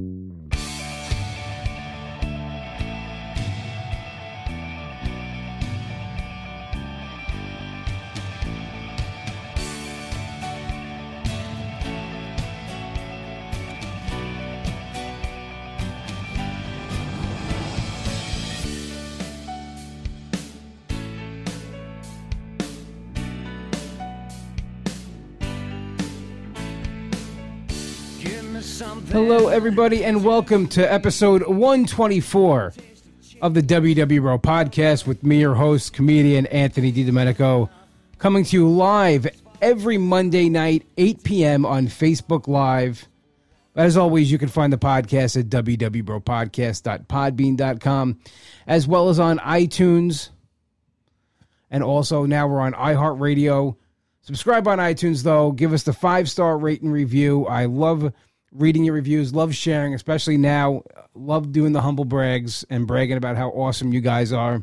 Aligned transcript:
Mm-hmm. 0.00 0.43
Hello, 28.84 29.48
everybody, 29.48 30.04
and 30.04 30.22
welcome 30.22 30.68
to 30.68 30.92
episode 30.92 31.46
124 31.46 32.74
of 33.40 33.54
the 33.54 33.62
WW 33.62 34.20
Bro 34.20 34.40
podcast 34.40 35.06
with 35.06 35.22
me, 35.22 35.40
your 35.40 35.54
host, 35.54 35.94
comedian 35.94 36.44
Anthony 36.48 36.92
DiDomenico, 36.92 37.70
coming 38.18 38.44
to 38.44 38.54
you 38.54 38.68
live 38.68 39.26
every 39.62 39.96
Monday 39.96 40.50
night, 40.50 40.84
8 40.98 41.24
p.m. 41.24 41.64
on 41.64 41.86
Facebook 41.86 42.46
Live. 42.46 43.08
As 43.74 43.96
always, 43.96 44.30
you 44.30 44.36
can 44.36 44.50
find 44.50 44.70
the 44.70 44.76
podcast 44.76 45.40
at 45.40 45.46
www.bropodcast.podbean.com, 45.46 48.18
as 48.66 48.86
well 48.86 49.08
as 49.08 49.18
on 49.18 49.38
iTunes. 49.38 50.28
And 51.70 51.82
also, 51.82 52.26
now 52.26 52.48
we're 52.48 52.60
on 52.60 52.74
iHeartRadio. 52.74 53.76
Subscribe 54.20 54.68
on 54.68 54.76
iTunes, 54.76 55.22
though. 55.22 55.52
Give 55.52 55.72
us 55.72 55.84
the 55.84 55.94
five 55.94 56.28
star 56.28 56.58
rate 56.58 56.82
and 56.82 56.92
review. 56.92 57.46
I 57.46 57.64
love 57.64 58.12
reading 58.54 58.84
your 58.84 58.94
reviews, 58.94 59.34
love 59.34 59.54
sharing, 59.54 59.94
especially 59.94 60.36
now. 60.36 60.82
Love 61.14 61.52
doing 61.52 61.72
the 61.72 61.80
humble 61.80 62.04
brags 62.04 62.64
and 62.70 62.86
bragging 62.86 63.16
about 63.16 63.36
how 63.36 63.50
awesome 63.50 63.92
you 63.92 64.00
guys 64.00 64.32
are. 64.32 64.62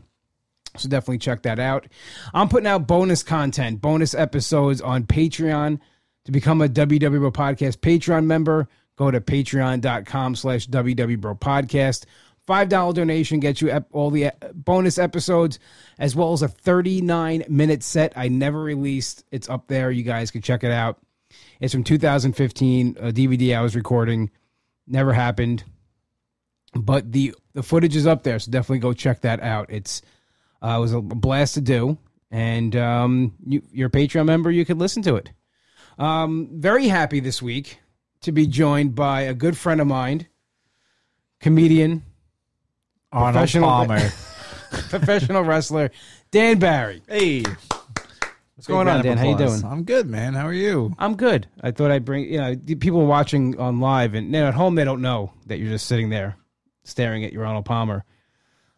So 0.78 0.88
definitely 0.90 1.20
check 1.20 1.44
that 1.44 1.60
out. 1.60 1.88
I'm 2.34 2.48
putting 2.48 2.68
out 2.68 2.88
bonus 2.88 3.24
content, 3.24 3.82
bonus 3.82 4.16
episodes 4.16 4.82
on 4.82 5.04
Patreon. 5.04 5.80
To 6.26 6.32
become 6.32 6.62
a 6.62 6.68
WW 6.68 7.32
Podcast 7.32 7.78
Patreon 7.78 8.26
member, 8.26 8.70
go 8.96 9.12
to 9.12 9.20
patreon.com 9.20 10.36
slash 10.36 10.68
WW 10.68 11.18
Podcast. 11.40 12.06
$5 12.48 12.94
donation 12.94 13.40
gets 13.40 13.62
you 13.62 13.72
all 13.92 14.12
the 14.12 14.32
bonus 14.54 14.98
episodes, 14.98 15.60
as 16.00 16.16
well 16.16 16.34
as 16.34 16.42
a 16.42 16.48
39 16.48 17.46
minute 17.50 17.84
set 17.84 18.14
I 18.16 18.28
never 18.28 18.62
released. 18.62 19.26
It's 19.32 19.50
up 19.50 19.68
there. 19.68 19.92
You 19.92 20.04
guys 20.04 20.32
can 20.32 20.42
check 20.42 20.64
it 20.64 20.72
out. 20.72 21.00
It's 21.62 21.74
from 21.74 21.84
2015, 21.84 22.98
a 23.00 23.12
DVD 23.14 23.56
I 23.56 23.62
was 23.62 23.76
recording. 23.76 24.32
Never 24.88 25.14
happened. 25.14 25.64
But 26.74 27.12
the 27.12 27.36
the 27.54 27.62
footage 27.62 27.96
is 27.96 28.08
up 28.08 28.24
there, 28.24 28.40
so 28.40 28.50
definitely 28.52 28.80
go 28.80 28.94
check 28.94 29.22
that 29.22 29.42
out. 29.42 29.68
It's 29.70 30.02
uh, 30.64 30.76
it 30.78 30.80
was 30.80 30.94
a 30.94 31.02
blast 31.02 31.54
to 31.54 31.62
do, 31.62 31.98
and 32.32 32.76
um, 32.76 33.36
you, 33.46 33.62
you're 33.72 33.88
a 33.90 33.92
Patreon 33.92 34.26
member, 34.26 34.50
you 34.50 34.66
can 34.66 34.80
listen 34.80 35.04
to 35.04 35.16
it. 35.18 35.32
Um, 36.00 36.50
very 36.54 36.88
happy 36.88 37.20
this 37.20 37.42
week 37.42 37.80
to 38.22 38.32
be 38.32 38.48
joined 38.48 38.96
by 38.96 39.22
a 39.22 39.34
good 39.34 39.58
friend 39.58 39.82
of 39.82 39.88
mine, 39.88 40.28
comedian, 41.42 42.04
Arnold 43.12 43.34
Professional- 43.34 43.70
Palmer. 43.70 44.00
professional 44.90 45.44
wrestler, 45.44 45.92
Dan 46.32 46.58
Barry. 46.58 47.02
hey, 47.08 47.44
What's 48.62 48.68
going 48.68 48.88
on, 48.88 49.04
Dan? 49.04 49.18
How 49.18 49.28
you 49.28 49.36
doing? 49.36 49.66
I'm 49.66 49.84
good, 49.86 50.08
man. 50.08 50.36
How 50.36 50.46
are 50.46 50.54
you? 50.54 50.94
I'm 51.00 51.16
good. 51.16 51.48
I 51.64 51.72
thought 51.72 51.90
I'd 51.90 52.06
bring 52.06 52.32
you 52.32 52.38
know 52.38 52.56
people 52.80 53.08
watching 53.08 53.58
on 53.60 53.80
live 53.80 54.14
and 54.14 54.28
you 54.28 54.34
know, 54.34 54.48
at 54.50 54.54
home 54.54 54.76
they 54.76 54.84
don't 54.86 55.02
know 55.02 55.34
that 55.48 55.58
you're 55.58 55.72
just 55.72 55.88
sitting 55.88 56.12
there 56.12 56.38
staring 56.84 57.26
at 57.26 57.34
your 57.34 57.44
Arnold 57.44 57.66
Palmer. 57.66 58.06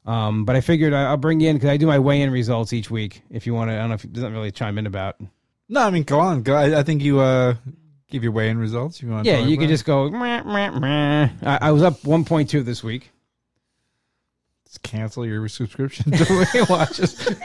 Um, 0.06 0.45
but 0.45 0.56
I 0.56 0.61
figured 0.61 0.94
I- 0.94 1.08
I'll 1.08 1.17
bring 1.17 1.42
you 1.42 1.50
in 1.50 1.58
because 1.58 1.70
I 1.70 1.76
do 1.76 1.86
my 1.86 2.00
weigh-in 2.00 2.31
results 2.31 2.72
each 2.72 2.89
week. 2.89 3.23
If 3.30 3.45
you 3.45 3.54
want 3.54 3.72
to, 3.72 3.73
I 3.76 3.80
don't 3.80 3.89
know 3.89 3.95
if 3.95 4.06
it 4.06 4.14
doesn't 4.14 4.31
really 4.31 4.52
chime 4.52 4.77
in 4.77 4.86
about. 4.86 5.17
No, 5.67 5.82
I 5.82 5.89
mean, 5.89 6.04
go 6.04 6.17
on. 6.21 6.44
Go. 6.44 6.55
I, 6.55 6.80
I 6.80 6.83
think 6.83 7.02
you 7.02 7.20
uh 7.20 7.55
give 8.10 8.23
your 8.23 8.32
weigh-in 8.32 8.58
results. 8.58 9.02
You 9.02 9.10
want? 9.10 9.26
Yeah, 9.26 9.39
you 9.39 9.58
could 9.58 9.67
just 9.67 9.83
go. 9.83 10.10
Meh, 10.10 10.44
meh, 10.44 10.70
meh. 10.80 11.30
I, 11.44 11.58
I 11.61 11.71
was 11.71 11.83
up 11.83 12.04
1.2 12.04 12.64
this 12.64 12.86
week. 12.86 13.11
just 14.65 14.82
cancel 14.82 15.26
your 15.26 15.45
subscription 15.50 16.10
to 16.14 16.45
Weight 16.54 16.70
Watchers. 16.70 17.30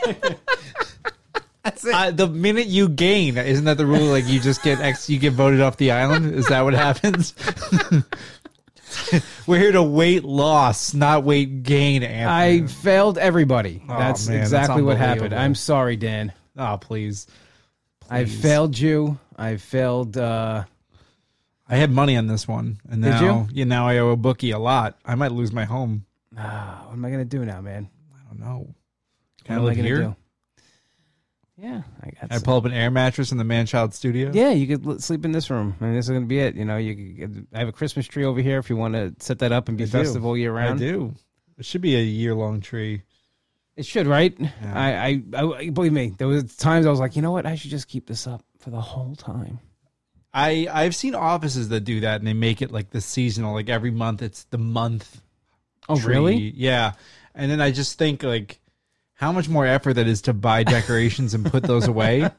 That's 1.68 1.84
it. 1.84 1.94
Uh, 1.94 2.10
the 2.10 2.26
minute 2.28 2.66
you 2.66 2.88
gain, 2.88 3.36
isn't 3.36 3.64
that 3.66 3.76
the 3.76 3.86
rule? 3.86 4.06
Like 4.06 4.26
you 4.26 4.40
just 4.40 4.62
get 4.62 4.80
X, 4.80 5.08
you 5.10 5.18
get 5.18 5.32
voted 5.34 5.60
off 5.60 5.76
the 5.76 5.90
island. 5.90 6.34
Is 6.34 6.46
that 6.48 6.62
what 6.62 6.74
happens? 6.74 7.34
We're 9.46 9.58
here 9.58 9.72
to 9.72 9.82
weight 9.82 10.24
loss, 10.24 10.94
not 10.94 11.24
weight 11.24 11.62
gain. 11.62 12.02
I 12.04 12.66
failed 12.66 13.18
everybody. 13.18 13.82
Oh, 13.88 13.98
that's 13.98 14.26
man, 14.28 14.38
that's 14.38 14.48
exactly 14.52 14.82
what 14.82 14.96
happened. 14.96 15.34
I'm 15.34 15.54
sorry, 15.54 15.96
Dan. 15.96 16.32
oh, 16.56 16.78
please. 16.80 17.26
I 18.10 18.24
failed 18.24 18.78
you. 18.78 19.18
I 19.36 19.56
failed. 19.56 20.16
uh 20.16 20.64
I 21.70 21.76
had 21.76 21.90
money 21.90 22.16
on 22.16 22.26
this 22.28 22.48
one, 22.48 22.78
and 22.90 23.02
Did 23.02 23.10
now 23.10 23.46
yeah, 23.52 23.64
now 23.64 23.86
I 23.86 23.98
owe 23.98 24.08
a 24.10 24.16
bookie 24.16 24.52
a 24.52 24.58
lot. 24.58 24.96
I 25.04 25.14
might 25.16 25.32
lose 25.32 25.52
my 25.52 25.64
home. 25.66 26.06
ah, 26.38 26.84
What 26.86 26.94
am 26.94 27.04
I 27.04 27.10
gonna 27.10 27.26
do 27.26 27.44
now, 27.44 27.60
man? 27.60 27.90
I 28.14 28.28
don't 28.30 28.40
know. 28.40 28.58
What 28.60 29.44
Can 29.44 29.56
I 29.56 29.58
am 29.58 29.66
I 29.66 29.74
gonna 29.74 29.82
here? 29.86 30.02
do? 30.02 30.16
Yeah, 31.60 31.82
I 32.00 32.10
got. 32.10 32.30
I 32.30 32.34
some- 32.36 32.42
pull 32.44 32.56
up 32.56 32.64
an 32.66 32.72
air 32.72 32.90
mattress 32.90 33.32
in 33.32 33.38
the 33.38 33.44
manchild 33.44 33.92
studio. 33.92 34.30
Yeah, 34.32 34.50
you 34.50 34.66
could 34.68 34.86
l- 34.86 34.98
sleep 35.00 35.24
in 35.24 35.32
this 35.32 35.50
room. 35.50 35.74
I 35.80 35.84
mean, 35.84 35.94
this 35.94 36.06
is 36.06 36.10
going 36.10 36.22
to 36.22 36.28
be 36.28 36.38
it. 36.38 36.54
You 36.54 36.64
know, 36.64 36.76
you 36.76 37.16
could, 37.16 37.46
I 37.52 37.58
have 37.58 37.68
a 37.68 37.72
Christmas 37.72 38.06
tree 38.06 38.24
over 38.24 38.40
here 38.40 38.58
if 38.58 38.70
you 38.70 38.76
want 38.76 38.94
to 38.94 39.12
set 39.18 39.40
that 39.40 39.50
up 39.50 39.68
and 39.68 39.76
be 39.76 39.84
I 39.84 39.88
festive 39.88 40.24
all 40.24 40.36
year 40.36 40.52
round. 40.52 40.80
I 40.80 40.84
do. 40.84 41.14
It 41.58 41.64
should 41.64 41.80
be 41.80 41.96
a 41.96 42.02
year 42.02 42.34
long 42.34 42.60
tree. 42.60 43.02
It 43.76 43.86
should, 43.86 44.06
right? 44.06 44.34
Yeah. 44.38 44.50
I, 44.72 45.22
I, 45.34 45.42
I, 45.58 45.70
believe 45.70 45.92
me. 45.92 46.14
There 46.16 46.28
was 46.28 46.56
times 46.56 46.86
I 46.86 46.90
was 46.90 47.00
like, 47.00 47.16
you 47.16 47.22
know 47.22 47.32
what? 47.32 47.46
I 47.46 47.56
should 47.56 47.70
just 47.70 47.88
keep 47.88 48.06
this 48.06 48.26
up 48.26 48.44
for 48.58 48.70
the 48.70 48.80
whole 48.80 49.16
time. 49.16 49.58
I 50.32 50.68
I've 50.70 50.94
seen 50.94 51.14
offices 51.14 51.68
that 51.70 51.80
do 51.80 52.00
that 52.00 52.20
and 52.20 52.26
they 52.26 52.34
make 52.34 52.62
it 52.62 52.70
like 52.70 52.90
the 52.90 53.00
seasonal. 53.00 53.54
Like 53.54 53.68
every 53.68 53.90
month, 53.90 54.22
it's 54.22 54.44
the 54.44 54.58
month. 54.58 55.20
Oh, 55.88 55.98
tree. 55.98 56.14
really? 56.14 56.36
Yeah. 56.36 56.92
And 57.34 57.50
then 57.50 57.60
I 57.60 57.70
just 57.70 57.98
think 57.98 58.22
like 58.22 58.60
how 59.18 59.32
much 59.32 59.48
more 59.48 59.66
effort 59.66 59.94
that 59.94 60.06
is 60.06 60.22
to 60.22 60.32
buy 60.32 60.62
decorations 60.62 61.34
and 61.34 61.44
put 61.44 61.64
those 61.64 61.88
away. 61.88 62.30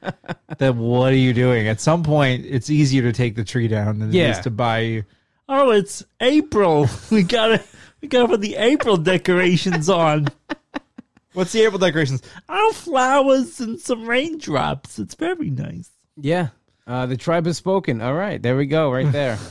That 0.60 0.76
what 0.76 1.12
are 1.12 1.16
you 1.18 1.34
doing? 1.34 1.68
At 1.68 1.82
some 1.82 2.04
point, 2.04 2.46
it's 2.46 2.70
easier 2.70 3.02
to 3.04 3.12
take 3.12 3.36
the 3.36 3.44
tree 3.44 3.68
down 3.68 4.00
than 4.00 4.10
it 4.10 4.16
Yeah. 4.16 4.32
is 4.32 4.40
to 4.40 4.50
buy. 4.50 5.04
Oh, 5.50 5.72
it's 5.72 6.04
April. 6.22 6.88
We 7.12 7.24
gotta 7.24 7.62
we 8.02 8.08
gotta 8.08 8.30
put 8.30 8.40
the 8.42 8.56
April 8.56 8.96
decorations 8.98 9.90
on. 9.90 10.30
What's 11.34 11.52
the 11.52 11.62
April 11.64 11.80
decorations? 11.80 12.22
Oh, 12.48 12.72
flowers 12.74 13.60
and 13.60 13.78
some 13.80 14.08
raindrops. 14.08 15.00
It's 15.00 15.16
very 15.16 15.50
nice. 15.50 15.90
Yeah. 16.16 16.50
Uh, 16.88 17.06
the 17.06 17.18
tribe 17.18 17.46
has 17.46 17.58
spoken. 17.58 18.02
All 18.02 18.14
right, 18.16 18.42
there 18.42 18.56
we 18.58 18.66
go, 18.66 18.90
right 18.92 19.12
there. 19.12 19.38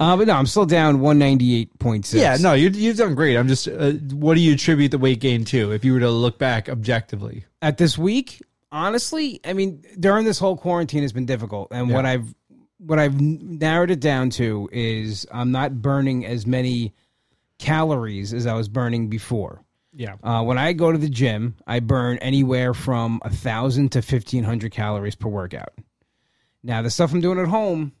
uh, 0.00 0.16
but 0.16 0.26
no, 0.26 0.34
I'm 0.34 0.46
still 0.46 0.66
down 0.66 0.98
198.6. 0.98 2.18
Yeah, 2.18 2.36
no, 2.40 2.54
you 2.54 2.70
you've 2.70 2.96
done 2.96 3.14
great. 3.14 3.36
I'm 3.36 3.46
just, 3.46 3.68
uh, 3.68 3.92
what 3.92 4.34
do 4.34 4.40
you 4.40 4.54
attribute 4.54 4.90
the 4.90 4.98
weight 4.98 5.20
gain 5.20 5.44
to? 5.46 5.70
If 5.70 5.84
you 5.84 5.92
were 5.92 6.00
to 6.00 6.10
look 6.10 6.38
back 6.38 6.68
objectively, 6.68 7.44
at 7.62 7.78
this 7.78 7.96
week 7.98 8.40
honestly 8.72 9.40
i 9.44 9.52
mean 9.52 9.82
during 9.98 10.24
this 10.24 10.38
whole 10.38 10.56
quarantine 10.56 11.02
has 11.02 11.12
been 11.12 11.26
difficult 11.26 11.68
and 11.70 11.90
what 11.90 12.06
i've 12.06 12.34
what 12.78 12.98
i've 12.98 13.20
narrowed 13.20 13.90
it 13.90 14.00
down 14.00 14.30
to 14.30 14.68
is 14.72 15.26
i'm 15.32 15.50
not 15.50 15.82
burning 15.82 16.24
as 16.24 16.46
many 16.46 16.94
calories 17.58 18.32
as 18.32 18.46
i 18.46 18.54
was 18.54 18.68
burning 18.68 19.08
before 19.08 19.62
yeah, 19.92 20.14
uh, 20.22 20.42
when 20.42 20.56
i 20.56 20.72
go 20.72 20.92
to 20.92 20.98
the 20.98 21.08
gym 21.08 21.56
i 21.66 21.80
burn 21.80 22.16
anywhere 22.18 22.72
from 22.72 23.20
a 23.24 23.30
thousand 23.30 23.90
to 23.90 23.98
1500 23.98 24.70
calories 24.70 25.16
per 25.16 25.28
workout 25.28 25.72
now 26.62 26.80
the 26.80 26.90
stuff 26.90 27.12
i'm 27.12 27.20
doing 27.20 27.40
at 27.40 27.48
home 27.48 27.92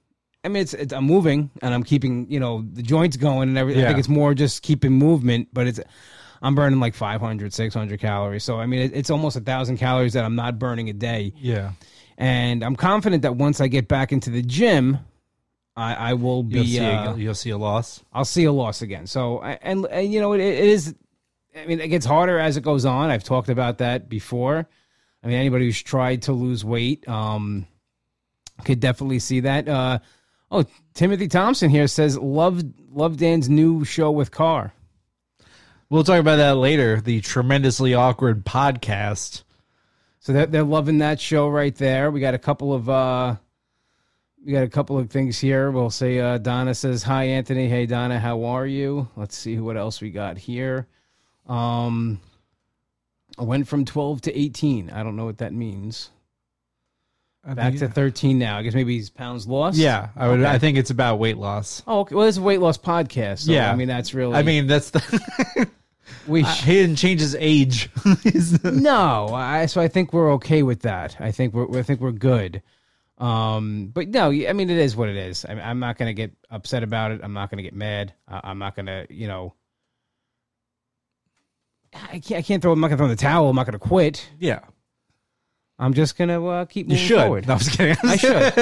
i 0.44 0.48
mean 0.48 0.62
it's, 0.62 0.74
it's 0.74 0.92
i'm 0.92 1.04
moving 1.04 1.50
and 1.62 1.74
i'm 1.74 1.82
keeping 1.82 2.30
you 2.30 2.40
know 2.40 2.64
the 2.72 2.82
joints 2.82 3.16
going 3.16 3.48
and 3.48 3.58
everything 3.58 3.84
i 3.84 3.88
think 3.88 3.98
it's 3.98 4.08
more 4.08 4.34
just 4.34 4.62
keeping 4.62 4.92
movement 4.92 5.48
but 5.52 5.66
it's 5.66 5.80
I'm 6.42 6.54
burning 6.54 6.80
like 6.80 6.94
500, 6.94 7.52
600 7.52 8.00
calories. 8.00 8.44
So, 8.44 8.58
I 8.58 8.66
mean, 8.66 8.80
it, 8.80 8.92
it's 8.94 9.10
almost 9.10 9.36
a 9.36 9.40
thousand 9.40 9.76
calories 9.76 10.14
that 10.14 10.24
I'm 10.24 10.36
not 10.36 10.58
burning 10.58 10.88
a 10.88 10.92
day. 10.92 11.34
yeah. 11.36 11.72
And 12.16 12.62
I'm 12.62 12.76
confident 12.76 13.22
that 13.22 13.36
once 13.36 13.62
I 13.62 13.68
get 13.68 13.88
back 13.88 14.12
into 14.12 14.28
the 14.28 14.42
gym, 14.42 14.98
I, 15.74 15.94
I 15.94 16.12
will 16.12 16.42
be, 16.42 16.60
You'll 16.60 16.66
see, 16.66 16.86
uh, 16.86 17.14
a, 17.14 17.18
you'll 17.18 17.34
see 17.34 17.48
a 17.48 17.56
loss. 17.56 18.04
I'll 18.12 18.26
see 18.26 18.44
a 18.44 18.52
loss 18.52 18.82
again. 18.82 19.06
So, 19.06 19.40
and, 19.40 19.86
and 19.86 20.12
you 20.12 20.20
know, 20.20 20.34
it, 20.34 20.40
it 20.40 20.64
is, 20.64 20.94
I 21.56 21.64
mean, 21.64 21.80
it 21.80 21.88
gets 21.88 22.04
harder 22.04 22.38
as 22.38 22.58
it 22.58 22.60
goes 22.60 22.84
on. 22.84 23.08
I've 23.08 23.24
talked 23.24 23.48
about 23.48 23.78
that 23.78 24.10
before. 24.10 24.68
I 25.24 25.26
mean, 25.26 25.36
anybody 25.36 25.64
who's 25.64 25.80
tried 25.80 26.22
to 26.22 26.32
lose 26.32 26.62
weight, 26.62 27.08
um, 27.08 27.66
could 28.66 28.80
definitely 28.80 29.20
see 29.20 29.40
that. 29.40 29.66
Uh, 29.66 30.00
oh, 30.50 30.64
Timothy 30.94 31.28
Thompson 31.28 31.70
here 31.70 31.86
says, 31.86 32.18
love, 32.18 32.62
love 32.92 33.16
Dan's 33.16 33.48
new 33.48 33.84
show 33.84 34.10
with 34.10 34.30
Carr. 34.30 34.72
We'll 35.88 36.04
talk 36.04 36.20
about 36.20 36.36
that 36.36 36.56
later. 36.56 37.00
The 37.00 37.20
tremendously 37.20 37.94
awkward 37.94 38.44
podcast. 38.44 39.42
So 40.20 40.32
they're, 40.32 40.46
they're 40.46 40.62
loving 40.62 40.98
that 40.98 41.20
show 41.20 41.48
right 41.48 41.74
there. 41.74 42.10
We 42.10 42.20
got 42.20 42.34
a 42.34 42.38
couple 42.38 42.72
of 42.72 42.88
uh, 42.88 43.36
we 44.44 44.52
got 44.52 44.62
a 44.62 44.68
couple 44.68 44.98
of 44.98 45.10
things 45.10 45.38
here. 45.38 45.70
We'll 45.70 45.90
say 45.90 46.20
uh, 46.20 46.38
Donna 46.38 46.74
says 46.74 47.02
hi, 47.02 47.24
Anthony. 47.24 47.68
Hey 47.68 47.86
Donna, 47.86 48.20
how 48.20 48.44
are 48.44 48.66
you? 48.66 49.08
Let's 49.16 49.36
see 49.36 49.58
what 49.58 49.76
else 49.76 50.00
we 50.00 50.10
got 50.10 50.38
here. 50.38 50.86
Um, 51.48 52.20
I 53.38 53.42
went 53.42 53.66
from 53.66 53.84
twelve 53.84 54.20
to 54.22 54.38
eighteen. 54.38 54.90
I 54.90 55.02
don't 55.02 55.16
know 55.16 55.24
what 55.24 55.38
that 55.38 55.52
means. 55.52 56.10
I 57.44 57.54
Back 57.54 57.68
think- 57.72 57.78
to 57.80 57.88
thirteen 57.88 58.38
now. 58.38 58.58
I 58.58 58.62
guess 58.62 58.74
maybe 58.74 58.94
he's 58.96 59.08
pounds 59.08 59.46
lost. 59.46 59.78
yeah, 59.78 60.08
I 60.14 60.28
would. 60.28 60.40
Okay. 60.40 60.50
I 60.50 60.58
think 60.58 60.76
it's 60.76 60.90
about 60.90 61.18
weight 61.18 61.38
loss. 61.38 61.82
Oh, 61.86 62.00
okay. 62.00 62.14
Well, 62.14 62.26
it's 62.28 62.36
a 62.36 62.42
weight 62.42 62.60
loss 62.60 62.76
podcast. 62.76 63.40
So, 63.46 63.52
Yeah. 63.52 63.72
I 63.72 63.76
mean 63.76 63.88
that's 63.88 64.12
really. 64.12 64.34
I 64.36 64.42
mean, 64.42 64.66
that's 64.66 64.90
the. 64.90 65.70
we. 66.26 66.44
I- 66.44 66.52
he 66.52 66.72
didn't 66.74 66.96
change 66.96 67.20
his 67.20 67.34
age. 67.36 67.88
He's- 68.22 68.62
no, 68.64 69.28
I 69.32 69.66
so 69.66 69.80
I 69.80 69.88
think 69.88 70.12
we're 70.12 70.32
okay 70.34 70.62
with 70.62 70.80
that. 70.82 71.16
I 71.18 71.32
think 71.32 71.54
we're 71.54 71.78
I 71.78 71.82
think 71.82 72.00
we're 72.00 72.12
good. 72.12 72.62
Um, 73.16 73.90
but 73.94 74.08
no, 74.08 74.30
I 74.30 74.52
mean 74.52 74.68
it 74.70 74.78
is 74.78 74.94
what 74.94 75.08
it 75.08 75.16
is. 75.16 75.44
I 75.46 75.52
I'm 75.52 75.78
not 75.78 75.96
gonna 75.96 76.12
get 76.12 76.32
upset 76.50 76.82
about 76.82 77.10
it. 77.12 77.20
I'm 77.22 77.32
not 77.32 77.50
gonna 77.50 77.62
get 77.62 77.74
mad. 77.74 78.12
I, 78.28 78.40
I'm 78.44 78.58
not 78.58 78.76
gonna, 78.76 79.06
you 79.08 79.28
know. 79.28 79.54
I 81.94 82.18
can't. 82.20 82.38
I 82.38 82.42
can't 82.42 82.62
throw. 82.62 82.72
I'm 82.72 82.80
not 82.80 82.88
gonna 82.88 82.98
throw 82.98 83.06
in 83.06 83.10
the 83.10 83.16
towel. 83.16 83.48
I'm 83.48 83.56
not 83.56 83.66
gonna 83.66 83.78
quit. 83.78 84.28
yeah, 84.38 84.60
I'm 85.80 85.94
just 85.94 86.16
gonna 86.16 86.44
uh, 86.46 86.64
keep 86.66 86.86
you 86.86 86.90
moving 86.94 87.06
should. 87.06 87.20
forward. 87.20 87.46
No, 87.48 87.54
I 87.54 87.56
was 87.56 87.68
kidding. 87.68 87.96
I 88.04 88.16
should. 88.16 88.52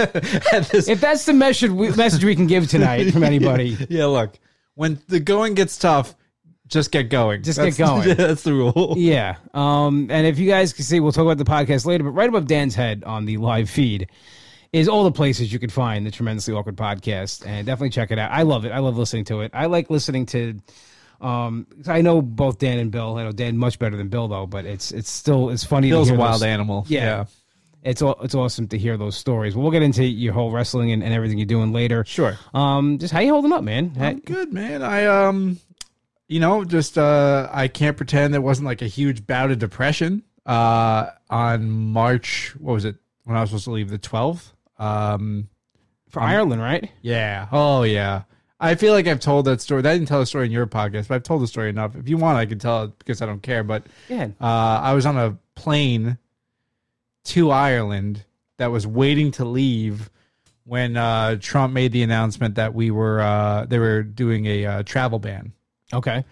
If 0.89 1.01
that's 1.01 1.27
the 1.27 1.33
message 1.35 1.71
we, 1.71 1.91
message 1.91 2.25
we 2.25 2.35
can 2.37 2.47
give 2.47 2.69
tonight 2.69 3.11
from 3.13 3.23
anybody, 3.33 3.77
yeah, 3.91 4.07
look, 4.07 4.39
when 4.75 5.01
the 5.09 5.19
going 5.21 5.55
gets 5.55 5.77
tough, 5.77 6.15
just 6.69 6.91
get 6.93 7.11
going. 7.11 7.43
Just 7.43 7.59
get 7.59 7.75
That's- 7.75 7.77
going. 8.07 8.17
That's 8.17 8.43
the 8.43 8.53
rule. 8.55 8.95
Yeah. 8.97 9.37
Um, 9.53 10.09
and 10.11 10.27
if 10.27 10.39
you 10.39 10.49
guys 10.49 10.73
can 10.73 10.85
see, 10.85 11.01
we'll 11.01 11.13
talk 11.13 11.25
about 11.25 11.39
the 11.39 11.45
podcast 11.45 11.87
later, 11.87 12.05
but 12.05 12.11
right 12.11 12.29
above 12.29 12.47
Dan's 12.47 12.75
head 12.75 13.03
on 13.05 13.25
the 13.25 13.39
live 13.39 13.69
feed 13.69 14.09
is 14.73 14.87
all 14.87 15.03
the 15.05 15.11
places 15.13 15.51
you 15.53 15.59
can 15.59 15.71
find 15.71 16.07
the 16.07 16.11
Tremendously 16.11 16.53
Awkward 16.55 16.77
podcast. 16.77 17.47
And 17.47 17.67
definitely 17.67 17.89
check 17.91 18.11
it 18.11 18.19
out. 18.19 18.31
I 18.31 18.43
love 18.43 18.65
it. 18.67 18.71
I 18.71 18.79
love 18.81 18.99
listening 18.99 19.25
to 19.25 19.41
it. 19.41 19.51
I 19.55 19.67
like 19.67 19.89
listening 19.91 20.27
to. 20.27 20.61
Um, 21.21 21.67
I 21.87 22.01
know 22.01 22.23
both 22.23 22.59
Dan 22.59 22.79
and 22.79 22.91
Bill. 22.91 23.17
I 23.17 23.25
know 23.25 23.33
Dan 23.33 23.57
much 23.57 23.79
better 23.79 23.97
than 23.97 24.09
Bill 24.09 24.29
though, 24.29 24.47
but 24.47 24.65
it's 24.65 24.93
it's 24.93 25.11
still 25.11 25.51
it's 25.51 25.65
funny. 25.65 25.91
Bill's 25.91 26.11
a 26.11 26.15
wild 26.15 26.35
those, 26.35 26.43
animal. 26.45 26.85
Yeah. 26.89 27.25
It's 27.83 28.03
all 28.03 28.17
it's 28.23 28.35
awesome 28.35 28.69
to 28.69 28.79
hear 28.79 28.97
those 28.97 29.17
stories. 29.17 29.57
We'll 29.57 29.71
get 29.71 29.83
into 29.83 30.05
your 30.05 30.33
whole 30.33 30.51
wrestling 30.51 30.93
and, 30.93 31.03
and 31.03 31.13
everything 31.13 31.39
you're 31.39 31.47
doing 31.47 31.73
later. 31.73 32.05
Sure. 32.05 32.37
Um, 32.53 32.99
just 32.99 33.13
how 33.13 33.21
you 33.21 33.33
holding 33.33 33.53
up, 33.53 33.65
man? 33.65 33.91
How- 33.91 34.07
I'm 34.09 34.21
good, 34.21 34.53
man. 34.53 34.83
I 34.83 35.07
um, 35.07 35.59
you 36.29 36.41
know, 36.41 36.65
just 36.65 36.99
uh, 36.99 37.49
I 37.53 37.69
can't 37.69 37.97
pretend 37.97 38.35
there 38.35 38.41
wasn't 38.41 38.67
like 38.67 38.83
a 38.83 38.87
huge 38.87 39.27
bout 39.27 39.51
of 39.51 39.59
depression. 39.59 40.23
Uh, 40.45 41.11
on 41.31 41.71
March, 41.71 42.55
what 42.59 42.73
was 42.73 42.85
it 42.85 42.97
when 43.25 43.37
I 43.37 43.41
was 43.41 43.51
supposed 43.51 43.65
to 43.65 43.71
leave 43.71 43.91
the 43.91 43.99
twelfth? 43.99 44.53
Um, 44.79 45.49
for 46.09 46.21
Ireland, 46.21 46.63
right? 46.63 46.91
yeah. 47.03 47.49
Oh 47.53 47.83
yeah. 47.83 48.23
I 48.61 48.75
feel 48.75 48.93
like 48.93 49.07
I've 49.07 49.21
told 49.21 49.45
that 49.47 49.61
story. 49.61 49.81
I 49.81 49.93
didn't 49.95 50.09
tell 50.09 50.19
the 50.21 50.27
story 50.27 50.47
in 50.47 50.53
your 50.53 50.67
podcast, 50.67 51.09
but 51.09 51.15
I've 51.15 51.23
told 51.23 51.43
the 51.43 51.47
story 51.47 51.69
enough. 51.71 51.95
If 51.95 52.09
you 52.09 52.17
want, 52.17 52.39
I 52.39 52.47
can 52.47 52.59
tell 52.59 52.85
it 52.85 52.99
because 52.99 53.23
I 53.23 53.27
don't 53.27 53.43
care. 53.43 53.63
But 53.63 53.85
Yeah. 54.09 54.29
uh, 54.41 54.45
I 54.83 54.95
was 54.95 55.07
on 55.07 55.17
a 55.17 55.37
plane 55.55 56.19
to 57.25 57.51
Ireland 57.51 58.25
that 58.57 58.73
was 58.73 58.87
waiting 58.87 59.31
to 59.33 59.45
leave 59.45 60.11
when 60.65 60.97
uh, 60.97 61.37
Trump 61.41 61.73
made 61.73 61.93
the 61.93 62.03
announcement 62.03 62.57
that 62.57 62.75
we 62.75 62.91
were 62.91 63.21
uh, 63.21 63.65
they 63.67 63.79
were 63.79 64.03
doing 64.03 64.47
a 64.47 64.67
uh, 64.67 64.83
travel 64.83 65.19
ban. 65.19 65.53
Okay. 65.93 66.25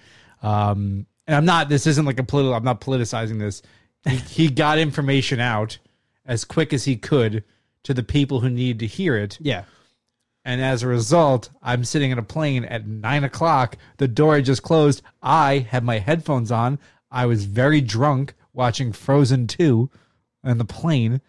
Um, 0.43 1.07
and 1.27 1.37
I'm 1.37 1.45
not. 1.45 1.69
This 1.69 1.87
isn't 1.87 2.05
like 2.05 2.19
a 2.19 2.25
political. 2.25 2.55
I'm 2.55 2.65
not 2.65 2.81
politicizing 2.81 3.39
this. 3.39 3.63
He, 4.09 4.17
he 4.17 4.49
got 4.51 4.79
information 4.79 5.41
out 5.41 5.79
as 6.27 6.45
quick 6.45 6.73
as 6.73 6.85
he 6.85 6.97
could 6.97 7.45
to 7.85 7.95
the 7.95 8.03
people 8.03 8.41
who 8.41 8.51
needed 8.51 8.81
to 8.81 8.87
hear 8.87 9.17
it. 9.17 9.39
Yeah. 9.41 9.65
And 10.47 10.63
as 10.63 10.85
a 10.85 10.87
result, 10.87 11.51
I'm 11.61 11.83
sitting 11.83 12.13
in 12.13 12.19
a 12.19 12.23
plane 12.23 12.65
at 12.67 12.87
nine 12.87 13.25
o'clock. 13.25 13.77
The 13.97 14.07
door 14.07 14.41
just 14.41 14.63
closed. 14.63 15.03
I 15.21 15.67
had 15.69 15.83
my 15.83 15.99
headphones 15.99 16.53
on. 16.53 16.79
I 17.11 17.27
was 17.27 17.47
very 17.47 17.81
drunk 17.81 18.33
watching 18.53 18.93
Frozen 18.93 19.49
2 19.49 19.91
on 20.45 20.59
the 20.59 20.65
plane. 20.65 21.21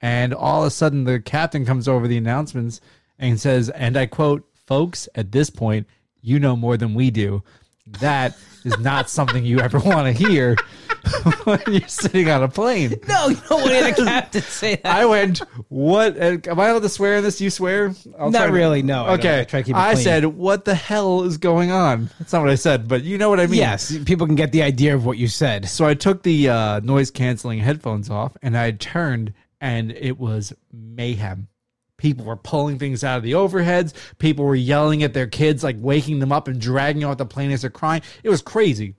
And 0.00 0.32
all 0.32 0.62
of 0.62 0.68
a 0.68 0.70
sudden, 0.70 1.02
the 1.02 1.18
captain 1.18 1.66
comes 1.66 1.88
over 1.88 2.06
the 2.06 2.16
announcements 2.16 2.80
and 3.18 3.40
says, 3.40 3.70
and 3.70 3.96
I 3.96 4.06
quote, 4.06 4.48
folks, 4.54 5.08
at 5.16 5.32
this 5.32 5.50
point, 5.50 5.88
you 6.20 6.38
know 6.38 6.54
more 6.54 6.76
than 6.76 6.94
we 6.94 7.10
do. 7.10 7.42
That 8.00 8.36
is 8.64 8.78
not 8.78 9.08
something 9.10 9.44
you 9.44 9.58
ever 9.60 9.78
want 9.78 10.06
to 10.06 10.12
hear 10.28 10.54
when 11.44 11.60
you're 11.66 11.88
sitting 11.88 12.28
on 12.28 12.42
a 12.42 12.48
plane. 12.48 12.94
No, 13.08 13.28
you 13.28 13.36
don't 13.48 13.62
want 13.62 13.96
the 13.96 14.04
captain 14.04 14.42
say 14.42 14.76
that. 14.76 14.86
I 14.86 15.06
went, 15.06 15.38
what? 15.68 16.16
uh, 16.20 16.36
Am 16.46 16.60
I 16.60 16.68
allowed 16.68 16.82
to 16.82 16.88
swear 16.90 17.16
in 17.16 17.24
this? 17.24 17.40
You 17.40 17.48
swear? 17.50 17.94
I'll 18.18 18.30
Not 18.30 18.46
to- 18.46 18.52
really, 18.52 18.82
no, 18.82 19.04
I 19.04 19.06
don't. 19.16 19.18
Okay. 19.20 19.40
I 19.40 19.44
try 19.44 19.60
to 19.60 19.66
keep 19.66 19.74
it 19.74 19.78
I 19.78 19.92
clean. 19.94 20.04
said, 20.04 20.24
what 20.26 20.64
the 20.66 20.74
hell 20.74 21.22
is 21.22 21.38
going 21.38 21.70
on? 21.70 22.10
That's 22.18 22.32
not 22.34 22.42
what 22.42 22.50
I 22.50 22.54
said, 22.56 22.86
but 22.86 23.02
you 23.02 23.16
know 23.18 23.30
what 23.30 23.40
I 23.40 23.46
mean. 23.46 23.58
Yes, 23.60 23.96
people 24.04 24.26
can 24.26 24.36
get 24.36 24.52
the 24.52 24.62
idea 24.62 24.94
of 24.94 25.06
what 25.06 25.16
you 25.16 25.26
said. 25.28 25.66
So 25.66 25.86
I 25.86 25.94
took 25.94 26.22
the 26.22 26.50
uh, 26.50 26.80
noise 26.80 27.10
canceling 27.10 27.60
headphones 27.60 28.10
off 28.10 28.36
and 28.42 28.56
I 28.58 28.72
turned 28.72 29.32
and 29.60 29.90
it 29.92 30.18
was 30.18 30.52
mayhem. 30.72 31.48
People 32.00 32.24
were 32.24 32.36
pulling 32.36 32.78
things 32.78 33.04
out 33.04 33.18
of 33.18 33.22
the 33.22 33.32
overheads. 33.32 33.92
People 34.18 34.44
were 34.46 34.54
yelling 34.56 35.02
at 35.02 35.12
their 35.14 35.26
kids, 35.26 35.62
like 35.62 35.76
waking 35.78 36.18
them 36.18 36.32
up 36.32 36.48
and 36.48 36.60
dragging 36.60 37.04
out 37.04 37.18
the 37.18 37.26
plane 37.26 37.50
as 37.50 37.60
they're 37.60 37.70
crying. 37.70 38.02
It 38.24 38.30
was 38.30 38.42
crazy. 38.42 38.94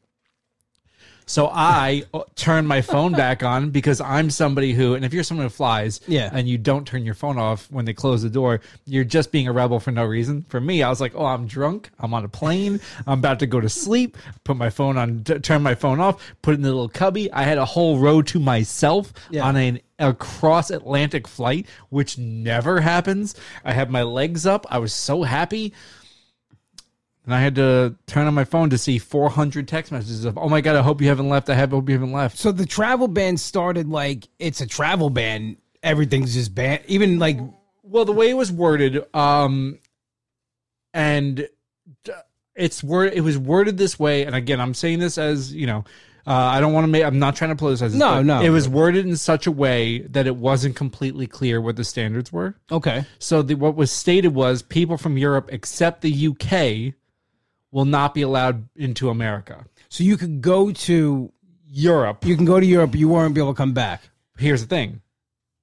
So 1.28 1.48
I 1.48 2.04
uh, 2.14 2.24
turned 2.36 2.68
my 2.68 2.82
phone 2.82 3.14
back 3.14 3.42
on 3.42 3.70
because 3.70 4.02
I'm 4.02 4.30
somebody 4.30 4.74
who, 4.74 4.96
and 4.96 5.06
if 5.06 5.14
you're 5.14 5.24
someone 5.24 5.46
who 5.46 5.50
flies, 5.50 6.02
Yeah. 6.08 6.30
and 6.34 6.50
you 6.50 6.58
don't 6.58 6.86
turn 6.86 7.06
your 7.06 7.14
phone 7.14 7.38
off 7.38 7.72
when 7.72 7.86
they 7.86 7.94
close 7.94 8.22
the 8.22 8.30
door, 8.30 8.60
you're 8.86 9.06
just 9.06 9.32
being 9.32 9.48
a 9.48 9.54
rebel 9.54 9.80
for 9.80 9.92
no 9.92 10.04
reason. 10.04 10.42
For 10.50 10.60
me, 10.60 10.84
I 10.84 10.90
was 10.90 11.00
like, 11.00 11.14
oh, 11.16 11.24
I'm 11.26 11.48
drunk. 11.48 11.90
I'm 12.00 12.14
on 12.14 12.26
a 12.26 12.28
plane. 12.28 12.82
I'm 13.08 13.20
about 13.20 13.40
to 13.40 13.46
go 13.48 13.62
to 13.62 13.70
sleep. 13.70 14.18
Put 14.44 14.58
my 14.58 14.70
phone 14.70 14.98
on, 14.98 15.24
t- 15.24 15.40
turn 15.40 15.62
my 15.64 15.76
phone 15.76 16.02
off, 16.02 16.22
put 16.42 16.52
it 16.52 16.56
in 16.56 16.62
the 16.64 16.70
little 16.70 16.90
cubby. 16.90 17.32
I 17.32 17.44
had 17.44 17.58
a 17.60 17.66
whole 17.66 17.98
row 18.00 18.22
to 18.24 18.40
myself 18.40 19.14
Yeah. 19.30 19.46
on 19.46 19.56
an 19.56 19.80
a 20.02 20.14
cross 20.14 20.70
Atlantic 20.70 21.28
flight, 21.28 21.68
which 21.90 22.18
never 22.18 22.82
happens. 22.82 23.36
I 23.64 23.74
had 23.74 23.90
my 23.90 24.04
legs 24.04 24.46
up. 24.46 24.66
I 24.70 24.80
was 24.80 24.94
so 24.94 25.24
happy. 25.24 25.74
And 27.26 27.36
I 27.36 27.40
had 27.40 27.56
to 27.56 27.96
turn 28.08 28.26
on 28.26 28.34
my 28.34 28.46
phone 28.46 28.72
to 28.72 28.78
see 28.78 28.98
400 28.98 29.68
text 29.68 29.92
messages 29.92 30.26
of, 30.26 30.38
"Oh 30.38 30.50
my 30.50 30.60
god, 30.60 30.76
I 30.76 30.82
hope 30.82 31.02
you 31.02 31.08
haven't 31.08 31.30
left. 31.30 31.50
I 31.50 31.56
have 31.56 31.70
hope 31.70 31.88
you 31.88 31.94
haven't 31.96 32.14
left." 32.14 32.38
So 32.38 32.52
the 32.52 32.66
travel 32.66 33.08
ban 33.08 33.38
started 33.38 33.88
like 33.88 34.28
it's 34.40 34.60
a 34.60 34.68
travel 34.68 35.10
ban. 35.12 35.58
Everything's 35.84 36.34
just 36.34 36.56
banned. 36.56 36.82
Even 36.88 37.20
like 37.20 37.40
Well, 37.84 38.06
the 38.06 38.14
way 38.14 38.30
it 38.30 38.36
was 38.36 38.52
worded, 38.52 39.04
um, 39.14 39.78
and 40.94 41.48
it's 42.56 42.84
word. 42.84 43.14
It 43.14 43.22
was 43.22 43.38
worded 43.38 43.78
this 43.78 44.00
way, 44.00 44.24
and 44.24 44.36
again, 44.36 44.62
I'm 44.62 44.74
saying 44.74 45.00
this 45.00 45.18
as 45.18 45.54
you 45.54 45.68
know, 45.68 45.84
uh, 46.28 46.32
I 46.34 46.60
don't 46.62 46.74
want 46.74 46.84
to 46.84 46.88
make. 46.88 47.04
I'm 47.04 47.20
not 47.20 47.36
trying 47.36 47.56
to 47.56 47.64
politicize. 47.64 47.80
This, 47.90 47.94
No, 47.96 48.22
no. 48.22 48.42
It 48.42 48.50
was 48.50 48.70
worded 48.70 49.06
in 49.06 49.18
such 49.18 49.48
a 49.48 49.52
way 49.52 50.00
that 50.02 50.28
it 50.28 50.36
wasn't 50.36 50.76
completely 50.76 51.28
clear 51.28 51.60
what 51.60 51.76
the 51.76 51.84
standards 51.84 52.32
were. 52.32 52.56
okay, 52.72 53.06
So 53.20 53.42
the, 53.42 53.56
what 53.56 53.76
was 53.76 53.92
stated 53.92 54.30
was 54.36 54.62
people 54.62 54.98
from 54.98 55.18
Europe, 55.18 55.50
except 55.52 56.02
the 56.02 56.28
UK, 56.28 56.94
will 57.72 57.86
not 57.86 58.14
be 58.14 58.22
allowed 58.22 58.68
into 58.76 59.10
America. 59.10 59.66
so 59.90 60.04
you 60.04 60.18
could 60.18 60.42
go 60.42 60.72
to 60.72 61.32
Europe. 61.68 62.26
you 62.26 62.36
can 62.36 62.46
go 62.46 62.60
to 62.60 62.66
Europe. 62.66 62.96
You 62.96 63.08
won't 63.08 63.34
be 63.34 63.42
able 63.42 63.54
to 63.54 63.58
come 63.58 63.74
back. 63.74 64.02
here's 64.38 64.62
the 64.62 64.68
thing 64.68 65.02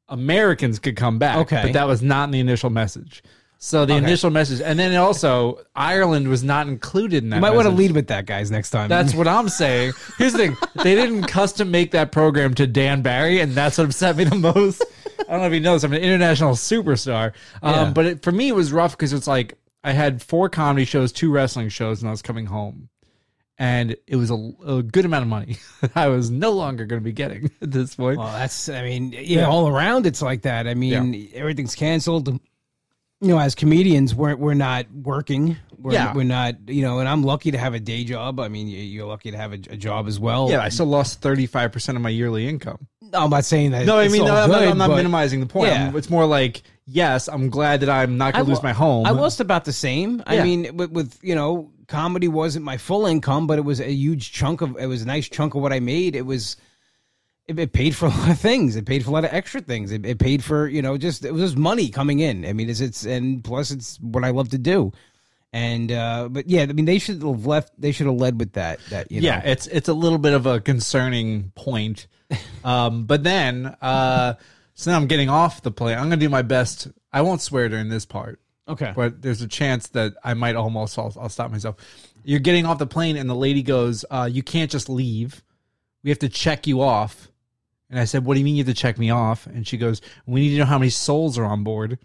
Americans 0.08 0.78
could 0.78 0.96
come 0.96 1.18
back. 1.18 1.36
Okay. 1.38 1.62
But 1.64 1.72
that 1.74 1.86
was 1.86 2.02
not 2.02 2.24
in 2.24 2.30
the 2.30 2.40
initial 2.40 2.70
message. 2.70 3.22
So 3.60 3.84
the 3.84 3.94
Okay. 3.94 4.04
initial 4.04 4.30
message, 4.30 4.60
and 4.60 4.78
then 4.78 4.94
also 4.94 5.58
Ireland 5.74 6.28
was 6.28 6.44
not 6.44 6.68
included 6.68 7.24
in 7.24 7.30
that. 7.30 7.36
You 7.36 7.42
might 7.42 7.54
want 7.56 7.66
to 7.66 7.74
lead 7.74 7.90
with 7.90 8.06
that, 8.06 8.24
guys, 8.24 8.52
next 8.52 8.70
time. 8.70 8.88
That's 8.88 9.14
what 9.14 9.26
I'm 9.26 9.48
saying. 9.48 9.94
Here's 10.16 10.32
the 10.32 10.38
thing: 10.38 10.56
they 10.84 10.94
didn't 10.94 11.24
custom 11.24 11.70
make 11.72 11.90
that 11.90 12.12
program 12.12 12.54
to 12.54 12.68
Dan 12.68 13.02
Barry, 13.02 13.40
and 13.40 13.52
that's 13.52 13.76
what 13.78 13.84
upset 13.88 14.16
me 14.16 14.24
the 14.24 14.36
most. 14.36 14.84
I 15.28 15.32
don't 15.32 15.40
know 15.40 15.46
if 15.48 15.52
you 15.52 15.58
know 15.60 15.72
this. 15.74 15.82
I'm 15.82 15.92
an 15.92 16.00
international 16.02 16.52
superstar, 16.52 17.32
um, 17.62 17.74
Yeah. 17.74 17.90
but 17.92 18.06
it, 18.06 18.22
for 18.22 18.30
me, 18.30 18.48
it 18.48 18.54
was 18.54 18.72
rough 18.72 18.92
because 18.92 19.12
it's 19.12 19.26
like 19.26 19.54
I 19.82 19.90
had 19.92 20.22
four 20.22 20.48
comedy 20.48 20.84
shows, 20.84 21.10
two 21.10 21.32
wrestling 21.32 21.68
shows, 21.68 22.00
and 22.00 22.08
I 22.08 22.12
was 22.12 22.22
coming 22.22 22.46
home, 22.46 22.88
and 23.58 23.96
it 24.06 24.14
was 24.14 24.30
a, 24.30 24.52
a 24.66 24.82
good 24.84 25.04
amount 25.04 25.22
of 25.22 25.28
money 25.28 25.56
I 25.96 26.06
was 26.06 26.30
no 26.30 26.52
longer 26.52 26.84
going 26.86 27.00
to 27.00 27.04
be 27.04 27.12
getting 27.12 27.50
at 27.60 27.72
this 27.72 27.96
point. 27.96 28.18
Well, 28.18 28.28
that's. 28.32 28.68
I 28.68 28.82
mean, 28.82 29.12
yeah, 29.18 29.48
all 29.48 29.66
around 29.68 30.06
it's 30.06 30.22
like 30.22 30.42
that. 30.42 30.68
I 30.68 30.74
mean, 30.74 31.28
everything's 31.34 31.74
canceled. 31.74 32.38
You 33.20 33.28
know, 33.28 33.38
as 33.40 33.54
comedians, 33.56 34.14
we're 34.14 34.36
we're 34.36 34.54
not 34.54 34.86
working. 34.92 35.56
We're, 35.76 35.92
Yeah. 35.92 36.14
we're 36.14 36.22
not. 36.24 36.54
You 36.68 36.82
know, 36.82 37.00
and 37.00 37.08
I'm 37.08 37.22
lucky 37.24 37.50
to 37.50 37.58
have 37.58 37.74
a 37.74 37.80
day 37.80 38.04
job. 38.04 38.38
I 38.38 38.46
mean, 38.48 38.68
you- 38.68 38.78
you're 38.78 39.06
lucky 39.06 39.30
to 39.32 39.36
have 39.36 39.52
a, 39.52 39.56
a 39.70 39.76
job 39.76 40.06
as 40.06 40.20
well. 40.20 40.48
yeah, 40.50 40.60
I 40.60 40.68
still 40.68 40.86
lost 40.86 41.20
35 41.20 41.72
percent 41.72 41.96
of 41.96 42.02
my 42.02 42.10
yearly 42.10 42.48
income. 42.48 42.86
No, 43.12 43.24
I'm 43.24 43.30
not 43.30 43.44
saying 43.44 43.70
that. 43.72 43.86
No, 43.86 43.98
I 43.98 44.08
mean, 44.08 44.24
no, 44.24 44.34
I'm, 44.34 44.50
not, 44.50 44.62
I'm 44.62 44.78
not 44.78 44.90
minimizing 44.90 45.40
the 45.40 45.46
point. 45.46 45.70
Yeah. 45.70 45.96
It's 45.96 46.10
more 46.10 46.26
like, 46.26 46.62
yes, 46.86 47.26
I'm 47.26 47.48
glad 47.48 47.80
that 47.80 47.88
I'm 47.88 48.18
not 48.18 48.34
going 48.34 48.44
to 48.44 48.50
lose 48.50 48.62
my 48.62 48.74
home. 48.74 49.06
I 49.06 49.10
lost 49.10 49.40
about 49.40 49.64
the 49.64 49.72
same. 49.72 50.22
I 50.26 50.42
mean, 50.42 50.76
with, 50.76 50.90
with 50.92 51.18
you 51.22 51.34
know, 51.34 51.72
comedy 51.88 52.28
wasn't 52.28 52.64
my 52.66 52.76
full 52.76 53.06
income, 53.06 53.46
but 53.46 53.58
it 53.58 53.62
was 53.62 53.80
a 53.80 53.90
huge 53.90 54.30
chunk 54.32 54.60
of. 54.60 54.76
It 54.78 54.86
was 54.86 55.02
a 55.02 55.06
nice 55.06 55.28
chunk 55.28 55.54
of 55.54 55.62
what 55.62 55.72
I 55.72 55.80
made. 55.80 56.14
It 56.14 56.26
was. 56.26 56.56
It, 57.48 57.58
it 57.58 57.72
paid 57.72 57.96
for 57.96 58.06
a 58.06 58.10
lot 58.10 58.30
of 58.30 58.38
things. 58.38 58.76
It 58.76 58.86
paid 58.86 59.02
for 59.04 59.10
a 59.10 59.12
lot 59.14 59.24
of 59.24 59.32
extra 59.32 59.60
things. 59.60 59.90
It, 59.90 60.06
it 60.06 60.18
paid 60.18 60.44
for 60.44 60.68
you 60.68 60.82
know 60.82 60.96
just 60.98 61.24
it 61.24 61.32
was 61.32 61.42
just 61.42 61.56
money 61.56 61.88
coming 61.88 62.20
in. 62.20 62.44
I 62.44 62.52
mean, 62.52 62.68
it's 62.70 62.80
it's 62.80 63.04
and 63.04 63.42
plus 63.42 63.70
it's 63.70 63.98
what 64.00 64.24
I 64.24 64.30
love 64.30 64.50
to 64.50 64.58
do. 64.58 64.92
And 65.52 65.90
uh 65.90 66.28
but 66.30 66.48
yeah, 66.48 66.62
I 66.62 66.66
mean 66.66 66.84
they 66.84 66.98
should 66.98 67.22
have 67.22 67.46
left. 67.46 67.72
They 67.80 67.90
should 67.92 68.06
have 68.06 68.16
led 68.16 68.38
with 68.38 68.52
that. 68.52 68.80
That 68.90 69.10
you 69.10 69.20
know. 69.22 69.26
yeah, 69.26 69.40
it's 69.44 69.66
it's 69.66 69.88
a 69.88 69.94
little 69.94 70.18
bit 70.18 70.34
of 70.34 70.46
a 70.46 70.60
concerning 70.60 71.50
point. 71.54 72.06
Um, 72.64 73.04
but 73.06 73.22
then, 73.22 73.74
uh, 73.80 74.34
so 74.74 74.90
now 74.90 74.98
I'm 74.98 75.06
getting 75.06 75.30
off 75.30 75.62
the 75.62 75.70
plane. 75.70 75.96
I'm 75.96 76.04
gonna 76.04 76.18
do 76.18 76.28
my 76.28 76.42
best. 76.42 76.88
I 77.10 77.22
won't 77.22 77.40
swear 77.40 77.68
during 77.70 77.88
this 77.88 78.04
part, 78.04 78.40
Okay. 78.68 78.92
but 78.94 79.22
there's 79.22 79.40
a 79.40 79.48
chance 79.48 79.88
that 79.90 80.14
I 80.22 80.34
might 80.34 80.54
almost. 80.56 80.98
I'll, 80.98 81.14
I'll 81.18 81.28
stop 81.30 81.50
myself. 81.50 81.76
You're 82.24 82.40
getting 82.40 82.66
off 82.66 82.78
the 82.78 82.86
plane, 82.86 83.16
and 83.16 83.30
the 83.30 83.34
lady 83.34 83.62
goes, 83.62 84.04
uh, 84.10 84.28
"You 84.30 84.42
can't 84.42 84.70
just 84.70 84.90
leave. 84.90 85.42
We 86.02 86.10
have 86.10 86.18
to 86.18 86.28
check 86.28 86.66
you 86.66 86.82
off." 86.82 87.30
And 87.90 87.98
I 87.98 88.04
said, 88.04 88.24
"What 88.24 88.34
do 88.34 88.40
you 88.40 88.44
mean 88.44 88.56
you 88.56 88.64
have 88.64 88.74
to 88.74 88.80
check 88.80 88.98
me 88.98 89.10
off?" 89.10 89.46
And 89.46 89.66
she 89.66 89.76
goes, 89.76 90.00
"We 90.26 90.40
need 90.40 90.50
to 90.50 90.58
know 90.58 90.64
how 90.66 90.78
many 90.78 90.90
souls 90.90 91.38
are 91.38 91.44
on 91.44 91.64
board." 91.64 91.98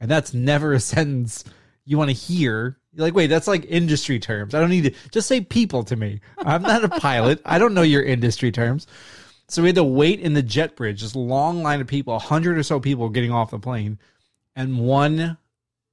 And 0.00 0.10
that's 0.10 0.34
never 0.34 0.72
a 0.72 0.80
sentence 0.94 1.44
you 1.84 1.98
want 1.98 2.10
to 2.10 2.16
hear. 2.16 2.78
You're 2.92 3.06
like, 3.06 3.14
wait, 3.14 3.26
that's 3.26 3.48
like 3.48 3.66
industry 3.68 4.18
terms. 4.18 4.54
I 4.54 4.60
don't 4.60 4.70
need 4.70 4.84
to 4.84 4.94
just 5.10 5.28
say 5.28 5.40
people 5.40 5.82
to 5.84 5.96
me. 5.96 6.20
I'm 6.38 6.62
not 6.62 6.84
a 6.84 6.88
pilot. 6.88 7.40
I 7.44 7.58
don't 7.58 7.74
know 7.74 7.82
your 7.82 8.02
industry 8.02 8.52
terms. 8.52 8.86
So 9.48 9.62
we 9.62 9.68
had 9.68 9.76
to 9.76 9.84
wait 9.84 10.20
in 10.20 10.34
the 10.34 10.42
jet 10.42 10.76
bridge, 10.76 11.02
this 11.02 11.14
long 11.14 11.62
line 11.62 11.80
of 11.80 11.86
people, 11.86 12.14
a 12.14 12.18
hundred 12.18 12.56
or 12.56 12.62
so 12.62 12.80
people 12.80 13.08
getting 13.08 13.32
off 13.32 13.50
the 13.50 13.58
plane, 13.58 13.98
and 14.56 14.78
one 14.78 15.36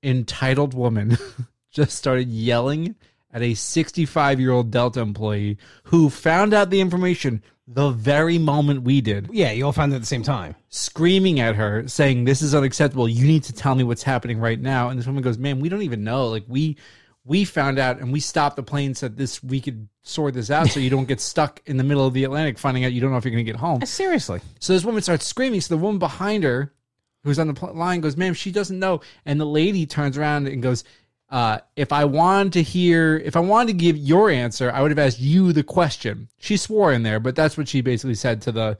entitled 0.03 0.73
woman 0.73 1.17
just 1.71 1.97
started 1.97 2.29
yelling 2.29 2.95
at 3.33 3.41
a 3.41 3.53
65 3.53 4.39
year 4.39 4.51
old 4.51 4.71
Delta 4.71 5.01
employee 5.01 5.57
who 5.85 6.09
found 6.09 6.53
out 6.53 6.69
the 6.69 6.81
information 6.81 7.43
the 7.73 7.89
very 7.91 8.37
moment 8.37 8.83
we 8.83 9.01
did 9.01 9.29
Yeah, 9.31 9.51
you 9.51 9.65
all 9.65 9.71
found 9.71 9.93
it 9.93 9.95
at 9.95 10.01
the 10.01 10.07
same 10.07 10.23
time. 10.23 10.55
screaming 10.69 11.39
at 11.39 11.55
her 11.55 11.87
saying 11.87 12.25
this 12.25 12.41
is 12.41 12.53
unacceptable. 12.55 13.07
You 13.07 13.25
need 13.27 13.43
to 13.43 13.53
tell 13.53 13.75
me 13.75 13.83
what's 13.83 14.03
happening 14.03 14.39
right 14.39 14.59
now. 14.59 14.89
And 14.89 14.99
this 14.99 15.05
woman 15.07 15.23
goes 15.23 15.37
man 15.37 15.59
we 15.59 15.69
don't 15.69 15.81
even 15.83 16.03
know. 16.03 16.27
Like 16.27 16.43
we 16.47 16.77
we 17.23 17.45
found 17.45 17.77
out 17.79 17.99
and 17.99 18.11
we 18.11 18.19
stopped 18.19 18.55
the 18.55 18.63
plane 18.63 18.95
said 18.95 19.15
this 19.15 19.43
we 19.43 19.61
could 19.61 19.87
sort 20.01 20.33
this 20.33 20.49
out 20.49 20.67
so 20.69 20.79
you 20.79 20.89
don't 20.89 21.07
get 21.07 21.21
stuck 21.31 21.61
in 21.67 21.77
the 21.77 21.83
middle 21.83 22.05
of 22.05 22.13
the 22.15 22.23
atlantic 22.23 22.57
finding 22.57 22.83
out 22.83 22.91
you 22.93 22.99
don't 22.99 23.11
know 23.11 23.17
if 23.17 23.23
you're 23.25 23.31
going 23.31 23.45
to 23.45 23.51
get 23.51 23.59
home. 23.59 23.85
Seriously. 23.85 24.41
so 24.59 24.73
this 24.73 24.83
woman 24.83 25.01
starts 25.01 25.25
screaming. 25.25 25.61
So 25.61 25.75
the 25.75 25.81
woman 25.81 25.99
behind 25.99 26.43
her 26.43 26.73
who's 27.23 27.37
on 27.37 27.47
the 27.47 27.53
pl- 27.53 27.75
line 27.75 28.01
goes 28.01 28.17
ma'am 28.17 28.33
she 28.33 28.51
doesn't 28.51 28.79
know. 28.79 29.01
And 29.25 29.39
the 29.39 29.45
lady 29.45 29.85
turns 29.85 30.17
around 30.17 30.47
and 30.47 30.61
goes 30.63 30.83
uh, 31.31 31.59
if 31.77 31.93
I 31.93 32.03
wanted 32.03 32.53
to 32.53 32.61
hear, 32.61 33.17
if 33.17 33.37
I 33.37 33.39
wanted 33.39 33.67
to 33.67 33.77
give 33.77 33.95
your 33.95 34.29
answer, 34.29 34.69
I 34.69 34.81
would 34.81 34.91
have 34.91 34.99
asked 34.99 35.21
you 35.21 35.53
the 35.53 35.63
question. 35.63 36.27
She 36.37 36.57
swore 36.57 36.91
in 36.91 37.03
there, 37.03 37.21
but 37.21 37.37
that's 37.37 37.57
what 37.57 37.69
she 37.69 37.79
basically 37.79 38.15
said 38.15 38.41
to 38.43 38.51
the. 38.51 38.77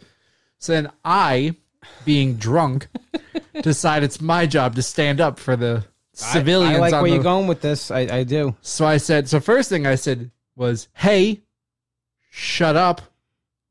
So 0.58 0.74
then 0.74 0.92
I, 1.06 1.56
being 2.04 2.36
drunk, 2.36 2.90
decide 3.62 4.04
it's 4.04 4.20
my 4.20 4.46
job 4.46 4.76
to 4.76 4.82
stand 4.82 5.22
up 5.22 5.40
for 5.40 5.56
the 5.56 5.86
civilians. 6.12 6.76
I, 6.76 6.80
like 6.80 6.94
on 6.94 7.02
where 7.02 7.10
the, 7.10 7.16
you're 7.16 7.24
going 7.24 7.48
with 7.48 7.62
this. 7.62 7.90
I, 7.90 8.00
I 8.02 8.24
do. 8.24 8.54
So 8.62 8.86
I 8.86 8.98
said, 8.98 9.30
so 9.30 9.40
first 9.40 9.70
thing 9.70 9.88
I 9.88 9.96
said 9.96 10.30
was, 10.58 10.90
hey, 10.94 11.42
shut 12.32 12.76
up, 12.76 13.02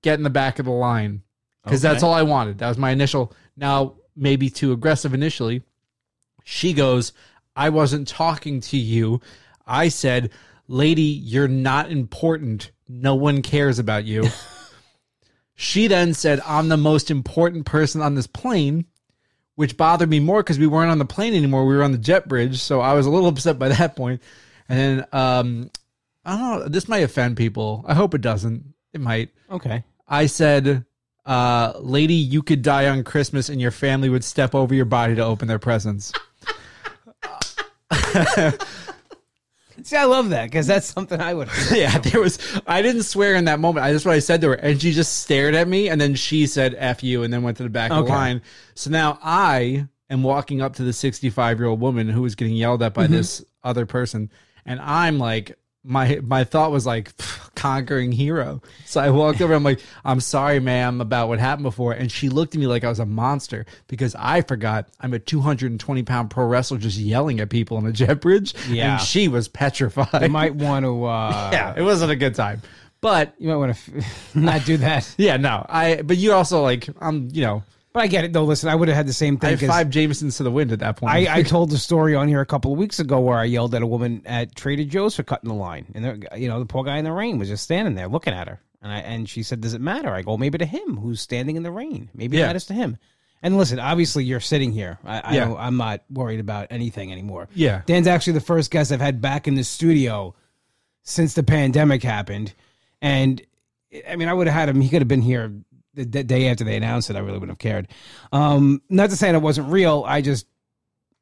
get 0.00 0.18
in 0.18 0.22
the 0.22 0.30
back 0.30 0.58
of 0.58 0.64
the 0.64 0.72
line. 0.72 1.22
Because 1.62 1.82
that's 1.82 2.02
all 2.02 2.14
I 2.14 2.22
wanted. 2.22 2.58
That 2.58 2.68
was 2.68 2.78
my 2.78 2.90
initial, 2.90 3.34
now 3.54 3.96
maybe 4.16 4.48
too 4.48 4.72
aggressive 4.72 5.12
initially. 5.12 5.62
She 6.42 6.72
goes, 6.72 7.12
I 7.56 7.68
wasn't 7.70 8.08
talking 8.08 8.60
to 8.62 8.76
you. 8.76 9.20
I 9.66 9.88
said, 9.88 10.30
lady, 10.68 11.02
you're 11.02 11.48
not 11.48 11.90
important. 11.90 12.70
No 12.88 13.14
one 13.14 13.42
cares 13.42 13.78
about 13.78 14.04
you. 14.04 14.28
she 15.54 15.86
then 15.86 16.14
said, 16.14 16.40
I'm 16.46 16.68
the 16.68 16.76
most 16.76 17.10
important 17.10 17.66
person 17.66 18.00
on 18.00 18.14
this 18.14 18.26
plane 18.26 18.86
which 19.60 19.76
bothered 19.76 20.08
me 20.08 20.20
more 20.20 20.42
because 20.42 20.58
we 20.58 20.66
weren't 20.66 20.90
on 20.90 20.98
the 20.98 21.04
plane 21.04 21.34
anymore. 21.34 21.66
We 21.66 21.76
were 21.76 21.82
on 21.82 21.92
the 21.92 21.98
jet 21.98 22.26
bridge, 22.26 22.62
so 22.62 22.80
I 22.80 22.94
was 22.94 23.04
a 23.04 23.10
little 23.10 23.28
upset 23.28 23.58
by 23.58 23.68
that 23.68 23.94
point. 23.94 24.22
And 24.70 24.78
then 24.78 25.06
um, 25.12 25.70
I 26.24 26.38
don't 26.38 26.60
know. 26.60 26.68
This 26.68 26.88
might 26.88 27.00
offend 27.00 27.36
people. 27.36 27.84
I 27.86 27.92
hope 27.92 28.14
it 28.14 28.22
doesn't. 28.22 28.72
It 28.94 29.02
might. 29.02 29.28
Okay. 29.50 29.84
I 30.08 30.24
said, 30.24 30.86
uh, 31.26 31.74
"Lady, 31.78 32.14
you 32.14 32.42
could 32.42 32.62
die 32.62 32.88
on 32.88 33.04
Christmas, 33.04 33.50
and 33.50 33.60
your 33.60 33.70
family 33.70 34.08
would 34.08 34.24
step 34.24 34.54
over 34.54 34.74
your 34.74 34.86
body 34.86 35.14
to 35.16 35.24
open 35.24 35.46
their 35.46 35.58
presents." 35.58 36.10
See, 39.82 39.96
I 39.96 40.04
love 40.04 40.28
that 40.30 40.44
because 40.44 40.66
that's 40.66 40.86
something 40.86 41.18
I 41.20 41.32
would. 41.32 41.48
yeah, 41.72 41.96
there 41.98 42.20
was. 42.20 42.38
I 42.66 42.82
didn't 42.82 43.04
swear 43.04 43.34
in 43.36 43.46
that 43.46 43.60
moment. 43.60 43.86
I 43.86 43.92
just 43.92 44.04
what 44.04 44.14
I 44.14 44.18
said 44.18 44.42
to 44.42 44.48
her, 44.48 44.54
and 44.54 44.80
she 44.80 44.92
just 44.92 45.20
stared 45.20 45.54
at 45.54 45.68
me, 45.68 45.88
and 45.88 45.98
then 45.98 46.14
she 46.14 46.46
said 46.46 46.74
"f 46.76 47.02
you," 47.02 47.22
and 47.22 47.32
then 47.32 47.42
went 47.42 47.56
to 47.58 47.62
the 47.62 47.70
back 47.70 47.90
of 47.90 47.96
the 47.98 48.02
Okay. 48.04 48.12
line. 48.12 48.42
So 48.74 48.90
now 48.90 49.18
I 49.22 49.86
am 50.10 50.22
walking 50.22 50.60
up 50.60 50.74
to 50.76 50.82
the 50.82 50.92
65 50.92 51.58
year 51.58 51.68
old 51.68 51.80
woman 51.80 52.08
who 52.10 52.20
was 52.22 52.34
getting 52.34 52.54
yelled 52.56 52.82
at 52.82 52.92
by 52.92 53.04
Mm-hmm. 53.04 53.12
this 53.14 53.42
other 53.64 53.86
person, 53.86 54.30
and 54.66 54.80
I'm 54.80 55.18
like, 55.18 55.56
my 55.82 56.20
my 56.22 56.44
thought 56.44 56.70
was 56.72 56.84
like 56.86 57.12
conquering 57.54 58.12
hero. 58.12 58.62
So 58.84 59.00
I 59.00 59.10
walked 59.10 59.40
over. 59.40 59.54
I'm 59.54 59.62
like, 59.62 59.80
I'm 60.04 60.20
sorry, 60.20 60.60
ma'am, 60.60 61.00
about 61.00 61.28
what 61.28 61.38
happened 61.38 61.64
before, 61.64 61.92
and 61.92 62.10
she 62.10 62.28
looked 62.28 62.54
at 62.54 62.60
me 62.60 62.66
like 62.66 62.84
I 62.84 62.88
was 62.88 62.98
a 62.98 63.06
monster 63.06 63.66
because 63.88 64.14
I 64.18 64.42
forgot 64.42 64.88
I'm 65.00 65.14
a 65.14 65.18
220 65.18 66.02
pound 66.02 66.30
pro 66.30 66.44
wrestler 66.46 66.78
just 66.78 66.98
yelling 66.98 67.40
at 67.40 67.50
people 67.50 67.76
on 67.76 67.86
a 67.86 67.92
jet 67.92 68.20
bridge. 68.20 68.54
Yeah. 68.68 68.92
and 68.94 69.00
she 69.02 69.28
was 69.28 69.48
petrified. 69.48 70.22
You 70.22 70.28
might 70.28 70.54
want 70.54 70.84
to. 70.84 70.90
Uh, 71.10 71.50
yeah, 71.52 71.74
it 71.76 71.82
wasn't 71.82 72.10
a 72.10 72.16
good 72.16 72.34
time. 72.34 72.60
But 73.00 73.34
You 73.38 73.48
might 73.48 73.56
want 73.56 73.74
to 73.74 73.96
f- 73.98 74.34
not 74.34 74.64
do 74.66 74.76
that. 74.78 75.12
yeah, 75.18 75.38
no, 75.38 75.64
I. 75.68 76.02
But 76.02 76.18
you 76.18 76.32
also 76.32 76.62
like, 76.62 76.88
I'm, 77.00 77.28
you 77.32 77.42
know, 77.42 77.62
But 77.92 78.04
I 78.04 78.06
get 78.06 78.24
it 78.24 78.32
though. 78.32 78.44
Listen, 78.44 78.68
I 78.68 78.74
would 78.76 78.86
have 78.88 78.96
had 78.96 79.06
the 79.08 79.12
same 79.12 79.34
I 79.36 79.38
thing. 79.38 79.50
had 79.50 79.60
'cause 79.60 79.68
five 79.68 79.90
Jamesons 79.90 80.36
to 80.36 80.42
the 80.44 80.50
wind 80.50 80.70
at 80.72 80.78
that 80.78 80.96
point. 80.96 81.12
I, 81.12 81.38
I 81.38 81.42
told 81.44 81.70
the 81.70 81.78
story 81.78 82.14
on 82.14 82.28
here 82.28 82.40
a 82.40 82.46
couple 82.46 82.72
of 82.72 82.78
weeks 82.78 83.00
ago 83.00 83.18
where 83.20 83.36
I 83.38 83.44
yelled 83.44 83.74
at 83.74 83.82
a 83.82 83.86
woman 83.86 84.22
at 84.26 84.54
Trader 84.54 84.84
Joe's 84.84 85.16
for 85.16 85.22
cutting 85.24 85.48
the 85.48 85.54
line, 85.56 85.86
and 85.94 86.04
there- 86.04 86.18
you 86.38 86.48
know 86.48 86.58
the 86.60 86.66
poor 86.66 86.84
guy 86.84 86.98
in 86.98 87.04
the 87.04 87.12
rain 87.12 87.38
was 87.38 87.48
just 87.48 87.64
standing 87.64 87.94
there 87.96 88.06
looking 88.08 88.32
at 88.32 88.46
her, 88.48 88.60
and 88.80 88.92
I 88.92 88.98
and 88.98 89.28
she 89.28 89.42
said, 89.42 89.60
"Does 89.60 89.74
it 89.74 89.80
matter?" 89.80 90.10
I 90.14 90.22
go, 90.22 90.36
"Maybe 90.36 90.58
to 90.58 90.66
him 90.66 90.98
who's 90.98 91.20
standing 91.20 91.56
in 91.56 91.62
the 91.64 91.72
rain. 91.72 92.08
Maybe 92.14 92.36
it 92.36 92.40
Yeah. 92.40 92.46
matters 92.46 92.66
to 92.66 92.74
him." 92.74 92.96
And 93.42 93.56
listen, 93.56 93.78
obviously 93.80 94.22
you're 94.24 94.38
sitting 94.38 94.70
here. 94.70 94.98
I, 95.04 95.18
I 95.20 95.34
Yeah. 95.34 95.44
don't, 95.46 95.58
I'm 95.58 95.76
not 95.78 96.02
worried 96.10 96.40
about 96.40 96.66
anything 96.70 97.10
anymore. 97.10 97.48
Yeah. 97.54 97.80
Dan's 97.86 98.06
actually 98.06 98.34
the 98.34 98.42
first 98.42 98.70
guest 98.70 98.92
I've 98.92 99.00
had 99.00 99.22
back 99.22 99.48
in 99.48 99.54
the 99.54 99.64
studio 99.64 100.34
since 101.02 101.32
the 101.32 101.42
pandemic 101.42 102.02
happened, 102.02 102.52
and 103.02 103.40
I 104.08 104.14
mean 104.16 104.28
I 104.28 104.34
would 104.34 104.46
have 104.46 104.54
had 104.54 104.68
him. 104.68 104.80
He 104.80 104.88
could 104.90 105.00
have 105.00 105.08
been 105.08 105.22
here 105.22 105.52
the, 105.94 106.04
day 106.04 106.48
after 106.48 106.64
they 106.64 106.76
announced 106.76 107.10
it. 107.10 107.16
I 107.16 107.20
really 107.20 107.38
wouldn't 107.38 107.50
have 107.50 107.58
cared. 107.58 107.88
Um, 108.32 108.82
not 108.88 109.10
to 109.10 109.16
say 109.16 109.30
it 109.30 109.38
wasn't 109.40 109.70
real. 109.70 110.04
I 110.06 110.20
just 110.20 110.46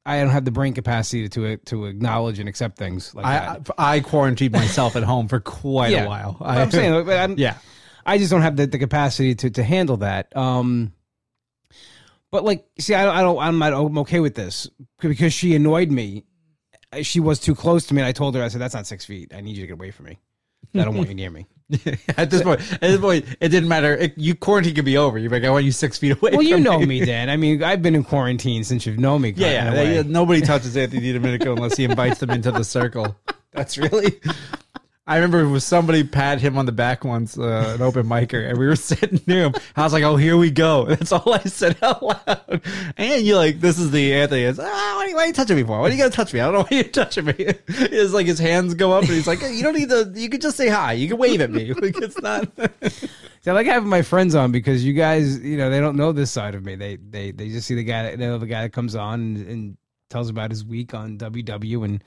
I 0.08 0.20
don't 0.20 0.30
have 0.30 0.44
the 0.44 0.50
brain 0.50 0.72
capacity 0.74 1.28
to 1.28 1.56
to 1.56 1.84
acknowledge 1.86 2.38
and 2.38 2.48
accept 2.48 2.78
things 2.78 3.14
like 3.14 3.26
I, 3.26 3.32
that. 3.38 3.70
I 3.76 3.96
I 3.96 4.00
quarantined 4.00 4.52
myself 4.52 4.96
at 4.96 5.02
home 5.02 5.28
for 5.28 5.40
quite 5.40 5.92
yeah. 5.92 6.04
a 6.04 6.08
while. 6.08 6.36
I, 6.40 6.62
I'm 6.62 6.70
saying, 6.70 7.08
I'm, 7.10 7.38
yeah, 7.38 7.58
I 8.06 8.16
just 8.18 8.30
don't 8.30 8.42
have 8.42 8.56
the, 8.56 8.66
the 8.66 8.78
capacity 8.78 9.34
to 9.34 9.50
to 9.50 9.62
handle 9.62 9.98
that. 9.98 10.34
Um, 10.36 10.92
but 12.30 12.44
like, 12.44 12.66
see, 12.78 12.94
I 12.94 13.04
don't, 13.04 13.16
I 13.16 13.20
don't, 13.20 13.38
I'm 13.38 13.58
not, 13.58 13.72
I'm 13.72 13.98
okay 13.98 14.20
with 14.20 14.34
this 14.34 14.68
because 14.98 15.32
she 15.32 15.54
annoyed 15.54 15.90
me. 15.90 16.24
She 17.02 17.20
was 17.20 17.38
too 17.38 17.54
close 17.54 17.86
to 17.86 17.94
me, 17.94 18.00
and 18.00 18.08
I 18.08 18.12
told 18.12 18.34
her, 18.34 18.42
I 18.42 18.48
said, 18.48 18.62
"That's 18.62 18.74
not 18.74 18.86
six 18.86 19.04
feet. 19.04 19.34
I 19.34 19.42
need 19.42 19.56
you 19.56 19.62
to 19.62 19.66
get 19.66 19.74
away 19.74 19.90
from 19.90 20.06
me. 20.06 20.18
I 20.74 20.84
don't 20.84 20.96
want 20.96 21.10
you 21.10 21.14
near 21.14 21.30
me." 21.30 21.46
at 22.16 22.30
this 22.30 22.42
point, 22.42 22.60
at 22.72 22.80
this 22.80 23.00
point, 23.00 23.26
it 23.40 23.48
didn't 23.50 23.68
matter. 23.68 23.94
It, 23.94 24.16
you 24.16 24.34
quarantine 24.34 24.74
could 24.74 24.86
be 24.86 24.96
over. 24.96 25.18
You're 25.18 25.30
like, 25.30 25.44
I 25.44 25.50
want 25.50 25.66
you 25.66 25.72
six 25.72 25.98
feet 25.98 26.12
away. 26.12 26.30
Well, 26.32 26.42
you 26.42 26.58
know 26.58 26.78
me, 26.78 27.04
Dan. 27.04 27.28
I 27.28 27.36
mean, 27.36 27.62
I've 27.62 27.82
been 27.82 27.94
in 27.94 28.04
quarantine 28.04 28.64
since 28.64 28.86
you've 28.86 28.98
known 28.98 29.20
me. 29.22 29.34
Yeah, 29.36 29.74
a 29.74 29.94
yeah. 29.96 30.02
nobody 30.02 30.40
touches 30.40 30.76
Anthony 30.76 31.12
Domenico 31.12 31.52
unless 31.52 31.76
he 31.76 31.84
invites 31.84 32.20
them 32.20 32.30
into 32.30 32.50
the 32.52 32.64
circle. 32.64 33.16
That's 33.52 33.76
really. 33.76 34.18
I 35.08 35.14
remember 35.16 35.40
it 35.40 35.48
was 35.48 35.64
somebody 35.64 36.04
pat 36.04 36.38
him 36.38 36.58
on 36.58 36.66
the 36.66 36.72
back 36.72 37.02
once, 37.02 37.38
uh, 37.38 37.72
an 37.74 37.80
open 37.80 38.06
micer, 38.06 38.46
and 38.46 38.58
we 38.58 38.66
were 38.66 38.76
sitting 38.90 39.22
near 39.26 39.44
him. 39.44 39.54
I 39.74 39.82
was 39.82 39.94
like, 39.94 40.02
"Oh, 40.02 40.16
here 40.16 40.36
we 40.36 40.50
go." 40.50 40.84
That's 40.88 41.12
all 41.12 41.32
I 41.32 41.44
said 41.44 41.78
out 41.80 42.02
loud. 42.02 42.60
And 42.98 43.24
you're 43.24 43.38
like, 43.38 43.60
"This 43.60 43.78
is 43.78 43.90
the 43.90 44.12
Anthony." 44.12 44.42
It's, 44.42 44.58
ah, 44.58 44.62
why, 44.62 45.10
why 45.14 45.22
are 45.22 45.26
you 45.28 45.32
touching 45.32 45.56
me 45.56 45.62
for? 45.62 45.80
Why 45.80 45.88
are 45.88 45.90
you 45.90 45.96
gonna 45.96 46.10
touch 46.10 46.34
me? 46.34 46.40
I 46.40 46.44
don't 46.44 46.54
know 46.54 46.60
why 46.60 46.68
you're 46.72 46.84
touching 46.84 47.24
me. 47.24 47.34
It's 47.68 48.12
like 48.12 48.26
his 48.26 48.38
hands 48.38 48.74
go 48.74 48.92
up, 48.92 49.04
and 49.04 49.12
he's 49.12 49.26
like, 49.26 49.40
"You 49.40 49.62
don't 49.62 49.74
need 49.74 49.88
to. 49.88 50.12
You 50.14 50.28
can 50.28 50.40
just 50.40 50.58
say 50.58 50.68
hi. 50.68 50.92
You 50.92 51.08
can 51.08 51.16
wave 51.16 51.40
at 51.40 51.50
me. 51.50 51.72
Like 51.72 51.96
it's 51.96 52.20
not." 52.20 52.46
See, 52.82 53.50
I 53.50 53.52
like 53.52 53.66
having 53.66 53.88
my 53.88 54.02
friends 54.02 54.34
on 54.34 54.52
because 54.52 54.84
you 54.84 54.92
guys, 54.92 55.38
you 55.38 55.56
know, 55.56 55.70
they 55.70 55.80
don't 55.80 55.96
know 55.96 56.12
this 56.12 56.30
side 56.30 56.54
of 56.54 56.66
me. 56.66 56.74
They 56.76 56.96
they 56.96 57.30
they 57.30 57.48
just 57.48 57.66
see 57.66 57.74
the 57.74 57.84
guy, 57.84 58.02
that, 58.02 58.18
they 58.18 58.26
know 58.26 58.36
the 58.36 58.46
guy 58.46 58.62
that 58.62 58.74
comes 58.74 58.94
on 58.94 59.20
and, 59.20 59.46
and 59.48 59.76
tells 60.10 60.28
about 60.28 60.50
his 60.50 60.66
week 60.66 60.92
on 60.92 61.16
WW 61.16 61.84
and 61.84 62.04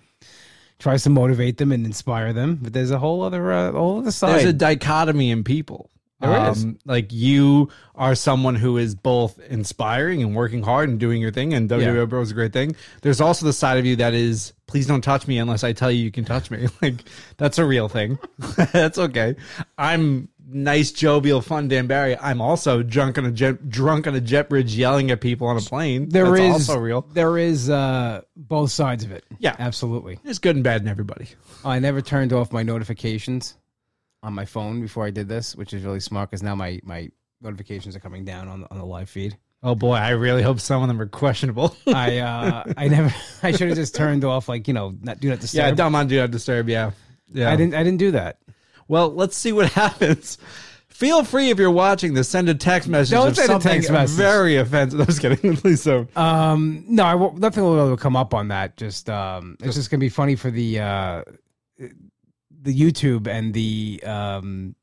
tries 0.81 1.03
to 1.03 1.09
motivate 1.09 1.57
them 1.57 1.71
and 1.71 1.85
inspire 1.85 2.33
them. 2.33 2.59
But 2.61 2.73
there's 2.73 2.91
a 2.91 2.99
whole 2.99 3.21
other 3.21 3.51
uh, 3.51 3.71
whole 3.71 3.99
other 3.99 4.11
side. 4.11 4.33
There's 4.33 4.45
a 4.45 4.53
dichotomy 4.53 5.31
in 5.31 5.43
people. 5.43 5.89
Um, 6.21 6.29
There 6.29 6.51
is. 6.51 6.65
Like 6.85 7.11
you 7.11 7.69
are 7.95 8.15
someone 8.15 8.55
who 8.55 8.77
is 8.77 8.93
both 8.95 9.39
inspiring 9.49 10.21
and 10.21 10.35
working 10.35 10.61
hard 10.63 10.89
and 10.89 10.99
doing 10.99 11.21
your 11.21 11.31
thing, 11.31 11.53
and 11.53 11.69
WWE 11.69 11.95
Yeah. 11.95 12.05
Bro 12.05 12.21
is 12.21 12.31
a 12.31 12.33
great 12.33 12.53
thing. 12.53 12.75
There's 13.01 13.21
also 13.21 13.45
the 13.45 13.53
side 13.53 13.77
of 13.77 13.85
you 13.85 13.95
that 13.97 14.13
is, 14.13 14.53
please 14.67 14.85
don't 14.87 15.01
touch 15.01 15.27
me 15.27 15.37
unless 15.39 15.63
I 15.63 15.73
tell 15.73 15.91
you 15.91 16.03
you 16.03 16.11
can 16.11 16.25
touch 16.25 16.51
me. 16.51 16.67
Like 16.81 17.03
that's 17.37 17.57
a 17.57 17.65
real 17.65 17.87
thing. 17.89 18.19
that's 18.73 18.97
okay. 18.97 19.35
I'm 19.77 20.29
nice, 20.53 20.91
jovial, 20.91 21.41
fun 21.41 21.67
Dan 21.67 21.87
Barry, 21.87 22.17
I'm 22.17 22.41
also 22.41 22.83
drunk 22.83 23.17
on 23.17 23.25
a 23.25 23.31
jet, 23.31 23.69
drunk 23.69 24.07
on 24.07 24.15
a 24.15 24.21
jet 24.21 24.49
bridge, 24.49 24.75
yelling 24.75 25.11
at 25.11 25.21
people 25.21 25.47
on 25.47 25.57
a 25.57 25.61
plane. 25.61 26.09
There 26.09 26.35
is 26.35 26.53
That's 26.53 26.69
also 26.69 26.79
real. 26.79 27.01
There 27.13 27.37
is 27.37 27.69
uh, 27.69 28.21
both 28.35 28.71
sides 28.71 29.03
of 29.03 29.11
it. 29.11 29.23
Yeah. 29.39 29.55
absolutely. 29.59 30.19
There's 30.23 30.39
good 30.39 30.55
and 30.55 30.63
bad 30.63 30.81
in 30.81 30.87
everybody. 30.87 31.27
I 31.63 31.79
never 31.79 32.01
turned 32.01 32.33
off 32.33 32.51
my 32.51 32.63
notifications 32.63 33.55
on 34.23 34.33
my 34.33 34.45
phone 34.45 34.81
before 34.81 35.05
I 35.05 35.11
did 35.11 35.27
this, 35.27 35.55
which 35.55 35.73
is 35.73 35.83
really 35.83 35.99
smart 35.99 36.29
because 36.29 36.43
now 36.43 36.55
my 36.55 36.79
my 36.83 37.09
notifications 37.41 37.95
are 37.95 37.99
coming 37.99 38.23
down 38.23 38.47
on 38.47 38.61
the, 38.61 38.71
on 38.71 38.77
the 38.77 38.85
live 38.85 39.09
feed. 39.09 39.37
Oh 39.63 39.75
boy, 39.75 39.93
I 39.93 40.09
really 40.09 40.41
hope 40.41 40.59
some 40.59 40.81
of 40.81 40.87
them 40.87 40.99
are 41.01 41.07
questionable. 41.07 41.75
I 41.87 42.19
uh, 42.19 42.73
I 42.77 42.87
never 42.87 43.13
I 43.43 43.51
should 43.51 43.69
have 43.69 43.77
just 43.77 43.95
turned 43.95 44.23
off 44.23 44.49
like 44.49 44.67
you 44.67 44.73
know 44.73 44.95
not 45.01 45.19
do 45.19 45.29
not 45.29 45.39
disturb. 45.39 45.65
yeah, 45.65 45.71
don't 45.71 45.91
mind 45.91 46.09
do 46.09 46.19
not 46.19 46.31
disturb. 46.31 46.69
Yeah, 46.69 46.91
yeah. 47.31 47.51
I 47.51 47.55
didn't 47.55 47.75
I 47.75 47.83
didn't 47.83 47.99
do 47.99 48.11
that. 48.11 48.39
Well, 48.91 49.13
let's 49.13 49.37
see 49.37 49.53
what 49.53 49.71
happens. 49.71 50.37
Feel 50.89 51.23
free 51.23 51.49
if 51.49 51.57
you're 51.57 51.71
watching 51.71 52.13
this, 52.13 52.27
send 52.27 52.49
a 52.49 52.53
text 52.53 52.89
message 52.89 53.11
Don't 53.11 53.29
of 53.29 53.35
send 53.37 53.49
a 53.49 53.53
something 53.53 53.71
text 53.71 53.89
message. 53.89 54.17
very 54.17 54.57
offensive. 54.57 54.99
I'm 54.99 55.05
just 55.05 55.21
kidding. 55.21 55.55
Please 55.57 55.81
don't. 55.85 56.15
Um, 56.17 56.83
no, 56.89 57.05
I 57.05 57.15
won't, 57.15 57.37
nothing 57.37 57.63
will 57.63 57.95
come 57.95 58.17
up 58.17 58.33
on 58.33 58.49
that. 58.49 58.75
Just 58.75 59.09
um, 59.09 59.55
it's 59.61 59.75
just 59.75 59.89
gonna 59.89 60.01
be 60.01 60.09
funny 60.09 60.35
for 60.35 60.51
the 60.51 60.81
uh, 60.81 61.23
the 61.79 62.77
YouTube 62.77 63.27
and 63.27 63.53
the 63.53 64.03
um, 64.05 64.75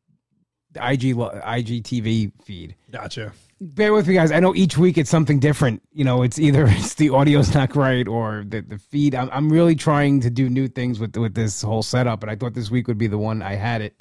IG 0.74 1.14
IGTV 1.14 2.32
feed. 2.42 2.76
Gotcha. 2.90 3.32
Bear 3.60 3.92
with 3.92 4.06
me, 4.06 4.14
guys. 4.14 4.30
I 4.30 4.38
know 4.40 4.54
each 4.54 4.78
week 4.78 4.96
it's 4.98 5.10
something 5.10 5.40
different. 5.40 5.82
You 5.92 6.04
know, 6.04 6.22
it's 6.22 6.38
either 6.38 6.66
it's 6.68 6.94
the 6.94 7.10
audio's 7.10 7.52
not 7.54 7.74
right 7.74 8.06
or 8.06 8.44
the 8.46 8.60
the 8.60 8.78
feed. 8.78 9.14
I'm 9.14 9.28
I'm 9.32 9.50
really 9.50 9.74
trying 9.74 10.20
to 10.20 10.30
do 10.30 10.48
new 10.48 10.68
things 10.68 11.00
with 11.00 11.16
with 11.16 11.34
this 11.34 11.62
whole 11.62 11.82
setup, 11.82 12.22
and 12.22 12.30
I 12.30 12.36
thought 12.36 12.54
this 12.54 12.70
week 12.70 12.86
would 12.88 12.98
be 12.98 13.08
the 13.08 13.18
one 13.18 13.42
I 13.42 13.54
had 13.56 13.80
it 13.82 14.00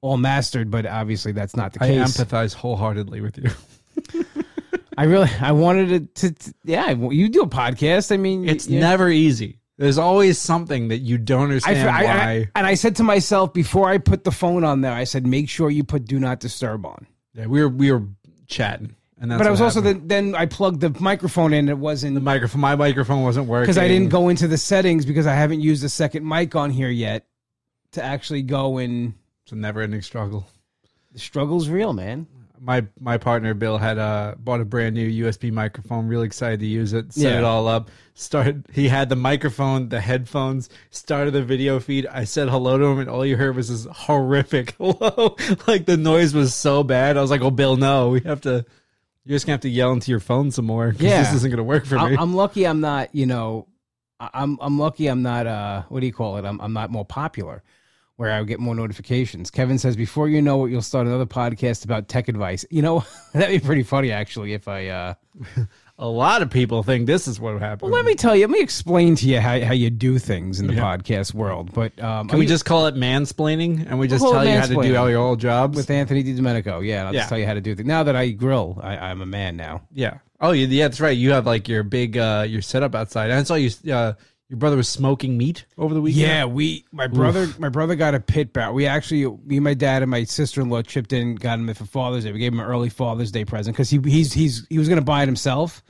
all 0.00 0.16
mastered, 0.16 0.70
but 0.70 0.86
obviously 0.86 1.32
that's 1.32 1.54
not 1.56 1.72
the 1.74 1.80
case. 1.80 2.18
I 2.18 2.24
empathize 2.24 2.54
wholeheartedly 2.54 3.20
with 3.20 3.36
you. 3.38 3.50
I 4.96 5.04
really 5.04 5.30
I 5.40 5.52
wanted 5.52 6.14
to, 6.16 6.30
to, 6.30 6.34
to 6.34 6.54
yeah. 6.64 6.90
You 6.90 7.28
do 7.28 7.42
a 7.42 7.48
podcast. 7.48 8.10
I 8.12 8.16
mean, 8.16 8.48
It's 8.48 8.66
yeah. 8.66 8.80
never 8.80 9.08
easy. 9.08 9.60
There's 9.76 9.98
always 9.98 10.38
something 10.38 10.88
that 10.88 10.98
you 10.98 11.18
don't 11.18 11.40
I, 11.40 11.44
understand 11.44 11.88
I- 11.90 12.00
I- 12.02 12.04
why. 12.04 12.48
and 12.56 12.66
I 12.66 12.74
said 12.74 12.96
to 12.96 13.04
myself 13.04 13.52
before 13.52 13.88
I 13.88 13.98
put 13.98 14.24
the 14.24 14.32
phone 14.32 14.64
on 14.64 14.80
there, 14.80 14.92
I 14.92 15.04
said, 15.04 15.24
make 15.26 15.48
sure 15.48 15.70
you 15.70 15.84
put 15.84 16.04
do 16.04 16.18
not 16.18 16.40
disturb 16.40 16.84
on. 16.84 17.06
yeah, 17.34 17.46
we 17.46 17.60
were 17.62 17.68
we 17.68 17.92
were 17.92 18.02
chatting, 18.48 18.94
and 19.20 19.30
that's 19.30 19.38
but 19.38 19.46
I 19.46 19.50
what 19.50 19.52
was 19.52 19.60
also 19.60 19.80
happened. 19.82 20.08
then, 20.10 20.32
then 20.32 20.40
I 20.40 20.46
plugged 20.46 20.80
the 20.80 20.90
microphone 21.00 21.52
in. 21.52 21.68
It 21.68 21.78
wasn't 21.78 22.14
the 22.14 22.20
microphone. 22.20 22.60
My 22.60 22.74
microphone 22.74 23.22
wasn't 23.22 23.46
working 23.46 23.64
because 23.64 23.78
I 23.78 23.86
didn't 23.88 24.08
go 24.08 24.28
into 24.28 24.48
the 24.48 24.58
settings 24.58 25.06
because 25.06 25.26
I 25.26 25.34
haven't 25.34 25.60
used 25.60 25.84
a 25.84 25.88
second 25.88 26.26
mic 26.26 26.56
on 26.56 26.70
here 26.70 26.88
yet 26.90 27.26
to 27.92 28.02
actually 28.02 28.42
go 28.42 28.78
and 28.78 29.14
It's 29.44 29.52
a 29.52 29.56
never-ending 29.56 30.02
struggle. 30.02 30.46
the 31.12 31.18
struggle's 31.18 31.68
real, 31.68 31.92
man. 31.92 32.26
My 32.60 32.86
my 33.00 33.18
partner 33.18 33.54
Bill 33.54 33.78
had 33.78 33.98
uh 33.98 34.34
bought 34.38 34.60
a 34.60 34.64
brand 34.64 34.94
new 34.94 35.24
USB 35.24 35.50
microphone. 35.52 36.06
Really 36.08 36.26
excited 36.26 36.60
to 36.60 36.66
use 36.66 36.92
it. 36.92 37.12
Set 37.12 37.32
Yeah. 37.32 37.38
it 37.38 37.44
all 37.44 37.68
up. 37.68 37.90
Started. 38.14 38.66
He 38.72 38.88
had 38.88 39.08
the 39.08 39.16
microphone, 39.16 39.88
the 39.90 40.00
headphones. 40.00 40.68
Started 40.90 41.32
the 41.32 41.42
video 41.42 41.78
feed. 41.80 42.06
I 42.06 42.24
said 42.24 42.48
hello 42.48 42.76
to 42.78 42.84
him, 42.84 42.98
and 42.98 43.08
all 43.08 43.24
you 43.24 43.36
heard 43.36 43.54
was 43.56 43.68
this 43.68 43.86
horrific 43.90 44.72
hello. 44.78 45.36
like 45.66 45.86
the 45.86 45.96
noise 45.96 46.34
was 46.34 46.54
so 46.54 46.82
bad. 46.82 47.16
I 47.16 47.20
was 47.22 47.30
like, 47.30 47.42
"Oh, 47.42 47.50
Bill, 47.50 47.76
no, 47.76 48.08
we 48.10 48.20
have 48.20 48.40
to." 48.42 48.64
You're 49.24 49.36
just 49.36 49.44
gonna 49.46 49.54
have 49.54 49.60
to 49.60 49.68
yell 49.68 49.92
into 49.92 50.10
your 50.10 50.20
phone 50.20 50.50
some 50.50 50.64
more. 50.64 50.94
Yeah. 50.98 51.22
this 51.22 51.34
isn't 51.34 51.50
gonna 51.50 51.62
work 51.62 51.84
for 51.84 51.96
me. 51.96 52.00
I'm, 52.00 52.18
I'm 52.18 52.34
lucky 52.34 52.66
I'm 52.66 52.80
not, 52.80 53.14
you 53.14 53.26
know, 53.26 53.66
I'm 54.18 54.56
I'm 54.60 54.78
lucky 54.78 55.06
I'm 55.06 55.22
not 55.22 55.46
uh 55.46 55.82
what 55.90 56.00
do 56.00 56.06
you 56.06 56.12
call 56.14 56.38
it? 56.38 56.44
I'm 56.46 56.58
I'm 56.60 56.72
not 56.72 56.90
more 56.90 57.04
popular 57.04 57.62
where 58.18 58.32
I 58.32 58.40
would 58.40 58.48
get 58.48 58.58
more 58.58 58.74
notifications. 58.74 59.48
Kevin 59.48 59.78
says 59.78 59.94
before 59.96 60.28
you 60.28 60.42
know 60.42 60.64
it, 60.66 60.70
you'll 60.72 60.82
start 60.82 61.06
another 61.06 61.24
podcast 61.24 61.84
about 61.84 62.08
tech 62.08 62.26
advice. 62.28 62.64
You 62.68 62.82
know, 62.82 63.04
that'd 63.32 63.48
be 63.60 63.64
pretty 63.64 63.84
funny 63.84 64.10
actually 64.10 64.54
if 64.54 64.66
I 64.66 64.88
uh 64.88 65.14
a 66.00 66.08
lot 66.08 66.42
of 66.42 66.50
people 66.50 66.82
think 66.82 67.06
this 67.06 67.28
is 67.28 67.38
what 67.38 67.60
happened. 67.60 67.92
well, 67.92 68.00
let 68.00 68.04
me 68.06 68.16
tell 68.16 68.34
you, 68.34 68.42
let 68.48 68.50
me 68.50 68.60
explain 68.60 69.14
to 69.16 69.26
you 69.28 69.40
how, 69.40 69.60
how 69.60 69.72
you 69.72 69.88
do 69.88 70.18
things 70.18 70.58
in 70.58 70.66
the 70.66 70.74
Yeah. 70.74 70.82
podcast 70.96 71.32
world. 71.32 71.72
But 71.72 71.96
um 72.02 72.28
Can 72.28 72.40
we 72.40 72.46
just 72.46 72.64
call 72.64 72.86
it 72.88 72.96
mansplaining 72.96 73.86
and 73.88 74.00
we 74.00 74.08
just 74.08 74.22
We'll 74.24 74.32
tell 74.32 74.44
you 74.44 74.58
how 74.58 74.66
to 74.66 74.82
do 74.82 74.96
all 74.96 75.08
your 75.08 75.20
old 75.20 75.38
jobs? 75.38 75.76
with 75.76 75.88
Anthony 75.88 76.24
DiDomenico, 76.24 76.84
yeah, 76.84 77.06
I'll 77.06 77.14
Yeah. 77.14 77.20
just 77.20 77.28
tell 77.28 77.38
you 77.38 77.46
how 77.46 77.54
to 77.54 77.60
do 77.60 77.76
things. 77.76 77.86
Now 77.86 78.02
that 78.02 78.16
I 78.16 78.30
grill, 78.30 78.80
I, 78.82 78.96
I'm 78.96 79.20
a 79.22 79.26
man 79.26 79.56
now. 79.56 79.82
Yeah. 79.92 80.18
Oh, 80.40 80.50
yeah, 80.52 80.66
yeah, 80.66 80.86
that's 80.88 81.00
right. 81.00 81.16
You 81.16 81.32
have 81.32 81.46
like 81.46 81.68
your 81.68 81.84
big 81.84 82.18
uh 82.18 82.46
your 82.48 82.62
setup 82.62 82.96
outside. 82.96 83.30
And 83.30 83.38
I 83.38 83.42
saw 83.44 83.54
you 83.54 83.70
uh 83.92 84.14
your 84.48 84.58
brother 84.58 84.76
was 84.76 84.88
smoking 84.88 85.36
meat 85.36 85.66
over 85.76 85.92
the 85.92 86.00
weekend. 86.00 86.22
Yeah, 86.22 86.44
we 86.44 86.84
my 86.92 87.06
brother 87.06 87.48
my 87.58 87.68
brother 87.68 87.94
got 87.96 88.14
a 88.14 88.20
pit 88.20 88.52
bout. 88.52 88.74
We 88.74 88.86
actually 88.86 89.26
me 89.44 89.56
and 89.56 89.64
my 89.64 89.74
dad 89.74 90.02
and 90.02 90.10
my 90.10 90.24
sister 90.24 90.60
in 90.60 90.70
law 90.70 90.82
chipped 90.82 91.12
in, 91.12 91.34
got 91.34 91.58
him 91.58 91.68
it 91.68 91.76
for 91.76 91.84
Father's 91.84 92.24
Day. 92.24 92.32
We 92.32 92.38
gave 92.38 92.52
him 92.52 92.60
an 92.60 92.66
early 92.66 92.88
Father's 92.88 93.30
Day 93.30 93.44
present 93.44 93.76
because 93.76 93.90
he 93.90 93.98
he's 94.04 94.32
he's 94.32 94.66
he 94.68 94.78
was 94.78 94.88
gonna 94.88 95.02
buy 95.02 95.22
it 95.22 95.26
himself. 95.26 95.82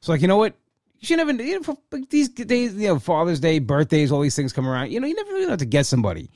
So 0.00 0.12
like 0.12 0.22
you 0.22 0.28
know 0.28 0.36
what. 0.36 0.54
You 1.00 1.06
should 1.06 1.18
never, 1.18 1.30
you 1.30 1.60
know, 1.60 1.62
for 1.62 1.76
these 2.10 2.28
days, 2.28 2.74
you 2.74 2.88
know, 2.88 2.98
Father's 2.98 3.38
Day, 3.38 3.60
birthdays, 3.60 4.10
all 4.10 4.20
these 4.20 4.34
things 4.34 4.52
come 4.52 4.66
around. 4.66 4.90
You 4.90 4.98
know, 4.98 5.06
you 5.06 5.14
never 5.14 5.30
really 5.30 5.44
know 5.44 5.50
what 5.52 5.60
to 5.60 5.64
get 5.64 5.86
somebody. 5.86 6.28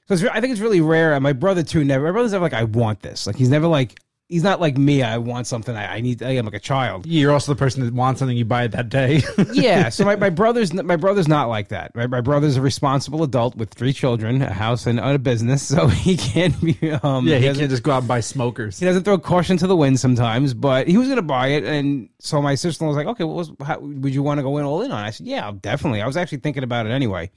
Because 0.00 0.24
I 0.24 0.40
think 0.40 0.52
it's 0.52 0.60
really 0.62 0.80
rare. 0.80 1.12
And 1.12 1.22
my 1.22 1.34
brother 1.34 1.62
too. 1.62 1.84
Never. 1.84 2.06
My 2.06 2.12
brother's 2.12 2.32
never 2.32 2.42
like, 2.42 2.54
I 2.54 2.64
want 2.64 3.02
this. 3.02 3.26
Like 3.26 3.36
he's 3.36 3.50
never 3.50 3.66
like, 3.66 4.00
he's 4.28 4.42
not 4.42 4.60
like 4.60 4.76
me. 4.76 5.02
I 5.02 5.18
want 5.18 5.46
something. 5.46 5.74
I, 5.76 5.96
I 5.96 6.00
need. 6.00 6.22
I 6.22 6.30
am 6.32 6.44
like 6.44 6.54
a 6.54 6.60
child. 6.60 7.06
You're 7.06 7.32
also 7.32 7.52
the 7.52 7.58
person 7.58 7.84
that 7.84 7.94
wants 7.94 8.18
something 8.18 8.36
you 8.36 8.44
buy 8.44 8.64
it 8.64 8.72
that 8.72 8.88
day. 8.88 9.22
yeah. 9.52 9.88
So 9.88 10.04
my, 10.04 10.16
my 10.16 10.30
brother's 10.30 10.72
my 10.74 10.96
brother's 10.96 11.28
not 11.28 11.48
like 11.48 11.68
that. 11.68 11.92
Right. 11.94 12.10
My 12.10 12.20
brother's 12.20 12.56
a 12.56 12.60
responsible 12.60 13.22
adult 13.22 13.54
with 13.56 13.70
three 13.70 13.92
children, 13.92 14.42
a 14.42 14.52
house, 14.52 14.86
and 14.86 14.98
a 14.98 15.18
business. 15.18 15.62
So 15.76 15.86
he 15.88 16.16
can't 16.16 16.58
be. 16.60 16.76
Um, 16.90 17.26
yeah, 17.26 17.36
he 17.38 17.46
doesn't- 17.46 17.60
can't 17.60 17.70
just 17.70 17.82
go 17.82 17.92
out 17.92 17.98
and 17.98 18.08
buy 18.08 18.20
smokers. 18.20 18.78
he 18.78 18.86
doesn't 18.86 19.04
throw 19.04 19.18
caution 19.18 19.56
to 19.58 19.66
the 19.66 19.76
wind 19.76 20.00
sometimes, 20.00 20.54
but 20.54 20.88
he 20.88 20.96
was 20.98 21.06
going 21.08 21.16
to 21.16 21.22
buy 21.22 21.48
it, 21.48 21.64
and 21.64 22.08
so 22.18 22.40
my 22.42 22.54
sister 22.54 22.84
was 22.86 22.96
like, 22.96 23.06
"Okay, 23.06 23.24
what 23.24 23.36
was 23.36 23.52
how, 23.62 23.78
would 23.80 24.14
you 24.14 24.22
want 24.22 24.38
to 24.38 24.42
go 24.42 24.58
in 24.58 24.64
all 24.64 24.82
in 24.82 24.90
on?" 24.92 25.04
I 25.04 25.10
said, 25.10 25.26
"Yeah, 25.26 25.52
definitely." 25.60 26.02
I 26.02 26.06
was 26.06 26.16
actually 26.16 26.38
thinking 26.38 26.62
about 26.62 26.86
it 26.86 26.90
anyway. 26.90 27.30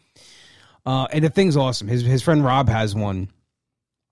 Uh, 0.86 1.08
and 1.12 1.23
the 1.23 1.30
thing's 1.30 1.58
awesome. 1.58 1.88
His 1.88 2.04
his 2.04 2.21
friend 2.21 2.43
Rob 2.43 2.69
has 2.69 2.95
one, 2.95 3.30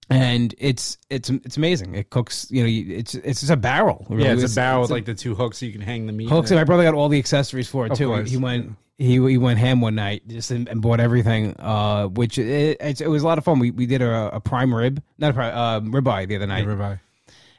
and 0.10 0.54
it's 0.58 0.98
it's 1.10 1.30
it's 1.30 1.58
amazing. 1.58 1.96
It 1.96 2.10
cooks, 2.10 2.48
you 2.50 2.62
know, 2.64 2.68
you- 2.70 2.96
it's 2.98 3.16
it's 3.16 3.42
just 3.42 3.52
a 3.52 3.58
barrel. 3.58 4.06
really. 4.10 4.24
Yeah, 4.26 4.34
it's 4.34 4.52
a 4.52 4.56
barrel 4.56 4.82
with 4.82 4.90
a- 4.92 4.94
like 4.94 5.06
the 5.06 5.14
two 5.14 5.36
hooks 5.36 5.58
so 5.60 5.66
you 5.66 5.72
can 5.72 5.82
hang 5.82 6.06
the 6.08 6.14
meat. 6.14 6.30
hooks. 6.30 6.52
And 6.52 6.60
my 6.60 6.64
brother 6.64 6.84
got 6.84 6.94
all 6.94 7.10
the 7.10 7.20
accessories 7.20 7.68
for 7.68 7.86
it 7.86 7.96
too. 7.96 8.08
course, 8.08 8.30
He 8.30 8.38
went. 8.38 8.76
He, 9.00 9.14
he 9.30 9.38
went 9.38 9.60
ham 9.60 9.80
one 9.80 9.94
night 9.94 10.28
just 10.28 10.50
and, 10.50 10.68
and 10.68 10.82
bought 10.82 11.00
everything, 11.00 11.56
uh, 11.60 12.08
which 12.08 12.40
it, 12.40 12.78
it's, 12.80 13.00
it 13.00 13.08
was 13.08 13.22
a 13.22 13.28
lot 13.28 13.38
of 13.38 13.44
fun. 13.44 13.60
We 13.60 13.70
we 13.70 13.86
did 13.86 14.02
a, 14.02 14.36
a 14.36 14.40
prime 14.40 14.74
rib, 14.74 15.04
not 15.20 15.30
a 15.32 15.34
prime, 15.36 15.54
uh, 15.56 15.82
ribeye 15.82 16.28
the 16.28 16.36
other 16.38 16.48
night 16.48 16.66
Ribeye. 16.66 17.00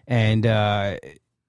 and 0.08 0.44
uh 0.46 0.96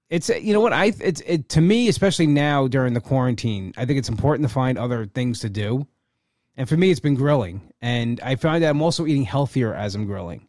it's 0.08 0.28
you 0.28 0.52
know 0.52 0.60
what 0.60 0.72
i 0.72 0.92
it's 1.00 1.20
it 1.22 1.48
to 1.50 1.60
me 1.60 1.88
especially 1.88 2.26
now 2.26 2.66
during 2.68 2.94
the 2.94 3.00
quarantine 3.00 3.72
i 3.76 3.84
think 3.84 3.98
it's 3.98 4.08
important 4.08 4.46
to 4.48 4.52
find 4.52 4.76
other 4.78 5.06
things 5.06 5.40
to 5.40 5.48
do 5.50 5.86
and 6.56 6.68
for 6.68 6.76
me 6.76 6.90
it's 6.90 6.98
been 7.00 7.14
grilling 7.14 7.60
and 7.80 8.20
i 8.22 8.34
find 8.36 8.62
that 8.62 8.70
i'm 8.70 8.82
also 8.82 9.06
eating 9.06 9.22
healthier 9.24 9.72
as 9.74 9.94
i'm 9.94 10.06
grilling 10.06 10.46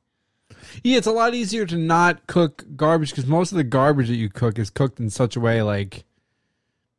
Yeah, 0.83 0.97
it's 0.97 1.07
a 1.07 1.11
lot 1.11 1.33
easier 1.33 1.65
to 1.65 1.75
not 1.77 2.27
cook 2.27 2.65
garbage 2.75 3.09
because 3.11 3.25
most 3.25 3.51
of 3.51 3.57
the 3.57 3.63
garbage 3.63 4.07
that 4.07 4.15
you 4.15 4.29
cook 4.29 4.57
is 4.59 4.69
cooked 4.69 4.99
in 4.99 5.09
such 5.09 5.35
a 5.35 5.39
way 5.39 5.61
like, 5.61 6.03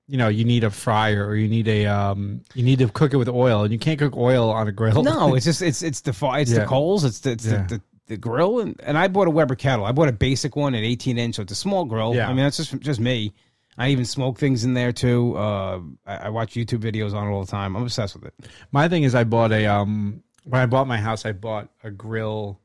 you 0.09 0.19
know, 0.19 0.29
you 0.29 0.45
need 0.45 0.65
a 0.65 0.71
fryer 0.71 1.27
or 1.27 1.37
you 1.37 1.49
need 1.49 1.69
a 1.69 1.87
um, 1.87 2.43
you 2.55 2.63
need 2.65 2.79
to 2.81 2.89
cook 2.89 3.15
it 3.15 3.17
with 3.17 3.29
oil, 3.29 3.63
and 3.63 3.73
you 3.73 3.79
can't 3.79 3.99
cook 3.99 4.17
oil 4.17 4.51
on 4.51 4.69
a 4.69 4.73
grill. 4.73 5.03
no 5.03 5.35
it's 5.37 5.45
just 5.45 5.63
it's 5.63 5.83
it's 5.83 6.01
the 6.03 6.13
fi- 6.13 6.41
it's 6.41 6.51
Yeah. 6.53 6.61
the 6.61 6.67
coals 6.67 7.05
it's 7.05 7.21
the 7.21 7.31
it's 7.33 7.47
Yeah. 7.47 7.63
the, 7.69 7.77
the 7.77 7.83
the 8.09 8.17
grill 8.17 8.59
and, 8.59 8.79
and 8.83 8.99
i 8.99 9.07
bought 9.07 9.29
a 9.29 9.31
weber 9.31 9.55
kettle 9.55 9.85
i 9.87 9.93
bought 9.93 10.09
a 10.09 10.13
basic 10.13 10.57
one 10.57 10.75
an 10.75 10.83
18 10.85 11.19
inch 11.19 11.37
so 11.37 11.43
it's 11.43 11.53
a 11.53 11.55
small 11.55 11.85
grill 11.85 12.15
Yeah. 12.15 12.27
i 12.29 12.33
mean 12.35 12.43
that's 12.43 12.57
just 12.57 12.79
just 12.81 12.99
me 12.99 13.33
i 13.79 13.89
even 13.91 14.05
smoke 14.05 14.39
things 14.39 14.65
in 14.65 14.75
there 14.75 14.91
too 14.93 15.37
uh 15.39 15.81
I, 16.05 16.17
I 16.17 16.29
watch 16.31 16.55
youtube 16.55 16.81
videos 16.81 17.15
on 17.15 17.29
it 17.29 17.31
all 17.31 17.45
the 17.45 17.51
time 17.51 17.77
i'm 17.77 17.83
obsessed 17.85 18.15
with 18.17 18.25
it 18.25 18.35
My 18.73 18.89
thing 18.89 19.05
is, 19.05 19.15
I 19.15 19.23
bought 19.23 19.53
a 19.53 19.67
um 19.67 20.25
when 20.45 20.61
I 20.61 20.67
bought 20.67 20.89
my 20.89 20.99
house, 20.99 21.25
I 21.25 21.31
bought 21.31 21.69
a 21.85 21.93
grill 21.93 22.59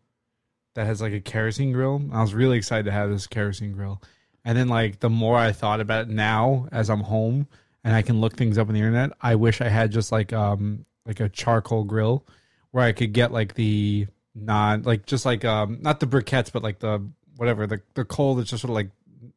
that 0.78 0.86
has 0.86 1.02
like 1.02 1.12
a 1.13 1.20
kerosene 1.20 1.72
grill. 1.74 2.00
I 2.13 2.22
was 2.22 2.36
really 2.36 2.56
excited 2.58 2.86
to 2.86 2.92
have 2.92 3.10
this 3.10 3.26
kerosene 3.26 3.74
grill, 3.74 4.00
and 4.46 4.56
then 4.58 4.68
like 4.70 5.00
the 5.00 5.10
more 5.10 5.36
I 5.36 5.52
thought 5.52 5.82
about 5.82 6.04
it 6.04 6.10
now, 6.10 6.68
as 6.72 6.90
I'm 6.92 7.02
home 7.02 7.48
and 7.84 7.96
I 7.96 8.04
can 8.04 8.22
look 8.22 8.36
things 8.38 8.58
up 8.60 8.68
on 8.68 8.76
the 8.76 8.80
internet, 8.80 9.12
I 9.22 9.36
wish 9.36 9.60
I 9.60 9.70
had 9.70 9.92
just 9.92 10.12
like 10.12 10.34
um 10.34 10.86
like 11.06 11.20
a 11.20 11.30
charcoal 11.30 11.84
grill 11.84 12.26
where 12.72 12.84
I 12.84 12.92
could 12.92 13.12
get 13.12 13.32
like 13.32 13.56
the 13.56 14.06
non 14.36 14.84
like 14.84 15.08
just 15.08 15.26
like 15.26 15.44
um 15.44 15.80
not 15.82 16.00
the 16.00 16.06
briquettes, 16.06 16.52
but 16.52 16.62
like 16.62 16.78
the 16.80 17.04
whatever 17.38 17.66
the 17.66 17.82
the 17.96 18.06
coal 18.06 18.36
that's 18.36 18.52
just 18.52 18.62
sort 18.62 18.70
of 18.70 18.76
like 18.76 18.90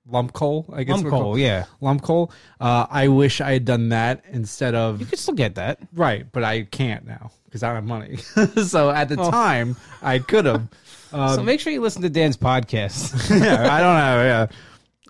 lump 0.07 0.35
coal. 0.35 0.67
I 0.75 0.83
guess 0.85 0.97
lump 0.97 1.09
coal 1.09 1.39
yeah 1.39 1.65
lump 1.81 2.03
coal. 2.03 2.33
Uh, 2.61 2.87
I 2.91 3.09
wish 3.09 3.41
I 3.41 3.53
had 3.53 3.65
done 3.65 3.89
that 3.91 4.25
instead 4.31 4.75
of 4.75 5.01
you 5.01 5.07
could 5.07 5.19
still 5.19 5.33
get 5.35 5.55
that 5.55 5.79
Right, 5.95 6.27
but 6.31 6.45
I 6.45 6.65
can't 6.65 7.07
now 7.07 7.31
because 7.47 7.63
I 7.63 7.69
don't 7.69 7.77
have 7.77 7.85
money. 7.85 8.17
so 8.67 8.91
at 8.91 9.09
the 9.09 9.17
Oh. 9.19 9.31
time, 9.31 9.77
I 10.03 10.19
could 10.19 10.45
have. 10.45 10.69
Uh, 11.13 11.35
so 11.37 11.43
make 11.43 11.61
sure 11.61 11.73
you 11.73 11.81
listen 11.81 12.03
to 12.03 12.09
dan's 12.11 12.37
podcast 12.37 13.31
yeah, 13.41 13.73
I 13.75 13.81
don't 13.81 13.97
have. 13.97 14.25
Yeah, 14.25 14.47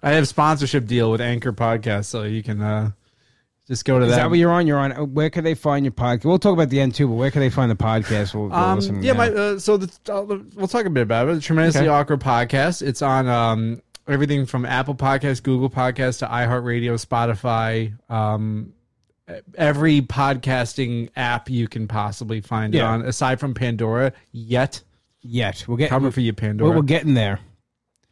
I 0.03 0.13
have 0.13 0.27
sponsorship 0.29 0.87
deal 0.87 1.11
with 1.11 1.21
Anchor 1.21 1.53
Podcast, 1.53 2.07
so 2.07 2.23
you 2.23 2.43
can 2.43 2.61
uh, 2.63 2.91
Just 3.69 3.85
go 3.85 3.99
to 3.99 4.05
Is 4.07 4.11
them. 4.11 4.19
that 4.19 4.31
what 4.31 4.39
you're 4.39 4.51
on? 4.51 4.67
You're 4.67 4.79
on. 4.79 4.93
uh, 4.93 5.05
Where 5.05 5.29
can 5.31 5.45
they 5.45 5.55
find 5.55 5.85
your 5.85 5.93
podcast? 5.93 6.25
We'll 6.25 6.39
talk 6.39 6.55
about 6.55 6.71
the 6.71 6.81
end 6.81 6.95
too, 6.95 7.07
but 7.07 7.15
where 7.15 7.31
can 7.31 7.41
they 7.41 7.51
find 7.51 7.71
the 7.71 7.75
podcast? 7.77 8.35
We'll, 8.35 8.45
we'll 8.49 8.55
Um, 8.55 8.79
listen 8.79 9.03
yeah, 9.03 9.13
my 9.13 9.29
uh, 9.29 9.59
so 9.59 9.77
the, 9.77 9.91
uh, 10.13 10.39
we'll 10.55 10.69
talk 10.69 10.87
a 10.87 10.91
bit 10.91 11.03
about 11.03 11.29
it. 11.29 11.35
The 11.35 11.41
tremendously 11.41 11.83
Okay. 11.83 11.89
awkward 11.89 12.21
podcast. 12.21 12.81
It's 12.83 13.03
on 13.03 13.29
um, 13.29 13.83
everything 14.09 14.47
from 14.47 14.65
Apple 14.65 14.95
Podcasts, 14.95 15.43
Google 15.43 15.69
Podcasts 15.71 16.19
to 16.21 16.27
iHeartRadio, 16.27 16.95
Spotify, 17.05 17.93
um, 18.11 18.73
every 19.55 20.01
podcasting 20.03 21.11
app 21.15 21.49
you 21.51 21.69
can 21.69 21.87
possibly 21.87 22.41
find 22.41 22.75
it 22.75 22.81
on, 22.81 23.03
aside 23.03 23.39
from 23.39 23.55
Pandora. 23.55 24.13
Yet, 24.33 24.83
yet 25.23 25.65
we'll 25.67 25.77
get 25.77 25.91
cover 25.91 26.11
for 26.11 26.21
you, 26.21 26.33
Pandora. 26.33 26.71
we're, 26.71 26.77
we're 26.77 26.83
getting 26.83 27.15
there. 27.15 27.41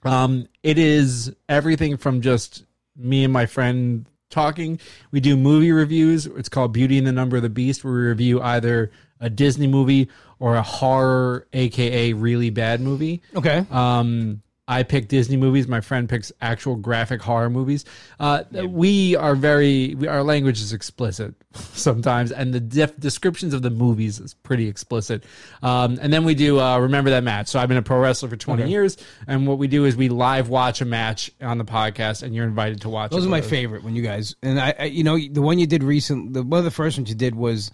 Um, 0.05 0.49
it 0.62 0.79
is 0.79 1.35
everything 1.49 1.97
from 1.97 2.21
just 2.21 2.64
me 2.97 3.25
and 3.25 3.33
my 3.33 3.47
friend 3.47 4.07
talking. 4.31 4.79
We 5.11 5.21
do 5.21 5.37
movie 5.37 5.73
reviews. 5.73 6.27
It's 6.27 6.49
called 6.49 6.73
Beauty 6.73 6.99
and 6.99 7.07
the 7.07 7.12
Number 7.12 7.37
of 7.37 7.42
the 7.42 7.49
Beast, 7.49 7.85
where 7.85 7.94
we 7.94 8.01
review 8.01 8.40
either 8.40 8.90
a 9.21 9.29
Disney 9.31 9.66
movie 9.66 10.09
or 10.38 10.57
a 10.57 10.62
horror, 10.62 11.47
aka 11.53 12.12
really 12.12 12.51
bad 12.51 12.81
movie. 12.81 13.23
Okay. 13.35 13.66
Um, 13.71 14.42
I 14.71 14.83
pick 14.83 15.09
Disney 15.09 15.39
movies. 15.39 15.67
My 15.67 15.81
friend 15.81 16.09
picks 16.09 16.31
actual 16.43 16.77
graphic 16.77 17.23
horror 17.23 17.49
movies. 17.49 17.87
Uh, 18.21 18.45
We 18.53 19.17
are 19.17 19.35
very, 19.35 19.95
we, 19.95 20.07
our 20.09 20.23
language 20.23 20.61
is 20.61 20.75
explicit 20.75 21.35
sometimes, 21.73 22.31
and 22.33 22.53
the 22.53 22.61
def- 22.61 22.97
descriptions 23.01 23.55
of 23.55 23.63
the 23.63 23.71
movies 23.71 24.21
is 24.21 24.35
pretty 24.35 24.69
explicit. 24.69 25.25
Um, 25.63 25.99
and 26.03 26.13
then 26.13 26.25
we 26.25 26.35
do 26.35 26.61
uh, 26.61 26.79
remember 26.79 27.09
that 27.11 27.25
match. 27.25 27.49
So 27.49 27.59
I've 27.59 27.69
been 27.69 27.79
a 27.79 27.83
pro 27.83 27.99
wrestler 27.99 28.29
for 28.29 28.37
twenty 28.37 28.65
Okay. 28.65 28.71
years, 28.73 28.99
and 29.27 29.47
what 29.47 29.57
we 29.57 29.69
do 29.69 29.87
is 29.87 29.97
we 29.97 30.11
live 30.11 30.51
watch 30.51 30.83
a 30.83 30.85
match 30.85 31.31
on 31.41 31.57
the 31.57 31.65
podcast, 31.65 32.23
and 32.23 32.35
you're 32.35 32.45
invited 32.47 32.83
to 32.83 32.91
watch. 32.91 33.11
Those 33.11 33.25
are 33.25 33.31
my 33.31 33.41
us. 33.41 33.49
favorite 33.49 33.83
when 33.83 33.97
you 33.97 34.03
guys 34.03 34.37
and 34.43 34.61
I, 34.61 34.75
I 34.79 34.85
you 34.85 35.03
know, 35.03 35.17
the 35.19 35.41
one 35.41 35.59
you 35.59 35.67
did 35.67 35.83
recent. 35.83 36.35
The 36.35 36.43
one 36.43 36.59
of 36.59 36.65
the 36.65 36.71
first 36.71 36.99
ones 36.99 37.09
you 37.09 37.17
did 37.17 37.35
was 37.35 37.71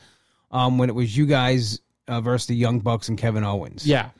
um 0.53 0.79
when 0.79 0.89
it 0.89 0.95
was 0.95 1.17
you 1.17 1.27
guys 1.27 1.81
uh, 2.07 2.21
versus 2.21 2.47
the 2.47 2.55
Young 2.55 2.79
Bucks 2.79 3.09
and 3.09 3.19
Kevin 3.19 3.43
Owens. 3.43 3.85
Yeah. 3.85 4.11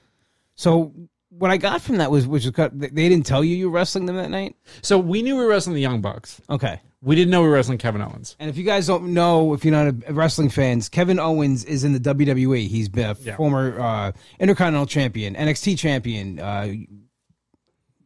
So 0.57 0.93
what 1.39 1.51
I 1.51 1.57
got 1.57 1.81
from 1.83 1.97
that 1.97 2.11
was 2.11 2.27
which 2.27 2.45
was 2.45 2.53
cut- 2.55 2.79
they 2.79 2.89
didn't 3.09 3.27
tell 3.27 3.43
you 3.45 3.57
you 3.57 3.71
were 3.71 3.77
wrestling 3.77 4.07
them 4.07 4.17
that 4.17 4.31
night. 4.31 4.57
So 4.83 4.99
we 4.99 5.23
knew 5.23 5.37
we 5.37 5.43
were 5.43 5.49
wrestling 5.51 5.75
the 5.75 5.81
Young 5.83 6.01
Bucks. 6.01 6.41
Okay. 6.49 6.81
We 7.03 7.15
didn't 7.17 7.31
know 7.33 7.43
we 7.43 7.49
were 7.49 7.55
wrestling 7.55 7.77
Kevin 7.77 8.01
Owens. 8.01 8.35
And 8.39 8.49
if 8.49 8.57
you 8.57 8.65
guys 8.65 8.87
don't 8.87 9.13
know, 9.13 9.53
if 9.53 9.63
you're 9.65 9.73
not 9.73 9.95
a 10.09 10.15
wrestling 10.15 10.49
fans, 10.49 10.89
Kevin 10.89 11.19
Owens 11.19 11.63
is 11.65 11.85
in 11.85 11.93
the 11.93 12.01
WWE. 12.01 12.67
He's 12.67 12.89
been 12.89 13.11
a 13.11 13.17
Yeah. 13.21 13.37
former 13.37 13.79
uh, 13.79 14.13
Intercontinental 14.41 14.87
Champion, 14.87 15.35
NXT 15.35 15.77
Champion, 15.79 16.39
uh, 16.41 16.73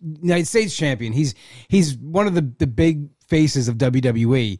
United 0.00 0.46
States 0.46 0.76
Champion. 0.76 1.12
He's 1.12 1.34
he's 1.68 1.96
one 1.96 2.26
of 2.26 2.34
the, 2.34 2.42
the 2.58 2.66
big 2.66 3.08
faces 3.28 3.68
of 3.68 3.76
WWE, 3.78 4.58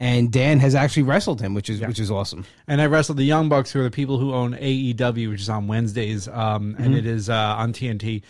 and 0.00 0.32
Dan 0.32 0.58
has 0.60 0.74
actually 0.74 1.02
wrestled 1.02 1.42
him, 1.42 1.52
which 1.52 1.68
is 1.68 1.80
which 1.82 2.00
is 2.00 2.10
awesome. 2.10 2.46
And 2.66 2.80
I 2.80 2.86
wrestled 2.86 3.18
the 3.18 3.24
Young 3.24 3.50
Bucks, 3.50 3.70
who 3.70 3.80
are 3.80 3.84
the 3.84 3.90
people 3.90 4.18
who 4.18 4.32
own 4.32 4.54
AEW, 4.54 5.28
which 5.28 5.42
is 5.42 5.50
on 5.50 5.68
Wednesdays, 5.68 6.26
um, 6.26 6.74
and 6.78 6.94
it 6.94 7.06
is 7.06 7.28
uh, 7.28 7.34
on 7.58 7.74
TNT. 7.74 8.22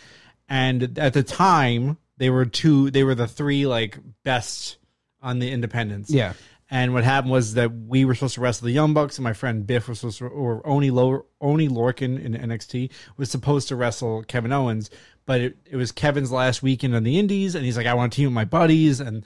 And 0.48 0.98
at 0.98 1.14
the 1.14 1.22
time, 1.22 1.96
they 2.16 2.28
were 2.28 2.44
two. 2.44 2.90
They 2.90 3.04
were 3.04 3.14
the 3.14 3.28
three 3.28 3.66
like 3.66 3.98
best 4.24 4.78
on 5.22 5.38
the 5.38 5.50
independents. 5.50 6.10
Yeah. 6.10 6.32
And 6.72 6.92
what 6.94 7.02
happened 7.02 7.32
was 7.32 7.54
that 7.54 7.72
we 7.72 8.04
were 8.04 8.14
supposed 8.14 8.34
to 8.34 8.40
wrestle 8.40 8.66
the 8.66 8.72
Young 8.72 8.94
Bucks, 8.94 9.18
and 9.18 9.24
my 9.24 9.32
friend 9.32 9.66
Biff 9.66 9.88
was 9.88 10.00
supposed 10.00 10.18
to, 10.18 10.26
or 10.26 10.64
Oni 10.66 10.90
Lo, 10.90 11.26
Oney 11.40 11.68
Lorcan 11.68 12.22
in 12.24 12.34
NXT 12.34 12.90
was 13.16 13.28
supposed 13.28 13.68
to 13.68 13.76
wrestle 13.76 14.22
Kevin 14.22 14.52
Owens, 14.52 14.88
but 15.26 15.40
it, 15.40 15.56
it 15.68 15.76
was 15.76 15.90
Kevin's 15.90 16.30
last 16.30 16.62
weekend 16.62 16.94
on 16.94 17.02
the 17.02 17.18
Indies, 17.18 17.56
and 17.56 17.64
he's 17.64 17.76
like, 17.76 17.86
I 17.86 17.94
want 17.94 18.12
to 18.12 18.16
team 18.16 18.26
with 18.26 18.34
my 18.34 18.44
buddies, 18.44 19.00
and 19.00 19.24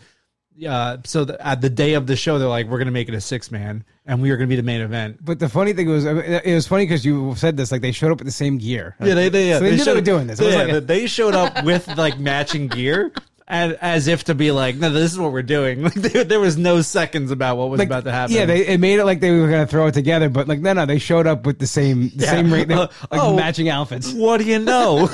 uh, 0.68 0.98
so 1.04 1.24
the, 1.24 1.46
at 1.46 1.60
the 1.60 1.70
day 1.70 1.94
of 1.94 2.06
the 2.06 2.16
show, 2.16 2.38
they're 2.38 2.48
like, 2.48 2.66
we're 2.66 2.78
gonna 2.78 2.90
make 2.90 3.08
it 3.08 3.14
a 3.14 3.20
six 3.20 3.50
man, 3.50 3.84
and 4.06 4.20
we 4.22 4.30
are 4.30 4.36
gonna 4.36 4.46
be 4.48 4.56
the 4.56 4.62
main 4.62 4.80
event. 4.80 5.24
But 5.24 5.38
the 5.38 5.48
funny 5.48 5.72
thing 5.72 5.88
was, 5.88 6.04
it 6.04 6.54
was 6.54 6.66
funny 6.66 6.84
because 6.84 7.04
you 7.04 7.34
said 7.36 7.56
this 7.56 7.72
like 7.72 7.80
they 7.82 7.92
showed 7.92 8.12
up 8.12 8.18
with 8.18 8.26
the 8.26 8.32
same 8.32 8.58
gear. 8.58 8.96
Yeah, 9.00 9.14
they 9.14 9.28
they, 9.28 9.52
So 9.52 9.60
they 9.60 9.70
knew 9.72 9.76
they 9.78 9.84
showed- 9.84 9.94
were 9.96 10.00
doing 10.00 10.26
this. 10.26 10.40
It 10.40 10.44
was 10.46 10.54
Yeah, 10.54 10.62
like 10.62 10.72
a- 10.74 10.80
they 10.80 11.06
showed 11.06 11.34
up 11.34 11.64
with 11.64 11.86
like 11.96 12.18
matching 12.18 12.68
gear. 12.68 13.12
And 13.46 13.76
as 13.82 14.06
if 14.08 14.24
to 14.24 14.34
be 14.34 14.52
like, 14.52 14.76
no, 14.76 14.88
this 14.88 15.12
is 15.12 15.18
what 15.18 15.30
we're 15.30 15.42
doing. 15.42 15.82
Like 15.84 15.92
there, 15.92 16.24
there 16.24 16.40
was 16.40 16.56
no 16.56 16.80
seconds 16.80 17.30
about 17.30 17.58
what 17.58 17.68
was 17.68 17.78
Like, 17.78 17.88
about 17.88 18.04
to 18.04 18.10
happen. 18.10 18.34
Yeah, 18.34 18.46
they 18.46 18.66
it 18.66 18.80
made 18.80 18.98
it 18.98 19.04
like 19.04 19.20
they 19.20 19.32
were 19.38 19.46
gonna 19.50 19.66
throw 19.66 19.86
it 19.88 19.92
together, 19.92 20.30
but 20.30 20.48
like 20.48 20.60
no, 20.60 20.72
no, 20.72 20.86
they 20.86 20.98
showed 20.98 21.26
up 21.26 21.44
with 21.44 21.58
the 21.58 21.66
same 21.66 22.08
the 22.16 22.24
Yeah. 22.24 22.30
same 22.30 22.50
rate, 22.50 22.70
Uh, 22.70 22.88
like 23.10 23.20
oh. 23.20 23.36
matching 23.36 23.68
outfits. 23.68 24.14
what 24.14 24.38
do 24.38 24.44
you 24.44 24.60
know? 24.60 25.10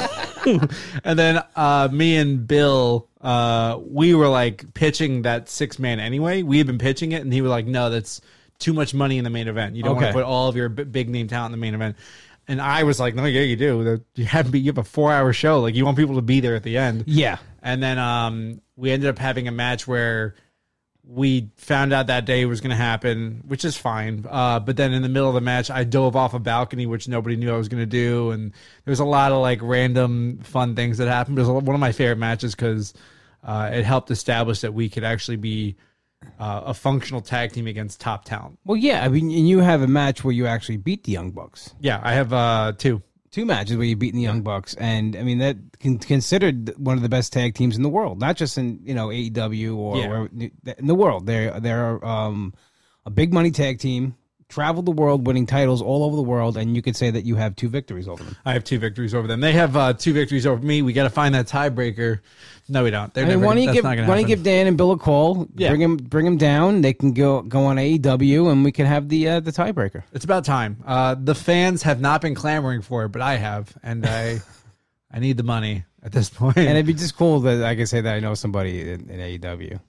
and 1.04 1.18
then 1.18 1.42
uh, 1.56 1.88
me 1.90 2.16
and 2.16 2.46
Bill, 2.46 3.08
uh, 3.20 3.78
we 3.82 4.14
were 4.14 4.28
like 4.28 4.72
pitching 4.74 5.22
that 5.22 5.48
six 5.48 5.78
man 5.78 6.00
anyway. 6.00 6.42
We 6.42 6.58
had 6.58 6.66
been 6.66 6.78
pitching 6.78 7.12
it, 7.12 7.22
and 7.22 7.32
he 7.32 7.42
was 7.42 7.50
like, 7.50 7.66
"No, 7.66 7.90
that's 7.90 8.20
too 8.58 8.72
much 8.72 8.94
money 8.94 9.18
in 9.18 9.24
the 9.24 9.30
main 9.30 9.48
event. 9.48 9.76
You 9.76 9.82
don't 9.82 9.96
want 9.96 10.06
to 10.08 10.12
put 10.12 10.24
all 10.24 10.48
of 10.48 10.56
your 10.56 10.68
b- 10.68 10.84
big 10.84 11.08
name 11.08 11.28
talent 11.28 11.52
in 11.54 11.60
the 11.60 11.62
main 11.62 11.74
event." 11.74 11.96
And 12.48 12.60
I 12.60 12.82
was 12.84 12.98
like, 12.98 13.14
"No, 13.14 13.26
yeah, 13.26 13.42
you 13.42 13.56
do. 13.56 14.02
You 14.14 14.24
have 14.24 14.54
you 14.54 14.66
have 14.66 14.78
a 14.78 14.84
four 14.84 15.12
hour 15.12 15.32
show. 15.32 15.60
Like 15.60 15.74
you 15.74 15.84
want 15.84 15.96
people 15.96 16.16
to 16.16 16.22
be 16.22 16.40
there 16.40 16.54
at 16.56 16.62
the 16.62 16.78
end." 16.78 17.04
Yeah, 17.06 17.38
And 17.62 17.82
then 17.82 17.98
um, 17.98 18.60
we 18.76 18.90
ended 18.90 19.08
up 19.08 19.18
having 19.18 19.48
a 19.48 19.52
match 19.52 19.86
where 19.86 20.34
we 21.04 21.50
found 21.56 21.92
out 21.92 22.06
that 22.06 22.24
day 22.24 22.44
was 22.44 22.60
going 22.60 22.70
to 22.70 22.76
happen, 22.76 23.42
which 23.46 23.64
is 23.64 23.76
fine. 23.76 24.24
Uh, 24.28 24.60
but 24.60 24.76
then 24.76 24.92
in 24.92 25.02
the 25.02 25.08
middle 25.08 25.28
of 25.28 25.34
the 25.34 25.40
match, 25.40 25.70
I 25.70 25.84
dove 25.84 26.14
off 26.14 26.34
a 26.34 26.38
balcony, 26.38 26.86
which 26.86 27.08
nobody 27.08 27.36
knew 27.36 27.52
I 27.52 27.56
was 27.56 27.68
going 27.68 27.82
to 27.82 27.86
do. 27.86 28.30
And 28.30 28.52
there 28.84 28.92
was 28.92 29.00
a 29.00 29.04
lot 29.04 29.32
of 29.32 29.40
like 29.40 29.58
random 29.62 30.40
fun 30.44 30.76
things 30.76 30.98
that 30.98 31.08
happened. 31.08 31.38
It 31.38 31.42
was 31.42 31.50
one 31.50 31.74
of 31.74 31.80
my 31.80 31.92
favorite 31.92 32.18
matches 32.18 32.54
because 32.54 32.94
uh, 33.42 33.70
it 33.72 33.84
helped 33.84 34.10
establish 34.10 34.60
that 34.60 34.72
we 34.72 34.88
could 34.88 35.04
actually 35.04 35.36
be 35.36 35.76
uh, 36.38 36.62
a 36.66 36.74
functional 36.74 37.20
tag 37.20 37.52
team 37.52 37.66
against 37.66 38.00
top 38.00 38.24
talent. 38.24 38.58
well, 38.64 38.76
yeah. 38.76 39.04
I 39.04 39.08
mean, 39.08 39.30
and 39.30 39.48
you 39.48 39.60
have 39.60 39.82
a 39.82 39.88
match 39.88 40.22
where 40.22 40.32
you 40.32 40.46
actually 40.46 40.76
beat 40.76 41.04
the 41.04 41.12
Young 41.12 41.30
Bucks. 41.30 41.74
Yeah, 41.80 42.00
I 42.02 42.12
have 42.12 42.32
uh, 42.32 42.72
two. 42.76 43.02
Two 43.32 43.44
matches 43.46 43.76
where 43.76 43.86
you 43.86 43.94
beat 43.94 44.12
the 44.12 44.20
Young 44.20 44.42
Bucks, 44.42 44.74
and 44.74 45.14
I 45.14 45.22
mean 45.22 45.38
that 45.38 45.56
con- 45.80 45.98
considered 45.98 46.74
one 46.76 46.96
of 46.96 47.02
the 47.02 47.08
best 47.08 47.32
tag 47.32 47.54
teams 47.54 47.76
in 47.76 47.82
the 47.84 47.88
world, 47.88 48.18
not 48.18 48.36
just 48.36 48.58
in 48.58 48.80
you 48.82 48.92
know 48.94 49.08
AEW 49.08 49.76
or 49.76 49.96
Yeah. 49.98 50.08
where, 50.08 50.26
in 50.78 50.86
the 50.86 50.94
world. 50.96 51.26
They're 51.26 51.60
they're 51.60 52.04
um, 52.04 52.54
a 53.06 53.10
big 53.10 53.32
money 53.32 53.52
tag 53.52 53.78
team, 53.78 54.16
traveled 54.50 54.86
the 54.86 54.92
world, 54.92 55.26
winning 55.26 55.46
titles 55.46 55.80
all 55.80 56.04
over 56.04 56.16
the 56.16 56.22
world, 56.22 56.56
and 56.56 56.76
you 56.76 56.82
could 56.82 56.96
say 56.96 57.10
that 57.10 57.24
you 57.24 57.36
have 57.36 57.56
two 57.56 57.68
victories 57.68 58.08
over 58.08 58.22
them. 58.22 58.36
I 58.44 58.52
have 58.52 58.64
two 58.64 58.78
victories 58.78 59.14
over 59.14 59.26
them. 59.26 59.40
They 59.40 59.52
have 59.52 59.76
uh, 59.76 59.92
two 59.94 60.12
victories 60.12 60.46
over 60.46 60.60
me. 60.62 60.82
We 60.82 60.92
got 60.92 61.04
to 61.04 61.10
find 61.10 61.34
that 61.34 61.46
tiebreaker. 61.46 62.20
No, 62.68 62.84
we 62.84 62.90
don't. 62.90 63.12
They're 63.14 63.24
I 63.24 63.28
mean, 63.28 63.40
never, 63.40 63.46
why 63.46 63.54
don't 63.54 63.64
you 63.64 63.72
give 63.72 63.84
why 63.84 63.96
gonna 63.96 64.06
don't 64.06 64.20
you 64.20 64.26
give 64.26 64.42
Dan 64.42 64.66
and 64.66 64.76
Bill 64.76 64.92
a 64.92 64.98
call? 64.98 65.48
Yeah. 65.56 65.70
Bring 65.70 65.80
him 65.80 65.96
bring 65.96 66.26
him 66.26 66.36
down. 66.36 66.82
They 66.82 66.92
can 66.92 67.12
go 67.12 67.42
go 67.42 67.64
on 67.64 67.76
AEW, 67.76 68.52
and 68.52 68.64
we 68.64 68.72
can 68.72 68.86
have 68.86 69.08
the 69.08 69.28
uh, 69.28 69.40
the 69.40 69.50
tiebreaker. 69.50 70.04
It's 70.12 70.24
about 70.24 70.44
time. 70.44 70.82
Uh, 70.86 71.16
the 71.18 71.34
fans 71.34 71.82
have 71.82 72.00
not 72.00 72.20
been 72.20 72.34
clamoring 72.34 72.82
for 72.82 73.04
it, 73.04 73.08
but 73.08 73.22
I 73.22 73.36
have, 73.36 73.76
and 73.82 74.06
I, 74.06 74.40
I 75.10 75.18
need 75.18 75.36
the 75.36 75.42
money 75.42 75.84
at 76.02 76.12
this 76.12 76.30
point. 76.30 76.58
And 76.58 76.70
it'd 76.70 76.86
be 76.86 76.94
just 76.94 77.16
cool 77.16 77.40
that 77.40 77.64
I 77.64 77.74
could 77.74 77.88
say 77.88 78.00
that 78.00 78.14
I 78.14 78.20
know 78.20 78.34
somebody 78.34 78.92
in, 78.92 79.10
in 79.10 79.40
AEW. 79.40 79.80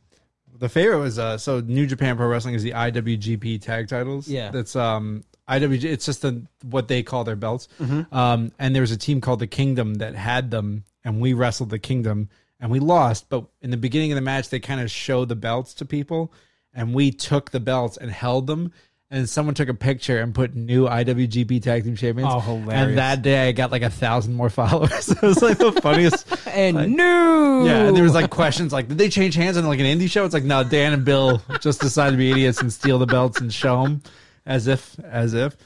The 0.61 0.69
favorite 0.69 0.99
was 0.99 1.17
uh, 1.17 1.39
so 1.39 1.59
New 1.59 1.87
Japan 1.87 2.15
Pro 2.15 2.27
Wrestling 2.27 2.53
is 2.53 2.61
the 2.61 2.71
IWGP 2.71 3.61
tag 3.61 3.87
titles. 3.89 4.27
Yeah. 4.27 4.51
that's 4.51 4.75
um 4.75 5.23
IWG. 5.49 5.83
It's 5.83 6.05
just 6.05 6.21
the 6.21 6.45
what 6.63 6.87
they 6.87 7.01
call 7.01 7.23
their 7.23 7.35
belts. 7.35 7.67
Mm-hmm. 7.79 8.13
Um, 8.15 8.51
and 8.59 8.75
there 8.75 8.81
was 8.81 8.91
a 8.91 8.97
team 8.97 9.21
called 9.21 9.39
the 9.39 9.47
Kingdom 9.47 9.95
that 9.95 10.13
had 10.13 10.51
them, 10.51 10.85
and 11.03 11.19
we 11.19 11.33
wrestled 11.33 11.71
the 11.71 11.79
Kingdom, 11.79 12.29
and 12.59 12.69
we 12.69 12.79
lost. 12.79 13.27
But 13.27 13.45
in 13.61 13.71
the 13.71 13.77
beginning 13.77 14.11
of 14.11 14.15
the 14.15 14.21
match, 14.21 14.49
they 14.49 14.59
kind 14.59 14.79
of 14.79 14.91
showed 14.91 15.29
the 15.29 15.35
belts 15.35 15.73
to 15.75 15.85
people, 15.85 16.31
and 16.75 16.93
we 16.93 17.11
took 17.11 17.49
the 17.49 17.59
belts 17.59 17.97
and 17.97 18.11
held 18.11 18.45
them. 18.45 18.71
And 19.13 19.29
someone 19.29 19.55
took 19.55 19.67
a 19.67 19.73
picture 19.73 20.21
and 20.21 20.33
put 20.33 20.55
new 20.55 20.87
IWGP 20.87 21.61
Tag 21.61 21.83
Team 21.83 21.97
Champions. 21.97 22.29
Oh, 22.33 22.39
hilarious. 22.39 22.73
And 22.73 22.97
that 22.97 23.21
day, 23.21 23.49
I 23.49 23.51
got 23.51 23.69
like 23.69 23.81
a 23.81 23.89
thousand 23.89 24.35
more 24.35 24.49
followers. 24.61 25.09
it 25.09 25.21
was 25.21 25.41
like 25.41 25.57
the 25.57 25.71
funniest. 25.81 26.25
And 26.47 26.77
Like- 26.77 26.89
new, 26.89 27.65
Yeah, 27.67 27.87
and 27.87 27.95
there 27.97 28.05
was 28.05 28.13
like 28.13 28.29
questions 28.29 28.71
like, 28.71 28.87
did 28.87 28.97
they 28.97 29.09
change 29.09 29.35
hands 29.35 29.57
on 29.57 29.65
like 29.67 29.79
an 29.81 29.85
indie 29.85 30.09
show? 30.09 30.23
It's 30.23 30.33
like, 30.33 30.45
no, 30.45 30.63
Dan 30.63 30.93
and 30.93 31.03
Bill 31.03 31.41
just 31.59 31.81
decided 31.81 32.11
to 32.11 32.17
be 32.17 32.31
idiots 32.31 32.61
and 32.61 32.71
steal 32.71 32.99
the 32.99 33.05
belts 33.05 33.41
and 33.41 33.53
show 33.53 33.83
them 33.83 34.01
as 34.45 34.67
if, 34.67 34.97
as 35.01 35.33
if. 35.33 35.57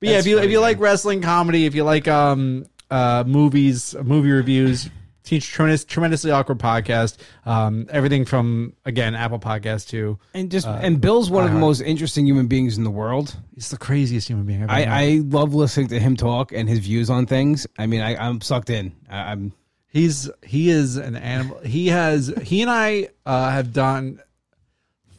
But 0.00 0.08
yeah, 0.10 0.12
That's 0.16 0.26
if 0.26 0.30
you 0.30 0.36
if 0.36 0.42
funny, 0.42 0.52
you 0.52 0.60
like 0.60 0.78
wrestling 0.78 1.22
comedy, 1.22 1.64
if 1.64 1.74
you 1.74 1.84
like 1.84 2.06
um 2.06 2.66
uh 2.90 3.24
movies, 3.26 3.94
movie 4.02 4.30
reviews, 4.30 4.90
teach 5.24 5.50
tremendous, 5.50 5.84
tremendously 5.84 6.30
awkward 6.30 6.58
podcast. 6.58 7.16
Um, 7.44 7.86
everything 7.90 8.24
from 8.24 8.74
again 8.84 9.14
Apple 9.14 9.40
Podcast 9.40 9.88
to 9.88 10.18
and 10.32 10.50
just 10.50 10.66
and 10.66 11.00
Bill's 11.00 11.30
one 11.30 11.44
of 11.44 11.52
the 11.52 11.58
most 11.58 11.80
interesting 11.80 12.26
human 12.26 12.46
beings 12.46 12.78
in 12.78 12.84
the 12.84 12.90
world. 12.90 13.36
he's 13.54 13.70
the 13.70 13.78
craziest 13.78 14.28
human 14.28 14.46
being 14.46 14.62
I've 14.62 14.70
ever 14.70 14.78
met. 14.78 14.88
I, 14.88 15.02
I 15.02 15.20
love 15.24 15.54
listening 15.54 15.88
to 15.88 15.98
him 15.98 16.16
talk 16.16 16.52
and 16.52 16.68
his 16.68 16.78
views 16.78 17.10
on 17.10 17.26
things. 17.26 17.66
I 17.78 17.86
mean, 17.86 18.00
I, 18.00 18.16
I'm 18.16 18.40
sucked 18.40 18.70
in. 18.70 18.94
I, 19.08 19.32
I'm 19.32 19.52
He's 19.94 20.28
he 20.42 20.70
is 20.70 20.96
an 20.96 21.14
animal. 21.14 21.60
He 21.60 21.86
has 21.86 22.26
he 22.42 22.62
and 22.62 22.70
I 22.70 23.10
uh, 23.24 23.50
have 23.50 23.72
done 23.72 24.20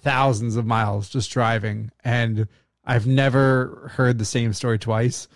thousands 0.02 0.58
of 0.58 0.66
miles 0.66 1.10
just 1.10 1.32
driving, 1.32 1.92
and 2.04 2.50
I've 2.84 3.08
never 3.08 3.90
heard 3.96 4.18
the 4.18 4.26
same 4.26 4.52
story 4.52 4.78
twice. 4.78 5.30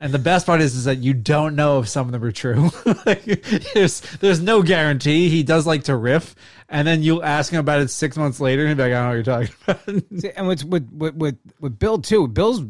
And 0.00 0.14
the 0.14 0.18
best 0.18 0.46
part 0.46 0.60
is, 0.60 0.76
is 0.76 0.84
that 0.84 0.98
you 0.98 1.12
don't 1.12 1.56
know 1.56 1.80
if 1.80 1.88
some 1.88 2.06
of 2.06 2.12
them 2.12 2.22
are 2.22 2.30
true. 2.30 2.70
like, 3.06 3.24
there's 3.74 4.00
there's 4.20 4.40
no 4.40 4.62
guarantee. 4.62 5.28
He 5.28 5.42
does 5.42 5.66
like 5.66 5.84
to 5.84 5.96
riff, 5.96 6.36
and 6.68 6.86
then 6.86 7.02
you 7.02 7.20
ask 7.20 7.52
him 7.52 7.58
about 7.58 7.80
it 7.80 7.90
six 7.90 8.16
months 8.16 8.38
later, 8.38 8.64
and 8.64 8.68
he'll 8.68 8.76
be 8.76 8.92
like, 8.92 8.92
"I 8.92 9.12
don't 9.12 9.26
know 9.26 9.34
what 9.34 9.48
you're 9.66 9.86
talking 9.86 10.02
about." 10.04 10.20
See, 10.20 10.30
and 10.36 10.46
with 10.46 10.64
with 10.64 10.88
with 10.92 11.38
with, 11.58 11.78
Bill 11.80 11.98
too. 11.98 12.28
Bill's 12.28 12.62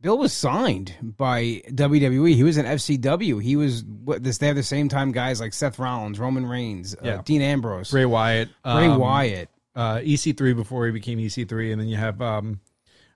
Bill 0.00 0.18
was 0.18 0.32
signed 0.32 0.96
by 1.00 1.62
WWE. 1.68 2.34
He 2.34 2.42
was 2.42 2.56
in 2.56 2.66
FCW. 2.66 3.40
He 3.40 3.54
was 3.54 3.84
what 3.84 4.24
this. 4.24 4.38
They 4.38 4.48
have 4.48 4.56
the 4.56 4.64
same 4.64 4.88
time 4.88 5.12
guys 5.12 5.40
like 5.40 5.52
Seth 5.52 5.78
Rollins, 5.78 6.18
Roman 6.18 6.44
Reigns, 6.44 6.96
uh, 6.96 7.22
Dean 7.24 7.40
Ambrose, 7.40 7.92
Bray 7.92 8.04
Wyatt, 8.04 8.48
Bray 8.64 8.86
um, 8.86 8.98
Wyatt. 8.98 9.48
uh, 9.76 9.98
EC3 9.98 10.56
before 10.56 10.86
he 10.86 10.92
became 10.92 11.18
EC3, 11.20 11.70
and 11.70 11.80
then 11.80 11.86
you 11.86 11.96
have 11.96 12.20
um, 12.20 12.58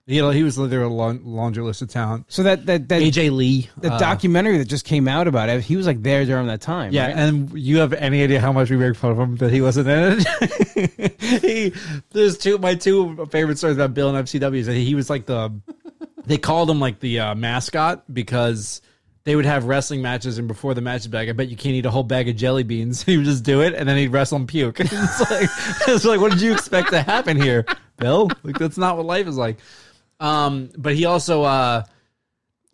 you 0.08 0.22
know, 0.22 0.30
he 0.30 0.44
was 0.44 0.56
literally 0.56 0.84
a 0.84 0.88
long, 0.88 1.20
laundry 1.24 1.64
list 1.64 1.82
of 1.82 1.88
talent. 1.88 2.26
So 2.28 2.44
that 2.44 2.66
that 2.66 2.88
that 2.88 3.02
AJ 3.02 3.32
Lee, 3.32 3.68
the 3.76 3.92
uh, 3.92 3.98
documentary 3.98 4.58
that 4.58 4.66
just 4.66 4.84
came 4.84 5.08
out 5.08 5.26
about 5.26 5.48
it, 5.48 5.62
he 5.62 5.74
was 5.74 5.84
like 5.84 6.02
there 6.02 6.24
during 6.24 6.46
that 6.46 6.60
time. 6.60 6.92
Yeah, 6.92 7.06
right? 7.06 7.16
and 7.16 7.58
you 7.58 7.78
have 7.78 7.92
any 7.92 8.22
idea 8.22 8.40
how 8.40 8.52
much 8.52 8.70
we 8.70 8.76
make 8.76 8.94
fun 8.94 9.10
of 9.10 9.18
him 9.18 9.36
that 9.36 9.52
he 9.52 9.60
wasn't 9.60 9.88
in 9.88 10.24
it? 10.24 11.20
he, 11.42 11.72
there's 12.10 12.38
two 12.38 12.56
my 12.58 12.76
two 12.76 13.26
favorite 13.26 13.58
stories 13.58 13.76
about 13.76 13.94
Bill 13.94 14.14
and 14.14 14.26
FCW 14.26 14.58
is 14.58 14.66
that 14.66 14.74
he 14.74 14.94
was 14.94 15.10
like 15.10 15.26
the 15.26 15.52
they 16.24 16.38
called 16.38 16.70
him 16.70 16.78
like 16.78 17.00
the 17.00 17.20
uh, 17.20 17.34
mascot 17.34 18.04
because 18.12 18.80
they 19.24 19.34
would 19.34 19.44
have 19.44 19.64
wrestling 19.64 20.02
matches 20.02 20.38
and 20.38 20.46
before 20.46 20.72
the 20.74 20.80
match 20.80 21.02
he'd 21.02 21.12
like, 21.12 21.28
I 21.28 21.32
bet 21.32 21.48
you 21.48 21.56
can't 21.56 21.74
eat 21.74 21.84
a 21.84 21.90
whole 21.90 22.04
bag 22.04 22.28
of 22.28 22.36
jelly 22.36 22.62
beans. 22.62 23.02
He 23.06 23.16
would 23.16 23.26
just 23.26 23.42
do 23.42 23.60
it 23.62 23.74
and 23.74 23.88
then 23.88 23.96
he'd 23.96 24.12
wrestle 24.12 24.36
and 24.36 24.46
puke. 24.46 24.78
it's 24.80 25.30
like 25.30 25.50
it's 25.88 26.04
like 26.04 26.20
what 26.20 26.30
did 26.30 26.42
you 26.42 26.52
expect 26.52 26.90
to 26.90 27.02
happen 27.02 27.40
here, 27.40 27.66
Bill? 27.96 28.30
Like 28.44 28.56
that's 28.56 28.78
not 28.78 28.96
what 28.96 29.04
life 29.04 29.26
is 29.26 29.36
like. 29.36 29.58
Um, 30.20 30.70
but 30.76 30.94
he 30.94 31.04
also 31.04 31.42
uh 31.42 31.84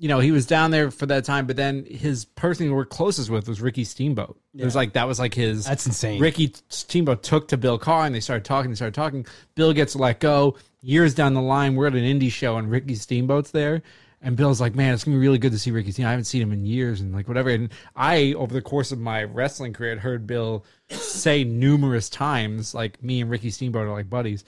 you 0.02 0.08
know, 0.08 0.18
he 0.18 0.32
was 0.32 0.46
down 0.46 0.72
there 0.72 0.90
for 0.90 1.06
that 1.06 1.24
time, 1.24 1.46
but 1.46 1.54
then 1.54 1.84
his 1.84 2.24
person 2.24 2.66
he 2.66 2.72
worked 2.72 2.90
closest 2.90 3.30
with 3.30 3.46
was 3.46 3.60
Ricky 3.60 3.84
Steamboat. 3.84 4.36
It 4.52 4.64
was 4.64 4.74
like 4.74 4.94
that 4.94 5.06
was 5.06 5.20
like 5.20 5.32
his 5.32 5.64
That's 5.64 5.86
insane. 5.86 6.20
Ricky 6.20 6.52
Steamboat 6.70 7.22
took 7.22 7.46
to 7.48 7.56
Bill 7.56 7.78
Carr 7.78 8.04
and 8.06 8.12
they 8.12 8.18
started 8.18 8.44
talking, 8.44 8.72
they 8.72 8.74
started 8.74 8.96
talking. 8.96 9.24
Bill 9.54 9.72
gets 9.72 9.94
let 9.94 10.18
go. 10.18 10.56
Years 10.80 11.14
down 11.14 11.34
the 11.34 11.40
line, 11.40 11.76
we're 11.76 11.86
at 11.86 11.94
an 11.94 12.02
indie 12.02 12.32
show 12.32 12.56
and 12.56 12.68
Ricky 12.68 12.96
Steamboat's 12.96 13.52
there. 13.52 13.80
And 14.20 14.36
Bill's 14.36 14.60
like, 14.60 14.74
man, 14.74 14.92
it's 14.92 15.04
gonna 15.04 15.16
be 15.16 15.20
really 15.20 15.38
good 15.38 15.52
to 15.52 15.58
see 15.58 15.70
Ricky 15.70 15.92
Steamboat. 15.92 16.08
I 16.08 16.10
haven't 16.10 16.24
seen 16.24 16.42
him 16.42 16.52
in 16.52 16.66
years 16.66 17.00
and 17.00 17.14
like 17.14 17.28
whatever. 17.28 17.50
And 17.50 17.70
I, 17.94 18.32
over 18.32 18.52
the 18.52 18.60
course 18.60 18.90
of 18.90 18.98
my 18.98 19.22
wrestling 19.22 19.72
career, 19.72 19.90
had 19.90 20.00
heard 20.00 20.26
Bill 20.26 20.64
say 20.90 21.44
numerous 21.44 22.10
times, 22.10 22.74
like 22.74 23.00
me 23.04 23.20
and 23.20 23.30
Ricky 23.30 23.50
Steamboat 23.50 23.86
are 23.86 23.92
like 23.92 24.10
buddies. 24.10 24.42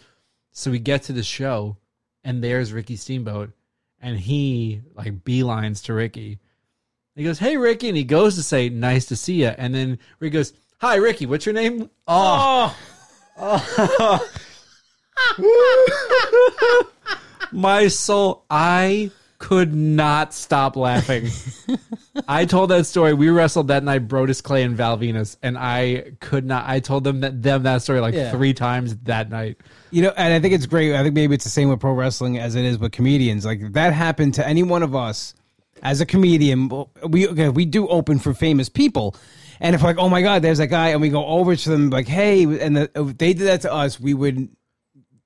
So 0.51 0.73
we 0.73 0.81
get 0.81 1.05
to 1.05 1.13
the 1.13 1.23
show 1.23 1.77
and 2.25 2.43
there's 2.43 2.73
Ricky 2.73 2.97
Steamboat 2.97 3.53
and 4.05 4.19
he 4.19 4.83
like 4.95 5.25
beelines 5.25 5.83
to 5.85 5.95
Ricky. 5.95 6.39
He 7.17 7.25
goes, 7.25 7.39
"Hey, 7.39 7.57
Ricky," 7.57 7.89
and 7.89 7.97
he 7.97 8.05
goes 8.05 8.35
to 8.35 8.43
say, 8.43 8.69
"Nice 8.69 9.07
to 9.07 9.17
see 9.17 9.43
you." 9.43 9.49
And 9.49 9.75
then 9.75 9.99
Ricky 10.19 10.35
goes, 10.35 10.53
"Hi, 10.81 10.97
Ricky. 10.97 11.27
What's 11.27 11.47
your 11.47 11.55
name?" 11.55 11.89
Oh, 12.07 12.77
oh. 13.39 14.29
my 17.53 17.89
soul! 17.89 18.45
I 18.51 19.11
could 19.45 19.75
not 19.75 20.33
stop 20.33 20.75
laughing. 20.75 21.29
I 22.27 22.47
told 22.47 22.71
that 22.71 22.87
story. 22.87 23.13
We 23.13 23.29
wrestled 23.29 23.69
that 23.69 23.85
night, 23.85 24.09
Brodus 24.09 24.43
Clay 24.43 24.63
and 24.63 24.75
Val 24.75 24.97
Venis, 24.97 25.37
and 25.43 25.59
I 25.59 26.13
could 26.21 26.47
not. 26.47 26.65
I 26.67 26.81
told 26.81 27.05
them 27.05 27.21
that 27.21 27.43
them 27.43 27.63
that 27.65 27.83
story 27.83 28.01
like 28.01 28.15
Yeah. 28.15 28.31
three 28.31 28.55
times 28.55 28.97
that 29.03 29.29
night. 29.29 29.59
You 29.91 30.01
know, 30.01 30.15
and 30.17 30.33
I 30.33 30.41
think 30.41 30.55
it's 30.55 30.65
great. 30.65 30.95
I 30.95 31.03
think 31.03 31.15
maybe 31.15 31.35
it's 31.35 31.45
the 31.45 31.51
same 31.51 31.69
with 31.69 31.79
pro 31.79 31.93
wrestling 31.93 32.39
as 32.39 32.55
it 32.55 32.65
is 32.65 32.79
with 32.79 32.93
comedians. 32.93 33.45
Like 33.45 33.75
that 33.75 33.93
happened 33.93 34.33
to 34.35 34.49
any 34.49 34.63
one 34.63 34.83
of 34.83 34.95
us 34.97 35.35
as 35.83 36.01
a 36.01 36.07
comedian. 36.07 36.71
We 37.07 37.29
okay, 37.29 37.51
we 37.51 37.67
do 37.67 37.87
open 37.89 38.21
for 38.21 38.33
famous 38.33 38.71
people, 38.71 39.15
and 39.61 39.75
if 39.75 39.83
like, 39.83 39.99
oh 39.99 40.09
my 40.09 40.23
god, 40.23 40.41
there's 40.41 40.57
that 40.59 40.69
guy, 40.69 40.89
and 40.89 41.03
we 41.03 41.11
go 41.11 41.27
over 41.27 41.55
to 41.55 41.69
them 41.69 41.91
like, 41.91 42.09
hey, 42.09 42.45
and 42.45 42.79
the, 42.79 42.91
if 42.95 43.19
they 43.19 43.35
did 43.35 43.47
that 43.49 43.61
to 43.61 43.73
us, 43.73 44.01
we 44.01 44.15
would 44.15 44.49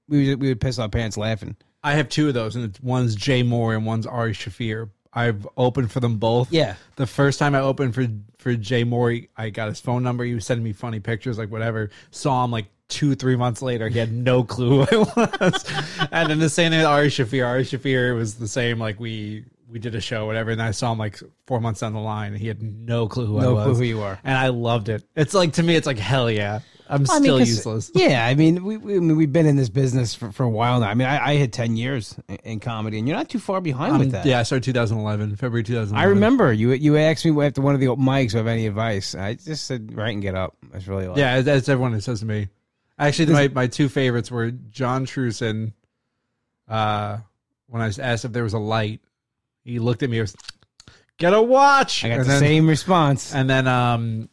we 0.09 0.31
would, 0.31 0.41
we 0.41 0.49
would 0.49 0.61
piss 0.61 0.81
our 0.81 0.89
pants 0.89 1.17
laughing. 1.17 1.55
I 1.83 1.95
have 1.95 2.09
two 2.09 2.29
of 2.29 2.35
those, 2.35 2.57
and 2.57 2.65
it's, 2.65 2.81
one's 2.81 3.15
Jay 3.15 3.43
Mohr 3.43 3.77
and 3.77 3.87
one's 3.87 4.07
Ari 4.07 4.33
Shaffir. 4.33 4.91
I've 5.13 5.47
opened 5.57 5.91
for 5.91 6.01
them 6.01 6.19
both. 6.19 6.53
Yeah. 6.53 6.75
The 6.97 7.07
first 7.07 7.39
time 7.39 7.55
I 7.55 7.61
opened 7.61 7.95
for 7.95 8.07
for 8.39 8.55
Jay 8.55 8.85
Mohr, 8.85 9.29
I 9.37 9.51
got 9.51 9.69
his 9.69 9.81
phone 9.81 10.03
number. 10.03 10.25
He 10.25 10.35
was 10.35 10.47
sending 10.47 10.65
me 10.65 10.73
funny 10.73 11.01
pictures, 11.01 11.39
like 11.39 11.51
whatever. 11.51 11.91
Saw 12.11 12.45
him 12.45 12.51
like 12.51 12.67
two, 12.89 13.15
three 13.15 13.37
months 13.37 13.63
later. 13.63 13.89
He 13.89 13.99
had 13.99 14.13
no 14.13 14.45
clue 14.45 14.85
who 14.85 15.01
I 15.07 15.29
was. 15.41 15.65
and 16.13 16.31
then 16.31 16.39
the 16.39 16.49
same 16.49 16.71
thing 16.71 16.81
with 16.81 16.87
Ari 16.87 17.09
Shaffir. 17.09 17.47
Ari 17.47 17.65
Shaffir 17.65 18.15
was 18.17 18.35
the 18.35 18.49
same. 18.49 18.79
Like 18.79 19.01
we 19.01 19.45
we 19.71 19.79
did 19.79 19.95
a 19.95 20.01
show, 20.01 20.27
whatever, 20.27 20.51
and 20.51 20.63
I 20.63 20.71
saw 20.71 20.93
him 20.93 20.99
like 20.99 21.19
four 21.47 21.61
months 21.61 21.81
down 21.81 21.93
the 21.93 22.01
line, 22.01 22.33
and 22.33 22.41
he 22.41 22.49
had 22.49 22.63
no 22.63 23.07
clue 23.09 23.27
who 23.27 23.39
I 23.39 23.47
was. 23.47 23.57
No 23.57 23.65
clue 23.65 23.75
who 23.75 23.83
you 23.85 24.03
are. 24.03 24.19
And 24.25 24.37
I 24.37 24.49
loved 24.49 24.89
it. 24.89 25.05
It's 25.15 25.35
like 25.35 25.55
to 25.55 25.63
me, 25.63 25.77
it's 25.77 25.87
like 25.87 25.99
hell 25.99 26.31
yeah. 26.31 26.61
I'm 26.89 27.05
I 27.11 27.21
mean, 27.21 27.39
useless. 27.39 27.91
Yeah, 27.95 28.25
I 28.25 28.35
mean, 28.35 28.65
we, 28.65 28.77
we 28.77 28.97
I 28.97 29.01
mean, 29.01 29.17
we've 29.17 29.33
been 29.33 29.47
in 29.47 29.57
this 29.57 29.69
business 29.69 30.15
for, 30.15 30.33
for 30.33 30.43
a 30.45 30.49
while 30.49 30.81
now. 30.81 30.89
I 30.89 30.95
mean, 30.95 31.07
I, 31.07 31.31
I 31.31 31.35
had 31.37 31.53
ten 31.53 31.77
years 31.77 32.17
in, 32.29 32.37
in 32.45 32.61
comedy, 32.61 32.99
and 32.99 33.07
you're 33.07 33.17
not 33.17 33.29
too 33.29 33.39
far 33.39 33.61
behind 33.61 33.93
Um, 33.95 33.99
with 33.99 34.13
that. 34.13 34.25
yeah, 34.27 34.41
I 34.41 34.43
started 34.43 34.65
2011, 34.65 35.37
February 35.37 35.63
2011. 35.65 35.97
I 35.97 36.09
remember 36.09 36.53
you 36.53 36.73
you 36.73 36.97
asked 36.97 37.25
me 37.25 37.45
after 37.45 37.61
one 37.61 37.75
of 37.75 37.81
the 37.81 37.89
open 37.89 38.05
mics 38.05 38.29
if 38.29 38.35
I 38.35 38.39
have 38.39 38.47
any 38.47 38.67
advice. 38.67 39.15
I 39.15 39.35
just 39.35 39.67
said 39.67 39.95
write 39.97 40.13
and 40.15 40.23
get 40.23 40.35
up. 40.35 40.57
That's 40.73 40.87
really 40.87 41.07
all. 41.07 41.19
Yeah, 41.19 41.41
that's 41.43 41.69
everyone 41.69 41.93
that 41.93 42.03
says 42.03 42.21
to 42.21 42.27
me. 42.27 42.49
Actually, 42.99 43.33
my, 43.33 43.49
my 43.49 43.67
two 43.69 43.89
favorites 43.89 44.31
were 44.31 44.51
John 44.51 45.07
Truson. 45.07 45.73
Uh, 46.67 47.19
when 47.69 47.81
I 47.83 47.87
was 47.87 47.99
asked 47.99 48.25
if 48.25 48.33
there 48.33 48.43
was 48.43 48.55
a 48.55 48.59
light, 48.59 49.01
he 49.63 49.79
looked 49.79 50.03
at 50.03 50.11
me. 50.11 50.21
Was, 50.21 50.35
Get 51.19 51.33
a 51.35 51.43
watch. 51.43 52.05
I 52.05 52.09
got 52.09 52.15
and 52.15 52.25
the 52.25 52.29
then, 52.29 52.39
same 52.41 52.69
response. 52.69 53.35
And 53.35 53.49
then 53.51 53.67
um, 53.67 54.29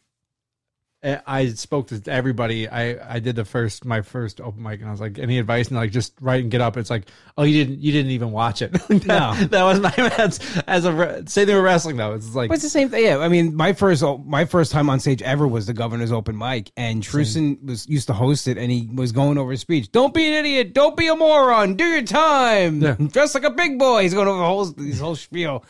I 1.05 1.21
I 1.27 1.47
spoke 1.49 1.87
to 1.89 2.01
everybody. 2.07 2.67
I 2.67 3.15
I 3.15 3.19
did 3.19 3.35
the 3.35 3.45
first 3.45 3.85
my 3.85 4.01
first 4.01 4.41
open 4.41 4.63
mic, 4.63 4.79
and 4.79 4.89
I 4.89 4.91
was 4.91 4.99
like, 4.99 5.19
any 5.19 5.37
advice? 5.39 5.67
And 5.67 5.77
like, 5.77 5.91
just 5.91 6.13
write 6.19 6.41
and 6.41 6.51
get 6.51 6.61
up. 6.61 6.77
It's 6.77 6.89
like, 6.89 7.07
oh, 7.37 7.43
you 7.43 7.63
didn't 7.63 7.81
you 7.81 7.91
didn't 7.91 8.11
even 8.11 8.31
watch 8.31 8.61
it. 8.61 8.71
that, 8.87 9.05
No. 9.05 9.33
that 9.47 9.63
was 9.63 9.79
my 9.79 9.93
as 10.17 10.39
as 10.67 10.85
a 10.85 11.23
say 11.27 11.45
they 11.45 11.53
were 11.53 11.61
wrestling 11.61 11.97
though. 11.97 12.13
It's 12.13 12.33
like 12.33 12.49
But 12.49 12.55
it's 12.55 12.63
the 12.63 12.69
same 12.69 12.89
thing. 12.89 13.03
Yeah, 13.05 13.19
I 13.19 13.27
mean, 13.27 13.55
my 13.55 13.73
first 13.73 14.03
oh, 14.03 14.17
my 14.19 14.45
first 14.45 14.71
time 14.71 14.89
on 14.89 14.99
stage 14.99 15.21
ever 15.21 15.47
was 15.47 15.65
the 15.67 15.73
governor's 15.73 16.11
open 16.11 16.37
mic, 16.37 16.71
and 16.75 17.03
Truson 17.03 17.63
was 17.63 17.87
used 17.87 18.07
to 18.07 18.13
host 18.13 18.47
it, 18.47 18.57
and 18.57 18.71
he 18.71 18.89
was 18.93 19.11
going 19.11 19.37
over 19.37 19.51
his 19.51 19.61
speech. 19.61 19.91
Don't 19.91 20.13
be 20.13 20.27
an 20.27 20.33
idiot. 20.33 20.73
Don't 20.73 20.97
be 20.97 21.07
a 21.07 21.15
moron. 21.15 21.75
Do 21.75 21.85
your 21.85 22.01
time. 22.01 22.81
Yeah. 22.81 22.95
Dress 22.95 23.35
like 23.35 23.43
a 23.43 23.51
big 23.51 23.77
boy. 23.77 24.03
He's 24.03 24.13
going 24.13 24.27
over 24.27 24.37
the 24.39 24.45
whole 24.45 24.65
his 24.73 24.99
whole 24.99 25.15
spiel. 25.15 25.63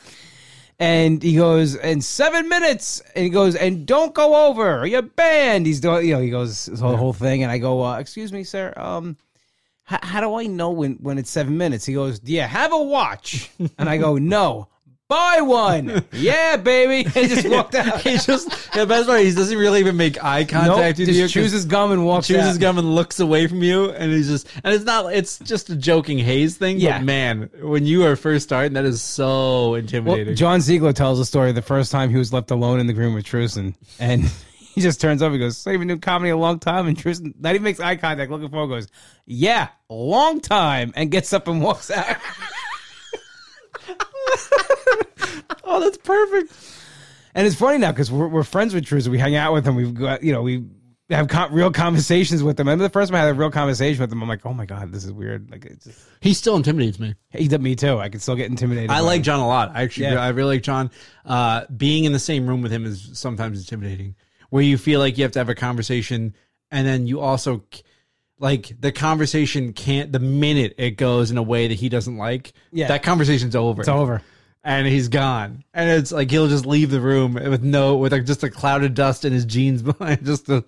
And 0.78 1.24
he 1.24 1.36
goes, 1.36 1.76
in 1.76 2.02
seven 2.02 2.50
minutes. 2.50 3.02
And 3.16 3.24
he 3.24 3.30
goes, 3.30 3.56
and 3.56 3.86
don't 3.86 4.14
go 4.14 4.48
over. 4.48 4.86
You're 4.86 5.02
banned. 5.02 5.66
He's 5.66 5.80
doing, 5.80 6.06
you 6.08 6.16
know, 6.16 6.22
he 6.22 6.30
goes 6.30 6.66
his 6.66 6.80
whole, 6.80 6.98
whole 6.98 7.14
thing. 7.14 7.44
And 7.44 7.52
I 7.52 7.58
go, 7.58 7.84
uh, 7.84 7.98
excuse 8.00 8.34
me, 8.34 8.44
sir. 8.44 8.74
Um, 8.76 9.16
how, 9.84 10.00
how 10.02 10.22
do 10.22 10.36
I 10.36 10.48
know 10.48 10.72
when, 10.72 10.96
when 10.96 11.18
it's 11.18 11.30
seven 11.30 11.58
minutes? 11.58 11.86
He 11.86 11.94
goes, 11.94 12.20
do 12.20 12.34
you 12.34 12.42
have 12.42 12.74
a 12.74 12.82
watch? 12.82 13.50
And 13.78 13.88
I 13.90 13.98
go, 13.98 14.18
no. 14.18 14.68
Buy 15.08 15.42
one. 15.42 16.04
yeah, 16.14 16.58
baby. 16.58 17.06
And 17.06 17.14
he 17.14 17.28
just 17.28 17.48
walked 17.48 17.76
out. 17.76 18.02
he 18.02 18.18
just 18.18 18.50
the 18.74 18.88
best 18.88 19.08
part. 19.08 19.22
He 19.22 19.32
doesn't 19.34 19.56
really 19.58 19.80
even 19.80 19.96
make 19.98 20.24
eye 20.24 20.40
Nope, 20.42 20.50
contact 20.50 20.98
with 20.98 21.08
just 21.08 21.20
you. 21.20 21.28
chooses 21.28 21.66
gum 21.66 21.92
and 21.92 22.04
walks 22.06 22.28
his 22.28 22.58
gum 22.58 22.80
and 22.80 22.96
looks 22.96 23.20
away 23.20 23.46
from 23.46 23.62
you, 23.62 23.92
and 23.92 24.12
he's 24.12 24.28
just 24.28 24.48
and 24.64 24.74
it's 24.74 24.84
not 24.84 25.14
it's 25.14 25.38
just 25.40 25.70
a 25.70 25.76
joking 25.76 26.18
haze 26.18 26.58
thing. 26.58 26.80
Yeah. 26.80 26.98
but 26.98 27.06
man, 27.06 27.50
when 27.62 27.86
you 27.86 28.04
are 28.06 28.16
first 28.16 28.46
starting, 28.46 28.74
that 28.74 28.86
is 28.86 29.02
so 29.02 29.72
Well, 29.72 29.76
intimidating. 29.76 30.36
John 30.36 30.60
Ziegler 30.60 30.94
tells 30.94 31.20
a 31.20 31.26
story 31.26 31.52
the 31.52 31.62
first 31.62 31.92
time 31.92 32.10
he 32.10 32.18
was 32.18 32.34
left 32.34 32.50
alone 32.50 32.80
in 32.80 32.88
the 32.88 32.96
room 32.96 33.14
with 33.14 33.26
Truson, 33.26 33.76
and 34.00 34.24
he 34.60 34.82
just 34.82 35.00
turns 35.00 35.22
up. 35.22 35.32
He 35.34 35.38
goes, 35.38 35.56
"So 35.56 35.70
you've 35.70 35.82
been 35.82 35.88
doing 35.90 36.02
comedy 36.02 36.32
a 36.32 36.38
long 36.38 36.58
time?" 36.58 36.88
And 36.88 36.98
Truson 36.98 37.36
not 37.40 37.52
even 37.54 37.62
makes 37.64 37.80
eye 37.80 37.96
contact, 37.96 38.32
looking 38.32 38.50
forward, 38.50 38.70
goes, 38.76 38.88
"Yeah, 39.28 39.68
long 39.88 40.42
time," 40.42 40.94
and 40.96 41.12
gets 41.12 41.32
up 41.32 41.48
and 41.48 41.62
walks 41.62 41.92
out. 41.92 42.18
oh, 45.64 45.80
that's 45.80 45.98
perfect. 45.98 46.54
And 47.34 47.46
it's 47.46 47.56
funny 47.56 47.78
now 47.78 47.92
because 47.92 48.12
we're, 48.12 48.28
we're 48.28 48.44
friends 48.44 48.74
with 48.74 48.86
Truson. 48.86 49.10
We 49.10 49.20
hang 49.20 49.36
out 49.36 49.54
with 49.54 49.66
him. 49.68 49.76
We've 49.76 49.94
got 49.94 50.24
you 50.24 50.32
know 50.32 50.42
we 50.42 50.66
have 51.10 51.28
con- 51.28 51.54
real 51.54 51.72
conversations 51.72 52.42
with 52.42 52.60
him. 52.60 52.68
I 52.68 52.72
remember 52.72 52.86
the 52.86 52.94
first 52.94 53.12
time 53.12 53.18
I 53.18 53.26
had 53.26 53.30
a 53.30 53.34
real 53.34 53.52
conversation 53.52 54.02
with 54.02 54.12
him. 54.12 54.22
I'm 54.24 54.30
like, 54.30 54.46
"Oh 54.46 54.54
my 54.54 54.66
god, 54.66 54.92
this 54.92 55.04
is 55.04 55.12
weird." 55.12 55.52
Like 55.52 55.66
it's 55.66 55.86
just, 55.86 56.00
He 56.22 56.34
still 56.34 56.56
intimidates 56.56 57.00
me. 57.00 57.14
he 57.32 57.48
did 57.48 57.62
me 57.62 57.76
too. 57.76 58.00
I 58.00 58.10
can 58.10 58.20
still 58.22 58.36
get 58.36 58.50
intimidated. 58.50 58.90
I 58.90 58.96
by 58.96 59.00
like 59.02 59.18
him. 59.18 59.24
John 59.24 59.40
a 59.42 59.48
lot. 59.48 59.72
I 59.76 59.84
actually, 59.84 60.08
Yeah. 60.08 60.22
I 60.24 60.30
really 60.30 60.56
like 60.56 60.64
John. 60.64 60.90
Uh, 61.26 61.66
being 61.76 62.06
in 62.06 62.14
the 62.14 62.20
same 62.20 62.48
room 62.48 62.62
with 62.62 62.72
him 62.72 62.86
is 62.86 63.10
sometimes 63.14 63.60
intimidating, 63.60 64.16
where 64.50 64.64
you 64.64 64.78
feel 64.78 65.00
like 65.02 65.18
you 65.18 65.24
have 65.26 65.32
to 65.34 65.40
have 65.40 65.50
a 65.50 65.56
conversation, 65.56 66.36
and 66.72 66.88
then 66.88 67.06
you 67.06 67.20
also 67.20 67.64
like 68.40 68.74
the 68.80 68.92
conversation 68.92 69.74
can't. 69.74 70.12
The 70.12 70.20
minute 70.20 70.76
it 70.78 70.92
goes 70.92 71.32
in 71.32 71.38
a 71.38 71.44
way 71.44 71.68
that 71.68 71.76
he 71.76 71.90
doesn't 71.90 72.18
like, 72.18 72.54
Yeah. 72.72 72.88
that 72.90 73.04
conversation's 73.04 73.56
over. 73.56 73.82
It's 73.82 73.90
over. 73.90 74.22
and 74.64 74.88
he's 74.88 75.08
gone. 75.10 75.64
And 75.74 75.90
it's 75.90 76.12
like 76.12 76.30
he'll 76.32 76.48
just 76.48 76.66
leave 76.66 76.92
the 76.92 77.00
room 77.02 77.34
with 77.36 77.64
no, 77.64 77.98
with 77.98 78.12
like 78.12 78.26
just 78.26 78.44
a 78.44 78.50
cloud 78.50 78.84
of 78.84 78.94
dust 78.94 79.24
in 79.26 79.32
his 79.34 79.46
jeans 79.46 79.82
behind. 79.84 80.26
Just 80.26 80.48
the 80.48 80.64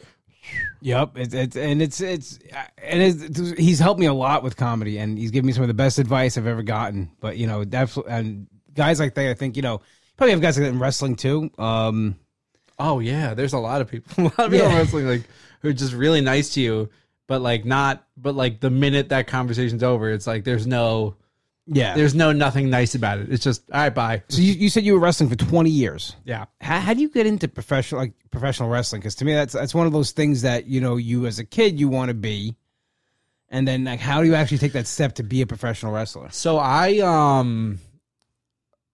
Yep, 0.82 1.18
it's 1.18 1.34
it's 1.34 1.58
and 1.58 1.82
it's 1.82 2.00
it's 2.00 2.40
and 2.82 3.02
it's, 3.02 3.50
he's 3.60 3.80
helped 3.80 4.00
me 4.00 4.06
a 4.06 4.14
lot 4.14 4.44
with 4.44 4.56
comedy, 4.56 4.98
and 4.98 5.18
he's 5.18 5.32
given 5.32 5.46
me 5.48 5.52
some 5.52 5.64
of 5.64 5.68
the 5.68 5.74
best 5.74 6.00
advice 6.00 6.38
I've 6.38 6.48
ever 6.48 6.64
gotten. 6.64 7.12
But 7.20 7.38
you 7.38 7.48
know, 7.48 7.66
definitely, 7.66 8.14
and 8.14 8.48
guys 8.74 8.98
like 9.00 9.14
that, 9.16 9.30
I 9.30 9.34
think 9.34 9.56
you 9.58 9.62
know, 9.62 9.82
Probably 10.16 10.32
have 10.32 10.42
guys 10.42 10.58
like 10.58 10.64
that 10.66 10.70
in 10.74 10.80
wrestling 10.80 11.16
too. 11.16 11.52
Um, 11.58 12.16
Oh 12.80 13.00
yeah, 13.00 13.34
there's 13.34 13.54
a 13.54 13.58
lot 13.60 13.82
of 13.82 13.90
people. 13.90 14.14
A 14.18 14.22
lot 14.24 14.40
of 14.40 14.52
people 14.52 14.58
Yeah. 14.68 14.72
in 14.72 14.78
wrestling 14.78 15.08
like 15.08 15.24
who 15.62 15.70
are 15.70 15.74
just 15.74 15.94
really 15.94 16.22
nice 16.22 16.54
to 16.54 16.62
you, 16.62 16.90
but 17.28 17.42
like 17.42 17.66
not. 17.66 18.06
But 18.18 18.36
like 18.36 18.60
the 18.60 18.70
minute 18.70 19.10
that 19.10 19.28
conversation's 19.28 19.84
over, 19.84 20.10
it's 20.10 20.26
like 20.26 20.44
there's 20.44 20.66
no, 20.66 21.16
yeah. 21.68 21.94
there's 21.96 22.16
no 22.16 22.32
nothing 22.32 22.70
nice 22.70 22.96
about 22.96 23.20
it. 23.20 23.32
It's 23.32 23.44
just 23.44 23.70
all 23.72 23.82
right, 23.82 23.94
bye. 23.94 24.24
so 24.30 24.42
you, 24.42 24.54
you 24.54 24.70
said 24.70 24.84
you 24.84 24.94
were 24.94 25.00
wrestling 25.00 25.30
for 25.30 25.36
20 25.36 25.70
years. 25.70 26.16
Yeah. 26.24 26.46
How, 26.62 26.80
how 26.80 26.94
do 26.94 27.02
you 27.02 27.10
get 27.10 27.28
into 27.28 27.48
professional 27.48 28.02
like 28.02 28.14
professional 28.32 28.70
wrestling? 28.70 29.02
Because 29.02 29.16
to 29.16 29.26
me, 29.26 29.34
that's 29.34 29.54
that's 29.54 29.76
one 29.76 29.86
of 29.86 29.94
those 29.94 30.12
things 30.12 30.42
that 30.42 30.68
you 30.68 30.82
know 30.82 30.96
you 30.96 31.28
as 31.28 31.40
a 31.40 31.46
kid 31.46 31.80
you 31.80 31.90
want 31.90 32.10
to 32.10 32.16
be, 32.16 32.56
and 33.50 33.68
then 33.68 33.84
like 33.84 34.00
how 34.00 34.22
do 34.22 34.28
you 34.28 34.36
actually 34.36 34.60
take 34.60 34.74
that 34.74 34.88
step 34.88 35.16
to 35.16 35.24
be 35.24 35.42
a 35.42 35.48
professional 35.48 35.92
wrestler? 35.92 36.30
So 36.32 36.58
I 36.58 37.00
um 37.00 37.80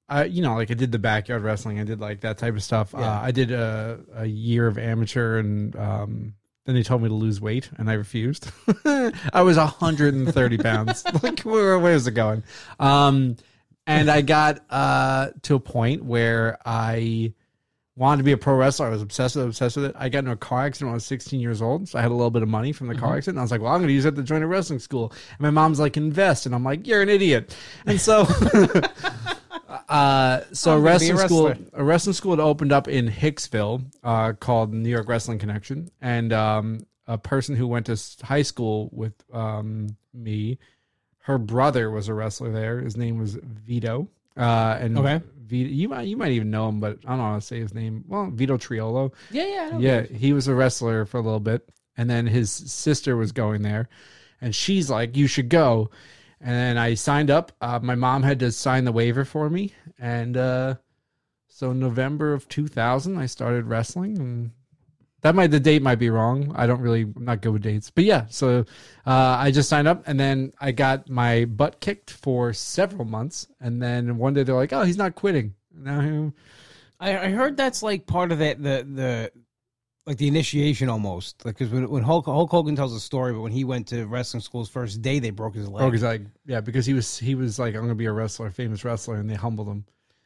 I 0.09 0.25
you 0.25 0.41
know 0.41 0.55
like 0.55 0.71
I 0.71 0.73
did 0.73 0.91
the 0.91 0.99
backyard 0.99 1.43
wrestling. 1.43 1.79
I 1.79 1.83
did 1.83 1.99
like 1.99 2.21
that 2.21 2.37
type 2.37 2.55
of 2.55 2.63
stuff. 2.63 2.93
Yeah. 2.93 2.99
Uh, 3.01 3.21
I 3.21 3.31
did 3.31 3.51
a 3.51 3.99
a 4.15 4.25
year 4.25 4.67
of 4.67 4.77
amateur 4.77 5.37
and 5.37 5.75
um 5.75 6.33
then 6.65 6.75
they 6.75 6.83
told 6.83 7.01
me 7.01 7.09
to 7.09 7.13
lose 7.13 7.41
weight 7.41 7.69
and 7.77 7.89
I 7.89 7.93
refused. 7.93 8.51
I 8.85 9.41
was 9.41 9.57
130 9.57 10.57
pounds. 10.57 11.03
like 11.23 11.41
where 11.41 11.77
where 11.79 11.93
is 11.93 12.07
it 12.07 12.11
going? 12.11 12.43
Um 12.79 13.35
and 13.85 14.09
I 14.09 14.21
got 14.21 14.63
uh 14.69 15.29
to 15.43 15.55
a 15.55 15.59
point 15.59 16.05
where 16.05 16.57
I 16.65 17.33
wanted 17.95 18.17
to 18.19 18.23
be 18.23 18.31
a 18.31 18.37
pro 18.37 18.55
wrestler. 18.55 18.87
I 18.87 18.89
was 18.89 19.01
obsessed 19.01 19.35
with 19.35 19.45
obsessed 19.45 19.75
with 19.75 19.85
it. 19.85 19.95
I 19.97 20.09
got 20.09 20.19
into 20.19 20.31
a 20.31 20.37
car 20.37 20.65
accident 20.65 20.87
when 20.87 20.93
I 20.93 20.95
was 20.95 21.05
16 21.05 21.39
years 21.39 21.61
old. 21.61 21.89
So 21.89 21.99
I 21.99 22.01
had 22.01 22.11
a 22.11 22.13
little 22.15 22.31
bit 22.31 22.41
of 22.41 22.49
money 22.49 22.71
from 22.71 22.87
the 22.87 22.95
car 22.95 23.17
accident. 23.17 23.35
And 23.35 23.39
I 23.39 23.43
was 23.43 23.51
like, 23.51 23.61
well, 23.61 23.71
I'm 23.71 23.79
going 23.79 23.89
to 23.89 23.93
use 23.93 24.05
it 24.05 24.15
to 24.15 24.23
join 24.23 24.41
a 24.41 24.47
wrestling 24.47 24.79
school. 24.79 25.11
And 25.31 25.41
my 25.41 25.49
mom's 25.51 25.79
like, 25.79 25.97
invest. 25.97 26.45
And 26.45 26.55
I'm 26.55 26.63
like, 26.63 26.87
you're 26.87 27.01
an 27.01 27.09
idiot. 27.09 27.55
And 27.85 28.01
so, 28.01 28.25
uh, 29.93 30.41
so 30.53 30.71
a 30.71 30.75
I'm 30.75 30.79
gonna 30.81 30.89
a 30.89 30.93
wrestling 30.93 31.17
school, 31.17 31.53
a 31.73 31.83
wrestling 31.83 32.13
school 32.13 32.31
had 32.31 32.39
opened 32.39 32.71
up 32.71 32.87
in 32.87 33.07
Hicksville, 33.09 33.83
uh, 34.03 34.33
called 34.33 34.73
New 34.73 34.89
York 34.89 35.07
Wrestling 35.07 35.39
Connection. 35.39 35.89
And, 36.01 36.33
um, 36.33 36.85
a 37.05 37.17
person 37.17 37.55
who 37.55 37.67
went 37.67 37.85
to 37.87 37.97
high 38.23 38.41
school 38.43 38.89
with, 38.93 39.13
um, 39.33 39.87
me, 40.13 40.57
her 41.19 41.37
brother 41.37 41.91
was 41.91 42.07
a 42.07 42.13
wrestler 42.13 42.51
there. 42.51 42.79
His 42.79 42.95
name 42.97 43.17
was 43.17 43.35
Vito. 43.35 44.07
Uh, 44.37 44.77
and 44.79 44.97
Okay. 44.97 45.21
Vito, 45.45 45.69
you 45.69 45.89
might 45.89 46.07
you 46.07 46.17
might 46.17 46.31
even 46.31 46.49
know 46.49 46.69
him, 46.69 46.79
but 46.79 46.97
I 47.05 47.09
don't 47.09 47.17
know 47.19 47.23
how 47.25 47.35
to 47.35 47.41
say 47.41 47.59
his 47.59 47.73
name. 47.73 48.03
Well, 48.07 48.29
Vito 48.31 48.57
Triolo. 48.57 49.13
Yeah, 49.31 49.45
yeah, 49.45 49.77
Yeah, 49.77 50.01
he 50.03 50.33
was 50.33 50.47
a 50.47 50.55
wrestler 50.55 51.05
for 51.05 51.17
a 51.17 51.21
little 51.21 51.39
bit, 51.39 51.67
and 51.97 52.09
then 52.09 52.25
his 52.25 52.49
sister 52.51 53.15
was 53.15 53.31
going 53.31 53.61
there, 53.61 53.89
and 54.41 54.55
she's 54.55 54.89
like, 54.89 55.15
"You 55.15 55.27
should 55.27 55.49
go." 55.49 55.89
And 56.43 56.51
then 56.51 56.77
I 56.77 56.93
signed 56.93 57.31
up. 57.31 57.53
Uh, 57.61 57.79
my 57.81 57.95
mom 57.95 58.21
had 58.21 58.39
to 58.41 58.51
sign 58.51 58.83
the 58.83 58.91
waiver 58.91 59.23
for 59.23 59.49
me, 59.49 59.73
and 59.97 60.35
uh, 60.35 60.75
so 61.47 61.71
November 61.71 62.33
of 62.33 62.49
2000, 62.49 63.17
I 63.17 63.27
started 63.27 63.65
wrestling, 63.65 64.17
and 64.17 64.51
that 65.21 65.35
might 65.35 65.51
the 65.51 65.59
date 65.61 65.81
might 65.81 65.99
be 65.99 66.09
wrong. 66.09 66.51
I 66.53 66.67
don't 66.67 66.81
really 66.81 67.03
I'm 67.03 67.23
not 67.23 67.41
good 67.41 67.53
with 67.53 67.61
dates, 67.61 67.89
but 67.89 68.03
yeah. 68.03 68.25
So 68.29 68.65
uh, 69.05 69.37
I 69.39 69.51
just 69.51 69.69
signed 69.69 69.87
up, 69.87 70.03
and 70.05 70.19
then 70.19 70.51
I 70.59 70.73
got 70.73 71.09
my 71.09 71.45
butt 71.45 71.79
kicked 71.79 72.11
for 72.11 72.51
several 72.51 73.05
months, 73.05 73.47
and 73.61 73.81
then 73.81 74.17
one 74.17 74.33
day 74.33 74.43
they're 74.43 74.53
like, 74.53 74.73
"Oh, 74.73 74.83
he's 74.83 74.97
not 74.97 75.15
quitting." 75.15 75.55
Now 75.73 76.33
I, 76.99 77.17
I 77.17 77.29
heard 77.29 77.57
that's 77.57 77.81
like 77.81 78.05
part 78.05 78.31
of 78.31 78.39
that 78.39 78.61
the 78.61 78.85
the 78.89 79.31
like 80.05 80.17
the 80.17 80.27
initiation 80.27 80.89
almost 80.89 81.45
like 81.45 81.57
because 81.57 81.71
when, 81.73 81.89
when 81.89 82.03
Hulk, 82.03 82.25
Hulk 82.25 82.51
Hogan 82.51 82.75
tells 82.75 82.93
a 82.93 82.99
story, 82.99 83.31
but 83.33 83.41
when 83.41 83.51
he 83.51 83.63
went 83.63 83.87
to 83.87 84.05
wrestling 84.05 84.41
school's 84.41 84.69
first 84.69 85.01
day, 85.01 85.19
they 85.19 85.29
broke 85.29 85.55
his 85.55 85.67
leg. 85.69 85.79
Broke 85.79 85.93
his 85.93 86.03
leg. 86.03 86.27
Yeah, 86.45 86.59
because 86.61 86.85
he 86.85 86.93
was 86.93 87.17
he 87.17 87.35
was 87.35 87.57
like, 87.59 87.73
I'm 87.75 87.81
gonna 87.81 87.95
be 87.95 88.05
a 88.05 88.11
wrestler, 88.11 88.49
famous 88.49 88.83
wrestler, 88.83 89.15
and 89.15 89.29
they 89.29 89.35
humbled 89.35 89.67
him, 89.67 89.85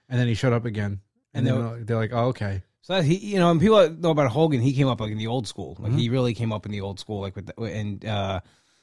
and 0.10 0.20
then 0.20 0.28
he 0.28 0.34
showed 0.34 0.54
up 0.54 0.66
again, 0.66 1.02
and, 1.34 1.46
And 1.46 1.48
then 1.48 1.56
they- 1.56 1.70
they're, 1.76 1.84
they're 1.84 1.98
like, 1.98 2.14
oh, 2.14 2.28
okay, 2.30 2.64
So 2.82 2.94
that 2.94 3.04
he, 3.06 3.16
you 3.18 3.38
know, 3.40 3.52
and 3.52 3.60
people 3.62 3.90
know 3.92 4.12
about 4.12 4.32
Hogan. 4.32 4.62
He 4.62 4.74
came 4.74 4.88
up 4.88 5.00
like 5.00 5.12
in 5.12 5.18
the 5.20 5.28
old 5.28 5.48
school. 5.48 5.76
Like 5.80 5.92
he 5.94 6.10
really 6.10 6.34
came 6.34 6.52
up 6.52 6.66
in 6.66 6.72
the 6.72 6.82
old 6.82 7.00
school. 7.00 7.22
Like 7.22 7.36
with 7.36 7.46
the, 7.48 7.62
and 7.64 8.04
uh, 8.06 8.40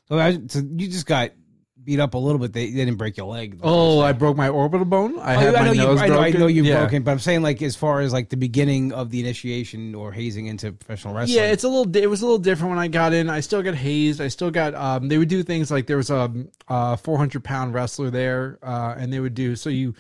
so, 0.09 0.19
I, 0.19 0.39
so 0.49 0.61
you 0.61 0.87
just 0.89 1.07
got 1.07 1.31
beat 1.85 2.01
up 2.01 2.15
a 2.15 2.19
little 2.19 2.39
bit. 2.39 2.53
They, 2.53 2.67
they 2.71 2.85
didn't 2.85 2.97
break 2.97 3.17
your 3.17 3.27
leg. 3.27 3.61
oh, 3.63 4.01
I 4.01 4.13
broke 4.13 4.37
my 4.37 4.49
orbital 4.49 4.87
bone. 4.87 5.19
I 5.19 5.35
Oh, 5.37 5.39
had 5.39 5.55
I 5.55 5.61
my 5.61 5.67
know 5.67 5.73
you. 5.73 5.79
nose 5.83 6.01
I 6.01 6.07
know, 6.09 6.19
I 6.19 6.31
know 6.31 6.47
you've 6.47 6.67
yeah. 6.67 6.81
broken, 6.81 7.03
but 7.03 7.11
I'm 7.11 7.19
saying 7.19 7.43
like 7.43 7.61
as 7.63 7.77
far 7.77 8.01
as 8.01 8.13
like 8.13 8.31
the 8.31 8.37
beginning 8.37 8.93
of 8.93 9.11
the 9.11 9.21
initiation 9.21 9.95
or 9.95 10.11
hazing 10.13 10.47
into 10.47 10.73
professional 10.73 11.15
wrestling. 11.15 11.37
Yeah, 11.39 11.53
it's 11.53 11.65
a 11.65 11.69
little. 11.69 11.95
It 11.97 12.09
was 12.09 12.23
a 12.23 12.25
little 12.25 12.39
different 12.39 12.71
when 12.71 12.79
I 12.79 12.89
got 12.89 13.13
in. 13.13 13.29
I 13.29 13.41
still 13.41 13.63
got 13.63 13.75
hazed. 13.75 14.21
I 14.21 14.29
still 14.29 14.51
got. 14.51 14.75
Um, 14.75 15.09
they 15.09 15.19
would 15.19 15.29
do 15.29 15.43
things 15.43 15.71
like 15.71 15.87
there 15.87 15.99
was 15.99 16.11
a, 16.11 16.33
a 16.69 16.97
400 16.97 17.45
pound 17.45 17.75
wrestler 17.75 18.11
there, 18.11 18.59
uh, 18.63 18.95
and 18.99 19.13
they 19.13 19.21
would 19.21 19.35
do 19.35 19.55
so. 19.57 19.69
You 19.71 19.95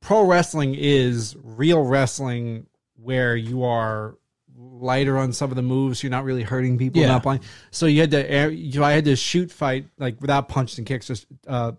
pro 0.00 0.26
wrestling 0.26 0.74
is 0.74 1.36
real 1.42 1.82
wrestling 1.84 2.66
where 2.96 3.36
you 3.36 3.62
are 3.64 4.16
lighter 4.56 5.18
on 5.18 5.32
some 5.32 5.50
of 5.50 5.56
the 5.56 5.62
moves. 5.62 6.02
You're 6.02 6.10
not 6.10 6.24
really 6.24 6.42
hurting 6.42 6.78
people. 6.78 7.00
Yeah. 7.00 7.08
Not 7.08 7.22
playing. 7.22 7.40
So 7.70 7.86
you 7.86 8.00
had 8.00 8.10
to. 8.12 8.30
air- 8.30 8.50
You 8.50 8.80
know, 8.80 8.86
I 8.86 8.92
had 8.92 9.04
to 9.06 9.16
shoot 9.16 9.50
fight 9.50 9.86
like 9.98 10.20
without 10.20 10.48
punches 10.48 10.78
and 10.78 10.86
kicks. 10.86 11.06
Just. 11.08 11.26
Uh, 11.46 11.72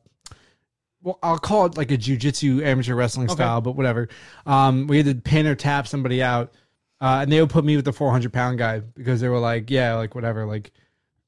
well, 1.01 1.19
I'll 1.21 1.37
call 1.37 1.67
it 1.67 1.77
like 1.77 1.91
a 1.91 1.97
jujitsu 1.97 2.63
amateur 2.65 2.95
wrestling 2.95 3.27
Okay. 3.27 3.35
style, 3.35 3.61
but 3.61 3.73
whatever. 3.75 4.09
Um, 4.45 4.87
we 4.87 4.97
had 4.97 5.05
to 5.05 5.15
pin 5.15 5.45
or 5.45 5.53
tap 5.53 5.87
somebody 5.87 6.23
out, 6.23 6.51
uh, 6.99 7.19
and 7.21 7.31
they 7.31 7.39
would 7.39 7.51
put 7.51 7.63
me 7.63 7.75
with 7.75 7.85
the 7.85 7.93
400 7.93 8.33
pound 8.33 8.57
guy 8.57 8.79
because 8.79 9.21
they 9.21 9.29
were 9.29 9.37
like, 9.39 9.69
yeah, 9.69 9.93
like 9.95 10.15
whatever, 10.15 10.47
like 10.47 10.71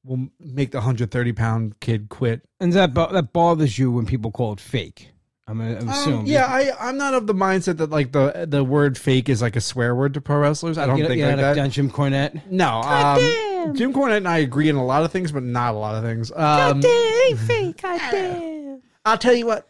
we'll 0.04 0.30
make 0.40 0.72
the 0.72 0.78
130 0.80 1.32
pound 1.34 1.80
kid 1.80 2.10
quit. 2.10 2.42
and 2.60 2.74
that 2.74 2.94
bo- 2.96 3.12
that 3.12 3.34
bothers 3.34 3.78
you 3.78 3.92
when 3.92 4.06
people 4.08 4.32
call 4.32 4.54
it 4.54 4.60
fake. 4.60 5.10
I'm, 5.50 5.58
gonna- 5.60 5.76
I'm 5.78 5.82
Um, 5.84 5.90
assuming. 5.90 6.26
yeah, 6.28 6.46
I, 6.46 6.72
I'm 6.80 6.98
not 6.98 7.14
of 7.14 7.26
the 7.26 7.34
mindset 7.34 7.78
that 7.78 7.90
like 7.90 8.12
the 8.12 8.46
the 8.50 8.64
word 8.64 8.98
fake 8.98 9.30
is 9.30 9.42
like 9.42 9.56
a 9.56 9.62
swear 9.62 9.96
word 9.96 10.14
to 10.16 10.22
pro 10.22 10.40
wrestlers. 10.40 10.78
I 10.78 10.86
don't 10.86 10.98
you 10.98 11.04
know, 11.04 11.10
think 11.10 11.20
yeah, 11.20 11.28
like 11.28 11.38
that. 11.38 11.58
like 11.58 11.72
Jim 11.72 11.90
Cornette. 11.90 12.42
No, 12.52 12.82
um, 12.82 13.74
Jim 13.76 13.94
Cornette 13.94 14.18
and 14.18 14.28
I 14.28 14.40
agree 14.40 14.68
in 14.68 14.76
a 14.76 14.86
lot 14.86 15.04
of 15.04 15.12
things, 15.12 15.32
but 15.32 15.44
not 15.44 15.74
a 15.74 15.78
lot 15.78 15.96
of 15.96 16.04
things. 16.04 16.32
Um, 16.36 16.82
fake. 16.82 17.82
Goddamn. 17.82 18.82
I'll 19.06 19.18
tell 19.18 19.34
you 19.34 19.46
what. 19.46 19.70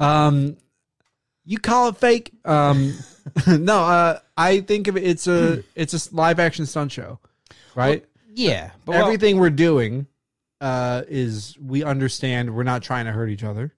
Um, 0.00 0.56
you 1.44 1.58
call 1.58 1.88
it 1.88 1.96
fake. 1.98 2.32
Um, 2.46 2.94
no, 3.46 3.80
uh, 3.80 4.20
I 4.36 4.60
think 4.60 4.88
of 4.88 4.96
it. 4.96 5.04
It's 5.04 5.26
a 5.26 5.62
it's 5.74 5.92
a 6.10 6.14
live 6.14 6.38
action 6.40 6.64
stunt 6.64 6.90
show, 6.92 7.18
right? 7.74 8.02
Yeah, 8.34 8.70
but 8.86 8.92
well, 8.92 9.04
Everything 9.04 9.38
we're 9.38 9.50
doing 9.50 10.06
uh, 10.62 11.02
is 11.08 11.56
we 11.60 11.82
understand 11.84 12.54
we're 12.54 12.62
not 12.62 12.82
trying 12.82 13.04
to 13.06 13.12
hurt 13.12 13.28
each 13.30 13.44
other, 13.44 13.74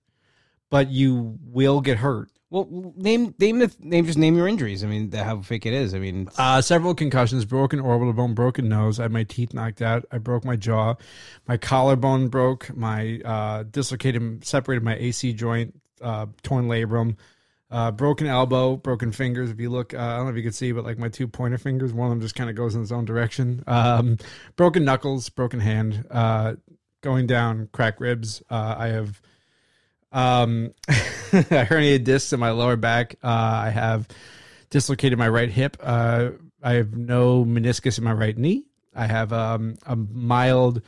but 0.71 0.91
you 0.91 1.39
will 1.45 1.81
get 1.81 1.99
hurt. 1.99 2.31
well, 2.51 2.67
name 2.97 3.35
name 3.39 3.59
the 3.59 3.71
name. 3.81 4.07
Just 4.07 4.19
name 4.19 4.37
your 4.37 4.49
injuries. 4.49 4.83
I 4.83 4.87
mean, 4.87 5.11
the, 5.11 5.23
how 5.25 5.41
fake 5.43 5.67
it 5.67 5.73
is. 5.73 5.95
I 5.95 5.99
mean, 5.99 6.29
Uh, 6.39 6.61
several 6.63 6.95
concussions, 6.95 7.45
broken 7.45 7.79
orbital 7.81 8.13
bone, 8.13 8.35
broken 8.35 8.69
nose. 8.69 8.99
I 8.99 9.03
had 9.05 9.13
my 9.13 9.25
teeth 9.25 9.53
knocked 9.55 9.83
out. 9.83 10.05
I 10.11 10.19
broke 10.19 10.45
my 10.45 10.57
jaw. 10.57 10.95
My 11.47 11.57
collarbone 11.57 12.29
broke. 12.29 12.75
My 12.75 13.21
uh, 13.25 13.65
dislocated, 13.65 14.45
separated 14.45 14.83
my 14.83 14.97
AC 14.97 15.33
joint. 15.35 15.79
Uh, 16.01 16.27
torn 16.43 16.67
labrum. 16.67 17.17
Uh, 17.71 17.93
broken 17.93 18.27
elbow, 18.27 18.77
broken 18.77 19.13
fingers. 19.13 19.49
If 19.51 19.61
you 19.61 19.71
look, 19.71 19.95
uh, 19.95 19.99
I 19.99 20.17
don't 20.17 20.25
know 20.25 20.31
if 20.31 20.37
you 20.37 20.43
can 20.43 20.51
see, 20.53 20.73
but 20.73 20.83
like 20.85 20.99
my 20.99 21.09
two 21.09 21.29
pointer 21.29 21.59
fingers, 21.59 21.93
one 21.93 22.07
of 22.07 22.11
them 22.11 22.21
just 22.21 22.35
kind 22.35 22.51
of 22.51 22.57
goes 22.57 22.75
in 22.75 22.83
its 22.83 22.91
own 22.91 23.05
direction. 23.05 23.63
Um, 23.69 24.17
broken 24.57 24.85
knuckles, 24.85 25.29
broken 25.29 25.61
hand, 25.61 26.05
uh, 26.11 26.55
going 27.01 27.29
down, 27.29 27.69
cracked 27.71 28.01
ribs. 28.01 28.43
Uh, 28.51 28.75
I 28.77 28.89
have 28.89 29.21
um, 30.13 30.75
I 30.89 31.65
herniated 31.65 32.05
discs 32.05 32.33
in 32.33 32.41
my 32.41 32.51
lower 32.51 32.77
back. 32.77 33.17
Uh, 33.23 33.29
I 33.65 33.71
have 33.71 34.09
dislocated 34.71 35.19
my 35.19 35.29
right 35.29 35.51
hip. 35.51 35.77
Uh, 35.81 36.31
I 36.63 36.75
have 36.75 36.97
no 36.97 37.45
meniscus 37.45 37.99
in 37.99 38.05
my 38.05 38.13
right 38.13 38.37
knee. 38.37 38.65
I 38.95 39.07
have 39.07 39.33
um, 39.33 39.77
a 39.87 39.97
mild 39.97 40.83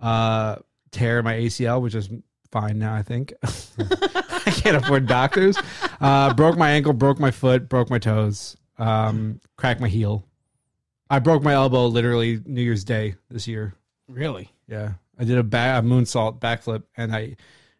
uh, 0.00 0.56
tear 0.90 1.18
in 1.18 1.24
my 1.24 1.34
ACL, 1.34 1.80
which 1.80 1.94
is 1.94 2.08
fine 2.50 2.78
now. 2.78 2.94
I 2.94 3.02
think 3.02 3.32
I 3.42 4.50
can't 4.50 4.76
afford 4.76 5.06
doctors. 5.06 5.58
Uh, 6.00 6.32
broke 6.34 6.56
my 6.56 6.70
ankle, 6.70 6.92
broke 6.92 7.18
my 7.18 7.30
foot, 7.30 7.68
broke 7.68 7.90
my 7.90 7.98
toes, 7.98 8.56
um, 8.78 9.40
cracked 9.56 9.80
my 9.80 9.88
heel. 9.88 10.24
I 11.08 11.18
broke 11.20 11.42
my 11.42 11.52
elbow 11.52 11.86
literally 11.86 12.40
New 12.44 12.62
Year's 12.62 12.84
Day 12.84 13.14
this 13.30 13.46
year. 13.46 13.74
really. 14.08 14.50
Yeah, 14.68 14.94
I 15.16 15.22
did 15.24 15.38
a, 15.38 15.44
ba- 15.44 15.78
a 15.78 15.82
moonsault 15.82 16.40
backflip, 16.40 16.82
and 16.96 17.14
I 17.14 17.36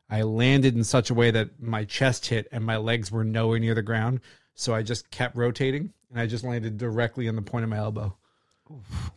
I 0.08 0.22
landed 0.22 0.74
in 0.74 0.84
such 0.84 1.10
a 1.10 1.14
way 1.14 1.30
that 1.30 1.60
my 1.60 1.84
chest 1.84 2.26
hit 2.26 2.48
and 2.52 2.64
my 2.64 2.76
legs 2.76 3.10
were 3.10 3.24
nowhere 3.24 3.58
near 3.58 3.74
the 3.74 3.82
ground. 3.82 4.20
So 4.54 4.74
I 4.74 4.82
just 4.82 5.10
kept 5.10 5.36
rotating, 5.36 5.92
and 6.10 6.18
I 6.18 6.26
just 6.26 6.44
landed 6.44 6.78
directly 6.78 7.28
on 7.28 7.36
the 7.36 7.42
point 7.42 7.64
of 7.64 7.70
my 7.70 7.76
elbow. 7.76 8.16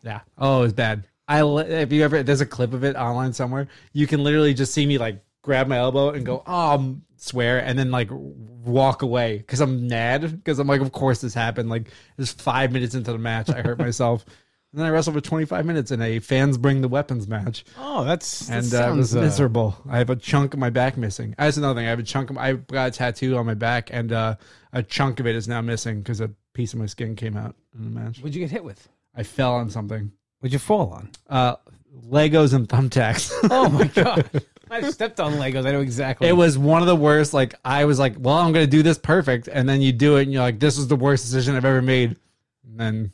Yeah. 0.04 0.22
Oh, 0.38 0.60
it 0.60 0.64
was 0.64 0.74
bad. 0.74 1.06
I 1.28 1.44
if 1.44 1.92
you 1.94 2.04
ever 2.04 2.24
there's 2.24 2.42
a 2.42 2.46
clip 2.46 2.74
of 2.74 2.84
it 2.84 2.96
online 2.96 3.34
somewhere, 3.34 3.68
you 3.94 4.08
can 4.08 4.24
literally 4.24 4.54
just 4.54 4.74
see 4.74 4.86
me 4.86 4.98
like 4.98 5.24
grab 5.42 5.68
my 5.68 5.78
elbow 5.78 6.10
and 6.10 6.26
go, 6.26 6.44
oh, 6.46 6.98
swear, 7.18 7.60
and 7.60 7.78
then 7.78 7.92
like 7.92 8.10
walk 8.12 9.02
away 9.02 9.38
because 9.38 9.62
I'm 9.62 9.88
mad 9.88 10.22
because 10.22 10.60
I'm 10.60 10.68
like, 10.68 10.82
of 10.82 10.92
course 10.92 11.22
this 11.22 11.34
happened. 11.34 11.70
Like, 11.70 11.92
it's 12.18 12.32
five 12.32 12.72
minutes 12.72 12.96
into 12.96 13.12
the 13.12 13.18
match, 13.18 13.50
I 13.50 13.62
hurt 13.62 13.80
myself. 13.80 14.26
And 14.72 14.80
then 14.80 14.86
I 14.88 14.92
wrestled 14.92 15.16
for 15.16 15.22
25 15.22 15.66
minutes 15.66 15.90
in 15.90 16.00
a 16.02 16.20
fans 16.20 16.58
bring 16.58 16.82
the 16.82 16.88
weapons 16.88 17.28
match, 17.28 17.66
Oh, 17.78 18.04
that's 18.04 18.48
that 18.48 18.64
and 18.64 18.74
uh, 18.74 18.94
it 18.94 18.96
was 18.98 19.10
sounds, 19.10 19.16
uh, 19.16 19.22
miserable. 19.22 19.76
I 19.90 19.98
have 19.98 20.12
a 20.12 20.16
chunk 20.16 20.54
of 20.54 20.60
my 20.60 20.70
back 20.70 20.96
missing. 20.96 21.34
That's 21.40 21.58
another 21.58 21.80
thing. 21.80 21.88
I 21.88 21.90
have 21.90 21.98
a 22.00 22.04
chunk. 22.04 22.30
Of, 22.30 22.38
I 22.38 22.54
got 22.54 22.90
a 22.90 22.92
tattoo 22.92 23.36
on 23.38 23.48
my 23.48 23.56
back, 23.56 23.90
and 23.92 24.12
uh, 24.12 24.36
a 24.72 24.84
chunk 24.84 25.20
of 25.20 25.26
it 25.26 25.36
is 25.36 25.48
now 25.48 25.62
missing 25.62 26.00
because 26.02 26.22
a 26.22 26.30
piece 26.54 26.74
of 26.74 26.80
my 26.80 26.86
skin 26.86 27.16
came 27.16 27.36
out 27.36 27.56
in 27.76 27.84
the 27.84 27.90
match. 27.90 28.20
What'd 28.20 28.36
you 28.36 28.42
get 28.42 28.52
hit 28.52 28.64
with? 28.64 28.88
I 29.16 29.24
fell 29.24 29.56
on 29.56 29.72
something. 29.72 30.12
What'd 30.40 30.54
you 30.54 30.60
fall 30.60 30.92
on? 30.94 31.10
Uh, 31.28 31.56
Legos 32.08 32.54
and 32.54 32.70
thumbtacks. 32.70 33.32
Oh 33.52 33.70
my 33.70 33.86
god! 33.96 34.30
I 34.70 34.88
stepped 34.92 35.20
on 35.20 35.34
Legos. 35.34 35.66
I 35.66 35.72
know 35.72 35.82
exactly. 35.82 36.28
It 36.28 36.34
was 36.34 36.60
one 36.60 36.82
of 36.84 36.88
the 36.88 36.96
worst. 36.96 37.34
Like 37.34 37.56
I 37.66 37.86
was 37.86 37.98
like, 37.98 38.14
well, 38.20 38.36
I'm 38.38 38.54
gonna 38.54 38.68
do 38.68 38.84
this 38.84 39.00
perfect, 39.00 39.48
and 39.48 39.68
then 39.68 39.82
you 39.82 39.92
do 39.92 40.18
it, 40.18 40.24
and 40.24 40.32
you're 40.32 40.44
like, 40.44 40.60
this 40.60 40.78
was 40.78 40.88
the 40.88 40.96
worst 40.96 41.26
decision 41.26 41.56
I've 41.56 41.66
ever 41.66 41.82
made. 41.82 42.18
And 42.64 42.80
then 42.80 43.12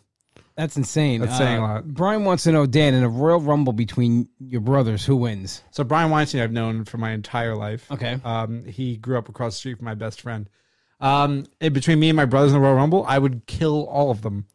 That's 0.55 0.77
insane. 0.77 1.19
That's 1.21 1.37
saying 1.37 1.57
a 1.59 1.63
Uh, 1.63 1.67
lot. 1.67 1.85
Brian 1.87 2.23
wants 2.23 2.43
to 2.43 2.51
know, 2.51 2.65
Dan, 2.65 2.93
in 2.93 3.03
a 3.03 3.09
Royal 3.09 3.41
Rumble 3.41 3.73
between 3.73 4.29
your 4.39 4.61
brothers, 4.61 5.05
who 5.05 5.15
wins? 5.17 5.61
so 5.71 5.83
Brian 5.83 6.09
Weinstein, 6.11 6.41
I've 6.41 6.51
known 6.53 6.85
for 6.85 6.97
my 6.97 7.11
entire 7.11 7.55
life. 7.55 7.91
Okay. 7.91 8.19
Um, 8.23 8.63
he 8.65 8.95
grew 8.95 9.17
up 9.17 9.27
across 9.27 9.53
the 9.55 9.57
street 9.59 9.77
from 9.77 9.85
my 9.85 9.95
best 9.95 10.21
friend. 10.21 10.49
Um, 11.01 11.45
in 11.59 11.73
between 11.73 11.99
me 11.99 12.09
and 12.09 12.15
my 12.15 12.23
brothers 12.25 12.53
in 12.53 12.61
the 12.61 12.65
Royal 12.65 12.75
Rumble, 12.75 13.05
I 13.07 13.17
would 13.19 13.45
kill 13.47 13.85
all 13.87 14.11
of 14.11 14.21
them. 14.21 14.45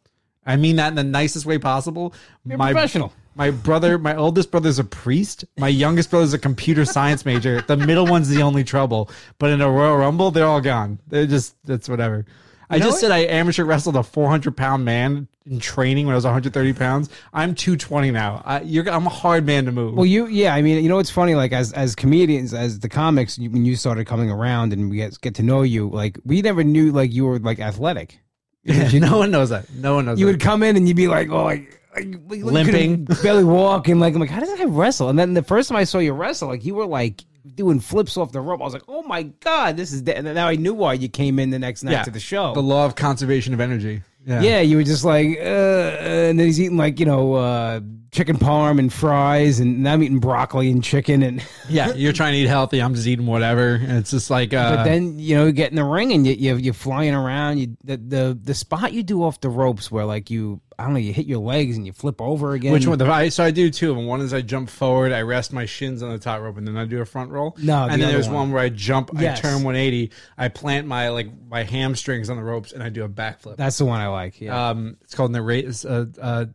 I 0.46 0.56
mean 0.56 0.76
that 0.76 0.88
in 0.88 0.94
the 0.94 1.04
nicest 1.04 1.44
way 1.44 1.58
possible. 1.58 2.14
You're 2.46 2.56
my 2.56 2.72
professional. 2.72 3.12
my 3.34 3.50
brother, 3.50 3.98
my 3.98 4.16
oldest 4.16 4.50
brother's 4.50 4.78
a 4.78 4.84
priest. 4.84 5.44
My 5.58 5.68
youngest 5.68 6.10
brother's 6.10 6.32
a 6.32 6.38
computer 6.38 6.86
science 6.86 7.26
major. 7.26 7.60
The 7.60 7.76
middle 7.76 8.06
one's 8.06 8.30
the 8.30 8.40
only 8.40 8.64
trouble. 8.64 9.10
But 9.38 9.50
in 9.50 9.60
a 9.60 9.70
Royal 9.70 9.98
Rumble, 9.98 10.30
they're 10.30 10.46
all 10.46 10.62
gone. 10.62 10.98
They're 11.06 11.26
just 11.26 11.56
that's 11.64 11.90
whatever. 11.90 12.24
I 12.70 12.78
know 12.78 12.86
just 12.86 13.00
said 13.00 13.10
I 13.10 13.20
amateur 13.24 13.64
wrestled 13.64 13.96
a 13.96 14.02
400 14.02 14.56
pound 14.56 14.84
man 14.84 15.28
in 15.46 15.58
training 15.58 16.06
when 16.06 16.12
I 16.12 16.16
was 16.16 16.24
130 16.24 16.72
pounds. 16.74 17.10
I'm 17.32 17.54
220 17.54 18.10
now. 18.10 18.42
I, 18.44 18.60
you're, 18.62 18.88
I'm 18.88 19.06
a 19.06 19.10
hard 19.10 19.44
man 19.44 19.64
to 19.66 19.72
move. 19.72 19.94
Well, 19.94 20.06
you, 20.06 20.26
yeah, 20.26 20.54
I 20.54 20.62
mean, 20.62 20.82
you 20.82 20.88
know, 20.88 20.98
it's 20.98 21.10
funny, 21.10 21.34
like 21.34 21.52
as 21.52 21.72
as 21.72 21.94
comedians, 21.96 22.54
as 22.54 22.78
the 22.80 22.88
comics, 22.88 23.38
you, 23.38 23.50
when 23.50 23.64
you 23.64 23.76
started 23.76 24.06
coming 24.06 24.30
around 24.30 24.72
and 24.72 24.88
we 24.90 24.96
get 24.96 25.20
get 25.20 25.34
to 25.36 25.42
know 25.42 25.62
you, 25.62 25.88
like 25.90 26.18
we 26.24 26.42
never 26.42 26.62
knew 26.64 26.92
like 26.92 27.12
you 27.12 27.24
were 27.26 27.38
like 27.38 27.58
athletic. 27.60 28.20
Yeah, 28.62 28.88
no 28.98 29.18
one 29.18 29.30
knows 29.30 29.48
that. 29.50 29.72
No 29.74 29.94
one 29.96 30.04
knows 30.06 30.20
You 30.20 30.26
that. 30.26 30.32
would 30.32 30.40
come 30.40 30.62
in 30.62 30.76
and 30.76 30.86
you'd 30.86 30.96
be 30.96 31.08
like, 31.08 31.30
oh, 31.30 31.44
like. 31.44 31.76
like, 31.96 32.14
Limping. 32.28 33.04
barely 33.22 33.42
walking. 33.42 33.98
like 33.98 34.14
I'm 34.14 34.20
like, 34.20 34.30
how 34.30 34.38
does 34.38 34.48
that 34.48 34.58
guy 34.58 34.64
wrestle? 34.66 35.08
And 35.08 35.18
then 35.18 35.34
the 35.34 35.42
first 35.42 35.68
time 35.68 35.76
I 35.76 35.82
saw 35.84 35.98
you 35.98 36.12
wrestle, 36.12 36.46
like 36.48 36.64
you 36.64 36.74
were 36.76 36.86
like 36.86 37.24
doing 37.54 37.80
flips 37.80 38.16
off 38.16 38.32
the 38.32 38.40
rope. 38.40 38.60
I 38.60 38.64
was 38.64 38.72
like, 38.72 38.82
oh 38.88 39.02
my 39.02 39.22
god, 39.24 39.76
this 39.76 39.92
is. 39.92 40.02
De-. 40.02 40.16
And 40.16 40.26
then 40.26 40.34
now 40.34 40.48
I 40.48 40.56
knew 40.56 40.74
why 40.74 40.94
you 40.94 41.08
came 41.08 41.38
in 41.38 41.50
the 41.50 41.58
next 41.58 41.82
night 41.82 41.92
Yeah. 41.92 42.02
to 42.04 42.10
the 42.10 42.20
show. 42.20 42.54
the 42.54 42.62
law 42.62 42.84
of 42.86 42.94
conservation 42.96 43.54
of 43.54 43.60
energy. 43.60 44.02
Yeah. 44.26 44.42
Yeah, 44.42 44.60
you 44.60 44.76
were 44.76 44.82
just 44.84 45.04
like, 45.04 45.38
uh, 45.38 45.40
and 45.40 46.38
then 46.38 46.46
he's 46.46 46.60
eating 46.60 46.76
like 46.76 47.00
you 47.00 47.06
know 47.06 47.34
uh, 47.34 47.80
chicken 48.12 48.36
parm 48.36 48.78
and 48.78 48.92
fries, 48.92 49.60
and 49.60 49.82
now 49.82 49.92
I'm 49.92 50.02
eating 50.02 50.18
broccoli 50.18 50.70
and 50.70 50.82
chicken, 50.82 51.22
and 51.22 51.44
Yeah, 51.68 51.92
you're 51.94 52.12
trying 52.12 52.32
to 52.32 52.38
eat 52.38 52.46
healthy. 52.48 52.80
I'm 52.82 52.94
just 52.94 53.06
eating 53.06 53.26
whatever. 53.26 53.74
And 53.74 53.92
it's 53.92 54.10
just 54.10 54.30
like, 54.30 54.52
uh, 54.52 54.76
but 54.76 54.84
then 54.84 55.18
you 55.18 55.36
know 55.36 55.46
you 55.46 55.52
get 55.52 55.70
in 55.70 55.76
the 55.76 55.84
ring 55.84 56.12
and 56.12 56.26
you, 56.26 56.34
you 56.34 56.56
you're 56.56 56.74
flying 56.74 57.14
around. 57.14 57.58
You 57.58 57.76
the, 57.84 57.96
the 57.96 58.38
the 58.42 58.54
spot 58.54 58.92
you 58.92 59.02
do 59.02 59.22
off 59.22 59.40
the 59.40 59.48
ropes 59.48 59.90
where 59.90 60.04
like 60.04 60.30
you 60.30 60.60
I 60.78 60.84
don't 60.84 60.94
know 60.94 60.98
you 60.98 61.12
hit 61.12 61.26
your 61.26 61.40
legs 61.40 61.76
and 61.76 61.84
you 61.86 61.92
flip 61.92 62.22
over 62.22 62.54
again. 62.54 62.72
which 62.72 62.86
one? 62.86 62.96
The, 62.96 63.04
I, 63.06 63.28
so 63.28 63.44
I 63.44 63.50
do 63.50 63.70
two 63.70 63.90
of 63.90 63.96
them. 63.96 64.06
One 64.06 64.22
is 64.22 64.32
I 64.32 64.40
jump 64.40 64.70
forward, 64.70 65.12
I 65.12 65.20
rest 65.20 65.52
my 65.52 65.66
shins 65.66 66.02
on 66.02 66.10
the 66.10 66.18
top 66.18 66.40
rope, 66.40 66.56
and 66.56 66.66
then 66.66 66.78
I 66.78 66.86
do 66.86 67.02
a 67.02 67.04
front 67.04 67.30
roll. 67.30 67.54
No, 67.58 67.86
the 67.86 67.92
and 67.92 68.02
then 68.02 68.10
there's 68.10 68.28
one. 68.28 68.36
one. 68.36 68.52
where 68.52 68.62
I 68.62 68.70
jump, 68.70 69.10
Yes. 69.18 69.38
I 69.38 69.42
turn 69.42 69.54
180, 69.62 70.10
I 70.38 70.48
plant 70.48 70.86
my 70.86 71.10
like 71.10 71.28
my 71.48 71.64
hamstrings 71.64 72.30
on 72.30 72.38
the 72.38 72.42
ropes, 72.42 72.72
and 72.72 72.82
I 72.82 72.88
do 72.88 73.04
a 73.04 73.10
backflip. 73.10 73.56
That's 73.58 73.76
the 73.76 73.84
one 73.84 74.00
I 74.00 74.08
like. 74.08 74.40
Yeah. 74.40 74.70
Um, 74.70 74.96
it's 75.02 75.14
called 75.14 75.36
Ara- 75.36 75.64
uh, 75.86 76.06
uh, 76.18 76.46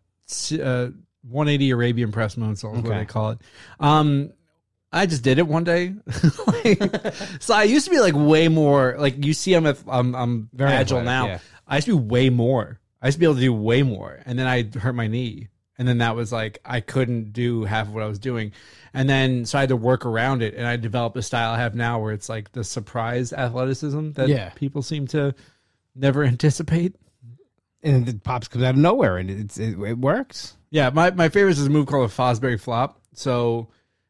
uh, 0.59 0.89
180 1.29 1.71
Arabian 1.71 2.11
press 2.11 2.35
moonsault 2.35 2.77
is 2.77 2.83
what 2.83 2.85
Okay. 2.91 2.97
they 2.99 3.05
call 3.05 3.31
it. 3.31 3.39
Um, 3.79 4.31
I 4.91 5.05
just 5.07 5.23
did 5.23 5.39
it 5.39 5.47
one 5.47 5.63
day. 5.63 5.93
Like, 6.47 7.13
so 7.39 7.53
I 7.53 7.63
used 7.63 7.85
to 7.85 7.91
be 7.91 7.99
like 7.99 8.13
way 8.15 8.47
more 8.47 8.95
like 8.97 9.23
you 9.25 9.33
see 9.33 9.53
I'm 9.53 9.65
I'm, 9.87 10.15
I'm 10.15 10.49
Very 10.53 10.71
agile 10.71 10.99
athletic, 10.99 11.05
now. 11.05 11.25
yeah. 11.27 11.39
I 11.67 11.75
used 11.77 11.87
to 11.87 11.97
be 11.99 12.03
way 12.07 12.29
more. 12.29 12.79
I 13.01 13.07
used 13.07 13.15
to 13.15 13.19
be 13.19 13.25
able 13.25 13.35
to 13.35 13.41
do 13.41 13.53
way 13.53 13.83
more, 13.83 14.19
and 14.25 14.39
then 14.39 14.47
I 14.47 14.63
hurt 14.79 14.93
my 14.93 15.07
knee, 15.07 15.49
and 15.77 15.87
then 15.87 15.97
that 15.99 16.15
was 16.15 16.31
like 16.31 16.59
I 16.65 16.79
couldn't 16.79 17.33
do 17.33 17.65
half 17.65 17.87
of 17.87 17.93
what 17.93 18.03
I 18.03 18.07
was 18.07 18.19
doing, 18.19 18.51
and 18.93 19.09
then 19.09 19.45
so 19.45 19.57
I 19.57 19.61
had 19.61 19.69
to 19.69 19.75
work 19.75 20.05
around 20.05 20.41
it, 20.41 20.55
and 20.55 20.65
I 20.65 20.75
developed 20.77 21.17
a 21.17 21.21
style 21.21 21.51
I 21.53 21.57
have 21.59 21.75
now 21.75 21.99
where 21.99 22.13
it's 22.13 22.29
like 22.29 22.51
the 22.53 22.63
surprise 22.63 23.33
athleticism 23.33 24.11
that 24.13 24.27
Yeah. 24.29 24.49
people 24.55 24.81
seem 24.81 25.07
to 25.07 25.35
never 25.93 26.23
anticipate. 26.33 26.95
and 27.83 28.07
it 28.07 28.23
pops 28.23 28.47
comes 28.47 28.63
out 28.63 28.73
of 28.75 28.79
nowhere 28.79 29.17
and 29.17 29.29
it's 29.29 29.57
it, 29.59 29.77
it 29.79 29.97
works. 29.99 30.55
Yeah, 30.75 30.89
my, 30.89 31.09
my 31.11 31.29
favorite 31.29 31.51
is 31.51 31.65
a 31.65 31.69
move 31.69 31.87
called 31.87 32.11
a 32.11 32.13
Fosbury 32.13 32.59
flop. 32.59 32.99
So 33.13 33.69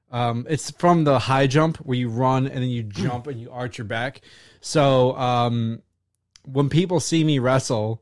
um, 0.09 0.47
it's 0.49 0.71
from 0.71 1.03
the 1.03 1.19
high 1.19 1.45
jump 1.45 1.77
where 1.77 1.95
you 1.95 2.09
run 2.09 2.47
and 2.47 2.55
then 2.57 2.69
you 2.69 2.81
jump 2.83 3.27
and 3.27 3.39
you 3.39 3.51
arch 3.51 3.77
your 3.77 3.85
back. 3.85 4.21
So 4.61 5.15
um, 5.15 5.83
when 6.43 6.69
people 6.69 6.99
see 6.99 7.23
me 7.23 7.37
wrestle, 7.37 8.01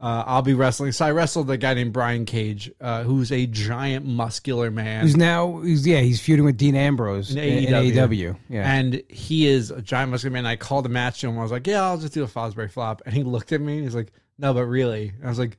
uh, 0.00 0.24
I'll 0.26 0.42
be 0.42 0.52
wrestling. 0.52 0.90
So 0.90 1.06
I 1.06 1.12
wrestled 1.12 1.48
a 1.48 1.56
guy 1.56 1.74
named 1.74 1.92
Brian 1.92 2.24
Cage, 2.24 2.72
uh, 2.80 3.04
who's 3.04 3.30
a 3.30 3.46
giant 3.46 4.04
muscular 4.04 4.68
man. 4.72 5.02
Who's 5.02 5.16
now 5.16 5.60
he's 5.60 5.86
yeah 5.86 6.00
he's 6.00 6.20
feuding 6.20 6.44
with 6.44 6.56
Dean 6.56 6.74
Ambrose 6.74 7.30
In 7.30 7.38
in, 7.38 7.64
in 7.66 7.72
AEW. 7.72 7.92
AEW. 7.94 8.36
Yeah. 8.48 8.74
And 8.74 9.00
he 9.08 9.46
is 9.46 9.70
a 9.70 9.80
giant 9.80 10.10
muscular 10.10 10.32
man. 10.32 10.44
I 10.44 10.56
called 10.56 10.86
a 10.86 10.88
match 10.88 11.20
to 11.20 11.28
him. 11.28 11.38
I 11.38 11.42
was 11.42 11.52
like, 11.52 11.68
"Yeah, 11.68 11.84
I'll 11.84 11.98
just 11.98 12.14
do 12.14 12.24
a 12.24 12.26
Fosbury 12.26 12.68
flop." 12.68 13.02
And 13.06 13.14
he 13.14 13.22
looked 13.22 13.52
at 13.52 13.60
me. 13.60 13.74
and 13.74 13.84
He's 13.84 13.94
like, 13.94 14.12
"No, 14.38 14.52
but 14.52 14.64
really?" 14.64 15.12
And 15.18 15.24
I 15.24 15.28
was 15.28 15.38
like, 15.38 15.56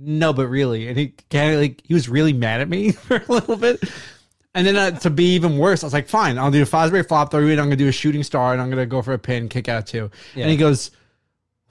"No, 0.00 0.32
but 0.32 0.48
really?" 0.48 0.88
And 0.88 0.96
he 0.98 1.14
kind 1.30 1.54
of 1.54 1.60
like 1.60 1.82
he 1.84 1.94
was 1.94 2.08
really 2.08 2.32
mad 2.32 2.60
at 2.60 2.68
me 2.68 2.92
for 2.92 3.16
a 3.16 3.32
little 3.32 3.56
bit. 3.56 3.82
And 4.54 4.66
then 4.66 4.76
uh, 4.76 4.90
to 5.00 5.10
be 5.10 5.34
even 5.34 5.58
worse, 5.58 5.82
I 5.84 5.86
was 5.86 5.92
like, 5.92 6.08
"Fine, 6.08 6.38
I'll 6.38 6.50
do 6.50 6.62
a 6.62 6.66
Fosbury 6.66 7.06
flop. 7.06 7.30
Throw 7.30 7.40
and 7.40 7.50
I'm 7.52 7.66
gonna 7.66 7.76
do 7.76 7.88
a 7.88 7.92
shooting 7.92 8.22
star, 8.22 8.52
and 8.52 8.60
I'm 8.60 8.70
gonna 8.70 8.86
go 8.86 9.02
for 9.02 9.12
a 9.12 9.18
pin, 9.18 9.48
kick 9.48 9.68
out 9.68 9.86
too." 9.86 10.10
Yeah. 10.34 10.42
And 10.44 10.50
he 10.50 10.56
goes, 10.56 10.90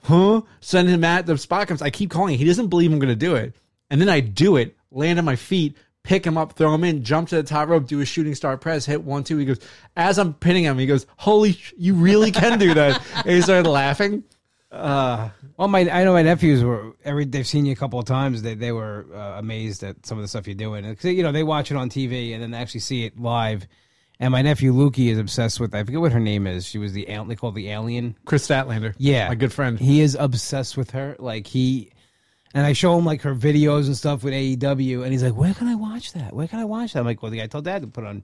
"Huh?" 0.02 0.42
Send 0.60 0.88
him 0.88 1.04
at 1.04 1.26
the 1.26 1.36
spot 1.36 1.68
comes. 1.68 1.82
I 1.82 1.90
keep 1.90 2.10
calling. 2.10 2.38
He 2.38 2.44
doesn't 2.44 2.68
believe 2.68 2.92
I'm 2.92 2.98
gonna 2.98 3.14
do 3.16 3.34
it. 3.34 3.54
And 3.90 4.00
then 4.00 4.08
I 4.08 4.20
do 4.20 4.56
it, 4.56 4.76
land 4.92 5.18
on 5.18 5.24
my 5.24 5.34
feet, 5.36 5.76
pick 6.04 6.24
him 6.24 6.38
up, 6.38 6.52
throw 6.54 6.72
him 6.74 6.84
in, 6.84 7.02
jump 7.02 7.28
to 7.30 7.36
the 7.36 7.42
top 7.42 7.68
rope, 7.68 7.86
do 7.88 8.00
a 8.00 8.04
shooting 8.06 8.34
star 8.36 8.56
press, 8.56 8.86
hit 8.86 9.02
one, 9.02 9.24
two. 9.24 9.36
He 9.36 9.44
goes, 9.44 9.58
as 9.96 10.18
I'm 10.18 10.32
pinning 10.32 10.62
him, 10.64 10.78
he 10.78 10.86
goes, 10.86 11.06
Holy, 11.16 11.52
sh- 11.54 11.74
you 11.76 11.94
really 11.94 12.30
can 12.30 12.58
do 12.58 12.72
that. 12.74 13.02
and 13.16 13.30
he 13.34 13.42
started 13.42 13.68
laughing. 13.68 14.22
Uh, 14.70 15.30
Well, 15.56 15.68
my 15.68 15.80
I 15.90 16.04
know 16.04 16.12
my 16.12 16.22
nephews 16.22 16.62
were 16.62 16.92
every 17.04 17.24
they've 17.24 17.46
seen 17.46 17.66
you 17.66 17.72
a 17.72 17.76
couple 17.76 17.98
of 17.98 18.04
times. 18.06 18.42
They 18.42 18.54
they 18.54 18.72
were 18.72 19.06
uh, 19.14 19.38
amazed 19.38 19.82
at 19.82 20.06
some 20.06 20.16
of 20.18 20.22
the 20.22 20.28
stuff 20.28 20.46
you're 20.46 20.54
doing. 20.54 20.84
And, 20.84 20.96
'cause, 20.96 21.10
you 21.10 21.22
know, 21.22 21.32
they 21.32 21.42
watch 21.42 21.70
it 21.70 21.76
on 21.76 21.88
TV 21.90 22.32
and 22.34 22.42
then 22.42 22.52
they 22.52 22.58
actually 22.58 22.80
see 22.80 23.04
it 23.04 23.18
live. 23.20 23.66
And 24.20 24.32
my 24.32 24.42
nephew 24.42 24.72
Lukey 24.72 25.08
is 25.10 25.18
obsessed 25.18 25.58
with. 25.60 25.74
I 25.74 25.82
forget 25.82 26.00
what 26.00 26.12
her 26.12 26.20
name 26.20 26.46
is. 26.46 26.66
She 26.66 26.78
was 26.78 26.92
the 26.92 27.06
they 27.06 27.34
call 27.36 27.50
it 27.50 27.54
the 27.54 27.68
alien. 27.70 28.16
Kris 28.26 28.46
Statlander. 28.46 28.94
Yeah, 28.98 29.28
My 29.28 29.34
good 29.34 29.52
friend. 29.52 29.78
He 29.78 30.02
is 30.02 30.14
obsessed 30.18 30.76
with 30.76 30.90
her. 30.90 31.16
Like 31.18 31.46
he, 31.46 31.90
and 32.54 32.66
I 32.66 32.74
show 32.74 32.96
him 32.98 33.06
like 33.06 33.22
her 33.22 33.34
videos 33.34 33.86
and 33.86 33.96
stuff 33.96 34.22
with 34.22 34.34
AEW, 34.34 35.02
and 35.02 35.10
he's 35.12 35.22
like, 35.22 35.34
"Where 35.36 35.54
can 35.54 35.68
I 35.68 35.74
watch 35.74 36.12
that? 36.12 36.34
Where 36.34 36.46
can 36.46 36.58
I 36.58 36.64
watch 36.66 36.92
that?" 36.92 37.00
I'm 37.00 37.06
like, 37.06 37.22
"Well, 37.22 37.30
the 37.30 37.38
guy 37.38 37.44
I 37.44 37.46
told 37.46 37.64
Dad 37.64 37.80
to 37.82 37.88
put 37.88 38.04
on 38.04 38.22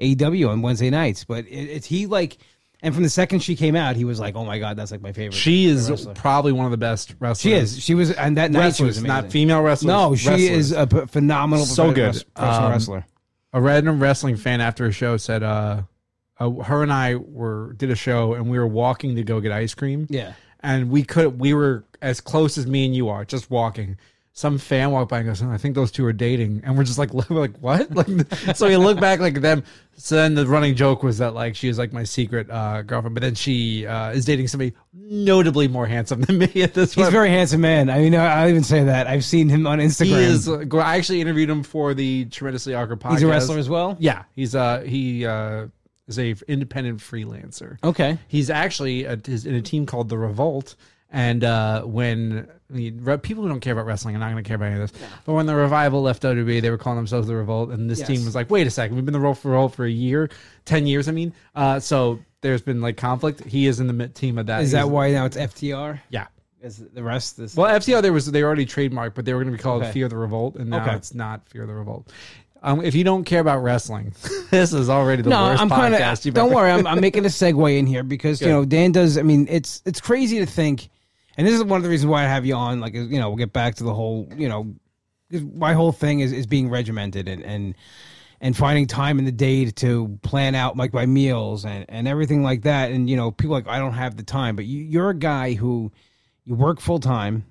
AEW 0.00 0.48
on 0.48 0.62
Wednesday 0.62 0.88
nights." 0.90 1.24
But 1.24 1.44
it, 1.46 1.50
it's 1.68 1.86
he 1.86 2.06
like, 2.06 2.38
and 2.84 2.94
from 2.94 3.02
the 3.02 3.08
second 3.10 3.40
she 3.40 3.56
came 3.56 3.74
out, 3.74 3.96
he 3.96 4.04
was 4.04 4.20
like, 4.20 4.36
"Oh 4.36 4.44
my 4.44 4.58
god, 4.60 4.76
that's 4.76 4.92
like 4.92 5.00
my 5.02 5.12
favorite." 5.12 5.34
She 5.34 5.64
is 5.66 5.90
wrestler. 5.90 6.14
probably 6.14 6.52
one 6.52 6.64
of 6.66 6.70
the 6.70 6.76
best 6.76 7.14
wrestlers. 7.18 7.40
She 7.40 7.52
is. 7.52 7.82
She 7.82 7.94
was, 7.94 8.12
and 8.12 8.36
that 8.36 8.52
night 8.52 8.76
she 8.76 8.84
was 8.84 8.96
Wrestlers, 8.96 8.98
amazing. 8.98 9.08
not 9.24 9.32
female 9.32 9.62
wrestlers. 9.62 9.88
No, 9.88 10.14
she 10.14 10.28
wrestlers. 10.28 10.50
is 10.50 10.72
a 10.72 10.86
p- 10.86 11.06
phenomenal, 11.06 11.64
So 11.66 11.92
good. 11.92 12.12
professional 12.34 12.66
Um, 12.66 12.70
wrestler. 12.72 13.06
a 13.52 13.60
random 13.60 14.00
wrestling 14.00 14.36
fan 14.36 14.60
after 14.60 14.86
a 14.86 14.92
show 14.92 15.16
said, 15.16 15.42
uh, 15.42 15.82
uh, 16.38 16.50
her 16.50 16.82
and 16.82 16.92
I 16.92 17.16
were 17.16 17.72
did 17.74 17.90
a 17.90 17.96
show 17.96 18.34
and 18.34 18.48
we 18.50 18.58
were 18.58 18.66
walking 18.66 19.16
to 19.16 19.22
go 19.24 19.40
get 19.40 19.50
ice 19.52 19.74
cream. 19.74 20.06
Yeah. 20.10 20.32
and 20.60 20.90
we 20.90 21.02
could 21.02 21.38
we 21.38 21.52
were 21.54 21.84
as 22.00 22.20
close 22.20 22.56
as 22.58 22.66
me 22.66 22.86
and 22.86 22.94
you 22.96 23.08
are, 23.08 23.24
just 23.24 23.50
walking. 23.50 23.96
Some 24.36 24.58
fan 24.58 24.90
walked 24.90 25.10
by 25.10 25.18
and 25.20 25.28
goes, 25.28 25.40
"Oh, 25.42 25.48
"I 25.48 25.58
think 25.58 25.76
those 25.76 25.92
two 25.92 26.04
are 26.06 26.12
dating," 26.12 26.62
and 26.64 26.76
we're 26.76 26.82
just 26.82 26.98
like, 26.98 27.14
we're 27.30 27.38
like 27.38 27.56
what? 27.58 27.94
Like, 27.94 28.08
so 28.56 28.66
we 28.66 28.76
look 28.76 28.98
back 29.00 29.20
like 29.20 29.40
them. 29.40 29.62
So 29.96 30.16
then 30.16 30.34
the 30.34 30.44
running 30.44 30.74
joke 30.74 31.04
was 31.04 31.18
that 31.18 31.34
like 31.34 31.54
she 31.54 31.68
is 31.68 31.78
like 31.78 31.92
my 31.92 32.02
secret 32.02 32.50
uh, 32.50 32.82
girlfriend, 32.82 33.14
but 33.14 33.22
then 33.22 33.36
she 33.36 33.86
uh, 33.86 34.10
is 34.10 34.24
dating 34.24 34.48
somebody 34.48 34.74
notably 34.92 35.68
more 35.68 35.86
handsome 35.86 36.22
than 36.22 36.38
me 36.54 36.62
at 36.62 36.74
this 36.74 36.94
point. 36.94 36.94
He's 36.94 36.96
a 36.96 37.00
point. 37.02 37.12
very 37.12 37.28
handsome 37.28 37.60
man. 37.60 37.88
I 37.88 37.98
mean, 37.98 38.16
I'll 38.16 38.48
even 38.48 38.64
say 38.64 38.82
that. 38.82 39.06
I've 39.06 39.24
seen 39.24 39.48
him 39.48 39.68
on 39.68 39.78
Instagram. 39.78 40.06
He 40.06 40.14
is. 40.14 40.48
uh, 40.48 40.64
I 40.78 40.96
actually 40.96 41.20
interviewed 41.20 41.48
him 41.48 41.62
for 41.62 41.94
the 41.94 42.24
tremendously 42.24 42.74
awkward 42.74 42.98
podcast. 42.98 43.12
He's 43.12 43.22
a 43.22 43.28
wrestler 43.28 43.58
as 43.58 43.68
well. 43.68 43.96
Yeah, 44.00 44.24
he's 44.34 44.56
uh 44.56 44.80
he 44.80 45.24
uh 45.26 45.68
is 46.06 46.18
a 46.18 46.34
independent 46.48 46.98
freelancer. 46.98 47.78
Okay. 47.82 48.18
He's 48.28 48.50
actually 48.50 49.04
a, 49.04 49.18
is 49.26 49.46
in 49.46 49.54
a 49.54 49.62
team 49.62 49.86
called 49.86 50.08
the 50.08 50.18
Revolt. 50.18 50.74
And 51.16 51.44
uh, 51.44 51.82
when 51.84 52.48
I 52.68 52.72
mean, 52.72 53.18
people 53.22 53.44
who 53.44 53.48
don't 53.48 53.60
care 53.60 53.72
about 53.72 53.86
wrestling 53.86 54.16
are 54.16 54.18
not 54.18 54.32
going 54.32 54.42
to 54.42 54.46
care 54.48 54.56
about 54.56 54.72
any 54.72 54.80
of 54.82 54.90
this, 54.90 55.00
but 55.24 55.34
when 55.34 55.46
the 55.46 55.54
revival 55.54 56.02
left 56.02 56.22
WWE, 56.24 56.60
they 56.60 56.70
were 56.70 56.76
calling 56.76 56.96
themselves 56.96 57.28
the 57.28 57.36
Revolt, 57.36 57.70
and 57.70 57.88
this 57.88 58.00
Yes. 58.00 58.08
team 58.08 58.24
was 58.24 58.34
like, 58.34 58.50
"Wait 58.50 58.66
a 58.66 58.70
second, 58.70 58.96
we've 58.96 59.04
been 59.04 59.12
the 59.12 59.20
Revolt 59.20 59.38
for, 59.38 59.50
Revolt 59.52 59.74
for 59.76 59.84
a 59.84 59.90
year, 59.90 60.28
ten 60.64 60.88
years, 60.88 61.08
I 61.08 61.12
mean." 61.12 61.32
Uh, 61.54 61.78
so 61.78 62.18
there's 62.40 62.62
been 62.62 62.80
like 62.80 62.96
conflict. 62.96 63.44
He 63.44 63.68
is 63.68 63.78
in 63.78 63.96
the 63.96 64.08
team 64.08 64.38
of 64.38 64.46
that. 64.46 64.62
Is 64.62 64.72
that 64.72 64.90
why 64.90 65.12
now 65.12 65.24
it's 65.24 65.36
FTR? 65.36 66.00
Yeah, 66.10 66.26
Is 66.62 66.78
the 66.92 67.04
rest 67.04 67.38
is 67.38 67.54
Well, 67.54 67.70
FTR 67.72 68.02
there 68.02 68.12
was 68.12 68.26
they 68.26 68.42
already 68.42 68.66
trademarked, 68.66 69.14
but 69.14 69.24
they 69.24 69.34
were 69.34 69.40
going 69.44 69.52
to 69.52 69.56
be 69.56 69.62
called 69.62 69.82
Okay. 69.82 69.92
Fear 69.92 70.08
the 70.08 70.16
Revolt, 70.16 70.56
and 70.56 70.68
now 70.70 70.82
Okay. 70.82 70.96
it's 70.96 71.14
not 71.14 71.48
Fear 71.48 71.66
the 71.66 71.74
Revolt. 71.74 72.10
Um, 72.60 72.82
if 72.84 72.96
you 72.96 73.04
don't 73.04 73.22
care 73.22 73.40
about 73.40 73.62
wrestling, 73.62 74.14
this 74.50 74.72
is 74.72 74.88
already 74.90 75.22
the 75.22 75.30
no, 75.30 75.44
worst 75.44 75.62
I'm 75.62 75.68
kind 75.68 75.94
podcast 75.94 76.20
of. 76.20 76.26
you've 76.26 76.34
Don't 76.34 76.46
ever. 76.46 76.54
worry, 76.56 76.70
I'm, 76.72 76.86
I'm 76.88 77.00
making 77.00 77.24
a 77.24 77.28
segue 77.28 77.78
in 77.78 77.86
here 77.86 78.02
because 78.02 78.40
you 78.40 78.48
know 78.48 78.64
Dan 78.64 78.90
does. 78.90 79.16
I 79.16 79.22
mean, 79.22 79.46
it's 79.48 79.80
it's 79.84 80.00
crazy 80.00 80.40
to 80.40 80.46
think, 80.46 80.88
and 81.36 81.46
this 81.46 81.54
is 81.54 81.64
one 81.64 81.76
of 81.78 81.82
the 81.82 81.88
reasons 81.88 82.08
why 82.10 82.22
I 82.24 82.28
have 82.28 82.46
you 82.46 82.54
on. 82.54 82.80
Like, 82.80 82.94
you 82.94 83.18
know, 83.18 83.28
we'll 83.28 83.36
get 83.38 83.52
back 83.52 83.74
to 83.76 83.84
the 83.84 83.94
whole. 83.94 84.28
You 84.36 84.48
know, 84.48 84.74
my 85.54 85.72
whole 85.72 85.92
thing 85.92 86.20
is 86.20 86.32
is 86.32 86.46
being 86.46 86.68
regimented 86.68 87.28
and 87.28 87.42
and 87.42 87.74
and 88.40 88.56
finding 88.56 88.86
time 88.86 89.18
in 89.18 89.24
the 89.24 89.32
day 89.32 89.64
to 89.70 90.18
plan 90.22 90.54
out 90.54 90.76
like 90.76 90.92
my 90.92 91.06
meals 91.06 91.64
and 91.64 91.84
and 91.88 92.06
everything 92.06 92.42
like 92.42 92.62
that. 92.62 92.90
And 92.90 93.08
you 93.08 93.16
know, 93.16 93.30
people 93.30 93.54
are 93.56 93.60
like 93.60 93.68
I 93.68 93.78
don't 93.78 93.94
have 93.94 94.16
the 94.16 94.22
time, 94.22 94.56
but 94.56 94.64
you, 94.64 94.82
you're 94.82 95.10
a 95.10 95.14
guy 95.14 95.54
who 95.54 95.92
you 96.44 96.54
work 96.54 96.80
full 96.80 97.00
time. 97.00 97.44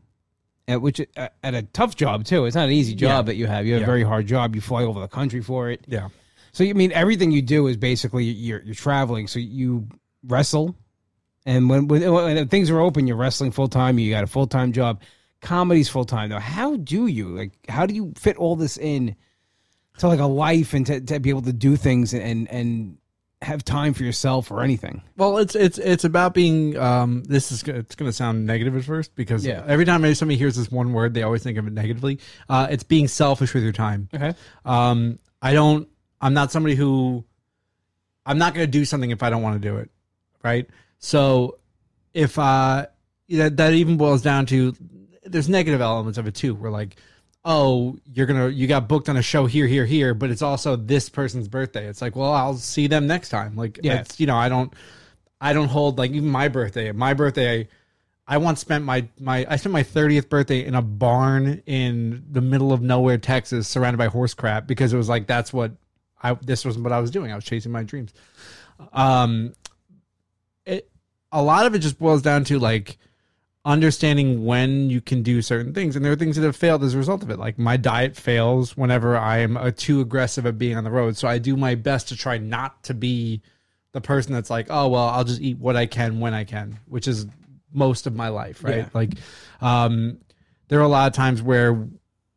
At 0.66 0.82
which 0.82 1.02
at 1.18 1.34
at 1.44 1.54
a 1.56 1.64
tough 1.64 1.98
job 1.98 2.24
too. 2.24 2.46
It's 2.46 2.56
not 2.56 2.68
an 2.68 2.72
easy 2.72 2.96
job 2.96 3.10
Yeah. 3.10 3.22
that 3.24 3.36
you 3.36 3.48
have. 3.48 3.66
You 3.66 3.74
have 3.74 3.82
Yeah. 3.82 3.86
a 3.86 3.88
very 3.88 4.04
hard 4.04 4.28
job. 4.28 4.56
You 4.56 4.62
fly 4.62 4.84
over 4.84 5.02
the 5.02 5.10
country 5.10 5.42
for 5.42 5.70
it. 5.70 5.84
Yeah, 5.90 6.08
So 6.54 6.64
you 6.64 6.74
mean 6.74 6.94
everything 6.94 7.32
you 7.32 7.42
do 7.42 7.68
is 7.68 7.76
basically 7.76 8.24
you're 8.24 8.62
you're 8.64 8.74
traveling. 8.74 9.28
So 9.28 9.40
you 9.40 9.90
wrestle, 10.26 10.74
and 11.46 11.70
when 11.70 11.88
when, 11.88 12.12
when 12.12 12.48
things 12.48 12.70
are 12.70 12.80
open, 12.80 13.08
you're 13.08 13.18
wrestling 13.18 13.52
full 13.52 13.68
time. 13.68 14.00
You 14.00 14.12
got 14.12 14.24
a 14.24 14.28
full 14.28 14.48
time 14.48 14.72
job. 14.72 15.02
Comedy's 15.42 15.90
full 15.90 16.06
time 16.06 16.30
though. 16.30 16.40
How 16.40 16.78
do 16.78 17.08
you 17.08 17.28
like? 17.30 17.52
How 17.70 17.86
do 17.86 17.94
you 17.94 18.14
fit 18.18 18.38
all 18.38 18.56
this 18.56 18.78
in 18.78 19.16
to 20.00 20.08
like 20.08 20.20
a 20.20 20.26
life 20.26 20.74
and 20.74 20.86
to, 20.88 21.02
to 21.02 21.20
be 21.20 21.30
able 21.30 21.42
to 21.44 21.54
do 21.54 21.76
things 21.76 22.14
and 22.14 22.50
and 22.50 22.98
have 23.42 23.66
time 23.66 23.94
for 23.94 24.04
yourself 24.04 24.52
or 24.52 24.62
anything? 24.64 25.02
Well, 25.18 25.38
it's 25.38 25.54
it's 25.54 25.78
it's 25.78 26.06
about 26.06 26.34
being. 26.34 26.78
Um, 26.78 27.24
this 27.26 27.52
is 27.52 27.62
it's 27.64 27.96
going 27.96 28.10
to 28.10 28.14
sound 28.16 28.46
negative 28.46 28.78
at 28.78 28.86
first 28.86 29.14
because 29.16 29.46
Yeah. 29.46 29.66
every 29.68 29.84
time 29.84 30.02
somebody 30.16 30.38
hears 30.38 30.56
this 30.56 30.72
one 30.72 30.94
word, 30.94 31.14
they 31.14 31.24
always 31.24 31.44
think 31.44 31.58
of 31.58 31.68
it 31.68 31.74
negatively. 31.74 32.20
Uh, 32.48 32.68
it's 32.72 32.84
being 32.84 33.10
selfish 33.10 33.54
with 33.54 33.64
your 33.64 33.74
time. 33.74 34.08
Okay. 34.14 34.34
Um, 34.64 35.20
I 35.42 35.52
don't. 35.52 35.90
I'm 36.22 36.34
not 36.34 36.54
somebody 36.54 36.76
who. 36.76 37.26
I'm 38.26 38.38
not 38.38 38.54
going 38.54 38.66
to 38.66 38.72
do 38.72 38.86
something 38.86 39.12
if 39.12 39.22
I 39.22 39.30
don't 39.30 39.42
want 39.42 39.62
to 39.62 39.68
do 39.70 39.76
it, 39.80 39.92
right? 40.42 40.66
So, 41.04 41.58
if 42.14 42.40
uh, 42.40 42.86
that 43.28 43.58
that 43.58 43.74
even 43.74 43.98
boils 43.98 44.22
down 44.22 44.46
to, 44.46 44.74
there's 45.26 45.50
negative 45.50 45.82
elements 45.82 46.18
of 46.18 46.28
it 46.28 46.34
too. 46.34 46.56
We're 46.56 46.70
like, 46.72 46.96
oh, 47.44 47.98
you're 48.06 48.26
gonna 48.26 48.48
you 48.48 48.68
got 48.68 48.88
booked 48.88 49.10
on 49.10 49.18
a 49.18 49.22
show 49.22 49.46
here, 49.46 49.68
here, 49.68 49.86
here, 49.86 50.14
but 50.14 50.30
it's 50.32 50.42
also 50.42 50.78
this 50.78 51.10
person's 51.10 51.50
birthday. 51.50 51.88
It's 51.88 52.02
like, 52.02 52.16
well, 52.16 52.32
I'll 52.32 52.56
see 52.56 52.88
them 52.88 53.06
next 53.06 53.30
time. 53.30 53.58
Like, 53.58 53.82
Yeah. 53.84 53.96
it's 54.00 54.18
you 54.18 54.28
know, 54.28 54.38
I 54.38 54.48
don't, 54.48 54.74
I 55.42 55.52
don't 55.52 55.68
hold 55.68 55.98
like 55.98 56.12
even 56.12 56.30
my 56.30 56.48
birthday. 56.48 56.90
My 56.94 57.14
birthday. 57.14 57.60
I, 57.64 57.68
I 58.26 58.38
once 58.38 58.62
spent 58.62 58.86
my 58.86 59.06
my 59.20 59.46
I 59.50 59.58
spent 59.58 59.74
my 59.74 59.84
30th 59.84 60.30
birthday 60.30 60.64
in 60.66 60.74
a 60.74 60.82
barn 60.82 61.62
in 61.66 62.24
the 62.32 62.40
middle 62.40 62.72
of 62.72 62.82
nowhere, 62.82 63.18
Texas, 63.18 63.68
surrounded 63.68 63.98
by 63.98 64.08
horse 64.08 64.34
crap 64.34 64.68
because 64.68 64.94
it 64.94 64.98
was 64.98 65.10
like 65.10 65.28
that's 65.28 65.52
what 65.52 65.74
I 66.22 66.36
this 66.36 66.64
was 66.64 66.78
what 66.78 66.94
I 66.94 67.02
was 67.02 67.12
doing. 67.12 67.34
I 67.34 67.36
was 67.36 67.44
chasing 67.44 67.74
my 67.74 67.84
dreams. 67.84 68.14
Um 68.94 69.54
a 71.34 71.42
lot 71.42 71.66
of 71.66 71.76
it 71.76 71.80
just 71.80 72.00
boils 72.00 72.22
down 72.22 72.46
to 72.46 72.60
like 72.60 72.98
understanding 73.66 74.46
when 74.46 74.90
you 74.90 75.02
can 75.02 75.24
do 75.24 75.42
certain 75.42 75.74
things. 75.74 75.96
And 75.96 76.04
there 76.04 76.12
are 76.12 76.18
things 76.18 76.36
that 76.36 76.44
have 76.44 76.56
failed 76.56 76.84
as 76.84 76.94
a 76.94 76.98
result 76.98 77.24
of 77.24 77.30
it. 77.30 77.40
Like 77.40 77.58
my 77.58 77.76
diet 77.76 78.16
fails 78.16 78.78
whenever 78.78 79.18
i 79.18 79.40
am 79.40 79.58
uh, 79.58 79.72
too 79.76 80.00
aggressive 80.00 80.46
at 80.46 80.58
being 80.58 80.78
on 80.78 80.84
the 80.84 80.92
road. 80.92 81.18
So 81.18 81.28
i 81.28 81.38
do 81.38 81.58
my 81.58 81.76
best 81.76 82.10
to 82.10 82.16
try 82.16 82.38
not 82.38 82.84
to 82.84 82.94
be 82.94 83.42
the 83.94 84.02
person 84.02 84.34
that's 84.34 84.50
like 84.50 84.68
oh 84.70 84.88
well 84.90 85.08
i'll 85.10 85.24
just 85.24 85.40
eat 85.40 85.60
what 85.60 85.76
i 85.76 85.86
can 85.86 86.20
when 86.20 86.34
i 86.34 86.44
can 86.44 86.80
which 86.88 87.08
is 87.08 87.28
most 87.72 88.08
of 88.08 88.16
my 88.16 88.28
life 88.28 88.64
right? 88.64 88.78
Yeah. 88.78 88.90
like 88.94 89.12
um 89.62 90.18
there 90.68 90.80
are 90.80 90.84
a 90.84 90.88
lot 90.88 91.06
of 91.06 91.14
times 91.14 91.44
where 91.44 91.74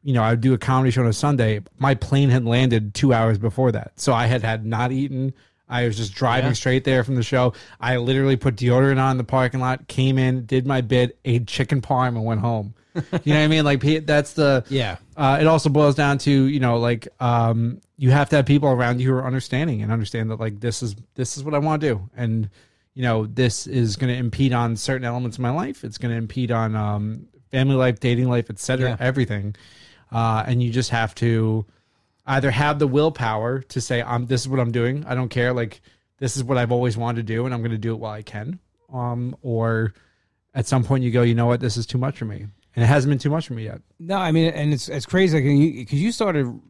you 0.03 0.13
know 0.13 0.23
i 0.23 0.31
would 0.31 0.43
do 0.43 0.53
a 0.53 0.59
comedy 0.59 0.91
show 0.91 1.03
on 1.03 1.09
a 1.09 1.13
sunday. 1.13 1.63
My 1.79 1.95
plane 1.95 2.29
had 2.29 2.45
landed 2.45 2.95
two 2.95 3.13
hours 3.13 3.39
before 3.39 3.73
that. 3.73 3.99
So 3.99 4.13
i 4.13 4.27
had 4.27 4.43
had 4.43 4.65
not 4.67 4.93
eaten 4.93 5.35
i 5.69 5.85
was 5.87 5.97
just 5.97 6.15
driving 6.15 6.51
Yeah. 6.51 6.55
straight 6.55 6.85
there 6.85 7.05
from 7.05 7.15
the 7.17 7.23
show 7.23 7.53
i 7.81 7.97
literally 7.97 8.37
put 8.37 8.57
deodorant 8.57 9.01
on 9.01 9.13
in 9.13 9.17
the 9.19 9.25
parking 9.25 9.61
lot 9.61 9.89
came 9.89 10.19
in 10.19 10.47
did 10.47 10.67
my 10.67 10.81
bit 10.81 11.19
ate 11.25 11.47
chicken 11.47 11.81
parm 11.81 12.09
and 12.09 12.25
went 12.25 12.41
home 12.41 12.75
you 12.95 13.03
know 13.03 13.39
what 13.41 13.45
i 13.45 13.49
mean 13.49 13.65
like 13.65 13.83
that's 14.07 14.33
the 14.35 14.65
Yeah. 14.69 14.97
uh, 15.17 15.39
it 15.41 15.47
also 15.47 15.69
boils 15.69 15.95
down 15.95 16.19
to 16.19 16.31
you 16.31 16.61
know 16.61 16.79
like 16.79 17.09
um, 17.21 17.81
you 17.99 18.11
have 18.11 18.29
to 18.31 18.37
have 18.37 18.47
people 18.47 18.69
around 18.71 19.01
you 19.01 19.09
who 19.11 19.15
are 19.17 19.27
understanding 19.27 19.83
and 19.83 19.93
understand 19.93 20.31
that 20.31 20.41
like 20.41 20.61
this 20.61 20.83
is 20.83 20.97
this 21.15 21.37
is 21.37 21.45
what 21.45 21.55
I 21.55 21.59
want 21.59 21.81
to 21.83 21.89
do 21.89 22.11
and 22.17 22.49
you 22.95 23.03
know 23.03 23.27
this 23.27 23.67
is 23.67 23.97
going 23.97 24.13
to 24.13 24.19
impede 24.19 24.53
on 24.55 24.77
certain 24.77 25.05
elements 25.05 25.37
of 25.37 25.43
my 25.43 25.51
life 25.51 25.85
it's 25.85 25.99
going 25.99 26.11
to 26.13 26.17
impede 26.17 26.51
on 26.51 26.75
um, 26.77 27.27
family 27.51 27.75
life 27.75 28.01
dating 28.01 28.29
life 28.29 28.49
etc 28.51 28.91
Yeah. 28.91 28.97
everything 28.99 29.55
uh, 30.13 30.45
and 30.47 30.63
you 30.63 30.71
just 30.71 30.91
have 30.91 31.15
to 31.17 31.67
either 32.27 32.51
have 32.51 32.79
the 32.79 32.87
willpower 32.87 33.61
to 33.61 33.81
say 33.81 34.03
I'm 34.03 34.27
this 34.27 34.43
is 34.43 34.49
what 34.49 34.61
I'm 34.61 34.73
doing 34.73 35.05
I 35.07 35.15
don't 35.15 35.29
care 35.29 35.53
like 35.53 35.81
this 36.19 36.37
is 36.37 36.43
what 36.45 36.59
I've 36.59 36.73
always 36.73 36.97
wanted 36.97 37.27
to 37.27 37.35
do 37.35 37.45
and 37.47 37.55
I'm 37.55 37.61
going 37.61 37.71
to 37.73 37.79
do 37.79 37.93
it 37.95 37.99
while 37.99 38.13
I 38.13 38.23
can 38.23 38.59
um, 38.93 39.37
or 39.43 39.95
at 40.55 40.67
some 40.67 40.85
point 40.85 41.05
you 41.05 41.11
go 41.11 41.23
you 41.23 41.35
know 41.35 41.47
what 41.47 41.61
this 41.61 41.77
is 41.77 41.87
too 41.87 41.99
much 41.99 42.19
for 42.19 42.25
me 42.25 42.47
and 42.75 42.83
it 42.85 42.87
hasn't 42.87 43.11
been 43.11 43.19
too 43.19 43.31
much 43.31 43.47
for 43.47 43.55
me 43.55 43.65
yet 43.65 43.81
No, 43.99 44.17
I 44.17 44.33
mean, 44.33 44.53
and 44.53 44.73
it's 44.73 44.89
it's 44.89 45.07
crazy 45.07 45.39
because 45.39 45.59
you, 45.59 45.87
'cause 45.87 45.95
you 45.95 46.13
started 46.13 46.61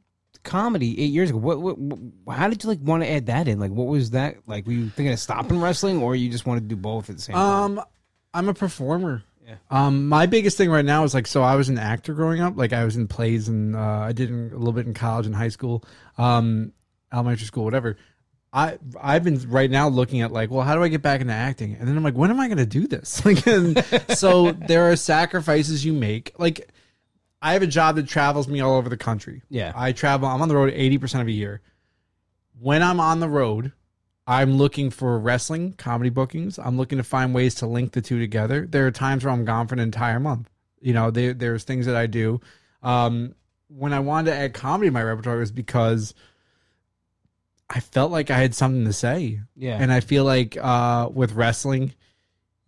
comedy 0.42 1.00
eight 1.00 1.10
years 1.10 1.30
ago. 1.30 1.38
What, 1.38 1.60
what, 1.60 1.76
what 1.76 1.98
how 2.36 2.48
did 2.48 2.62
you 2.62 2.68
like 2.68 2.78
want 2.80 3.02
to 3.02 3.10
add 3.10 3.26
that 3.26 3.48
in? 3.48 3.58
Like, 3.58 3.72
what 3.72 3.88
was 3.88 4.10
that 4.10 4.36
like? 4.46 4.64
Were 4.66 4.72
you 4.72 4.88
thinking 4.90 5.12
of 5.12 5.18
stopping 5.18 5.60
wrestling, 5.60 6.00
or 6.00 6.14
you 6.14 6.30
just 6.30 6.46
wanted 6.46 6.60
to 6.60 6.66
do 6.68 6.76
both 6.76 7.10
at 7.10 7.16
the 7.16 7.22
same 7.22 7.34
time? 7.34 7.78
Um, 7.78 7.84
I'm 8.32 8.48
a 8.48 8.54
performer. 8.54 9.24
Yeah. 9.46 9.56
Um, 9.70 10.08
my 10.08 10.26
biggest 10.26 10.56
thing 10.56 10.70
right 10.70 10.84
now 10.84 11.04
is 11.04 11.14
like, 11.14 11.26
so 11.26 11.42
I 11.42 11.54
was 11.54 11.68
an 11.68 11.78
actor 11.78 12.14
growing 12.14 12.40
up. 12.40 12.56
Like 12.56 12.72
I 12.72 12.84
was 12.84 12.96
in 12.96 13.06
plays 13.06 13.48
and 13.48 13.76
uh, 13.76 13.78
I 13.78 14.12
did 14.12 14.28
in, 14.28 14.50
a 14.52 14.56
little 14.56 14.72
bit 14.72 14.86
in 14.86 14.94
college 14.94 15.26
and 15.26 15.34
high 15.34 15.48
school, 15.48 15.84
um, 16.18 16.72
elementary 17.12 17.46
school, 17.46 17.64
whatever. 17.64 17.96
I 18.52 18.78
I've 19.00 19.22
been 19.22 19.38
right 19.50 19.70
now 19.70 19.88
looking 19.88 20.22
at 20.22 20.32
like, 20.32 20.50
well, 20.50 20.62
how 20.62 20.74
do 20.74 20.82
I 20.82 20.88
get 20.88 21.02
back 21.02 21.20
into 21.20 21.32
acting? 21.32 21.74
And 21.74 21.86
then 21.86 21.96
I'm 21.96 22.02
like, 22.02 22.14
when 22.14 22.30
am 22.30 22.40
I 22.40 22.48
going 22.48 22.58
to 22.58 22.66
do 22.66 22.86
this? 22.86 23.22
Like, 23.24 23.46
and 23.46 23.84
so 24.16 24.52
there 24.52 24.90
are 24.90 24.96
sacrifices 24.96 25.84
you 25.84 25.92
make. 25.92 26.32
Like, 26.38 26.70
I 27.42 27.52
have 27.52 27.62
a 27.62 27.66
job 27.66 27.96
that 27.96 28.08
travels 28.08 28.48
me 28.48 28.60
all 28.60 28.76
over 28.76 28.88
the 28.88 28.96
country. 28.96 29.42
Yeah. 29.50 29.72
I 29.76 29.92
travel. 29.92 30.28
I'm 30.28 30.42
on 30.42 30.48
the 30.48 30.56
road 30.56 30.72
80 30.74 30.98
percent 30.98 31.22
of 31.22 31.28
a 31.28 31.32
year. 31.32 31.60
When 32.58 32.82
I'm 32.82 32.98
on 32.98 33.20
the 33.20 33.28
road, 33.28 33.72
I'm 34.26 34.56
looking 34.56 34.90
for 34.90 35.18
wrestling 35.18 35.74
comedy 35.74 36.10
bookings. 36.10 36.58
I'm 36.58 36.76
looking 36.76 36.98
to 36.98 37.04
find 37.04 37.34
ways 37.34 37.54
to 37.56 37.66
link 37.66 37.92
the 37.92 38.02
two 38.02 38.18
together. 38.18 38.66
There 38.68 38.86
are 38.86 38.90
times 38.90 39.24
where 39.24 39.32
I'm 39.32 39.44
gone 39.44 39.68
for 39.68 39.74
an 39.74 39.80
entire 39.80 40.18
month. 40.18 40.50
You 40.80 40.94
know, 40.94 41.10
there, 41.10 41.32
there's 41.32 41.64
things 41.64 41.86
that 41.86 41.96
I 41.96 42.06
do. 42.06 42.40
Um, 42.82 43.34
when 43.68 43.92
I 43.92 44.00
wanted 44.00 44.30
to 44.32 44.36
add 44.36 44.54
comedy 44.54 44.88
to 44.88 44.92
my 44.92 45.02
repertoire, 45.02 45.36
it 45.36 45.40
was 45.40 45.52
because 45.52 46.14
I 47.70 47.80
felt 47.80 48.10
like 48.10 48.30
I 48.30 48.38
had 48.38 48.54
something 48.54 48.84
to 48.84 48.92
say. 48.92 49.40
yeah, 49.56 49.78
And 49.80 49.92
I 49.92 50.00
feel 50.00 50.24
like 50.24 50.56
uh, 50.60 51.08
with 51.12 51.32
wrestling, 51.32 51.94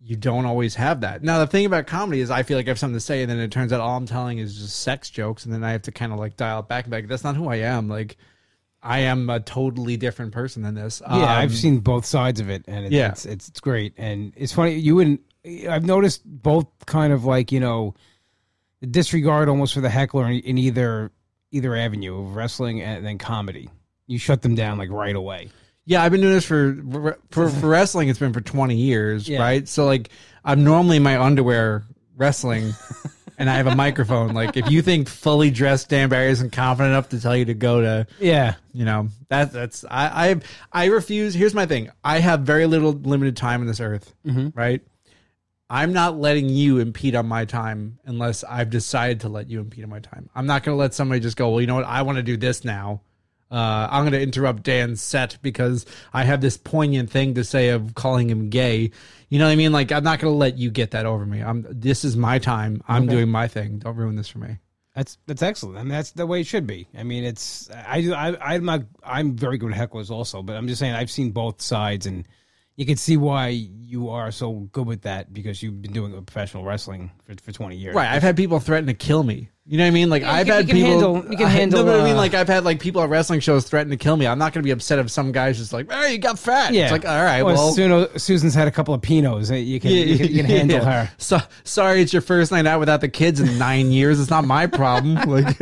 you 0.01 0.15
don't 0.15 0.45
always 0.45 0.75
have 0.75 1.01
that. 1.01 1.23
Now, 1.23 1.39
the 1.39 1.47
thing 1.47 1.65
about 1.65 1.87
comedy 1.87 2.21
is 2.21 2.31
I 2.31 2.43
feel 2.43 2.57
like 2.57 2.67
I 2.67 2.71
have 2.71 2.79
something 2.79 2.97
to 2.97 3.01
say, 3.01 3.21
and 3.21 3.29
then 3.29 3.39
it 3.39 3.51
turns 3.51 3.73
out 3.73 3.81
all 3.81 3.97
I'm 3.97 4.05
telling 4.05 4.39
is 4.39 4.57
just 4.57 4.79
sex 4.79 5.09
jokes, 5.09 5.45
and 5.45 5.53
then 5.53 5.63
I 5.63 5.71
have 5.71 5.83
to 5.83 5.91
kind 5.91 6.13
of 6.13 6.19
like 6.19 6.37
dial 6.37 6.61
it 6.61 6.67
back 6.69 6.85
and 6.85 6.91
back. 6.91 7.07
That's 7.07 7.23
not 7.23 7.35
who 7.35 7.49
I 7.49 7.57
am. 7.57 7.89
Like, 7.89 8.17
I 8.81 8.99
am 8.99 9.29
a 9.29 9.39
totally 9.39 9.97
different 9.97 10.31
person 10.31 10.63
than 10.63 10.73
this. 10.75 11.01
yeah. 11.05 11.15
I've 11.17 11.49
Um, 11.51 11.55
seen 11.55 11.79
both 11.79 12.05
sides 12.05 12.39
of 12.39 12.49
it, 12.49 12.63
and 12.67 12.85
it, 12.85 12.91
Yeah. 12.91 13.09
it's, 13.09 13.25
it's 13.25 13.49
it's 13.49 13.59
great. 13.59 13.93
And 13.97 14.33
it's 14.37 14.53
funny 14.53 14.75
you 14.75 14.95
wouldn't. 14.95 15.21
I've 15.69 15.85
noticed 15.85 16.21
both 16.25 16.67
kind 16.85 17.11
of 17.13 17.25
like 17.25 17.51
you 17.51 17.59
know, 17.59 17.93
disregard 18.89 19.49
almost 19.49 19.73
for 19.73 19.81
the 19.81 19.89
heckler 19.89 20.27
in, 20.27 20.39
in 20.39 20.57
either 20.57 21.11
either 21.51 21.75
avenue 21.75 22.19
of 22.21 22.35
wrestling 22.35 22.81
and 22.81 23.05
then 23.05 23.17
comedy. 23.17 23.69
You 24.07 24.17
shut 24.17 24.41
them 24.41 24.55
down 24.55 24.77
like 24.77 24.89
right 24.89 25.15
away. 25.15 25.49
Yeah, 25.85 26.03
I've 26.03 26.11
been 26.11 26.21
doing 26.21 26.33
this 26.33 26.45
for 26.45 26.77
for 27.31 27.49
for 27.49 27.67
wrestling. 27.67 28.09
It's 28.09 28.19
been 28.19 28.33
for 28.33 28.41
twenty 28.41 28.75
years, 28.75 29.27
Yeah. 29.27 29.39
right? 29.39 29.67
So 29.67 29.85
like, 29.85 30.09
I'm 30.45 30.63
normally 30.63 30.97
in 30.97 31.03
my 31.03 31.19
underwear 31.19 31.83
wrestling, 32.15 32.73
and 33.39 33.49
I 33.49 33.55
have 33.55 33.65
a 33.67 33.75
microphone. 33.75 34.33
Like, 34.35 34.55
if 34.57 34.69
you 34.69 34.81
think 34.83 35.09
fully 35.09 35.49
dressed 35.49 35.89
Dan 35.89 36.09
Barry 36.09 36.29
isn't 36.29 36.51
confident 36.51 36.91
enough 36.91 37.09
to 37.09 37.19
tell 37.19 37.35
you 37.35 37.45
to 37.45 37.53
go 37.55 37.81
to, 37.81 38.05
Yeah, 38.19 38.55
you 38.73 38.85
know, 38.85 39.07
that 39.29 39.51
that's 39.51 39.83
I 39.89 40.29
I 40.73 40.83
I 40.83 40.85
refuse. 40.87 41.33
Here's 41.33 41.55
my 41.55 41.65
thing: 41.65 41.89
I 42.03 42.19
have 42.19 42.41
very 42.41 42.67
little 42.67 42.91
limited 42.91 43.35
time 43.37 43.61
on 43.61 43.67
this 43.67 43.79
earth, 43.79 44.13
Mhm. 44.27 44.55
right? 44.55 44.81
I'm 45.71 45.93
not 45.93 46.19
letting 46.19 46.49
you 46.49 46.79
impede 46.79 47.15
on 47.15 47.27
my 47.27 47.45
time 47.45 47.99
unless 48.05 48.43
I've 48.43 48.71
decided 48.71 49.19
to 49.21 49.29
let 49.29 49.49
you 49.49 49.59
impede 49.59 49.83
on 49.83 49.89
my 49.91 49.99
time. 49.99 50.27
I'm 50.35 50.47
not 50.47 50.63
going 50.63 50.75
to 50.75 50.79
let 50.79 50.95
somebody 50.95 51.19
just 51.21 51.37
go, 51.37 51.49
well, 51.51 51.61
you 51.61 51.67
know 51.67 51.75
what? 51.75 51.85
I 51.85 52.01
want 52.01 52.15
to 52.15 52.23
do 52.23 52.37
this 52.37 52.65
now. 52.65 53.01
Uh, 53.51 53.87
I'm 53.89 54.03
going 54.03 54.13
to 54.13 54.21
interrupt 54.21 54.63
Dan's 54.63 55.01
set 55.01 55.37
because 55.41 55.85
I 56.13 56.23
have 56.23 56.39
this 56.41 56.55
poignant 56.57 57.09
thing 57.09 57.33
to 57.35 57.43
say 57.43 57.69
of 57.69 57.95
calling 57.95 58.29
him 58.29 58.49
gay. 58.49 58.91
You 59.29 59.39
know 59.39 59.45
what 59.45 59.51
I 59.51 59.55
mean? 59.55 59.71
Like, 59.71 59.91
I'm 59.91 60.03
not 60.03 60.19
going 60.19 60.31
to 60.33 60.37
let 60.37 60.57
you 60.57 60.69
get 60.69 60.91
that 60.91 61.05
over 61.05 61.25
me. 61.25 61.41
I'm. 61.41 61.65
This 61.69 62.03
is 62.05 62.15
my 62.15 62.37
time. 62.39 62.81
I'm 62.87 63.03
Okay. 63.03 63.11
doing 63.15 63.29
my 63.29 63.47
thing. 63.47 63.79
Don't 63.79 63.95
ruin 63.95 64.15
this 64.15 64.27
for 64.27 64.39
me. 64.39 64.57
That's 64.95 65.17
that's 65.27 65.41
excellent, 65.43 65.77
I 65.77 65.81
and 65.81 65.91
that's 65.91 66.11
the 66.11 66.25
way 66.27 66.41
it 66.41 66.47
should 66.47 66.67
be. 66.67 66.87
I 66.97 67.03
mean, 67.03 67.23
it's 67.23 67.69
I 67.71 68.01
do 68.01 68.13
I 68.13 68.55
I'm 68.55 68.65
not 68.65 68.81
I'm 69.03 69.35
very 69.35 69.57
good 69.57 69.71
at 69.71 69.77
hecklers 69.89 70.09
also, 70.09 70.41
but 70.43 70.55
I'm 70.57 70.67
just 70.67 70.79
saying 70.79 70.93
I've 70.93 71.11
seen 71.11 71.31
both 71.31 71.61
sides, 71.61 72.05
and 72.05 72.27
you 72.79 72.85
can 72.85 72.95
see 72.95 73.17
why 73.17 73.47
you 73.49 74.09
are 74.09 74.31
so 74.31 74.51
good 74.71 74.87
with 74.87 75.01
that 75.01 75.33
because 75.33 75.61
you've 75.61 75.81
been 75.81 75.91
doing 75.91 76.13
professional 76.23 76.63
wrestling 76.63 77.11
for, 77.25 77.33
for 77.43 77.51
20 77.51 77.75
years. 77.75 77.93
Right. 77.93 78.07
I've 78.07 78.21
had 78.23 78.37
people 78.37 78.57
threaten 78.61 78.87
to 78.87 78.93
kill 78.93 79.23
me. 79.23 79.49
You 79.65 79.77
know 79.77 79.83
what 79.83 79.87
I 79.89 79.91
mean? 79.91 80.09
Like 80.09 80.21
Yeah, 80.21 80.31
I've 80.31 80.45
can- 80.47 80.55
had 80.55 80.67
you 80.69 80.73
can 80.73 80.83
people. 80.83 81.13
handle- 81.15 81.31
you 81.31 81.37
can 81.37 81.45
I- 81.47 81.49
handle, 81.49 81.83
No, 81.83 81.91
but 81.91 81.99
I 81.99 82.03
mean, 82.05 82.13
uh, 82.13 82.17
like 82.17 82.33
I've 82.33 82.47
had 82.47 82.63
like 82.63 82.79
people 82.79 83.01
at 83.03 83.09
wrestling 83.09 83.41
shows 83.41 83.65
threaten 83.65 83.89
to 83.91 83.97
kill 83.97 84.15
me. 84.15 84.27
I'm 84.27 84.39
not 84.39 84.53
going 84.53 84.61
to 84.63 84.65
be 84.67 84.71
upset 84.71 84.97
if 84.99 85.11
some 85.11 85.31
guy's 85.33 85.57
just 85.57 85.73
like, 85.73 85.91
"Hey, 85.91 86.13
you 86.13 86.17
got 86.19 86.39
fat." 86.39 86.71
Yeah. 86.73 86.83
It's 86.83 86.91
like, 86.93 87.05
all 87.05 87.21
right, 87.23 87.43
Well, 87.43 87.55
well. 87.55 87.75
Suno- 87.75 88.17
Susan's 88.19 88.53
had 88.55 88.67
a 88.69 88.71
couple 88.71 88.93
of 88.93 89.01
Pinots. 89.01 89.51
eh, 89.51 89.55
You 89.57 89.79
can, 89.81 89.91
you 89.91 90.17
can, 90.17 90.27
you 90.27 90.35
can 90.43 90.45
handle 90.57 90.77
yeah. 90.77 91.05
her. 91.07 91.11
So 91.17 91.37
sorry, 91.65 92.01
it's 92.01 92.13
your 92.13 92.21
first 92.21 92.51
night 92.53 92.65
out 92.65 92.79
without 92.79 93.01
the 93.01 93.09
kids 93.09 93.41
in 93.41 93.57
nine 93.57 93.91
years. 93.91 94.21
It's 94.21 94.29
not 94.29 94.45
my 94.45 94.65
problem. 94.67 95.15
Like, 95.15 95.59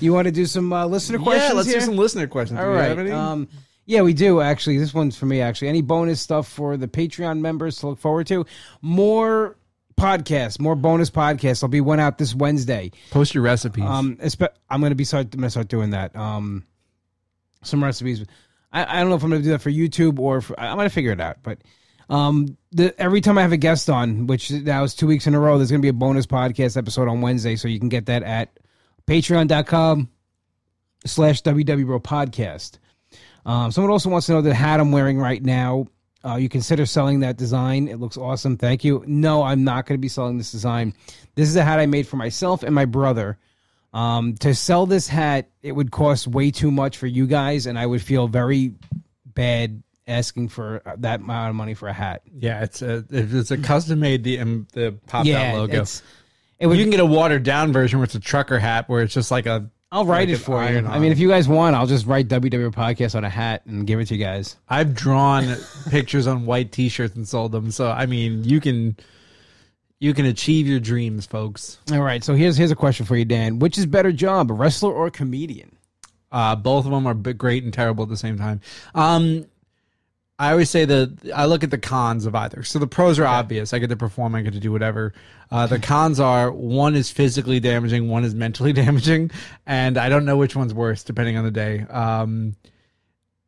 You 0.00 0.12
want 0.12 0.26
to 0.26 0.32
do 0.32 0.46
some 0.46 0.72
uh, 0.72 0.86
listener 0.86 1.18
questions 1.18 1.50
yeah, 1.50 1.56
let's 1.56 1.68
here? 1.68 1.80
do 1.80 1.84
some 1.86 1.96
listener 1.96 2.26
questions. 2.28 2.60
All 2.60 2.66
Do 2.66 2.72
you 2.72 2.76
have 2.78 2.98
any? 2.98 3.10
Um, 3.10 3.48
yeah, 3.92 4.00
we 4.00 4.14
do 4.14 4.40
actually. 4.40 4.78
This 4.78 4.94
one's 4.94 5.18
for 5.18 5.26
me 5.26 5.42
actually. 5.42 5.68
Any 5.68 5.82
bonus 5.82 6.18
stuff 6.18 6.48
for 6.48 6.78
the 6.78 6.88
Patreon 6.88 7.40
members 7.40 7.76
to 7.78 7.88
look 7.88 7.98
forward 7.98 8.26
to? 8.28 8.46
More 8.80 9.58
podcasts, 10.00 10.58
more 10.58 10.74
bonus 10.74 11.10
podcasts. 11.10 11.60
There'll 11.60 11.70
be 11.70 11.82
one 11.82 12.00
out 12.00 12.16
this 12.16 12.34
Wednesday. 12.34 12.90
Post 13.10 13.34
your 13.34 13.44
recipes. 13.44 13.84
Um, 13.84 14.16
espe- 14.16 14.48
I'm 14.70 14.80
gonna 14.80 14.94
be 14.94 15.04
start. 15.04 15.34
I'm 15.34 15.40
gonna 15.40 15.50
start 15.50 15.68
doing 15.68 15.90
that. 15.90 16.16
Um, 16.16 16.64
some 17.62 17.84
recipes. 17.84 18.24
I, 18.72 18.96
I 18.96 19.00
don't 19.00 19.10
know 19.10 19.16
if 19.16 19.22
I'm 19.24 19.30
gonna 19.30 19.42
do 19.42 19.50
that 19.50 19.60
for 19.60 19.70
YouTube 19.70 20.18
or 20.18 20.40
for, 20.40 20.58
I'm 20.58 20.78
gonna 20.78 20.88
figure 20.88 21.12
it 21.12 21.20
out. 21.20 21.42
But 21.42 21.58
um, 22.08 22.56
the 22.70 22.98
every 22.98 23.20
time 23.20 23.36
I 23.36 23.42
have 23.42 23.52
a 23.52 23.58
guest 23.58 23.90
on, 23.90 24.26
which 24.26 24.50
now 24.50 24.84
is 24.84 24.94
two 24.94 25.06
weeks 25.06 25.26
in 25.26 25.34
a 25.34 25.40
row, 25.40 25.58
there's 25.58 25.70
gonna 25.70 25.82
be 25.82 25.88
a 25.88 25.92
bonus 25.92 26.26
podcast 26.26 26.78
episode 26.78 27.08
on 27.08 27.20
Wednesday, 27.20 27.56
so 27.56 27.68
you 27.68 27.78
can 27.78 27.90
get 27.90 28.06
that 28.06 28.22
at 28.22 28.58
Patreon.com 29.06 30.08
slash 31.04 31.42
WW 31.42 32.00
Podcast. 32.02 32.78
Um, 33.44 33.72
someone 33.72 33.90
also 33.90 34.08
wants 34.08 34.26
to 34.26 34.32
know 34.32 34.42
the 34.42 34.54
hat 34.54 34.80
I'm 34.80 34.92
wearing 34.92 35.18
right 35.18 35.42
now. 35.42 35.86
Uh, 36.24 36.36
you 36.36 36.48
consider 36.48 36.86
selling 36.86 37.20
that 37.20 37.36
design? 37.36 37.88
It 37.88 37.98
looks 37.98 38.16
awesome. 38.16 38.56
Thank 38.56 38.84
you. 38.84 39.02
No, 39.06 39.42
I'm 39.42 39.64
not 39.64 39.86
going 39.86 39.98
to 39.98 40.00
be 40.00 40.08
selling 40.08 40.38
this 40.38 40.52
design. 40.52 40.94
This 41.34 41.48
is 41.48 41.56
a 41.56 41.64
hat 41.64 41.80
I 41.80 41.86
made 41.86 42.06
for 42.06 42.16
myself 42.16 42.62
and 42.62 42.74
my 42.74 42.84
brother. 42.84 43.38
Um, 43.92 44.36
to 44.36 44.54
sell 44.54 44.86
this 44.86 45.08
hat, 45.08 45.50
it 45.62 45.72
would 45.72 45.90
cost 45.90 46.26
way 46.26 46.50
too 46.50 46.70
much 46.70 46.96
for 46.96 47.06
you 47.06 47.26
guys, 47.26 47.66
and 47.66 47.78
I 47.78 47.84
would 47.84 48.02
feel 48.02 48.28
very 48.28 48.74
bad 49.26 49.82
asking 50.06 50.48
for 50.48 50.82
that 50.98 51.20
amount 51.20 51.50
of 51.50 51.56
money 51.56 51.74
for 51.74 51.88
a 51.88 51.92
hat. 51.92 52.22
yeah, 52.34 52.62
it's 52.62 52.82
a 52.82 53.04
it's 53.10 53.50
a 53.50 53.58
custom 53.58 54.00
made 54.00 54.24
the 54.24 54.40
um, 54.40 54.66
the 54.72 54.92
pop 55.06 55.26
out 55.26 55.54
logo. 55.54 55.84
it 56.58 56.66
would. 56.66 56.78
you 56.78 56.84
can 56.84 56.90
get 56.90 57.00
a 57.00 57.06
watered 57.06 57.42
down 57.42 57.72
version 57.72 57.98
where 57.98 58.04
it's 58.04 58.14
a 58.14 58.20
trucker 58.20 58.58
hat 58.58 58.88
where 58.88 59.02
it's 59.02 59.14
just 59.14 59.30
like 59.30 59.46
a. 59.46 59.68
I'll 59.92 60.06
write 60.06 60.30
like 60.30 60.38
it 60.38 60.42
for 60.42 60.64
you. 60.64 60.86
I 60.86 60.98
mean, 60.98 61.12
if 61.12 61.18
you 61.18 61.28
guys 61.28 61.46
want, 61.46 61.76
I'll 61.76 61.86
just 61.86 62.06
write 62.06 62.26
WW 62.26 62.72
podcast 62.72 63.14
on 63.14 63.24
a 63.24 63.28
hat 63.28 63.66
and 63.66 63.86
give 63.86 64.00
it 64.00 64.06
to 64.06 64.16
you 64.16 64.24
guys. 64.24 64.56
I've 64.66 64.94
drawn 64.94 65.54
pictures 65.90 66.26
on 66.26 66.46
white 66.46 66.72
T-shirts 66.72 67.14
and 67.14 67.28
sold 67.28 67.52
them. 67.52 67.70
So 67.70 67.90
I 67.90 68.06
mean, 68.06 68.42
you 68.42 68.58
can 68.58 68.96
you 69.98 70.14
can 70.14 70.24
achieve 70.24 70.66
your 70.66 70.80
dreams, 70.80 71.26
folks. 71.26 71.78
All 71.92 72.00
right, 72.00 72.24
so 72.24 72.34
here's 72.34 72.56
here's 72.56 72.70
a 72.70 72.76
question 72.76 73.04
for 73.04 73.16
you, 73.16 73.26
Dan. 73.26 73.58
Which 73.58 73.76
is 73.76 73.84
better 73.84 74.12
job, 74.12 74.50
a 74.50 74.54
wrestler 74.54 74.92
or 74.92 75.08
a 75.08 75.10
comedian? 75.10 75.76
Uh, 76.32 76.56
both 76.56 76.86
of 76.86 76.90
them 76.90 77.06
are 77.06 77.12
great 77.14 77.62
and 77.62 77.74
terrible 77.74 78.02
at 78.02 78.08
the 78.08 78.16
same 78.16 78.38
time. 78.38 78.62
Um, 78.94 79.44
I 80.42 80.50
always 80.50 80.70
say 80.70 80.84
that 80.84 81.30
I 81.32 81.44
look 81.44 81.62
at 81.62 81.70
the 81.70 81.78
cons 81.78 82.26
of 82.26 82.34
either. 82.34 82.64
So 82.64 82.80
the 82.80 82.88
pros 82.88 83.20
are 83.20 83.24
obvious. 83.24 83.72
I 83.72 83.78
get 83.78 83.90
to 83.90 83.96
perform. 83.96 84.34
I 84.34 84.42
get 84.42 84.54
to 84.54 84.58
do 84.58 84.72
whatever. 84.72 85.14
Uh, 85.52 85.68
the 85.68 85.78
cons 85.78 86.18
are 86.18 86.50
one 86.50 86.96
is 86.96 87.12
physically 87.12 87.60
damaging, 87.60 88.08
one 88.08 88.24
is 88.24 88.34
mentally 88.34 88.72
damaging, 88.84 89.30
and 89.66 89.96
I 89.96 90.08
don't 90.08 90.24
know 90.24 90.36
which 90.36 90.56
one's 90.56 90.74
worse 90.74 91.04
depending 91.04 91.36
on 91.36 91.44
the 91.44 91.52
day. 91.52 91.86
Um, 91.88 92.56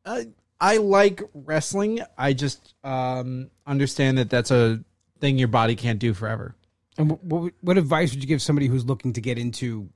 I, 0.06 0.28
I 0.60 0.76
like 0.76 1.20
wrestling. 1.34 1.98
I 2.16 2.32
just 2.32 2.74
um, 2.84 3.50
understand 3.66 4.18
that 4.18 4.30
that's 4.30 4.52
a 4.52 4.78
thing 5.18 5.36
your 5.36 5.48
body 5.48 5.74
can't 5.74 5.98
do 5.98 6.14
forever. 6.14 6.54
And 6.96 7.18
what 7.22 7.54
what 7.60 7.76
advice 7.76 8.12
would 8.12 8.22
you 8.22 8.28
give 8.28 8.40
somebody 8.40 8.68
who's 8.68 8.84
looking 8.84 9.14
to 9.14 9.20
get 9.20 9.36
into 9.36 9.88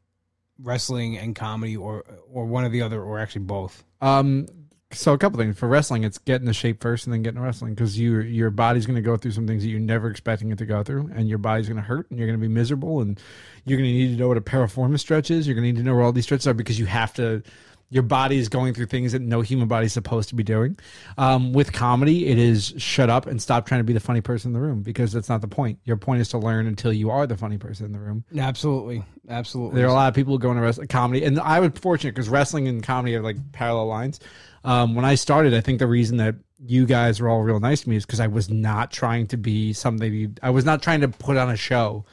wrestling 0.60 1.16
and 1.16 1.36
comedy, 1.36 1.76
or 1.76 2.04
or 2.28 2.44
one 2.44 2.64
or 2.64 2.70
the 2.70 2.82
other, 2.82 3.00
or 3.00 3.20
actually 3.20 3.42
both? 3.42 3.84
Um, 4.00 4.48
so 4.92 5.12
a 5.12 5.18
couple 5.18 5.38
things 5.38 5.58
for 5.58 5.68
wrestling, 5.68 6.04
it's 6.04 6.18
getting 6.18 6.46
the 6.46 6.54
shape 6.54 6.80
first 6.80 7.06
and 7.06 7.12
then 7.12 7.22
getting 7.22 7.40
wrestling 7.40 7.74
because 7.74 8.00
your 8.00 8.22
your 8.22 8.50
body's 8.50 8.86
going 8.86 8.96
to 8.96 9.02
go 9.02 9.16
through 9.16 9.32
some 9.32 9.46
things 9.46 9.62
that 9.62 9.68
you're 9.68 9.80
never 9.80 10.08
expecting 10.08 10.50
it 10.50 10.58
to 10.58 10.66
go 10.66 10.82
through, 10.82 11.10
and 11.14 11.28
your 11.28 11.38
body's 11.38 11.68
going 11.68 11.76
to 11.76 11.82
hurt, 11.82 12.10
and 12.10 12.18
you're 12.18 12.26
going 12.26 12.38
to 12.38 12.42
be 12.42 12.52
miserable, 12.52 13.00
and 13.00 13.20
you're 13.64 13.78
going 13.78 13.90
to 13.90 13.94
need 13.94 14.12
to 14.12 14.16
know 14.16 14.28
what 14.28 14.38
a 14.38 14.40
piriformis 14.40 15.00
stretch 15.00 15.30
is. 15.30 15.46
You're 15.46 15.54
going 15.54 15.64
to 15.64 15.72
need 15.72 15.78
to 15.78 15.82
know 15.82 15.94
where 15.94 16.04
all 16.04 16.12
these 16.12 16.24
stretches 16.24 16.46
are 16.46 16.54
because 16.54 16.78
you 16.78 16.86
have 16.86 17.12
to. 17.14 17.42
Your 17.90 18.02
body 18.02 18.36
is 18.36 18.50
going 18.50 18.74
through 18.74 18.84
things 18.86 19.12
that 19.12 19.22
no 19.22 19.40
human 19.40 19.66
body 19.66 19.86
is 19.86 19.94
supposed 19.94 20.28
to 20.28 20.34
be 20.34 20.42
doing. 20.42 20.78
Um, 21.16 21.54
with 21.54 21.72
comedy, 21.72 22.26
it 22.26 22.38
is 22.38 22.74
shut 22.76 23.08
up 23.08 23.26
and 23.26 23.40
stop 23.40 23.64
trying 23.64 23.80
to 23.80 23.84
be 23.84 23.94
the 23.94 24.00
funny 24.00 24.20
person 24.20 24.50
in 24.50 24.52
the 24.52 24.60
room 24.60 24.82
because 24.82 25.10
that's 25.10 25.30
not 25.30 25.40
the 25.40 25.48
point. 25.48 25.78
Your 25.84 25.96
point 25.96 26.20
is 26.20 26.28
to 26.30 26.38
learn 26.38 26.66
until 26.66 26.92
you 26.92 27.10
are 27.10 27.26
the 27.26 27.38
funny 27.38 27.56
person 27.56 27.86
in 27.86 27.92
the 27.92 27.98
room. 27.98 28.24
Absolutely, 28.36 29.04
absolutely. 29.30 29.76
There 29.76 29.86
are 29.86 29.90
a 29.90 29.94
lot 29.94 30.08
of 30.08 30.14
people 30.14 30.34
who 30.34 30.38
go 30.38 30.50
into 30.50 30.60
wrestling 30.60 30.88
comedy, 30.88 31.24
and 31.24 31.40
I 31.40 31.60
was 31.60 31.72
fortunate 31.80 32.14
because 32.14 32.28
wrestling 32.28 32.68
and 32.68 32.82
comedy 32.82 33.16
are 33.16 33.22
like 33.22 33.36
parallel 33.52 33.86
lines. 33.86 34.20
Um, 34.64 34.94
when 34.94 35.04
I 35.04 35.14
started, 35.14 35.54
I 35.54 35.60
think 35.60 35.78
the 35.78 35.86
reason 35.86 36.16
that 36.18 36.34
you 36.66 36.86
guys 36.86 37.20
were 37.20 37.28
all 37.28 37.42
real 37.42 37.60
nice 37.60 37.82
to 37.82 37.88
me 37.88 37.96
is 37.96 38.04
because 38.04 38.20
I 38.20 38.26
was 38.26 38.50
not 38.50 38.90
trying 38.90 39.28
to 39.28 39.36
be 39.36 39.72
something. 39.72 40.36
I 40.42 40.50
was 40.50 40.64
not 40.64 40.82
trying 40.82 41.00
to 41.02 41.08
put 41.08 41.36
on 41.36 41.50
a 41.50 41.56
show. 41.56 42.04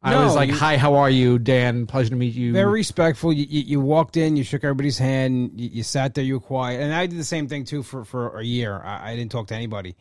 I 0.00 0.12
No, 0.12 0.24
was 0.24 0.36
like, 0.36 0.50
"Hi, 0.50 0.76
how 0.76 0.94
are 0.94 1.10
you, 1.10 1.40
Dan? 1.40 1.86
Pleasure 1.86 2.10
to 2.10 2.16
meet 2.16 2.34
you." 2.34 2.52
very 2.52 2.70
respectful. 2.70 3.32
You, 3.32 3.46
you, 3.48 3.62
you 3.62 3.80
walked 3.80 4.16
in, 4.16 4.36
you 4.36 4.44
shook 4.44 4.62
everybody's 4.62 4.98
hand, 4.98 5.60
you, 5.60 5.68
you 5.72 5.82
sat 5.82 6.14
there, 6.14 6.22
you 6.22 6.34
were 6.34 6.40
quiet, 6.40 6.80
and 6.80 6.94
I 6.94 7.06
did 7.06 7.18
the 7.18 7.24
same 7.24 7.48
thing 7.48 7.64
too 7.64 7.82
for 7.82 8.04
for 8.04 8.38
a 8.38 8.44
year. 8.44 8.80
I, 8.80 9.10
I 9.10 9.16
didn't 9.16 9.32
talk 9.32 9.48
to 9.48 9.56
anybody, 9.56 9.96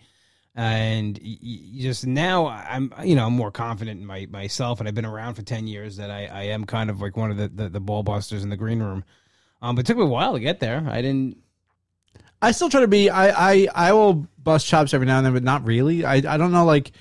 and 0.56 1.20
just 1.80 2.06
now 2.06 2.46
I'm 2.48 2.94
you 3.04 3.16
know 3.16 3.26
I'm 3.26 3.34
more 3.34 3.50
confident 3.50 4.00
in 4.00 4.06
my 4.06 4.28
myself, 4.30 4.80
and 4.80 4.88
I've 4.88 4.94
been 4.94 5.04
around 5.04 5.34
for 5.34 5.42
ten 5.42 5.66
years 5.66 5.98
that 5.98 6.12
I, 6.12 6.28
I 6.28 6.44
am 6.44 6.66
kind 6.66 6.92
of 6.92 7.02
like 7.02 7.18
one 7.18 7.32
of 7.32 7.38
the, 7.38 7.48
the 7.48 7.70
the 7.70 7.80
ball 7.80 8.04
busters 8.04 8.44
in 8.44 8.52
the 8.52 8.58
green 8.58 8.80
room. 8.80 9.04
Um, 9.64 9.76
but 9.76 9.80
it 9.80 9.88
took 9.88 9.98
me 9.98 10.04
a 10.04 10.06
while 10.06 10.34
to 10.34 10.40
get 10.40 10.60
there. 10.60 10.86
I 10.88 11.02
didn't. 11.02 11.38
I 12.42 12.52
still 12.52 12.70
try 12.70 12.82
to 12.82 12.88
be. 12.88 13.10
I 13.10 13.52
I 13.54 13.68
I 13.74 13.94
will 13.94 14.28
bust 14.44 14.68
chops 14.68 14.94
every 14.94 15.08
now 15.08 15.18
and 15.18 15.26
then, 15.26 15.34
but 15.34 15.44
not 15.44 15.66
really. 15.66 16.06
I 16.06 16.16
I 16.16 16.38
don't 16.38 16.52
know. 16.52 16.66
Like, 16.66 16.92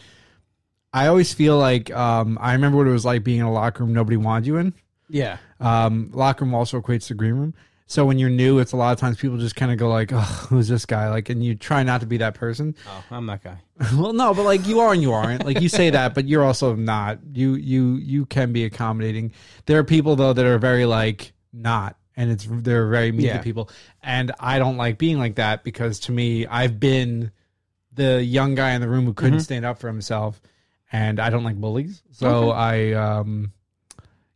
I 0.92 1.06
always 1.08 1.32
feel 1.34 1.58
like 1.58 1.90
um 1.94 2.38
I 2.40 2.52
remember 2.52 2.78
what 2.78 2.86
it 2.86 2.90
was 2.92 3.04
like 3.04 3.22
being 3.24 3.40
in 3.40 3.46
a 3.46 3.52
locker 3.52 3.84
room 3.84 3.92
nobody 3.92 4.16
wanted 4.16 4.46
you 4.46 4.56
in. 4.56 4.74
Yeah, 5.08 5.36
Um, 5.60 6.10
locker 6.12 6.44
room 6.44 6.52
also 6.54 6.80
equates 6.80 7.06
to 7.08 7.14
green 7.14 7.34
room. 7.34 7.54
So 7.86 8.04
when 8.04 8.18
you're 8.18 8.28
new, 8.30 8.58
it's 8.58 8.72
a 8.72 8.76
lot 8.76 8.92
of 8.92 8.98
times 8.98 9.16
people 9.18 9.36
just 9.38 9.54
kind 9.54 9.70
of 9.70 9.78
go 9.78 9.88
like, 9.88 10.10
"Oh, 10.12 10.18
who's 10.50 10.66
this 10.66 10.84
guy?" 10.84 11.08
Like, 11.08 11.28
and 11.28 11.44
you 11.44 11.54
try 11.54 11.84
not 11.84 12.00
to 12.00 12.06
be 12.06 12.16
that 12.16 12.34
person. 12.34 12.74
oh, 12.88 13.04
I'm 13.12 13.26
that 13.26 13.44
guy. 13.44 13.58
well, 13.94 14.12
no, 14.12 14.34
but 14.34 14.42
like 14.42 14.66
you 14.66 14.80
are 14.80 14.92
and 14.92 15.00
you 15.00 15.12
aren't. 15.12 15.44
Like 15.46 15.60
you 15.60 15.68
say 15.68 15.90
that, 15.90 16.12
but 16.12 16.26
you're 16.26 16.42
also 16.42 16.74
not. 16.74 17.20
You 17.32 17.54
you 17.54 17.94
you 17.96 18.26
can 18.26 18.52
be 18.52 18.64
accommodating. 18.64 19.30
There 19.66 19.78
are 19.78 19.84
people 19.84 20.16
though 20.16 20.32
that 20.32 20.44
are 20.44 20.58
very 20.58 20.84
like 20.86 21.32
not, 21.52 21.96
and 22.16 22.30
it's 22.30 22.46
they're 22.50 22.88
very 22.88 23.12
mean 23.12 23.26
Yeah. 23.26 23.36
to 23.38 23.42
people, 23.42 23.68
and 24.02 24.32
I 24.40 24.58
don't 24.58 24.76
like 24.76 24.98
being 24.98 25.18
like 25.18 25.34
that 25.36 25.64
because 25.64 26.00
to 26.00 26.12
me, 26.12 26.46
I've 26.46 26.80
been 26.80 27.30
the 27.92 28.22
young 28.24 28.54
guy 28.54 28.72
in 28.72 28.80
the 28.80 28.88
room 28.88 29.04
who 29.04 29.14
couldn't 29.14 29.38
Mhm. 29.38 29.42
stand 29.44 29.64
up 29.64 29.78
for 29.78 29.86
himself, 29.88 30.40
and 30.92 31.18
I 31.20 31.30
don't 31.30 31.44
like 31.44 31.56
bullies. 31.56 32.02
So 32.12 32.50
I 32.50 32.92
um, 32.92 33.52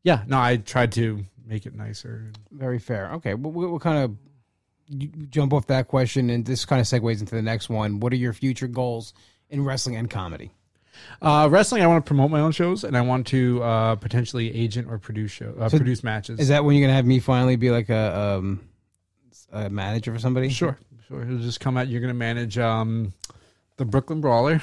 yeah, 0.02 0.22
no, 0.26 0.38
I 0.40 0.56
tried 0.56 0.92
to 0.92 1.24
make 1.46 1.66
it 1.66 1.74
nicer. 1.74 2.32
Very 2.52 2.78
fair. 2.78 3.12
Okay, 3.14 3.34
what, 3.34 3.52
what 3.70 3.80
kind 3.82 3.98
of 4.04 5.30
jump 5.30 5.52
off 5.52 5.66
that 5.68 5.88
question, 5.88 6.30
and 6.30 6.44
this 6.44 6.64
kind 6.64 6.80
of 6.80 6.86
segues 6.86 7.20
into 7.20 7.34
the 7.34 7.42
next 7.42 7.68
one. 7.68 8.00
What 8.00 8.12
are 8.12 8.16
your 8.16 8.32
future 8.32 8.66
goals 8.66 9.14
in 9.48 9.64
wrestling 9.64 9.96
and 9.96 10.08
comedy? 10.10 10.50
Uh, 11.22 11.48
wrestling, 11.50 11.82
I 11.82 11.86
want 11.86 12.04
to 12.04 12.08
promote 12.08 12.30
my 12.30 12.40
own 12.40 12.52
shows, 12.52 12.84
and 12.84 12.96
I 12.96 13.00
want 13.02 13.26
to 13.28 13.62
uh, 13.62 13.94
potentially 13.96 14.54
agent 14.54 14.88
or 14.90 14.98
produce 14.98 15.30
show, 15.30 15.54
uh, 15.60 15.68
So 15.68 15.76
produce 15.78 16.02
matches. 16.02 16.40
Is 16.40 16.48
that 16.48 16.64
when 16.64 16.76
you're 16.76 16.86
gonna 16.86 16.96
have 16.96 17.06
me 17.06 17.18
finally 17.20 17.56
be 17.56 17.70
like 17.70 17.88
a 17.90 18.18
um 18.18 18.60
a 19.52 19.68
manager 19.70 20.12
for 20.12 20.18
somebody? 20.18 20.48
Sure, 20.48 20.78
sure. 21.08 21.24
He'll 21.24 21.38
just 21.38 21.60
come 21.60 21.76
out. 21.76 21.88
You're 21.88 22.00
going 22.00 22.12
to 22.12 22.18
manage 22.18 22.56
um, 22.56 23.12
the 23.78 23.84
Brooklyn 23.84 24.20
Brawler. 24.20 24.60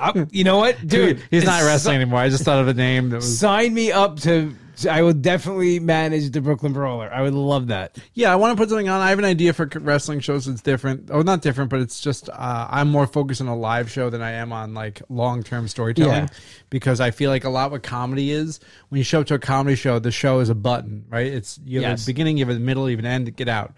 I- 0.00 0.26
you 0.30 0.44
know 0.44 0.56
what, 0.58 0.76
dude? 0.86 1.22
he's 1.30 1.44
not 1.44 1.56
it's- 1.60 1.66
wrestling 1.66 1.96
anymore. 1.96 2.20
I 2.20 2.28
just 2.30 2.44
thought 2.44 2.58
of 2.58 2.68
a 2.68 2.74
name 2.74 3.10
that 3.10 3.16
was. 3.16 3.38
Sign 3.38 3.74
me 3.74 3.92
up 3.92 4.18
to. 4.20 4.54
I 4.86 5.02
would 5.02 5.22
definitely 5.22 5.80
manage 5.80 6.30
the 6.30 6.40
Brooklyn 6.40 6.72
Brawler. 6.72 7.10
I 7.12 7.22
would 7.22 7.34
love 7.34 7.68
that. 7.68 7.98
Yeah, 8.14 8.32
I 8.32 8.36
want 8.36 8.56
to 8.56 8.60
put 8.60 8.68
something 8.68 8.88
on. 8.88 9.00
I 9.00 9.10
have 9.10 9.18
an 9.18 9.24
idea 9.24 9.52
for 9.52 9.68
wrestling 9.80 10.20
shows 10.20 10.46
that's 10.46 10.60
different. 10.62 11.10
Oh, 11.10 11.22
not 11.22 11.42
different, 11.42 11.70
but 11.70 11.80
it's 11.80 12.00
just 12.00 12.28
uh, 12.28 12.66
I'm 12.70 12.90
more 12.90 13.06
focused 13.06 13.40
on 13.40 13.48
a 13.48 13.56
live 13.56 13.90
show 13.90 14.10
than 14.10 14.22
I 14.22 14.32
am 14.32 14.52
on 14.52 14.74
like 14.74 15.02
long 15.08 15.42
term 15.42 15.68
storytelling. 15.68 16.24
Yeah. 16.24 16.28
Because 16.70 17.00
I 17.00 17.10
feel 17.10 17.30
like 17.30 17.44
a 17.44 17.50
lot 17.50 17.70
what 17.70 17.82
comedy 17.82 18.30
is 18.30 18.60
when 18.88 18.98
you 18.98 19.04
show 19.04 19.20
up 19.20 19.26
to 19.28 19.34
a 19.34 19.38
comedy 19.38 19.76
show, 19.76 19.98
the 19.98 20.10
show 20.10 20.40
is 20.40 20.48
a 20.48 20.54
button, 20.54 21.04
right? 21.08 21.26
It's 21.26 21.58
you 21.64 21.80
have 21.82 21.90
Yes. 21.92 22.02
a 22.04 22.06
beginning, 22.06 22.38
you 22.38 22.46
have 22.46 22.54
a 22.56 22.58
middle, 22.60 22.88
you 22.88 22.96
have 22.96 23.04
an 23.04 23.10
end. 23.10 23.34
Get 23.36 23.48
out. 23.48 23.74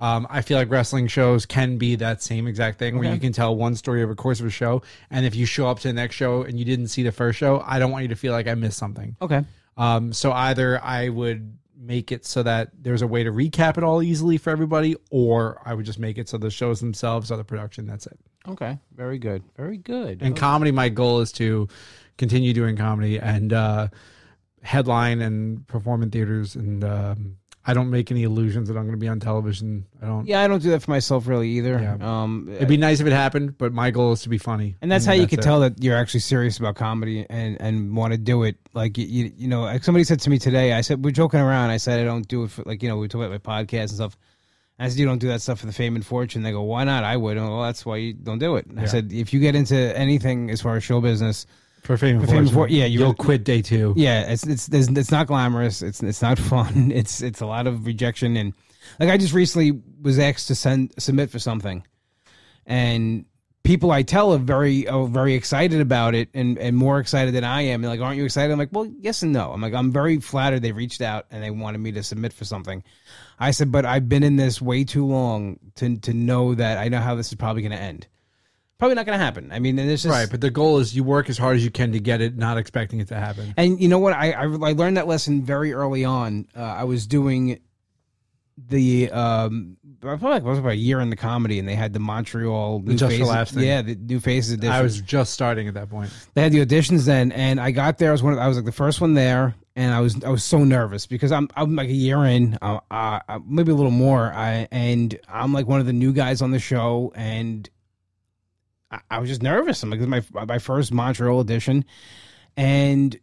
Um, 0.00 0.26
I 0.28 0.42
feel 0.42 0.58
like 0.58 0.68
wrestling 0.68 1.06
shows 1.06 1.46
can 1.46 1.78
be 1.78 1.94
that 1.96 2.22
same 2.22 2.48
exact 2.48 2.80
thing 2.80 2.98
where 2.98 3.12
you 3.12 3.20
can 3.20 3.32
tell 3.32 3.54
one 3.54 3.76
story 3.76 4.02
over 4.02 4.14
the 4.14 4.16
course 4.20 4.40
of 4.40 4.46
a 4.46 4.50
show, 4.50 4.82
and 5.12 5.24
if 5.24 5.36
you 5.36 5.46
show 5.46 5.68
up 5.68 5.78
to 5.80 5.88
the 5.88 5.94
next 5.94 6.16
show 6.16 6.42
and 6.42 6.58
you 6.58 6.64
didn't 6.64 6.88
see 6.88 7.04
the 7.04 7.12
first 7.12 7.38
show, 7.38 7.62
I 7.64 7.78
don't 7.78 7.92
want 7.92 8.02
you 8.02 8.08
to 8.08 8.16
feel 8.16 8.32
like 8.32 8.48
I 8.48 8.54
missed 8.54 8.78
something. 8.78 9.14
Okay. 9.22 9.44
Um, 9.76 10.12
so 10.12 10.32
either 10.32 10.82
I 10.82 11.08
would 11.08 11.56
make 11.76 12.12
it 12.12 12.24
so 12.24 12.42
that 12.42 12.70
there's 12.78 13.02
a 13.02 13.06
way 13.06 13.24
to 13.24 13.32
recap 13.32 13.76
it 13.76 13.84
all 13.84 14.02
easily 14.02 14.38
for 14.38 14.50
everybody, 14.50 14.96
or 15.10 15.60
I 15.64 15.74
would 15.74 15.84
just 15.84 15.98
make 15.98 16.18
it 16.18 16.28
so 16.28 16.38
the 16.38 16.50
shows 16.50 16.80
themselves 16.80 17.30
are 17.30 17.36
the 17.36 17.44
production. 17.44 17.86
That's 17.86 18.06
it. 18.06 18.18
Okay, 18.48 18.78
very 18.94 19.18
good, 19.18 19.42
very 19.56 19.76
good. 19.76 20.22
And 20.22 20.36
comedy, 20.36 20.70
my 20.70 20.88
goal 20.88 21.20
is 21.20 21.32
to 21.32 21.68
continue 22.18 22.52
doing 22.52 22.76
comedy 22.76 23.18
and 23.18 23.52
uh, 23.52 23.88
headline 24.62 25.20
and 25.20 25.66
perform 25.66 26.02
in 26.02 26.10
theaters. 26.10 26.56
And 26.56 26.84
um, 26.84 27.36
I 27.64 27.74
don't 27.74 27.90
make 27.90 28.10
any 28.10 28.24
illusions 28.24 28.68
that 28.68 28.76
I'm 28.76 28.82
going 28.82 28.94
to 28.94 29.00
be 29.00 29.06
on 29.06 29.20
television. 29.20 29.86
I 30.02 30.06
don't. 30.06 30.26
yeah, 30.26 30.40
I 30.40 30.48
don't 30.48 30.60
do 30.60 30.70
that 30.70 30.82
for 30.82 30.90
myself 30.90 31.28
really 31.28 31.48
either. 31.50 31.78
Yeah. 31.80 32.22
Um, 32.22 32.48
It'd 32.50 32.66
be 32.66 32.76
nice 32.76 33.00
if 33.00 33.06
it 33.06 33.12
happened, 33.12 33.56
but 33.56 33.72
my 33.72 33.92
goal 33.92 34.12
is 34.12 34.22
to 34.22 34.28
be 34.28 34.38
funny. 34.38 34.74
and 34.82 34.90
that's 34.90 35.04
how 35.04 35.12
you 35.12 35.28
can 35.28 35.40
tell 35.40 35.60
that 35.60 35.82
you're 35.82 35.96
actually 35.96 36.20
serious 36.20 36.58
about 36.58 36.74
comedy 36.74 37.24
and 37.30 37.60
and 37.60 37.96
want 37.96 38.12
to 38.12 38.18
do 38.18 38.42
it. 38.42 38.56
Like 38.74 38.98
you, 38.98 39.32
you, 39.36 39.46
know, 39.46 39.62
like 39.62 39.84
somebody 39.84 40.02
said 40.04 40.20
to 40.20 40.30
me 40.30 40.38
today. 40.38 40.72
I 40.72 40.80
said 40.80 41.04
we're 41.04 41.12
joking 41.12 41.40
around. 41.40 41.70
I 41.70 41.76
said 41.76 42.00
I 42.00 42.04
don't 42.04 42.26
do 42.26 42.44
it 42.44 42.50
for 42.50 42.62
like 42.64 42.82
you 42.82 42.88
know 42.88 42.96
we 42.96 43.06
talk 43.06 43.22
about 43.22 43.30
my 43.30 43.62
podcast 43.62 43.80
and 43.80 43.90
stuff. 43.90 44.16
I 44.78 44.88
said 44.88 44.98
you 44.98 45.06
don't 45.06 45.18
do 45.18 45.28
that 45.28 45.40
stuff 45.40 45.60
for 45.60 45.66
the 45.66 45.72
fame 45.72 45.94
and 45.94 46.04
fortune. 46.04 46.42
They 46.42 46.50
go, 46.50 46.62
why 46.62 46.82
not? 46.82 47.04
I 47.04 47.16
would. 47.16 47.36
well, 47.36 47.62
that's 47.62 47.86
why 47.86 47.98
you 47.98 48.14
don't 48.14 48.40
do 48.40 48.56
it. 48.56 48.66
I 48.76 48.86
said 48.86 49.12
if 49.12 49.32
you 49.32 49.38
get 49.38 49.54
into 49.54 49.76
anything 49.96 50.50
as 50.50 50.60
far 50.60 50.76
as 50.76 50.82
show 50.82 51.00
business, 51.00 51.46
For 51.82 51.96
fame 51.96 52.16
and 52.16 52.24
For 52.24 52.30
fame 52.30 52.38
and 52.44 52.50
fortune. 52.50 52.76
yeah, 52.76 52.84
you 52.86 53.00
you'll 53.00 53.14
quit 53.14 53.44
day 53.44 53.60
two. 53.62 53.92
yeah, 53.96 54.30
it's 54.32 54.46
it's 54.46 54.66
there's, 54.66 54.88
it's 54.88 55.10
not 55.10 55.26
glamorous. 55.26 55.82
It's 55.82 56.02
it's 56.02 56.22
not 56.22 56.38
fun. 56.52 56.90
It's 56.92 57.22
it's 57.22 57.40
a 57.40 57.46
lot 57.46 57.66
of 57.66 57.86
rejection 57.86 58.36
and 58.36 58.54
like 58.98 59.08
I 59.10 59.16
just 59.16 59.32
recently 59.34 59.80
was 60.00 60.18
asked 60.18 60.48
to 60.48 60.54
send 60.54 60.92
submit 60.98 61.30
for 61.30 61.38
something, 61.38 61.84
and 62.66 63.24
people 63.64 63.92
I 63.92 64.02
tell 64.02 64.32
are 64.32 64.38
very 64.38 64.88
are 64.88 65.06
very 65.06 65.34
excited 65.34 65.80
about 65.80 66.14
it 66.14 66.28
and 66.34 66.58
and 66.58 66.76
more 66.76 66.98
excited 66.98 67.34
than 67.34 67.44
I 67.44 67.62
am. 67.62 67.80
They're 67.82 67.90
like, 67.90 68.00
aren't 68.00 68.16
you 68.16 68.24
excited? 68.24 68.52
I'm 68.52 68.58
like, 68.58 68.70
well, 68.72 68.88
yes 69.00 69.22
and 69.22 69.32
no. 69.32 69.52
I'm 69.52 69.60
like, 69.60 69.74
I'm 69.74 69.92
very 69.92 70.18
flattered 70.20 70.62
they 70.62 70.72
reached 70.72 71.00
out 71.00 71.26
and 71.30 71.42
they 71.42 71.50
wanted 71.50 71.78
me 71.78 71.92
to 71.92 72.02
submit 72.02 72.32
for 72.32 72.44
something. 72.44 72.82
I 73.38 73.50
said, 73.52 73.72
but 73.72 73.84
I've 73.84 74.08
been 74.08 74.22
in 74.22 74.36
this 74.36 74.60
way 74.62 74.84
too 74.84 75.06
long 75.06 75.58
to 75.76 75.96
to 75.98 76.12
know 76.12 76.54
that 76.54 76.78
I 76.78 76.88
know 76.88 77.00
how 77.00 77.14
this 77.14 77.28
is 77.28 77.34
probably 77.34 77.62
going 77.62 77.72
to 77.72 77.78
end. 77.78 78.06
Probably 78.82 78.96
not 78.96 79.06
going 79.06 79.16
to 79.16 79.24
happen. 79.24 79.52
I 79.52 79.60
mean, 79.60 79.78
and 79.78 79.88
it's 79.88 80.02
just 80.02 80.12
Right, 80.12 80.28
but 80.28 80.40
the 80.40 80.50
goal 80.50 80.80
is 80.80 80.92
you 80.92 81.04
work 81.04 81.30
as 81.30 81.38
hard 81.38 81.54
as 81.54 81.64
you 81.64 81.70
can 81.70 81.92
to 81.92 82.00
get 82.00 82.20
it, 82.20 82.36
not 82.36 82.58
expecting 82.58 82.98
it 82.98 83.06
to 83.08 83.14
happen. 83.14 83.54
And 83.56 83.80
you 83.80 83.86
know 83.86 84.00
what? 84.00 84.12
I 84.12 84.32
I, 84.32 84.42
I 84.42 84.72
learned 84.72 84.96
that 84.96 85.06
lesson 85.06 85.44
very 85.44 85.72
early 85.72 86.04
on. 86.04 86.48
Uh, 86.56 86.62
I 86.62 86.82
was 86.82 87.06
doing 87.06 87.60
the 88.58 89.08
um, 89.12 89.76
I 90.02 90.16
feel 90.16 90.30
like 90.30 90.42
was 90.42 90.58
about 90.58 90.72
a 90.72 90.74
year 90.74 91.00
in 91.00 91.10
the 91.10 91.16
comedy, 91.16 91.60
and 91.60 91.68
they 91.68 91.76
had 91.76 91.92
the 91.92 92.00
Montreal 92.00 92.80
new 92.80 92.96
Just 92.96 93.12
faces. 93.12 93.28
Laughs 93.28 93.52
thing. 93.52 93.62
Yeah, 93.62 93.82
the 93.82 93.94
new 93.94 94.18
faces 94.18 94.50
edition. 94.50 94.72
I 94.74 94.82
was 94.82 95.00
just 95.00 95.32
starting 95.32 95.68
at 95.68 95.74
that 95.74 95.88
point. 95.88 96.10
they 96.34 96.42
had 96.42 96.50
the 96.50 96.66
auditions 96.66 97.06
then, 97.06 97.30
and 97.30 97.60
I 97.60 97.70
got 97.70 97.98
there. 97.98 98.08
I 98.08 98.12
was 98.12 98.24
one. 98.24 98.32
Of, 98.32 98.40
I 98.40 98.48
was 98.48 98.56
like 98.56 98.66
the 98.66 98.72
first 98.72 99.00
one 99.00 99.14
there, 99.14 99.54
and 99.76 99.94
I 99.94 100.00
was 100.00 100.24
I 100.24 100.28
was 100.28 100.42
so 100.42 100.64
nervous 100.64 101.06
because 101.06 101.30
I'm 101.30 101.48
I'm 101.54 101.76
like 101.76 101.88
a 101.88 101.92
year 101.92 102.24
in, 102.24 102.58
uh, 102.60 102.80
uh, 102.90 103.38
maybe 103.46 103.70
a 103.70 103.76
little 103.76 103.92
more. 103.92 104.32
I 104.32 104.66
and 104.72 105.16
I'm 105.28 105.52
like 105.52 105.68
one 105.68 105.78
of 105.78 105.86
the 105.86 105.92
new 105.92 106.12
guys 106.12 106.42
on 106.42 106.50
the 106.50 106.58
show, 106.58 107.12
and 107.14 107.70
I, 109.10 109.18
was 109.18 109.28
just 109.28 109.42
nervous. 109.42 109.82
I'm 109.82 109.90
like, 109.90 110.00
this 110.00 110.06
is 110.06 110.32
my 110.32 110.44
my 110.44 110.58
first 110.58 110.92
Montreal 110.92 111.40
audition, 111.40 111.84
and 112.56 113.18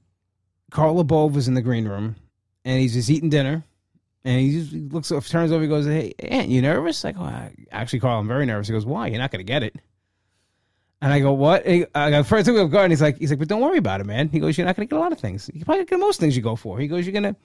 Carl 0.72 1.03
LaBove 1.03 1.34
was 1.34 1.47
in 1.47 1.53
the 1.53 1.61
green 1.61 1.88
room, 1.88 2.15
and 2.65 2.80
he's 2.80 2.93
just 2.93 3.09
eating 3.09 3.30
dinner. 3.30 3.63
And 4.26 4.41
he 4.41 4.59
just 4.59 4.74
looks, 4.93 5.30
turns 5.30 5.51
over, 5.51 5.61
he 5.61 5.70
goes, 5.70 5.86
"Hey, 5.86 6.13
Aunt, 6.20 6.49
you 6.49 6.61
nervous?" 6.61 7.05
I 7.05 7.13
go, 7.13 7.22
"I- 7.22 7.53
"Actually, 7.72 8.01
Carl, 8.01 8.20
I'm 8.20 8.28
very 8.28 8.45
nervous." 8.45 8.67
He 8.67 8.74
goes, 8.74 8.86
"Why? 8.86 9.07
You're 9.07 9.20
not 9.20 9.32
going 9.32 9.39
to 9.39 9.49
get 9.49 9.63
it." 9.63 9.76
And 11.01 11.13
I 11.13 11.20
go, 11.22 11.32
what? 11.32 11.65
I 11.65 11.86
got 11.93 12.26
first 12.26 12.45
took 12.45 12.57
off 12.57 12.72
guard. 12.72 12.86
And 12.86 12.91
he's 12.91 13.01
like, 13.01 13.17
he's 13.17 13.30
like, 13.30 13.39
but 13.39 13.47
don't 13.47 13.61
worry 13.61 13.78
about 13.78 14.01
it, 14.01 14.05
man. 14.05 14.28
He 14.28 14.39
goes, 14.39 14.57
you're 14.57 14.65
not 14.67 14.76
going 14.76 14.86
to 14.88 14.93
get 14.93 14.97
a 14.97 15.01
lot 15.01 15.13
of 15.13 15.20
things. 15.20 15.49
You 15.53 15.63
probably 15.63 15.86
get 15.86 15.97
most 15.99 16.20
things 16.20 16.36
you 16.36 16.41
go 16.41 16.55
for. 16.57 16.78
He 16.78 16.88
goes, 16.88 17.05
you're 17.05 17.13
going 17.13 17.34
to 17.34 17.39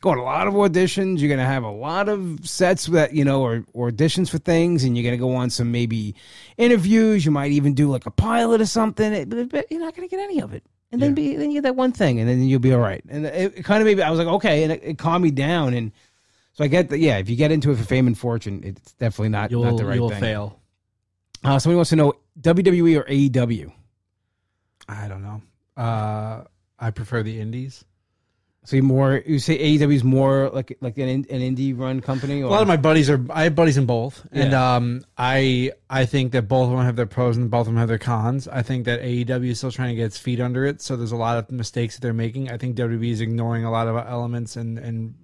go 0.00 0.10
on 0.10 0.18
a 0.18 0.22
lot 0.22 0.46
of 0.46 0.54
auditions. 0.54 1.18
You're 1.20 1.28
going 1.28 1.40
to 1.40 1.46
have 1.46 1.62
a 1.64 1.70
lot 1.70 2.08
of 2.08 2.46
sets 2.48 2.86
that 2.86 3.14
you 3.14 3.24
know, 3.24 3.42
or, 3.42 3.64
or 3.72 3.90
auditions 3.90 4.30
for 4.30 4.38
things, 4.38 4.84
and 4.84 4.96
you're 4.96 5.02
going 5.02 5.14
to 5.14 5.18
go 5.18 5.34
on 5.34 5.50
some 5.50 5.72
maybe 5.72 6.14
interviews. 6.56 7.24
You 7.24 7.30
might 7.30 7.52
even 7.52 7.74
do 7.74 7.90
like 7.90 8.06
a 8.06 8.10
pilot 8.10 8.60
or 8.60 8.66
something, 8.66 9.28
but, 9.28 9.48
but 9.48 9.66
you're 9.70 9.80
not 9.80 9.94
going 9.96 10.08
to 10.08 10.14
get 10.14 10.22
any 10.22 10.40
of 10.40 10.52
it. 10.54 10.62
And 10.92 11.02
then 11.02 11.14
be 11.14 11.34
then 11.34 11.50
you 11.50 11.56
get 11.56 11.64
that 11.64 11.74
one 11.74 11.90
thing, 11.90 12.20
and 12.20 12.28
then 12.28 12.42
you'll 12.44 12.60
be 12.60 12.72
all 12.72 12.78
right. 12.78 13.02
And 13.08 13.26
it, 13.26 13.58
it 13.58 13.64
kind 13.64 13.80
of 13.82 13.86
maybe 13.86 14.02
I 14.02 14.10
was 14.10 14.18
like, 14.18 14.28
okay, 14.28 14.62
and 14.62 14.72
it, 14.72 14.80
it 14.84 14.98
calmed 14.98 15.24
me 15.24 15.32
down. 15.32 15.74
And 15.74 15.90
so 16.52 16.62
I 16.62 16.68
get 16.68 16.88
that, 16.90 16.98
yeah. 16.98 17.18
If 17.18 17.28
you 17.28 17.34
get 17.34 17.50
into 17.50 17.72
it 17.72 17.76
for 17.78 17.84
fame 17.84 18.06
and 18.06 18.16
fortune, 18.16 18.62
it's 18.62 18.92
definitely 18.92 19.30
not 19.30 19.50
You'll 19.50 19.64
not 19.64 19.76
the 19.76 19.86
right 19.86 19.96
you'll 19.96 20.10
thing. 20.10 20.20
fail. 20.20 20.60
Uh, 21.42 21.58
somebody 21.58 21.76
wants 21.76 21.90
to 21.90 21.96
know 21.96 22.14
WWE 22.40 23.00
or 23.00 23.04
AEW. 23.04 23.72
I 24.88 25.08
don't 25.08 25.22
know. 25.22 25.42
Uh, 25.76 26.44
I 26.78 26.90
prefer 26.90 27.22
the 27.24 27.40
indies. 27.40 27.84
So 28.64 28.76
you 28.76 28.82
more 28.82 29.22
you 29.26 29.38
say 29.38 29.58
AEW 29.58 29.94
is 29.94 30.04
more 30.04 30.48
like 30.48 30.78
like 30.80 30.96
an 30.96 31.08
an 31.08 31.24
indie 31.24 31.78
run 31.78 32.00
company. 32.00 32.42
Or? 32.42 32.46
A 32.46 32.50
lot 32.50 32.62
of 32.62 32.68
my 32.68 32.78
buddies 32.78 33.10
are. 33.10 33.22
I 33.28 33.44
have 33.44 33.54
buddies 33.54 33.76
in 33.76 33.84
both, 33.84 34.26
and 34.32 34.54
um, 34.54 35.04
I 35.18 35.72
I 35.90 36.06
think 36.06 36.32
that 36.32 36.48
both 36.48 36.64
of 36.64 36.70
them 36.70 36.80
have 36.80 36.96
their 36.96 37.06
pros 37.06 37.36
and 37.36 37.50
both 37.50 37.62
of 37.62 37.66
them 37.66 37.76
have 37.76 37.88
their 37.88 37.98
cons. 37.98 38.48
I 38.48 38.62
think 38.62 38.86
that 38.86 39.02
AEW 39.02 39.50
is 39.50 39.58
still 39.58 39.70
trying 39.70 39.90
to 39.90 39.94
get 39.94 40.06
its 40.06 40.18
feet 40.18 40.40
under 40.40 40.64
it, 40.64 40.80
so 40.80 40.96
there's 40.96 41.12
a 41.12 41.16
lot 41.16 41.36
of 41.36 41.50
mistakes 41.50 41.96
that 41.96 42.00
they're 42.00 42.14
making. 42.14 42.50
I 42.50 42.56
think 42.56 42.76
WWE 42.76 43.10
is 43.10 43.20
ignoring 43.20 43.64
a 43.64 43.70
lot 43.70 43.86
of 43.86 43.96
elements 43.96 44.56
and 44.56 44.78
and 44.78 45.14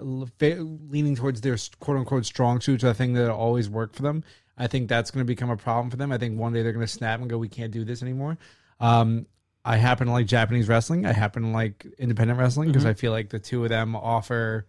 leaning 0.00 1.14
towards 1.14 1.42
their 1.42 1.56
quote 1.78 1.96
unquote 1.96 2.26
strong 2.26 2.60
suits. 2.60 2.82
I 2.82 2.92
think 2.92 3.14
that 3.14 3.30
always 3.30 3.70
work 3.70 3.94
for 3.94 4.02
them. 4.02 4.24
I 4.58 4.66
think 4.66 4.88
that's 4.88 5.12
going 5.12 5.24
to 5.24 5.28
become 5.28 5.48
a 5.50 5.56
problem 5.56 5.90
for 5.90 5.96
them. 5.96 6.10
I 6.10 6.18
think 6.18 6.38
one 6.38 6.52
day 6.52 6.62
they're 6.64 6.72
going 6.72 6.84
to 6.84 6.92
snap 6.92 7.20
and 7.20 7.30
go, 7.30 7.38
"We 7.38 7.48
can't 7.48 7.72
do 7.72 7.84
this 7.84 8.02
anymore." 8.02 8.36
Um, 8.80 9.26
I 9.64 9.76
happen 9.76 10.06
to 10.06 10.12
like 10.12 10.26
Japanese 10.26 10.68
wrestling. 10.68 11.04
I 11.06 11.12
happen 11.12 11.42
to 11.42 11.48
like 11.50 11.86
independent 11.98 12.38
wrestling 12.38 12.68
because 12.68 12.86
I 12.86 12.94
feel 12.94 13.12
like 13.12 13.28
the 13.28 13.38
two 13.38 13.62
of 13.62 13.68
them 13.68 13.94
offer 13.94 14.66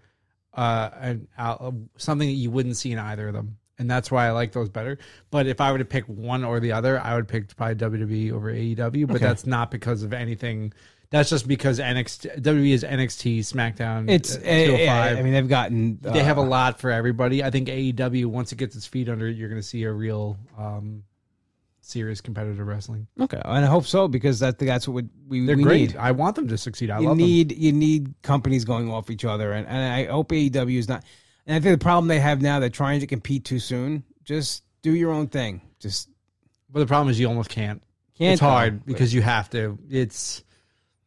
uh, 0.53 0.89
an, 0.99 1.27
uh, 1.37 1.71
something 1.97 2.27
that 2.27 2.33
you 2.33 2.51
wouldn't 2.51 2.75
see 2.75 2.91
in 2.91 2.99
either 2.99 3.29
of 3.29 3.33
them, 3.33 3.57
and 3.79 3.89
that's 3.89 4.11
why 4.11 4.27
I 4.27 4.31
like 4.31 4.51
those 4.51 4.67
better. 4.69 4.97
But 5.29 5.47
if 5.47 5.61
I 5.61 5.71
were 5.71 5.77
to 5.77 5.85
pick 5.85 6.03
one 6.05 6.43
or 6.43 6.59
the 6.59 6.73
other, 6.73 6.99
I 6.99 7.15
would 7.15 7.27
pick 7.29 7.55
probably 7.55 7.75
WWE 7.75 8.31
over 8.33 8.51
AEW. 8.53 9.07
But 9.07 9.15
Okay. 9.17 9.25
that's 9.25 9.45
not 9.45 9.71
because 9.71 10.03
of 10.03 10.11
anything. 10.11 10.73
That's 11.09 11.29
just 11.29 11.47
because 11.47 11.79
NXT 11.79 12.41
WWE 12.41 12.71
is 12.71 12.83
NXT, 12.83 13.39
SmackDown. 13.39 14.09
it's 14.09 14.35
uh, 14.35 14.41
eh, 14.43 14.65
205. 14.65 14.79
yeah, 15.13 15.19
I 15.19 15.21
mean 15.23 15.33
they've 15.33 15.47
gotten 15.47 15.99
uh, 16.05 16.11
they 16.11 16.23
have 16.23 16.37
a 16.37 16.41
lot 16.41 16.79
for 16.79 16.89
everybody. 16.91 17.43
I 17.43 17.49
think 17.49 17.67
AEW 17.69 18.25
once 18.27 18.51
it 18.51 18.57
gets 18.57 18.75
its 18.75 18.87
feet 18.87 19.07
under 19.09 19.27
it, 19.27 19.35
you're 19.37 19.49
going 19.49 19.61
to 19.61 19.67
see 19.67 19.83
a 19.83 19.91
real 19.91 20.37
um, 20.57 21.03
serious 21.81 22.21
competitive 22.21 22.65
wrestling. 22.65 23.07
okay, 23.19 23.41
and 23.43 23.65
I 23.65 23.67
hope 23.67 23.85
so 23.85 24.07
because 24.07 24.39
that 24.39 24.57
that's 24.59 24.87
what 24.87 25.03
we 25.27 25.45
They're 25.45 25.57
we 25.57 25.63
great. 25.63 25.89
need. 25.91 25.97
I 25.97 26.11
want 26.11 26.35
them 26.35 26.47
to 26.47 26.57
succeed. 26.57 26.89
I 26.91 26.99
you 26.99 27.07
love 27.09 27.17
them. 27.17 27.25
need 27.27 27.51
you 27.57 27.71
need 27.73 28.13
companies 28.21 28.65
going 28.65 28.89
off 28.91 29.09
each 29.09 29.25
other, 29.25 29.51
and, 29.53 29.67
and 29.67 29.93
I 29.93 30.05
hope 30.05 30.29
AEW 30.29 30.77
is 30.77 30.87
not. 30.87 31.03
And 31.47 31.55
I 31.55 31.59
think 31.59 31.79
the 31.79 31.83
problem 31.83 32.07
they 32.07 32.19
have 32.19 32.41
now 32.41 32.59
they're 32.59 32.69
trying 32.69 32.99
to 32.99 33.07
compete 33.07 33.45
too 33.45 33.59
soon. 33.59 34.03
Just 34.23 34.63
do 34.83 34.91
your 34.95 35.11
own 35.11 35.27
thing. 35.27 35.61
Just 35.79 36.09
But 36.69 36.79
the 36.79 36.85
problem 36.85 37.09
is 37.09 37.19
you 37.19 37.27
almost 37.27 37.49
can't. 37.49 37.81
can't. 38.17 38.33
it's 38.33 38.39
hard 38.41 38.79
though. 38.81 38.83
because 38.85 39.13
you 39.13 39.21
have 39.23 39.49
to. 39.49 39.77
It's 39.89 40.43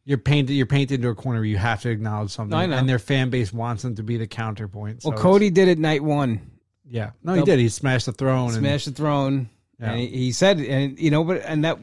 you're 0.03 0.17
painted. 0.17 0.53
You're 0.53 0.65
painted 0.65 0.95
into 0.95 1.07
a 1.09 1.15
corner. 1.15 1.39
where 1.39 1.45
You 1.45 1.57
have 1.57 1.81
to 1.83 1.89
acknowledge 1.89 2.31
something, 2.31 2.53
I 2.55 2.65
know. 2.65 2.77
and 2.77 2.87
their 2.87 2.99
fan 2.99 3.29
base 3.29 3.53
wants 3.53 3.81
them 3.83 3.95
to 3.95 4.03
be 4.03 4.17
the 4.17 4.27
counterpoint. 4.27 5.01
So 5.03 5.09
well, 5.09 5.17
it's- 5.17 5.23
Cody 5.23 5.49
did 5.49 5.67
it 5.69 5.79
night 5.79 6.03
one. 6.03 6.41
yeah, 6.87 7.11
no, 7.23 7.33
he 7.33 7.43
did. 7.43 7.57
He 7.59 7.69
smashed 7.69 8.05
the 8.07 8.11
throne. 8.11 8.49
and, 8.49 8.57
smash 8.59 8.85
the 8.85 8.91
throne. 8.91 9.49
Yeah. 9.79 9.91
And 9.91 9.99
he, 9.99 10.07
he 10.07 10.31
said, 10.31 10.59
and 10.59 10.99
you 10.99 11.11
know, 11.11 11.23
but 11.23 11.41
and 11.43 11.63
that, 11.65 11.79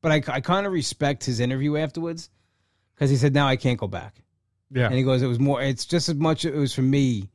but 0.00 0.12
I, 0.12 0.22
I 0.32 0.40
kind 0.40 0.66
of 0.66 0.72
respect 0.72 1.24
his 1.24 1.40
interview 1.40 1.76
afterwards 1.76 2.30
because 2.94 3.10
he 3.10 3.16
said, 3.16 3.34
now 3.34 3.46
I 3.46 3.56
can't 3.56 3.78
go 3.78 3.86
back. 3.86 4.22
yeah, 4.70 4.86
And 4.86 4.94
he 4.94 5.02
goes, 5.02 5.22
it 5.22 5.26
was 5.26 5.38
more, 5.38 5.62
it's 5.62 5.84
just 5.84 6.08
as 6.08 6.14
much, 6.14 6.44
it 6.44 6.54
was 6.54 6.74
for 6.74 6.82
me. 6.82 7.28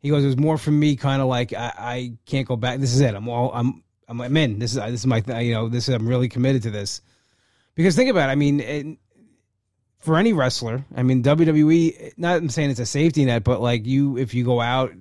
He 0.00 0.10
goes, 0.10 0.22
it 0.22 0.26
was 0.26 0.36
more 0.36 0.58
for 0.58 0.70
me, 0.70 0.96
kind 0.96 1.22
of 1.22 1.28
like, 1.28 1.52
I, 1.52 1.72
I 1.76 2.12
can't 2.26 2.46
go 2.46 2.56
back. 2.56 2.78
This 2.78 2.94
is 2.94 3.00
it. 3.00 3.14
I'm 3.14 3.28
all, 3.28 3.50
I'm, 3.54 3.82
I'm, 4.06 4.20
I'm 4.20 4.36
in. 4.36 4.58
This 4.58 4.72
is, 4.72 4.76
this 4.76 5.00
is 5.00 5.06
my, 5.06 5.20
th- 5.20 5.44
you 5.44 5.54
know, 5.54 5.68
this 5.68 5.88
is, 5.88 5.94
I'm 5.94 6.06
really 6.06 6.28
committed 6.28 6.62
to 6.64 6.70
this. 6.70 7.00
Because 7.74 7.96
think 7.96 8.10
about 8.10 8.28
it. 8.28 8.32
I 8.32 8.34
mean, 8.34 8.60
it, 8.60 8.98
for 9.98 10.18
any 10.18 10.34
wrestler, 10.34 10.84
I 10.94 11.02
mean, 11.02 11.22
WWE, 11.22 12.12
not 12.18 12.36
I'm 12.36 12.50
saying 12.50 12.70
it's 12.70 12.80
a 12.80 12.86
safety 12.86 13.24
net, 13.24 13.44
but 13.44 13.62
like 13.62 13.86
you, 13.86 14.18
if 14.18 14.34
you 14.34 14.44
go 14.44 14.60
out, 14.60 14.92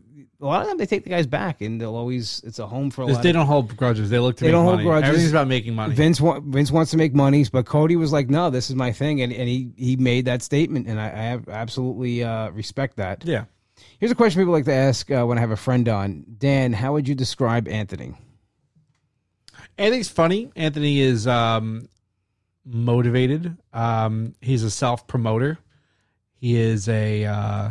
a 0.44 0.46
lot 0.46 0.62
of 0.62 0.68
them, 0.68 0.78
they 0.78 0.86
take 0.86 1.04
the 1.04 1.10
guys 1.10 1.26
back 1.26 1.62
and 1.62 1.80
they'll 1.82 1.96
always, 1.96 2.41
it's 2.46 2.60
a 2.60 2.68
home 2.68 2.91
for 2.91 3.02
a 3.02 3.06
lot 3.06 3.24
they 3.24 3.30
of 3.30 3.34
don't 3.36 3.46
hold 3.48 3.76
grudges. 3.76 4.10
They 4.10 4.20
look 4.20 4.36
to 4.38 4.44
They 4.44 4.50
make 4.50 4.54
don't 4.54 4.66
hold 4.66 4.76
money. 4.76 4.86
grudges. 4.86 5.08
Everything's 5.10 5.32
about 5.32 5.48
making 5.48 5.74
money. 5.74 5.96
Vince 5.96 6.20
wa- 6.22 6.39
Vince 6.41 6.70
wants 6.72 6.91
to 6.91 6.98
make 6.98 7.16
money, 7.16 7.46
but 7.52 7.66
Cody 7.66 7.96
was 7.96 8.12
like, 8.12 8.30
"No, 8.30 8.50
this 8.50 8.70
is 8.70 8.76
my 8.76 8.91
thing," 8.91 9.22
and, 9.22 9.32
and 9.34 9.48
he 9.50 9.72
he 9.78 9.96
made 9.96 10.26
that 10.26 10.41
statement, 10.44 10.88
and 10.88 11.00
I, 11.00 11.06
I 11.08 11.24
have 11.32 11.48
absolutely 11.50 12.24
uh, 12.24 12.50
respect 12.52 12.98
that. 12.98 13.24
yeah, 13.26 13.46
Here's 14.00 14.12
a 14.12 14.16
question 14.16 14.41
people 14.41 14.54
like 14.54 14.66
to 14.66 14.74
ask 14.74 15.10
uh, 15.10 15.24
when 15.26 15.38
I 15.38 15.41
have 15.41 15.52
a 15.52 15.56
friend 15.56 15.88
on. 15.89 16.26
Dan, 16.38 16.74
how 16.74 16.94
would 16.94 17.08
you 17.08 17.16
describe 17.16 17.68
Anthony? 17.68 18.14
Anthony's 19.78 20.10
funny. 20.10 20.52
Anthony 20.56 21.00
is 21.00 21.26
um, 21.26 21.88
motivated. 22.66 23.58
Um, 23.74 24.36
he's 24.41 24.64
a 24.64 24.70
self 24.72 25.08
promoter. 25.08 25.58
He 26.36 26.58
is 26.58 26.88
a, 26.89 27.26
uh, 27.26 27.70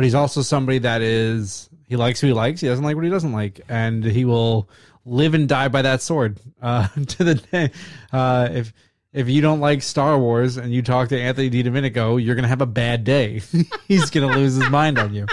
but 0.00 0.04
he's 0.04 0.14
also 0.14 0.40
somebody 0.40 0.78
that 0.78 1.02
is 1.02 1.68
he 1.86 1.94
likes 1.94 2.22
who 2.22 2.28
he 2.28 2.32
likes. 2.32 2.62
He 2.62 2.68
doesn't 2.68 2.82
like 2.82 2.96
what 2.96 3.04
he 3.04 3.10
doesn't 3.10 3.32
like, 3.32 3.60
and 3.68 4.02
he 4.02 4.24
will 4.24 4.70
live 5.04 5.34
and 5.34 5.46
die 5.46 5.68
by 5.68 5.82
that 5.82 6.00
sword 6.00 6.40
uh, 6.62 6.88
to 7.06 7.22
the 7.22 7.34
day. 7.34 7.70
Uh, 8.10 8.48
if 8.50 8.72
if 9.12 9.28
you 9.28 9.42
don't 9.42 9.60
like 9.60 9.82
Star 9.82 10.18
Wars 10.18 10.56
and 10.56 10.72
you 10.72 10.80
talk 10.80 11.10
to 11.10 11.20
Anthony 11.20 11.50
DiDomenico, 11.50 12.24
you're 12.24 12.34
gonna 12.34 12.48
have 12.48 12.62
a 12.62 12.66
bad 12.66 13.04
day. 13.04 13.42
He's 13.88 14.08
gonna 14.08 14.34
lose 14.34 14.54
his 14.54 14.70
mind 14.70 14.98
on 14.98 15.12
you. 15.12 15.26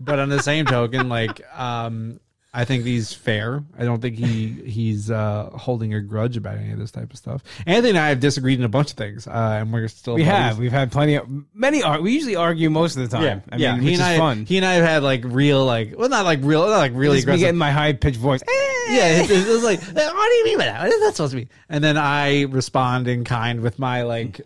But 0.00 0.18
on 0.18 0.30
the 0.30 0.42
same 0.42 0.66
token, 0.66 1.08
like 1.08 1.40
um, 1.56 2.18
I 2.56 2.64
think 2.64 2.84
he's 2.84 3.12
fair. 3.12 3.62
I 3.78 3.84
don't 3.84 4.00
think 4.00 4.16
he 4.16 4.46
he's 4.48 5.10
uh, 5.10 5.50
holding 5.52 5.92
a 5.92 6.00
grudge 6.00 6.38
about 6.38 6.56
any 6.56 6.72
of 6.72 6.78
this 6.78 6.90
type 6.90 7.12
of 7.12 7.18
stuff. 7.18 7.42
Anthony 7.66 7.90
and 7.90 7.98
I 7.98 8.08
have 8.08 8.18
disagreed 8.18 8.58
in 8.58 8.64
a 8.64 8.68
bunch 8.68 8.92
of 8.92 8.96
things, 8.96 9.26
uh, 9.26 9.58
and 9.60 9.70
we're 9.70 9.88
still 9.88 10.14
We 10.14 10.22
buddies. 10.22 10.32
have. 10.32 10.58
We've 10.58 10.72
had 10.72 10.90
plenty 10.90 11.16
of 11.16 11.28
many. 11.52 11.82
Ar- 11.82 12.00
we 12.00 12.12
usually 12.12 12.34
argue 12.34 12.70
most 12.70 12.96
of 12.96 13.08
the 13.08 13.14
time. 13.14 13.42
I 13.52 13.56
yeah. 13.56 13.72
mean, 13.74 13.82
he 13.82 13.90
which 13.90 14.00
and 14.00 14.02
is 14.02 14.06
I, 14.08 14.18
fun. 14.18 14.46
he 14.46 14.56
and 14.56 14.64
I 14.64 14.72
have 14.72 14.84
had 14.84 15.02
like 15.02 15.20
real, 15.24 15.66
like, 15.66 15.94
well, 15.98 16.08
not 16.08 16.24
like 16.24 16.40
real, 16.42 16.62
not 16.66 16.78
like 16.78 16.92
really 16.94 17.18
aggressive. 17.18 17.40
getting 17.40 17.58
my 17.58 17.70
high 17.72 17.92
pitched 17.92 18.16
voice. 18.16 18.40
yeah, 18.48 19.20
it, 19.22 19.30
it 19.30 19.46
was 19.46 19.62
like, 19.62 19.80
what 19.82 19.94
do 19.94 20.34
you 20.34 20.44
mean 20.46 20.56
by 20.58 20.64
that? 20.64 20.80
What 20.82 20.92
is 20.92 21.00
that 21.00 21.14
supposed 21.14 21.32
to 21.32 21.36
be? 21.36 21.48
And 21.68 21.84
then 21.84 21.98
I 21.98 22.44
respond 22.44 23.06
in 23.06 23.24
kind 23.24 23.60
with 23.60 23.78
my 23.78 24.02
like 24.02 24.40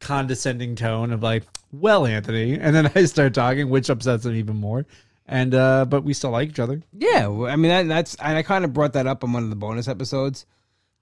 condescending 0.00 0.74
tone 0.76 1.12
of 1.12 1.22
like, 1.22 1.44
well, 1.72 2.06
Anthony, 2.06 2.58
and 2.58 2.74
then 2.74 2.90
I 2.96 3.04
start 3.04 3.34
talking, 3.34 3.68
which 3.68 3.88
upsets 3.88 4.24
him 4.24 4.34
even 4.34 4.56
more. 4.56 4.84
And 5.28 5.54
uh, 5.54 5.86
but 5.86 6.04
we 6.04 6.14
still 6.14 6.30
like 6.30 6.50
each 6.50 6.60
other. 6.60 6.82
Yeah, 6.92 7.26
well, 7.26 7.50
I 7.50 7.56
mean 7.56 7.70
that, 7.70 7.88
that's 7.88 8.14
and 8.16 8.38
I 8.38 8.42
kind 8.42 8.64
of 8.64 8.72
brought 8.72 8.92
that 8.92 9.06
up 9.06 9.24
on 9.24 9.32
one 9.32 9.42
of 9.42 9.50
the 9.50 9.56
bonus 9.56 9.88
episodes 9.88 10.46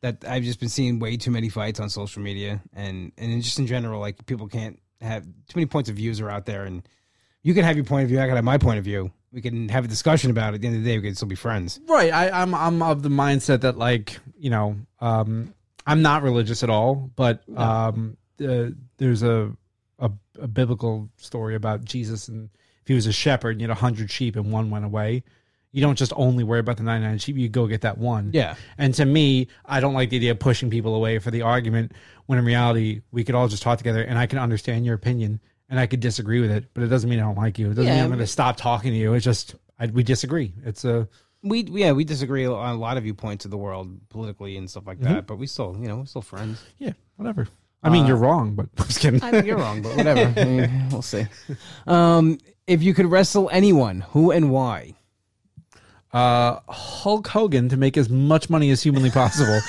that 0.01 0.25
I've 0.27 0.43
just 0.43 0.61
been 0.61 0.69
seeing 0.69 0.99
way 0.99 1.17
too 1.17 1.31
many 1.31 1.49
fights 1.49 1.79
on 1.81 1.89
social 1.91 2.23
media 2.23 2.63
and 2.73 3.13
and 3.19 3.43
just 3.43 3.59
in 3.59 3.67
general 3.67 4.01
like 4.01 4.25
people 4.27 4.49
can't 4.49 4.81
have 5.01 5.25
too 5.25 5.57
many 5.57 5.67
points 5.67 5.91
of 5.91 5.97
views 5.97 6.21
are 6.21 6.31
out 6.31 6.47
there 6.47 6.65
and 6.65 6.87
you 7.43 7.53
can 7.55 7.65
have 7.65 7.77
your 7.77 7.85
point 7.85 8.05
of 8.05 8.09
view 8.09 8.19
I 8.19 8.27
can 8.27 8.37
have 8.37 8.45
my 8.45 8.59
point 8.59 8.79
of 8.79 8.85
view 8.85 9.11
we 9.33 9.43
can 9.43 9.69
have 9.69 9.85
a 9.85 9.89
discussion 9.89 10.31
about 10.31 10.53
it 10.53 10.57
at 10.57 10.61
the 10.63 10.67
end 10.69 10.77
of 10.77 10.85
the 10.85 10.91
day 10.91 10.99
we 10.99 11.05
can 11.05 11.15
still 11.15 11.29
be 11.29 11.35
friends 11.35 11.81
Right. 11.87 12.13
I, 12.13 12.31
I'm 12.43 12.55
I'm 12.55 12.83
of 12.83 13.03
the 13.03 13.09
mindset 13.09 13.63
that 13.63 13.77
like 13.79 14.19
you 14.39 14.51
know 14.51 14.77
um, 15.01 15.55
I'm 15.87 16.01
not 16.03 16.23
religious 16.23 16.63
at 16.63 16.71
all, 16.71 17.11
but 17.15 17.43
um, 17.57 18.17
uh, 18.43 18.71
there's 18.97 19.23
a, 19.23 19.53
a 19.99 20.11
a 20.39 20.49
biblical 20.49 21.09
story 21.17 21.55
about 21.55 21.85
Jesus 21.85 22.29
and 22.29 22.49
if 22.85 22.89
he 22.89 22.95
was 22.95 23.07
a 23.07 23.13
shepherd 23.13 23.51
and 23.53 23.61
you 23.61 23.67
had 23.69 23.77
a 23.77 23.81
hundred 23.81 24.11
sheep 24.11 24.37
and 24.37 24.53
one 24.53 24.71
went 24.71 24.85
away, 24.85 25.25
you 25.73 25.81
don't 25.81 25.97
just 25.99 26.13
only 26.15 26.45
worry 26.45 26.61
about 26.61 26.77
the 26.77 26.85
99 26.85 27.19
sheep. 27.19 27.37
You 27.37 27.49
go 27.49 27.67
get 27.67 27.81
that 27.81 27.99
one. 27.99 28.31
Yeah. 28.33 28.55
And 28.79 28.95
to 28.95 29.05
me, 29.05 29.49
I 29.65 29.81
don't 29.81 29.95
like 29.95 30.11
the 30.11 30.17
idea 30.17 30.31
of 30.31 30.39
pushing 30.39 30.71
people 30.71 30.95
away 30.95 31.19
for 31.19 31.33
the 31.33 31.43
argument 31.43 31.93
when 32.27 32.39
in 32.39 32.45
reality 32.45 33.01
we 33.11 33.25
could 33.25 33.35
all 33.35 33.49
just 33.49 33.63
talk 33.65 33.79
together 33.79 34.03
and 34.03 34.17
I 34.17 34.27
can 34.27 34.39
understand 34.39 34.87
your 34.87 34.95
opinion 34.95 35.41
and 35.69 35.81
I 35.81 35.87
could 35.89 35.99
disagree 36.01 36.41
with 36.41 36.53
it, 36.53 36.67
but 36.75 36.85
it 36.85 36.89
doesn't 36.89 37.11
mean 37.11 37.19
I 37.19 37.23
don't 37.23 37.37
like 37.39 37.59
you. 37.59 37.67
It 37.67 37.75
doesn't 37.75 37.87
Yeah, 37.87 37.95
mean 37.95 38.05
I'm 38.05 38.11
going 38.11 38.21
to 38.21 38.27
stop 38.27 38.57
talking 38.57 38.93
to 38.93 38.97
you. 38.97 39.15
It's 39.15 39.25
just 39.25 39.57
I, 39.79 39.87
we 39.87 40.05
disagree. 40.05 40.53
It's 40.65 40.85
a 40.85 41.09
we 41.43 41.65
yeah 41.65 41.93
we 41.93 42.05
disagree 42.05 42.47
on 42.47 42.75
a 42.75 42.79
lot 42.79 42.97
of 42.97 43.03
viewpoints 43.03 43.45
of 43.45 43.51
the 43.51 43.59
world 43.59 43.99
politically 44.09 44.57
and 44.57 44.71
stuff 44.71 44.87
like 44.87 44.99
that 45.01 45.27
but 45.27 45.37
we 45.37 45.47
still 45.47 45.77
you 45.79 45.87
know 45.89 45.97
we're 45.99 46.07
still 46.07 46.23
friends 46.23 46.63
Yeah, 46.79 46.93
whatever. 47.17 47.49
I 47.83 47.91
mean, 47.91 48.07
you're 48.07 48.17
wrong, 48.17 48.55
but 48.55 48.67
I'm 48.79 48.87
just 48.87 49.01
kidding. 49.01 49.23
I 49.23 49.31
think 49.31 49.45
you're 49.47 49.59
wrong 49.59 49.83
but 49.83 49.95
whatever 49.97 50.41
I 50.41 50.45
mean, 50.45 50.89
we'll 50.91 51.03
see 51.03 51.27
um 51.87 52.39
if 52.67 52.83
you 52.83 52.95
could 52.95 53.07
wrestle 53.07 53.49
anyone 53.53 54.01
who 54.11 54.31
and 54.31 54.51
why 54.51 54.95
Uh, 56.13 56.61
Hulk 56.69 57.27
Hogan 57.29 57.69
to 57.71 57.77
make 57.77 57.97
as 57.97 58.09
much 58.09 58.49
money 58.49 58.71
as 58.71 58.83
humanly 58.83 59.11
possible. 59.11 59.61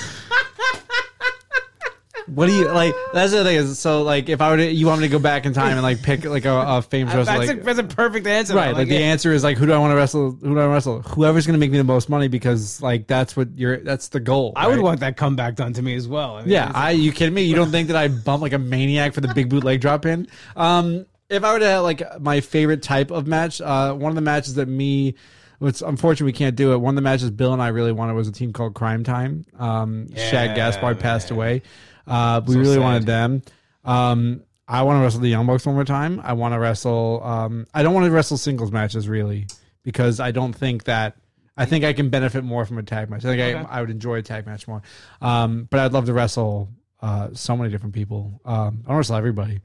what 2.28 2.46
do 2.46 2.52
you 2.52 2.68
like? 2.68 2.94
That's 3.12 3.32
the 3.32 3.44
thing 3.44 3.56
is, 3.56 3.78
so 3.78 4.02
like, 4.02 4.28
if 4.28 4.40
I 4.40 4.50
were 4.50 4.56
to, 4.56 4.64
you 4.72 4.86
want 4.86 5.00
me 5.00 5.08
to 5.08 5.12
go 5.12 5.18
back 5.18 5.44
in 5.44 5.52
time 5.52 5.72
and 5.72 5.82
like 5.82 6.02
pick 6.02 6.24
like 6.24 6.44
a, 6.44 6.54
a 6.54 6.82
famous 6.82 7.14
wrestler, 7.14 7.38
that's, 7.38 7.48
like, 7.48 7.58
a, 7.58 7.62
that's 7.62 7.78
a 7.78 7.84
perfect 7.84 8.26
answer 8.26 8.54
right? 8.54 8.72
though. 8.72 8.78
Like, 8.78 8.88
the 8.88 8.96
answer 8.96 9.32
is 9.32 9.42
like, 9.44 9.56
who 9.58 9.66
do 9.66 9.72
I 9.72 9.78
want 9.78 9.90
to 9.92 9.96
wrestle? 9.96 10.32
Who 10.40 10.54
do 10.54 10.60
I 10.60 10.66
wrestle? 10.66 11.02
Whoever's 11.02 11.46
going 11.46 11.54
to 11.54 11.58
make 11.58 11.70
me 11.70 11.78
the 11.78 11.84
most 11.84 12.08
money 12.08 12.28
because 12.28 12.80
like 12.80 13.06
that's 13.06 13.36
what 13.36 13.48
you're. 13.56 13.78
That's 13.78 14.08
the 14.08 14.20
goal. 14.20 14.52
I 14.56 14.68
would 14.68 14.80
want 14.80 15.00
that 15.00 15.16
comeback 15.16 15.56
done 15.56 15.72
to 15.74 15.82
me 15.82 15.94
as 15.96 16.06
well. 16.08 16.36
I 16.36 16.40
mean, 16.42 16.50
Yeah, 16.50 16.70
I 16.74 16.92
you 16.92 17.12
kidding 17.12 17.34
me? 17.34 17.42
You 17.42 17.56
don't 17.56 17.70
think 17.70 17.88
that 17.88 17.96
I 17.96 18.08
bump 18.08 18.42
like 18.42 18.52
a 18.52 18.58
maniac 18.58 19.14
for 19.14 19.20
the 19.20 19.32
big 19.34 19.48
boot 19.48 19.64
leg 19.64 19.80
drop 19.80 20.06
in? 20.06 20.26
Um, 20.54 21.06
if 21.28 21.42
I 21.44 21.52
were 21.52 21.58
to 21.58 21.66
have 21.66 21.82
like 21.82 22.20
my 22.20 22.40
favorite 22.40 22.82
type 22.82 23.10
of 23.10 23.26
match, 23.26 23.60
uh, 23.60 23.92
one 23.94 24.10
of 24.10 24.16
the 24.16 24.20
matches 24.22 24.54
that 24.54 24.66
me, 24.68 25.14
it's 25.60 25.82
unfortunate 25.82 26.26
we 26.26 26.32
can't 26.32 26.56
do 26.56 26.72
it. 26.72 26.78
One 26.78 26.92
of 26.92 26.96
the 26.96 27.02
matches 27.02 27.30
Bill 27.30 27.52
and 27.52 27.62
I 27.62 27.68
really 27.68 27.92
wanted 27.92 28.14
was 28.14 28.28
a 28.28 28.32
team 28.32 28.52
called 28.52 28.74
Crime 28.74 29.04
Time. 29.04 29.44
Um, 29.58 30.08
Shad 30.14 30.50
Yeah, 30.50 30.54
Gaspard 30.56 31.00
passed 31.00 31.30
away. 31.30 31.62
Uh, 32.06 32.40
we 32.46 32.54
So 32.54 32.60
really 32.60 32.74
sad. 32.74 32.82
wanted 32.82 33.06
them. 33.06 33.42
Um, 33.84 34.42
I 34.68 34.82
want 34.82 34.98
to 34.98 35.02
wrestle 35.02 35.20
the 35.20 35.28
Young 35.28 35.46
Bucks 35.46 35.64
one 35.64 35.74
more 35.76 35.84
time. 35.84 36.20
I 36.24 36.32
want 36.34 36.52
to 36.54 36.58
wrestle. 36.58 37.22
Um, 37.24 37.66
I 37.72 37.82
don't 37.82 37.94
want 37.94 38.04
to 38.06 38.10
wrestle 38.10 38.36
singles 38.36 38.70
matches 38.72 39.08
really 39.08 39.46
because 39.82 40.20
I 40.20 40.30
don't 40.32 40.52
think 40.52 40.84
that. 40.84 41.16
I 41.58 41.64
think 41.64 41.84
I 41.86 41.94
can 41.94 42.10
benefit 42.10 42.44
more 42.44 42.66
from 42.66 42.76
a 42.76 42.82
tag 42.82 43.08
match. 43.08 43.24
I 43.24 43.28
think 43.34 43.40
Okay. 43.40 43.54
I, 43.54 43.78
I 43.78 43.80
would 43.80 43.88
enjoy 43.90 44.16
a 44.16 44.22
tag 44.22 44.44
match 44.44 44.68
more. 44.68 44.82
Um, 45.22 45.66
but 45.70 45.80
I'd 45.80 45.92
love 45.94 46.04
to 46.06 46.12
wrestle 46.12 46.68
uh, 47.00 47.28
so 47.32 47.56
many 47.56 47.70
different 47.70 47.94
people. 47.94 48.40
Um, 48.44 48.54
I 48.54 48.58
want 48.60 48.86
to 48.88 48.94
wrestle 48.96 49.16
everybody. 49.16 49.60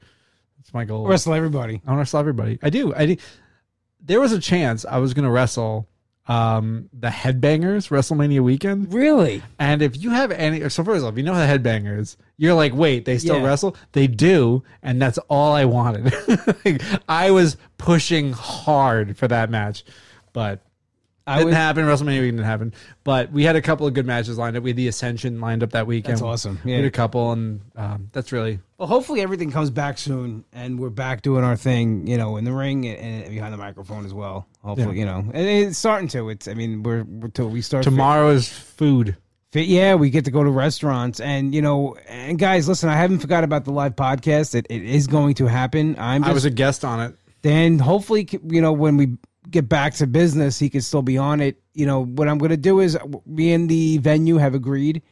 That's 0.62 0.72
my 0.72 0.84
goal. 0.84 1.06
wrestle 1.08 1.34
everybody. 1.34 1.82
I 1.84 1.90
want 1.90 1.96
to 1.96 2.00
wrestle 2.02 2.20
everybody. 2.20 2.56
I 2.62 2.70
do. 2.70 2.94
I 2.94 3.06
do. 3.06 3.16
There 4.00 4.20
was 4.20 4.30
a 4.30 4.38
chance 4.38 4.84
I 4.84 4.98
was 4.98 5.12
going 5.12 5.24
to 5.24 5.30
wrestle 5.30 5.88
um, 6.28 6.88
the 6.92 7.08
Headbangers 7.08 7.88
WrestleMania 7.90 8.40
weekend. 8.40 8.94
Really? 8.94 9.42
And 9.58 9.82
if 9.82 10.00
you 10.00 10.10
have 10.10 10.30
any, 10.30 10.60
so 10.70 10.84
first 10.84 10.98
of 10.98 11.04
all, 11.04 11.10
if 11.10 11.16
you 11.16 11.24
know 11.24 11.34
the 11.34 11.40
Headbangers, 11.58 12.16
you're 12.36 12.54
like, 12.54 12.72
wait, 12.74 13.04
they 13.04 13.18
still 13.18 13.38
Yeah. 13.40 13.44
wrestle? 13.46 13.76
They 13.90 14.06
do, 14.06 14.62
and 14.84 15.02
that's 15.02 15.18
all 15.28 15.52
I 15.52 15.64
wanted. 15.64 16.14
Like, 16.64 16.80
I 17.08 17.32
was 17.32 17.56
pushing 17.76 18.32
hard 18.32 19.16
for 19.16 19.26
that 19.26 19.50
match, 19.50 19.84
but 20.32 20.60
I 21.26 21.36
didn't 21.36 21.46
would, 21.46 21.54
happen. 21.54 21.84
WrestleMania 21.84 22.20
weekend 22.20 22.38
didn't 22.38 22.44
happen, 22.44 22.74
but 23.04 23.30
we 23.30 23.44
had 23.44 23.54
a 23.56 23.62
couple 23.62 23.86
of 23.86 23.94
good 23.94 24.06
matches 24.06 24.38
lined 24.38 24.56
up. 24.56 24.62
We 24.62 24.70
had 24.70 24.76
the 24.76 24.88
Ascension 24.88 25.40
lined 25.40 25.62
up 25.62 25.70
that 25.70 25.86
weekend. 25.86 26.14
That's 26.14 26.22
awesome. 26.22 26.58
We 26.64 26.72
had 26.72 26.84
a 26.84 26.90
couple, 26.90 27.32
and 27.32 27.60
um, 27.76 28.08
that's 28.12 28.32
really 28.32 28.58
Well, 28.78 28.88
hopefully 28.88 29.20
everything 29.20 29.50
comes 29.52 29.70
back 29.70 29.98
soon, 29.98 30.44
and 30.52 30.78
we're 30.80 30.90
back 30.90 31.22
doing 31.22 31.44
our 31.44 31.56
thing. 31.56 32.06
You 32.06 32.16
know, 32.16 32.36
in 32.36 32.44
the 32.44 32.52
ring 32.52 32.86
and, 32.86 33.28
behind 33.30 33.52
the 33.52 33.58
microphone 33.58 34.04
as 34.04 34.12
well. 34.12 34.46
Hopefully, 34.64 34.96
Yeah. 34.96 35.00
you 35.00 35.06
know, 35.06 35.18
and 35.32 35.46
it's 35.46 35.78
starting 35.78 36.08
to. 36.08 36.28
It's. 36.30 36.48
I 36.48 36.54
mean, 36.54 36.82
we're, 36.82 37.04
we're 37.04 37.28
till 37.28 37.48
we 37.48 37.62
start 37.62 37.84
tomorrow 37.84 38.30
is 38.30 38.48
food. 38.48 39.16
Fit, 39.52 39.66
yeah, 39.66 39.94
we 39.96 40.08
get 40.08 40.24
to 40.24 40.30
go 40.30 40.42
to 40.42 40.50
restaurants, 40.50 41.20
and 41.20 41.54
you 41.54 41.60
know, 41.62 41.94
and 42.08 42.38
guys, 42.38 42.66
listen, 42.66 42.88
I 42.88 42.96
haven't 42.96 43.18
forgot 43.18 43.44
about 43.44 43.64
the 43.64 43.70
live 43.72 43.96
podcast. 43.96 44.54
It, 44.54 44.66
it 44.70 44.82
is 44.82 45.06
going 45.06 45.34
to 45.34 45.46
happen. 45.46 45.94
I'm 45.98 46.24
I 46.24 46.28
just 46.28 46.34
was 46.34 46.44
a 46.46 46.50
guest 46.50 46.84
on 46.86 47.00
it. 47.00 47.14
then 47.42 47.78
hopefully 47.78 48.26
you 48.46 48.62
know 48.62 48.72
when 48.72 48.96
we 48.96 49.18
get 49.50 49.68
back 49.68 49.94
to 49.94 50.06
business 50.06 50.58
he 50.58 50.70
could 50.70 50.84
still 50.84 51.02
be 51.02 51.18
on 51.18 51.40
it. 51.40 51.60
You 51.74 51.86
know 51.86 52.04
what 52.04 52.28
i'm 52.28 52.38
going 52.38 52.50
to 52.50 52.56
do 52.56 52.80
is 52.80 52.96
me 53.26 53.52
and 53.52 53.68
the 53.68 53.98
venue 53.98 54.36
have 54.36 54.54
agreed 54.54 55.02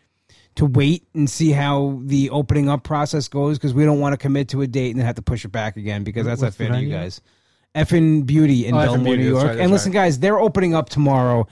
to 0.56 0.66
wait 0.66 1.06
and 1.14 1.28
see 1.30 1.52
how 1.52 2.00
the 2.04 2.28
opening 2.30 2.68
up 2.68 2.82
process 2.82 3.28
goes 3.28 3.56
because 3.58 3.72
we 3.72 3.84
don't 3.84 4.00
want 4.00 4.12
to 4.12 4.16
commit 4.16 4.48
to 4.48 4.62
a 4.62 4.66
date 4.66 4.90
and 4.90 4.98
then 4.98 5.06
have 5.06 5.16
to 5.16 5.22
push 5.22 5.44
it 5.44 5.48
back 5.52 5.76
again 5.76 6.04
because 6.04 6.26
that's 6.26 6.42
What's 6.42 6.58
not 6.58 6.66
fair 6.66 6.76
to 6.76 6.82
you 6.82 6.90
guys. 6.90 7.20
Effing 7.74 8.26
beauty 8.26 8.66
in 8.66 8.74
Oh, 8.74 8.78
bellmore 8.78 9.16
new 9.16 9.28
york. 9.28 9.44
right, 9.46 9.58
and 9.60 9.70
listen 9.70 9.92
right. 9.92 10.00
guys 10.04 10.18
they're 10.18 10.40
opening 10.40 10.74
up 10.74 10.88
tomorrow. 10.88 11.46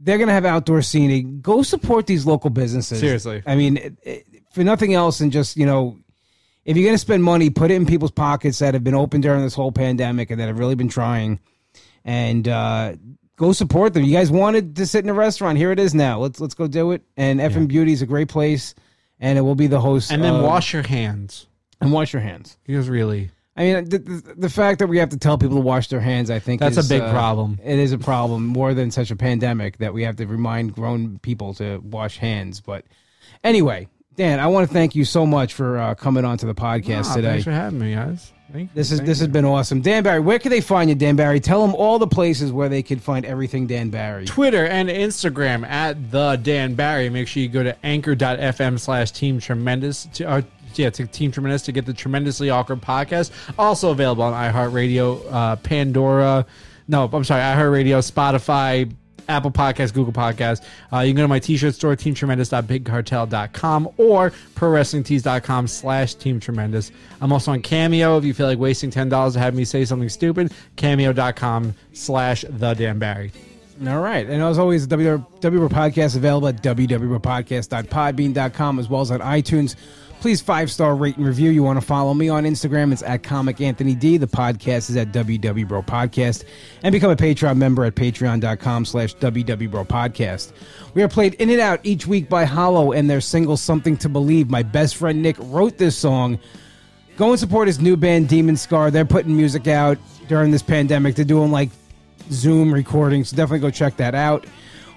They're 0.00 0.16
going 0.16 0.28
to 0.28 0.34
have 0.34 0.46
outdoor 0.46 0.80
seating. 0.80 1.42
Go 1.42 1.62
support 1.62 2.06
these 2.06 2.24
local 2.24 2.48
businesses. 2.50 2.98
Seriously. 3.00 3.42
i 3.46 3.54
mean 3.54 3.76
it, 3.76 3.96
it, 4.02 4.26
for 4.52 4.64
nothing 4.64 4.94
else 4.94 5.20
and 5.20 5.30
just 5.30 5.56
you 5.56 5.66
know 5.66 5.96
if 6.64 6.76
you're 6.76 6.84
going 6.84 6.94
to 6.94 6.98
spend 6.98 7.24
money, 7.24 7.48
put 7.50 7.70
it 7.70 7.74
in 7.74 7.86
people's 7.86 8.10
pockets 8.10 8.58
that 8.58 8.74
have 8.74 8.84
been 8.84 8.94
open 8.94 9.20
during 9.22 9.42
this 9.42 9.54
whole 9.54 9.72
pandemic 9.72 10.30
and 10.30 10.38
that 10.40 10.46
have 10.46 10.58
really 10.58 10.74
been 10.74 10.88
trying, 10.90 11.40
and 12.04 12.46
uh, 12.48 12.94
go 13.36 13.52
support 13.52 13.94
them. 13.94 14.04
You 14.04 14.16
guys 14.16 14.30
wanted 14.30 14.76
to 14.76 14.86
sit 14.86 15.04
in 15.04 15.10
a 15.10 15.14
restaurant, 15.14 15.58
here 15.58 15.72
it 15.72 15.78
is 15.78 15.94
now. 15.94 16.20
Let's 16.20 16.40
let's 16.40 16.54
go 16.54 16.66
do 16.66 16.92
it. 16.92 17.02
And 17.16 17.40
F 17.40 17.56
and 17.56 17.68
Beauty 17.68 17.92
is 17.92 18.02
a 18.02 18.06
great 18.06 18.28
place, 18.28 18.74
and 19.18 19.38
it 19.38 19.42
will 19.42 19.54
be 19.54 19.66
the 19.66 19.80
host. 19.80 20.12
And 20.12 20.22
then 20.22 20.34
of- 20.34 20.44
wash 20.44 20.72
your 20.72 20.86
hands. 20.86 21.46
and 21.80 21.92
wash 21.92 22.12
your 22.12 22.22
hands. 22.22 22.58
Because 22.66 22.88
really, 22.88 23.30
I 23.56 23.62
mean, 23.64 23.88
the, 23.88 23.98
the, 23.98 24.34
the 24.36 24.50
fact 24.50 24.78
that 24.78 24.86
we 24.86 24.98
have 24.98 25.08
to 25.10 25.18
tell 25.18 25.38
people 25.38 25.56
to 25.56 25.62
wash 25.62 25.88
their 25.88 26.00
hands, 26.00 26.30
I 26.30 26.38
think 26.38 26.60
That's 26.60 26.76
is, 26.76 26.90
a 26.90 26.94
big 26.94 27.02
uh, 27.02 27.10
problem. 27.12 27.58
It 27.62 27.78
is 27.78 27.92
a 27.92 27.98
problem 27.98 28.46
more 28.46 28.74
than 28.74 28.90
such 28.90 29.10
a 29.10 29.16
pandemic 29.16 29.78
that 29.78 29.92
we 29.94 30.04
have 30.04 30.16
to 30.16 30.26
remind 30.26 30.74
grown 30.74 31.18
people 31.18 31.54
to 31.54 31.78
wash 31.78 32.18
hands. 32.18 32.60
But 32.60 32.84
anyway, 33.42 33.88
Dan, 34.16 34.40
I 34.40 34.46
want 34.48 34.66
to 34.68 34.72
thank 34.72 34.94
you 34.94 35.04
so 35.04 35.24
much 35.24 35.54
for 35.54 35.78
uh, 35.78 35.94
coming 35.94 36.24
on 36.24 36.36
to 36.38 36.46
the 36.46 36.54
podcast 36.54 37.06
Ah, 37.10 37.14
today. 37.14 37.28
Thanks 37.30 37.44
for 37.44 37.52
having 37.52 37.78
me, 37.78 37.94
guys. 37.94 38.32
Thank 38.52 38.64
you. 38.64 38.74
This 38.74 38.90
is 38.90 38.98
Thank 38.98 39.06
this 39.06 39.18
has 39.20 39.28
been 39.28 39.44
awesome. 39.44 39.80
Dan 39.80 40.02
Barry, 40.02 40.18
where 40.18 40.40
can 40.40 40.50
they 40.50 40.60
find 40.60 40.90
you, 40.90 40.96
Dan 40.96 41.14
Barry? 41.14 41.38
Tell 41.38 41.64
them 41.64 41.74
all 41.76 42.00
the 42.00 42.08
places 42.08 42.50
where 42.50 42.68
they 42.68 42.82
can 42.82 42.98
find 42.98 43.24
everything 43.24 43.68
Dan 43.68 43.90
Barry. 43.90 44.24
Twitter 44.24 44.66
and 44.66 44.88
Instagram 44.88 45.64
at 45.64 46.10
the 46.10 46.34
Dan 46.42 46.74
Barry. 46.74 47.08
Make 47.08 47.28
sure 47.28 47.42
you 47.42 47.48
go 47.48 47.62
to 47.62 47.76
anchor.fm 47.86 48.80
slash 48.80 49.12
team 49.12 49.38
tremendous 49.38 50.06
to 50.14 50.24
uh, 50.28 50.42
yeah, 50.74 50.90
to 50.90 51.06
Team 51.06 51.32
Tremendous 51.32 51.62
to 51.62 51.72
get 51.72 51.84
the 51.86 51.92
tremendously 51.92 52.50
awkward 52.50 52.80
podcast. 52.80 53.30
Also 53.58 53.90
available 53.90 54.22
on 54.22 54.32
iHeartRadio, 54.32 55.20
uh, 55.32 55.56
Pandora. 55.56 56.46
No, 56.86 57.08
I'm 57.12 57.24
sorry, 57.24 57.42
iHeartRadio, 57.42 57.98
Spotify, 58.08 58.92
Apple 59.30 59.50
Podcasts, 59.50 59.94
Google 59.94 60.12
Podcasts. 60.12 60.64
Uh, 60.92 61.00
you 61.00 61.10
can 61.10 61.16
go 61.16 61.22
to 61.22 61.28
my 61.28 61.38
t-shirt 61.38 61.74
store, 61.74 61.96
teamtremendous.bigcartel.com 61.96 63.88
or 63.96 64.30
prowrestlingtees.com 64.54 65.66
slash 65.66 66.16
teamtremendous. 66.16 66.90
I'm 67.20 67.32
also 67.32 67.52
on 67.52 67.62
Cameo. 67.62 68.18
If 68.18 68.24
you 68.24 68.34
feel 68.34 68.46
like 68.46 68.58
wasting 68.58 68.90
$10 68.90 69.32
to 69.32 69.38
have 69.38 69.54
me 69.54 69.64
say 69.64 69.84
something 69.84 70.08
stupid, 70.08 70.52
cameo.com 70.76 71.74
slash 71.92 72.44
the 72.48 72.74
Dan 72.74 72.98
Barry. 72.98 73.32
All 73.86 74.00
right. 74.00 74.28
And 74.28 74.42
as 74.42 74.58
always, 74.58 74.86
the 74.86 74.96
WW 74.96 75.68
Podcast 75.70 76.16
available 76.16 76.48
at 76.48 76.62
www.podcast.podbean.com 76.62 78.78
as 78.78 78.90
well 78.90 79.00
as 79.00 79.10
on 79.10 79.20
iTunes. 79.20 79.76
Please 80.20 80.42
five 80.42 80.70
star 80.70 80.94
rate 80.94 81.16
and 81.16 81.24
review. 81.24 81.50
You 81.50 81.62
want 81.62 81.80
to 81.80 81.86
follow 81.86 82.12
me 82.12 82.28
on 82.28 82.44
Instagram? 82.44 82.92
It's 82.92 83.02
at 83.02 83.22
Comic 83.22 83.62
Anthony 83.62 83.94
D. 83.94 84.18
The 84.18 84.26
podcast 84.26 84.90
is 84.90 84.96
at 84.98 85.12
WW 85.12 85.66
Bro 85.66 85.84
Podcast. 85.84 86.44
And 86.82 86.92
become 86.92 87.10
a 87.10 87.16
Patreon 87.16 87.56
member 87.56 87.86
at 87.86 87.94
patreon.com 87.94 88.84
slash 88.84 89.14
WW 89.16 89.70
Bro 89.70 89.86
Podcast. 89.86 90.52
We 90.92 91.02
are 91.02 91.08
played 91.08 91.34
in 91.34 91.48
and 91.48 91.58
out 91.58 91.80
each 91.84 92.06
week 92.06 92.28
by 92.28 92.44
Hollow 92.44 92.92
and 92.92 93.08
their 93.08 93.22
single 93.22 93.56
Something 93.56 93.96
to 93.96 94.10
Believe. 94.10 94.50
My 94.50 94.62
best 94.62 94.96
friend 94.96 95.22
Nick 95.22 95.36
wrote 95.38 95.78
this 95.78 95.96
song. 95.96 96.38
Go 97.16 97.30
and 97.30 97.40
support 97.40 97.66
his 97.66 97.80
new 97.80 97.96
band 97.96 98.28
Demon 98.28 98.58
Scar. 98.58 98.90
They're 98.90 99.06
putting 99.06 99.34
music 99.34 99.68
out 99.68 99.96
during 100.28 100.50
this 100.50 100.62
pandemic. 100.62 101.14
They're 101.14 101.24
doing 101.24 101.50
like 101.50 101.70
Zoom 102.30 102.74
recordings. 102.74 103.30
So 103.30 103.36
definitely 103.36 103.60
go 103.60 103.70
check 103.70 103.96
that 103.96 104.14
out. 104.14 104.46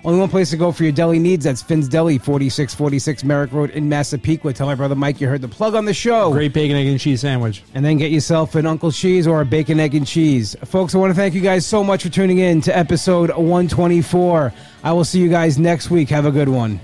Only 0.05 0.19
one 0.19 0.29
place 0.29 0.49
to 0.49 0.57
go 0.57 0.71
for 0.71 0.83
your 0.83 0.91
deli 0.91 1.17
needs. 1.17 1.45
That's 1.45 1.61
Finn's 1.61 1.87
Deli, 1.87 2.17
4646 2.17 3.23
Merrick 3.23 3.51
Road 3.53 3.69
in 3.69 3.87
Massapequa. 3.87 4.51
Tell 4.53 4.67
my 4.67 4.75
brother 4.75 4.95
Mike 4.95 5.21
you 5.21 5.27
heard 5.27 5.41
the 5.41 5.47
plug 5.47 5.75
on 5.75 5.85
the 5.85 5.93
show. 5.93 6.31
Great 6.31 6.53
bacon, 6.53 6.75
egg, 6.75 6.87
and 6.87 6.99
cheese 6.99 7.21
sandwich. 7.21 7.63
And 7.73 7.85
then 7.85 7.97
get 7.97 8.11
yourself 8.11 8.55
an 8.55 8.65
Uncle 8.65 8.91
Cheese 8.91 9.27
or 9.27 9.41
a 9.41 9.45
bacon, 9.45 9.79
egg, 9.79 9.95
and 9.95 10.05
cheese. 10.05 10.55
Folks, 10.65 10.93
I 10.93 10.97
want 10.97 11.11
to 11.11 11.15
thank 11.15 11.33
you 11.33 11.41
guys 11.41 11.65
so 11.65 11.83
much 11.83 12.03
for 12.03 12.09
tuning 12.09 12.39
in 12.39 12.59
to 12.61 12.77
episode 12.77 13.29
124. 13.29 14.53
I 14.83 14.91
will 14.91 15.05
see 15.05 15.19
you 15.19 15.29
guys 15.29 15.57
next 15.57 15.89
week. 15.89 16.09
Have 16.09 16.25
a 16.25 16.31
good 16.31 16.49
one. 16.49 16.81